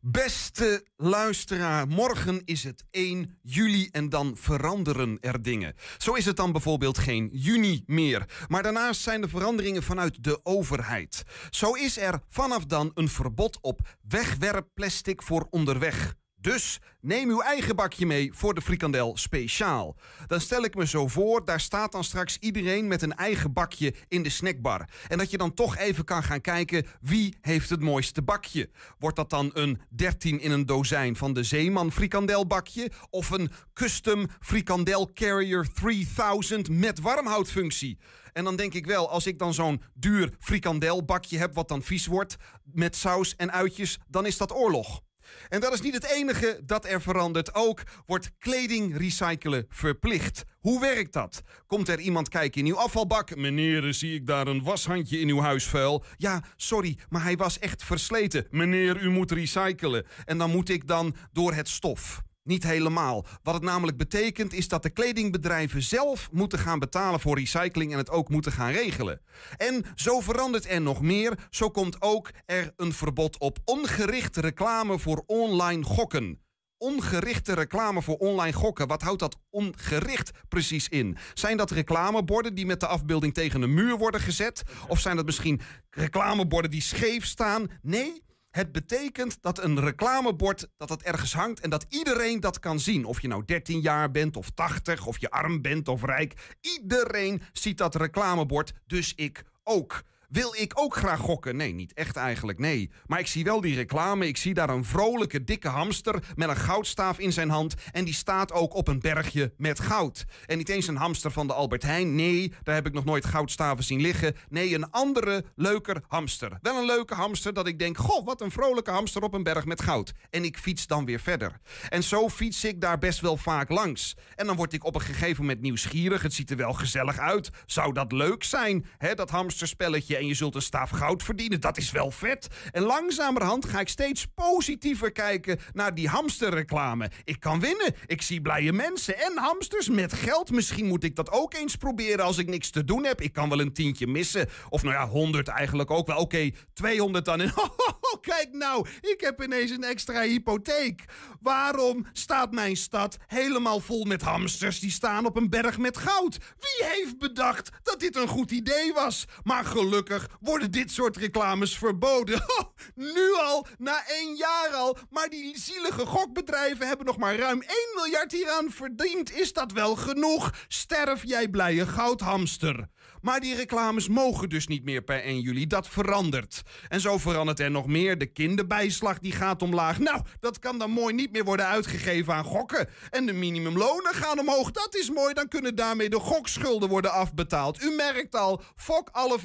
Beste 0.01 0.85
luisteraar, 0.97 1.89
morgen 1.89 2.43
is 2.45 2.65
het 2.65 2.85
1 2.91 3.39
juli 3.43 3.89
en 3.91 4.09
dan 4.09 4.37
veranderen 4.37 5.19
er 5.21 5.43
dingen. 5.43 5.75
Zo 5.99 6.13
is 6.13 6.25
het 6.25 6.37
dan 6.37 6.53
bijvoorbeeld 6.53 6.99
geen 6.99 7.29
juni 7.33 7.83
meer. 7.87 8.45
Maar 8.49 8.63
daarnaast 8.63 9.01
zijn 9.01 9.23
er 9.23 9.29
veranderingen 9.29 9.83
vanuit 9.83 10.25
de 10.25 10.41
overheid. 10.43 11.23
Zo 11.51 11.73
is 11.73 11.99
er 11.99 12.21
vanaf 12.29 12.65
dan 12.65 12.91
een 12.95 13.09
verbod 13.09 13.59
op 13.61 13.97
wegwerpplastic 14.09 15.23
voor 15.23 15.47
onderweg. 15.51 16.17
Dus 16.41 16.81
neem 17.01 17.29
uw 17.29 17.41
eigen 17.41 17.77
bakje 17.77 18.07
mee 18.07 18.31
voor 18.35 18.55
de 18.55 18.61
frikandel 18.61 19.17
speciaal. 19.17 19.97
Dan 20.27 20.41
stel 20.41 20.65
ik 20.65 20.75
me 20.75 20.87
zo 20.87 21.09
voor, 21.09 21.45
daar 21.45 21.61
staat 21.61 21.93
dan 21.93 22.05
straks 22.05 22.37
iedereen 22.39 22.89
met 22.89 23.03
een 23.03 23.15
eigen 23.15 23.53
bakje 23.53 23.95
in 24.09 24.23
de 24.23 24.29
snackbar. 24.29 24.89
En 25.09 25.19
dat 25.19 25.31
je 25.31 25.39
dan 25.39 25.55
toch 25.55 25.77
even 25.77 26.05
kan 26.05 26.23
gaan 26.23 26.41
kijken 26.41 26.87
wie 27.01 27.37
heeft 27.41 27.71
het 27.71 27.81
mooiste 27.81 28.23
bakje. 28.23 28.71
Wordt 28.99 29.17
dat 29.17 29.31
dan 29.31 29.51
een 29.55 29.81
13 29.89 30.41
in 30.41 30.51
een 30.51 30.67
dozijn 30.67 31.17
van 31.17 31.33
de 31.33 31.43
Zeeman 31.43 31.93
frikandelbakje 31.93 32.91
of 33.11 33.31
een 33.31 33.51
custom 33.75 34.27
frikandel 34.41 35.11
carrier 35.13 35.69
3000 35.73 36.69
met 36.69 37.01
warmhoudfunctie? 37.01 37.99
En 38.33 38.45
dan 38.45 38.57
denk 38.57 38.75
ik 38.75 38.87
wel, 38.87 39.11
als 39.11 39.27
ik 39.27 39.39
dan 39.39 39.55
zo'n 39.55 39.83
duur 39.95 40.35
frikandelbakje 40.39 41.39
heb 41.39 41.55
wat 41.55 41.69
dan 41.69 41.83
vies 41.83 42.07
wordt 42.07 42.37
met 42.65 42.97
saus 42.97 43.37
en 43.37 43.53
uitjes, 43.53 43.99
dan 44.09 44.27
is 44.27 44.37
dat 44.37 44.53
oorlog. 44.53 45.03
En 45.49 45.61
dat 45.61 45.73
is 45.73 45.81
niet 45.81 45.95
het 45.95 46.11
enige 46.11 46.61
dat 46.65 46.87
er 46.87 47.03
verandert. 47.03 47.55
Ook 47.55 47.83
wordt 48.07 48.31
kleding 48.39 48.97
recyclen 48.97 49.67
verplicht. 49.69 50.45
Hoe 50.61 50.81
werkt 50.81 51.13
dat? 51.13 51.43
Komt 51.67 51.89
er 51.89 51.99
iemand 51.99 52.29
kijken 52.29 52.61
in 52.61 52.67
uw 52.67 52.79
afvalbak? 52.79 53.37
Meneer, 53.37 53.95
zie 53.95 54.15
ik 54.15 54.27
daar 54.27 54.47
een 54.47 54.63
washandje 54.63 55.21
in 55.21 55.29
uw 55.29 55.41
huisvuil? 55.41 56.05
Ja, 56.17 56.43
sorry, 56.57 56.99
maar 57.09 57.23
hij 57.23 57.37
was 57.37 57.59
echt 57.59 57.85
versleten. 57.85 58.47
Meneer, 58.51 59.03
u 59.03 59.11
moet 59.11 59.31
recyclen. 59.31 60.07
En 60.25 60.39
dan 60.39 60.51
moet 60.51 60.69
ik 60.69 60.87
dan 60.87 61.17
door 61.33 61.53
het 61.55 61.69
stof. 61.69 62.23
Niet 62.49 62.63
helemaal. 62.63 63.25
Wat 63.43 63.55
het 63.55 63.63
namelijk 63.63 63.97
betekent 63.97 64.53
is 64.53 64.69
dat 64.69 64.83
de 64.83 64.91
kledingbedrijven 64.91 65.83
zelf 65.83 66.29
moeten 66.33 66.59
gaan 66.59 66.79
betalen 66.79 67.21
voor 67.21 67.39
recycling 67.39 67.93
en 67.93 67.99
het 67.99 68.11
ook 68.11 68.29
moeten 68.29 68.53
gaan 68.53 68.73
regelen. 68.73 69.21
En 69.57 69.85
zo 69.95 70.21
verandert 70.21 70.71
er 70.71 70.81
nog 70.81 71.03
meer. 71.03 71.39
Zo 71.51 71.71
komt 71.71 72.03
ook 72.03 72.31
er 72.47 72.73
een 72.77 72.93
verbod 72.93 73.39
op 73.39 73.59
ongerichte 73.65 74.41
reclame 74.41 74.99
voor 74.99 75.23
online 75.27 75.83
gokken. 75.83 76.43
Ongerichte 76.79 77.53
reclame 77.53 78.03
voor 78.03 78.17
online 78.17 78.53
gokken. 78.53 78.87
Wat 78.87 79.03
houdt 79.03 79.21
dat 79.21 79.39
ongericht 79.51 80.31
precies 80.49 80.89
in? 80.89 81.17
Zijn 81.35 81.57
dat 81.57 81.71
reclameborden 81.71 82.55
die 82.55 82.67
met 82.67 82.81
de 82.81 82.87
afbeelding 82.87 83.35
tegen 83.35 83.63
een 83.63 83.75
muur 83.75 83.97
worden 83.97 84.21
gezet? 84.21 84.63
Of 84.87 85.01
zijn 85.01 85.17
dat 85.17 85.25
misschien 85.25 85.61
reclameborden 85.91 86.71
die 86.71 86.83
scheef 86.83 87.25
staan? 87.25 87.67
Nee, 87.83 88.23
het 88.51 88.73
betekent 88.73 89.43
dat 89.43 89.63
een 89.63 89.81
reclamebord 89.81 90.69
dat 90.77 91.03
ergens 91.03 91.35
hangt 91.35 91.61
en 91.61 91.71
dat 91.71 91.87
iedereen 91.89 92.41
dat 92.41 92.59
kan 92.59 92.81
zien. 92.81 93.05
Of 93.05 93.23
je 93.23 93.29
nou 93.29 93.45
13 93.45 93.81
jaar 93.81 94.11
bent 94.11 94.37
of 94.37 94.51
80 94.51 95.07
of 95.07 95.19
je 95.19 95.31
arm 95.31 95.63
bent 95.63 95.89
of 95.89 96.05
rijk. 96.05 96.57
Iedereen 96.61 97.43
ziet 97.53 97.79
dat 97.79 97.95
reclamebord, 97.95 98.73
dus 98.87 99.15
ik 99.15 99.45
ook. 99.65 100.03
Wil 100.29 100.55
ik 100.57 100.73
ook 100.75 100.97
graag 100.97 101.21
gokken? 101.21 101.57
Nee, 101.57 101.75
niet 101.75 101.93
echt 101.93 102.17
eigenlijk, 102.17 102.59
nee. 102.59 102.91
Maar 103.07 103.19
ik 103.19 103.27
zie 103.27 103.45
wel 103.45 103.61
die 103.61 103.75
reclame. 103.75 104.27
Ik 104.27 104.37
zie 104.37 104.55
daar 104.55 104.69
een 104.69 104.85
vrolijke, 104.85 105.45
dikke 105.45 105.69
hamster 105.69 106.23
met 106.35 106.49
een 106.49 106.57
goudstaaf 106.57 107.19
in 107.19 107.33
zijn 107.33 107.51
hand. 107.51 107.75
En 107.93 108.05
die 108.05 108.15
staat 108.15 108.53
ook 108.53 108.75
op 108.75 108.89
een 108.89 109.01
bergje 109.01 109.53
met 109.57 109.81
goud. 109.81 110.25
En 110.47 110.59
niet 110.59 110.69
eens 110.69 110.87
een 110.87 110.97
hamster 110.97 111.31
van 111.31 111.47
de 111.47 111.53
Albert 111.53 111.83
Heijn. 111.83 112.15
Nee, 112.15 112.53
daar 112.63 112.75
heb 112.75 112.87
ik 112.87 112.93
nog 112.93 113.05
nooit 113.05 113.25
goudstaven 113.25 113.85
zien 113.85 114.01
liggen. 114.01 114.35
Nee, 114.49 114.75
een 114.75 114.91
andere, 114.91 115.45
leuker 115.55 116.03
hamster. 116.09 116.59
Wel 116.63 116.77
een 116.77 116.87
leuke 116.87 117.15
hamster 117.15 117.53
dat 117.53 117.67
ik 117.67 117.79
denk: 117.79 117.97
goh, 117.97 118.27
wat 118.27 118.41
een 118.41 118.51
vrolijke 118.51 118.91
hamster 118.91 119.23
op 119.23 119.35
een 119.35 119.43
berg 119.43 119.65
met 119.65 119.83
goud. 119.83 120.13
En 120.31 120.45
ik 120.45 120.59
fiets 120.59 120.87
dan 120.87 121.05
weer 121.05 121.21
verder. 121.21 121.61
En 121.89 122.03
zo 122.03 122.29
fiets 122.29 122.65
ik 122.65 122.81
daar 122.81 122.99
best 122.99 123.21
wel 123.21 123.37
vaak 123.37 123.69
langs. 123.69 124.17
En 124.35 124.47
dan 124.47 124.57
word 124.57 124.73
ik 124.73 124.85
op 124.85 124.95
een 124.95 125.01
gegeven 125.01 125.41
moment 125.43 125.61
nieuwsgierig. 125.61 126.23
Het 126.23 126.35
ziet 126.35 126.51
er 126.51 126.57
wel 126.57 126.73
gezellig 126.73 127.19
uit. 127.19 127.51
Zou 127.67 127.93
dat 127.93 128.13
leuk 128.13 128.45
zijn, 128.45 128.87
hè, 128.99 129.15
dat 129.15 129.31
hamsterspelletje? 129.31 130.17
En 130.19 130.27
je 130.27 130.35
zult 130.35 130.55
een 130.55 130.63
staaf 130.63 130.91
goud 130.91 131.23
verdienen. 131.23 131.61
Dat 131.61 131.77
is 131.77 131.91
wel 131.91 132.11
vet. 132.11 132.49
En 132.71 132.83
langzamerhand 132.83 133.65
ga 133.65 133.81
ik 133.81 133.89
steeds 133.89 134.27
positiever 134.35 135.13
kijken 135.13 135.59
naar 135.73 135.95
die 135.95 136.09
hamsterreclame. 136.09 137.11
Ik 137.25 137.41
kan 137.41 137.61
winnen. 137.61 137.95
Ik 138.07 138.23
zie 138.23 138.41
blije 138.41 138.73
mensen 138.73 139.19
en 139.19 139.33
hamsters 139.37 139.89
met 139.89 140.13
geld. 140.13 140.51
Misschien 140.51 140.87
moet 140.87 141.05
ik 141.05 141.17
dat 141.17 141.31
ook 141.31 141.55
eens 141.55 141.77
proberen 141.77 142.25
als 142.25 142.39
ik 142.39 142.49
niks 142.49 142.71
te 142.71 142.85
doen 142.85 143.05
heb. 143.05 143.21
Ik 143.21 143.33
kan 143.33 143.49
wel 143.49 143.61
een 143.61 143.73
tientje 143.73 144.07
missen. 144.07 144.49
Of 144.69 144.83
nou 144.83 144.95
ja, 144.95 145.09
100 145.09 145.49
eigenlijk 145.49 145.91
ook 145.91 146.07
wel. 146.07 146.19
Oké, 146.19 146.51
200 146.75 147.25
dan. 147.25 147.41
En 147.41 147.53
oh, 147.57 148.21
kijk 148.21 148.49
nou, 148.53 148.89
ik 149.01 149.21
heb 149.21 149.43
ineens 149.43 149.71
een 149.71 149.85
extra 149.85 150.21
hypotheek. 150.21 151.05
Waarom 151.41 152.07
staat 152.13 152.53
mijn 152.53 152.77
stad 152.77 153.17
helemaal 153.27 153.81
vol 153.81 154.05
met 154.05 154.23
hamsters 154.23 154.81
die 154.81 154.91
staan 154.91 155.27
op 155.27 155.37
een 155.37 155.51
berg 155.51 155.79
met 155.79 155.97
goud? 155.97 156.39
Wie 156.59 156.89
heeft 156.89 157.19
bedacht 157.19 157.71
dat 157.83 158.01
dit 158.01 158.17
een 158.17 158.29
goed 158.29 158.51
idee 158.51 158.93
was? 158.93 159.27
Maar 159.43 159.65
gelukkig 159.65 160.08
worden 160.41 160.71
dit 160.71 160.91
soort 160.91 161.17
reclames 161.17 161.79
verboden. 161.79 162.43
nu 162.95 163.35
al, 163.35 163.67
na 163.79 164.07
één 164.07 164.37
jaar 164.37 164.71
al. 164.73 164.99
Maar 165.11 165.29
die 165.29 165.59
zielige 165.59 166.07
gokbedrijven 166.07 166.87
hebben 166.87 167.07
nog 167.07 167.17
maar 167.17 167.37
ruim 167.37 167.63
1 167.63 167.69
miljard 167.95 168.33
hieraan 168.33 168.71
verdiend. 168.71 169.33
Is 169.33 169.53
dat 169.53 169.73
wel 169.73 169.97
genoeg? 169.97 170.53
Sterf 170.69 171.23
jij 171.25 171.49
blije 171.49 171.87
goudhamster. 171.87 172.89
Maar 173.21 173.41
die 173.41 173.55
reclames 173.55 174.09
mogen 174.09 174.49
dus 174.49 174.67
niet 174.67 174.85
meer 174.85 175.03
per 175.03 175.23
1 175.23 175.41
juli. 175.41 175.67
Dat 175.67 175.89
verandert. 175.89 176.63
En 176.89 177.01
zo 177.01 177.19
verandert 177.19 177.61
er 177.61 177.71
nog 177.71 177.87
meer. 177.87 178.19
De 178.19 178.27
kinderbijslag 178.27 179.19
die 179.19 179.33
gaat 179.33 179.63
omlaag. 179.63 179.99
Nou, 179.99 180.23
dat 180.41 180.59
kan 180.59 180.79
dan 180.79 180.91
mooi 180.91 181.15
niet 181.15 181.33
meer 181.33 181.45
worden 181.45 181.67
uitgegeven 181.67 182.35
aan 182.35 182.45
gokken. 182.45 182.89
En 183.11 183.27
de 183.27 183.33
minimumlonen 183.33 184.15
gaan 184.15 184.39
omhoog. 184.39 184.71
Dat 184.71 184.95
is 184.95 185.11
mooi. 185.11 185.35
Dan 185.35 185.49
kunnen 185.49 185.75
daarmee 185.75 186.09
de 186.09 186.19
gokschulden 186.19 186.89
worden 186.89 187.13
afbetaald. 187.13 187.83
U 187.83 187.91
merkt 187.91 188.35
al, 188.35 188.63
fok 188.77 189.09
alle 189.13 189.39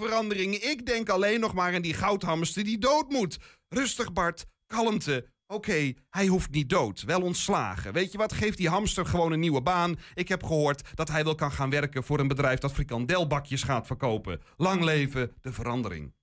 Ik 0.61 0.85
denk 0.85 1.09
alleen 1.09 1.39
nog 1.39 1.53
maar 1.53 1.75
aan 1.75 1.81
die 1.81 1.93
goudhamster 1.93 2.63
die 2.63 2.77
dood 2.77 3.09
moet. 3.09 3.37
Rustig 3.69 4.13
Bart, 4.13 4.45
kalmte. 4.67 5.31
Oké, 5.47 5.93
hij 6.09 6.27
hoeft 6.27 6.51
niet 6.51 6.69
dood, 6.69 7.01
wel 7.03 7.21
ontslagen. 7.21 7.93
Weet 7.93 8.11
je 8.11 8.17
wat, 8.17 8.33
geef 8.33 8.55
die 8.55 8.69
hamster 8.69 9.05
gewoon 9.05 9.31
een 9.31 9.39
nieuwe 9.39 9.61
baan. 9.61 9.95
Ik 10.13 10.27
heb 10.27 10.43
gehoord 10.43 10.89
dat 10.95 11.09
hij 11.09 11.23
wel 11.23 11.35
kan 11.35 11.51
gaan 11.51 11.69
werken 11.69 12.03
voor 12.03 12.19
een 12.19 12.27
bedrijf 12.27 12.59
dat 12.59 12.73
frikandelbakjes 12.73 13.63
gaat 13.63 13.87
verkopen. 13.87 14.41
Lang 14.57 14.83
leven 14.83 15.31
de 15.41 15.53
verandering. 15.53 16.13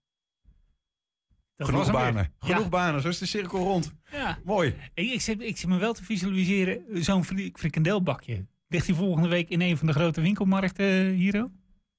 Dat 1.57 1.69
Genoeg 1.69 1.85
weer. 1.85 1.93
banen. 1.93 2.35
Genoeg 2.39 2.63
Ja. 2.63 2.69
banen, 2.69 3.01
zo 3.03 3.09
is 3.09 3.19
de 3.19 3.27
cirkel 3.27 3.59
rond. 3.59 3.93
Ja. 4.13 4.39
Mooi. 4.45 4.75
Ik, 4.95 5.11
ik, 5.11 5.21
zit, 5.21 5.41
ik 5.41 5.57
zit 5.57 5.69
me 5.69 5.79
wel 5.79 5.93
te 5.93 6.05
visualiseren, 6.05 7.05
zo'n 7.05 7.25
fri- 7.25 7.53
frikandelbakje. 7.55 8.47
Ligt 8.69 8.87
die 8.87 8.95
volgende 8.95 9.29
week 9.29 9.49
in 9.49 9.61
een 9.61 9.77
van 9.77 9.87
de 9.87 9.93
grote 9.93 10.21
winkelmarkten 10.21 11.07
eh, 11.07 11.15
hier? 11.17 11.43
ook? 11.43 11.51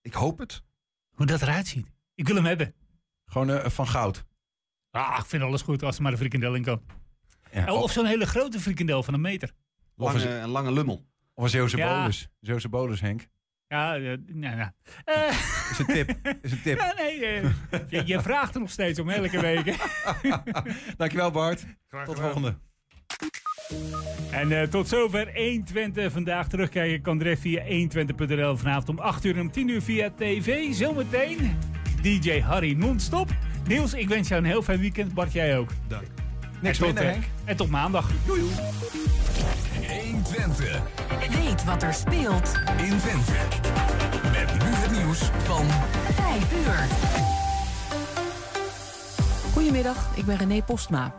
Ik 0.01 0.13
hoop 0.13 0.38
het. 0.39 0.61
Hoe 1.11 1.25
dat 1.25 1.41
eruit 1.41 1.67
ziet. 1.67 1.91
Ik 2.22 2.28
wil 2.28 2.36
hem 2.36 2.45
hebben. 2.45 2.74
Gewoon 3.26 3.49
eh, 3.49 3.69
van 3.69 3.88
goud. 3.88 4.26
Ah, 4.91 5.17
ik 5.19 5.26
vind 5.26 5.43
alles 5.43 5.61
goed 5.61 5.84
als 5.84 5.95
er 5.95 6.01
maar 6.01 6.11
een 6.11 6.17
frikandel 6.17 6.55
in 6.55 6.63
kan. 6.63 6.82
Ja, 7.51 7.74
of 7.74 7.91
zo'n 7.91 8.05
hele 8.05 8.26
grote 8.26 8.59
frikandel 8.59 9.03
van 9.03 9.13
een 9.13 9.22
meter. 9.22 9.51
Of 9.97 10.13
een, 10.13 10.32
een 10.32 10.49
lange 10.49 10.72
lummel. 10.72 11.05
of 11.34 11.43
een 11.43 11.49
Zeeuwse 11.49 11.78
Ja. 11.78 11.99
bolus. 11.99 12.30
Zeeuwse 12.41 12.69
bolus, 12.69 13.01
Henk. 13.01 13.28
Ja, 13.67 13.95
eh, 13.95 14.01
nou, 14.28 14.55
nou. 14.55 14.69
Eh, 15.03 15.28
Is 15.72 15.80
een 15.80 15.86
tip. 15.86 16.38
Is 16.41 16.51
een 16.51 16.61
tip. 16.61 16.80
ja, 16.82 16.93
nee, 16.97 17.19
je, 17.89 18.01
je 18.05 18.22
vraagt 18.22 18.53
er 18.55 18.61
nog 18.61 18.69
steeds 18.69 18.99
om 18.99 19.09
elke 19.09 19.39
week. 19.41 19.76
Dankjewel 20.97 21.32
Bart. 21.32 21.65
Tot 22.05 22.15
de 22.15 22.22
volgende. 22.22 22.55
En 24.32 24.61
eh, 24.61 24.67
tot 24.67 24.88
zover 24.88 25.34
120 25.34 26.11
vandaag. 26.11 26.47
Terugkijken 26.47 27.01
kan 27.01 27.17
direct 27.17 27.39
via 27.41 27.63
120.nl 27.63 28.57
vanavond 28.57 28.89
om 28.89 28.99
8 28.99 29.26
uur 29.26 29.36
en 29.36 29.41
om 29.41 29.51
10 29.51 29.67
uur 29.67 29.82
via 29.82 30.11
tv. 30.15 30.74
Zometeen 30.74 31.57
DJ 32.02 32.41
Harry 32.41 32.74
non-stop. 32.74 33.30
Niels, 33.68 33.93
ik 33.93 34.08
wens 34.08 34.28
jou 34.28 34.41
een 34.41 34.47
heel 34.47 34.62
fijn 34.62 34.80
weekend. 34.80 35.14
Bart, 35.14 35.34
jij 35.34 35.58
ook. 35.58 35.70
Dank. 35.88 36.04
Niks 36.60 36.80
en 36.80 36.86
tot, 36.86 36.93
minder, 36.93 37.04
eh, 37.04 37.12
Henk. 37.12 37.24
En 37.45 37.56
tot 37.56 37.70
maandag. 37.70 38.12
Doei. 38.26 38.41
120 40.02 40.82
Weet 41.30 41.64
wat 41.64 41.84
er 41.84 41.93
speelt 41.93 42.54
in 42.78 42.97
Twente. 42.97 43.32
Met 44.32 44.54
nu 44.54 44.70
het 44.70 44.91
nieuws 44.91 45.20
van 45.20 45.66
5 46.14 46.54
uur. 46.66 46.88
Goedemiddag, 49.54 50.10
ik 50.16 50.26
ben 50.26 50.38
René 50.38 50.62
Postma. 50.62 51.14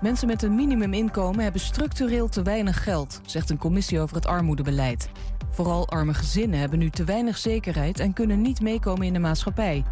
Mensen 0.00 0.26
met 0.26 0.42
een 0.42 0.54
minimuminkomen 0.54 1.42
hebben 1.42 1.60
structureel 1.60 2.28
te 2.28 2.42
weinig 2.42 2.82
geld, 2.82 3.20
zegt 3.26 3.50
een 3.50 3.58
commissie 3.58 4.00
over 4.00 4.16
het 4.16 4.26
armoedebeleid. 4.26 5.10
Vooral 5.50 5.88
arme 5.88 6.14
gezinnen 6.14 6.58
hebben 6.58 6.78
nu 6.78 6.90
te 6.90 7.04
weinig 7.04 7.38
zekerheid 7.38 8.00
en 8.00 8.12
kunnen 8.12 8.40
niet 8.40 8.60
meekomen 8.60 9.06
in 9.06 9.12
de 9.12 9.18
maatschappij. 9.18 9.84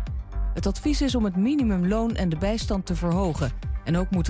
Het 0.54 0.66
advies 0.66 1.02
is 1.02 1.14
om 1.14 1.24
het 1.24 1.36
minimumloon 1.36 2.16
en 2.16 2.28
de 2.28 2.36
bijstand 2.36 2.86
te 2.86 2.94
verhogen. 2.94 3.50
En 3.84 3.96
ook 3.96 4.10
moet 4.10 4.26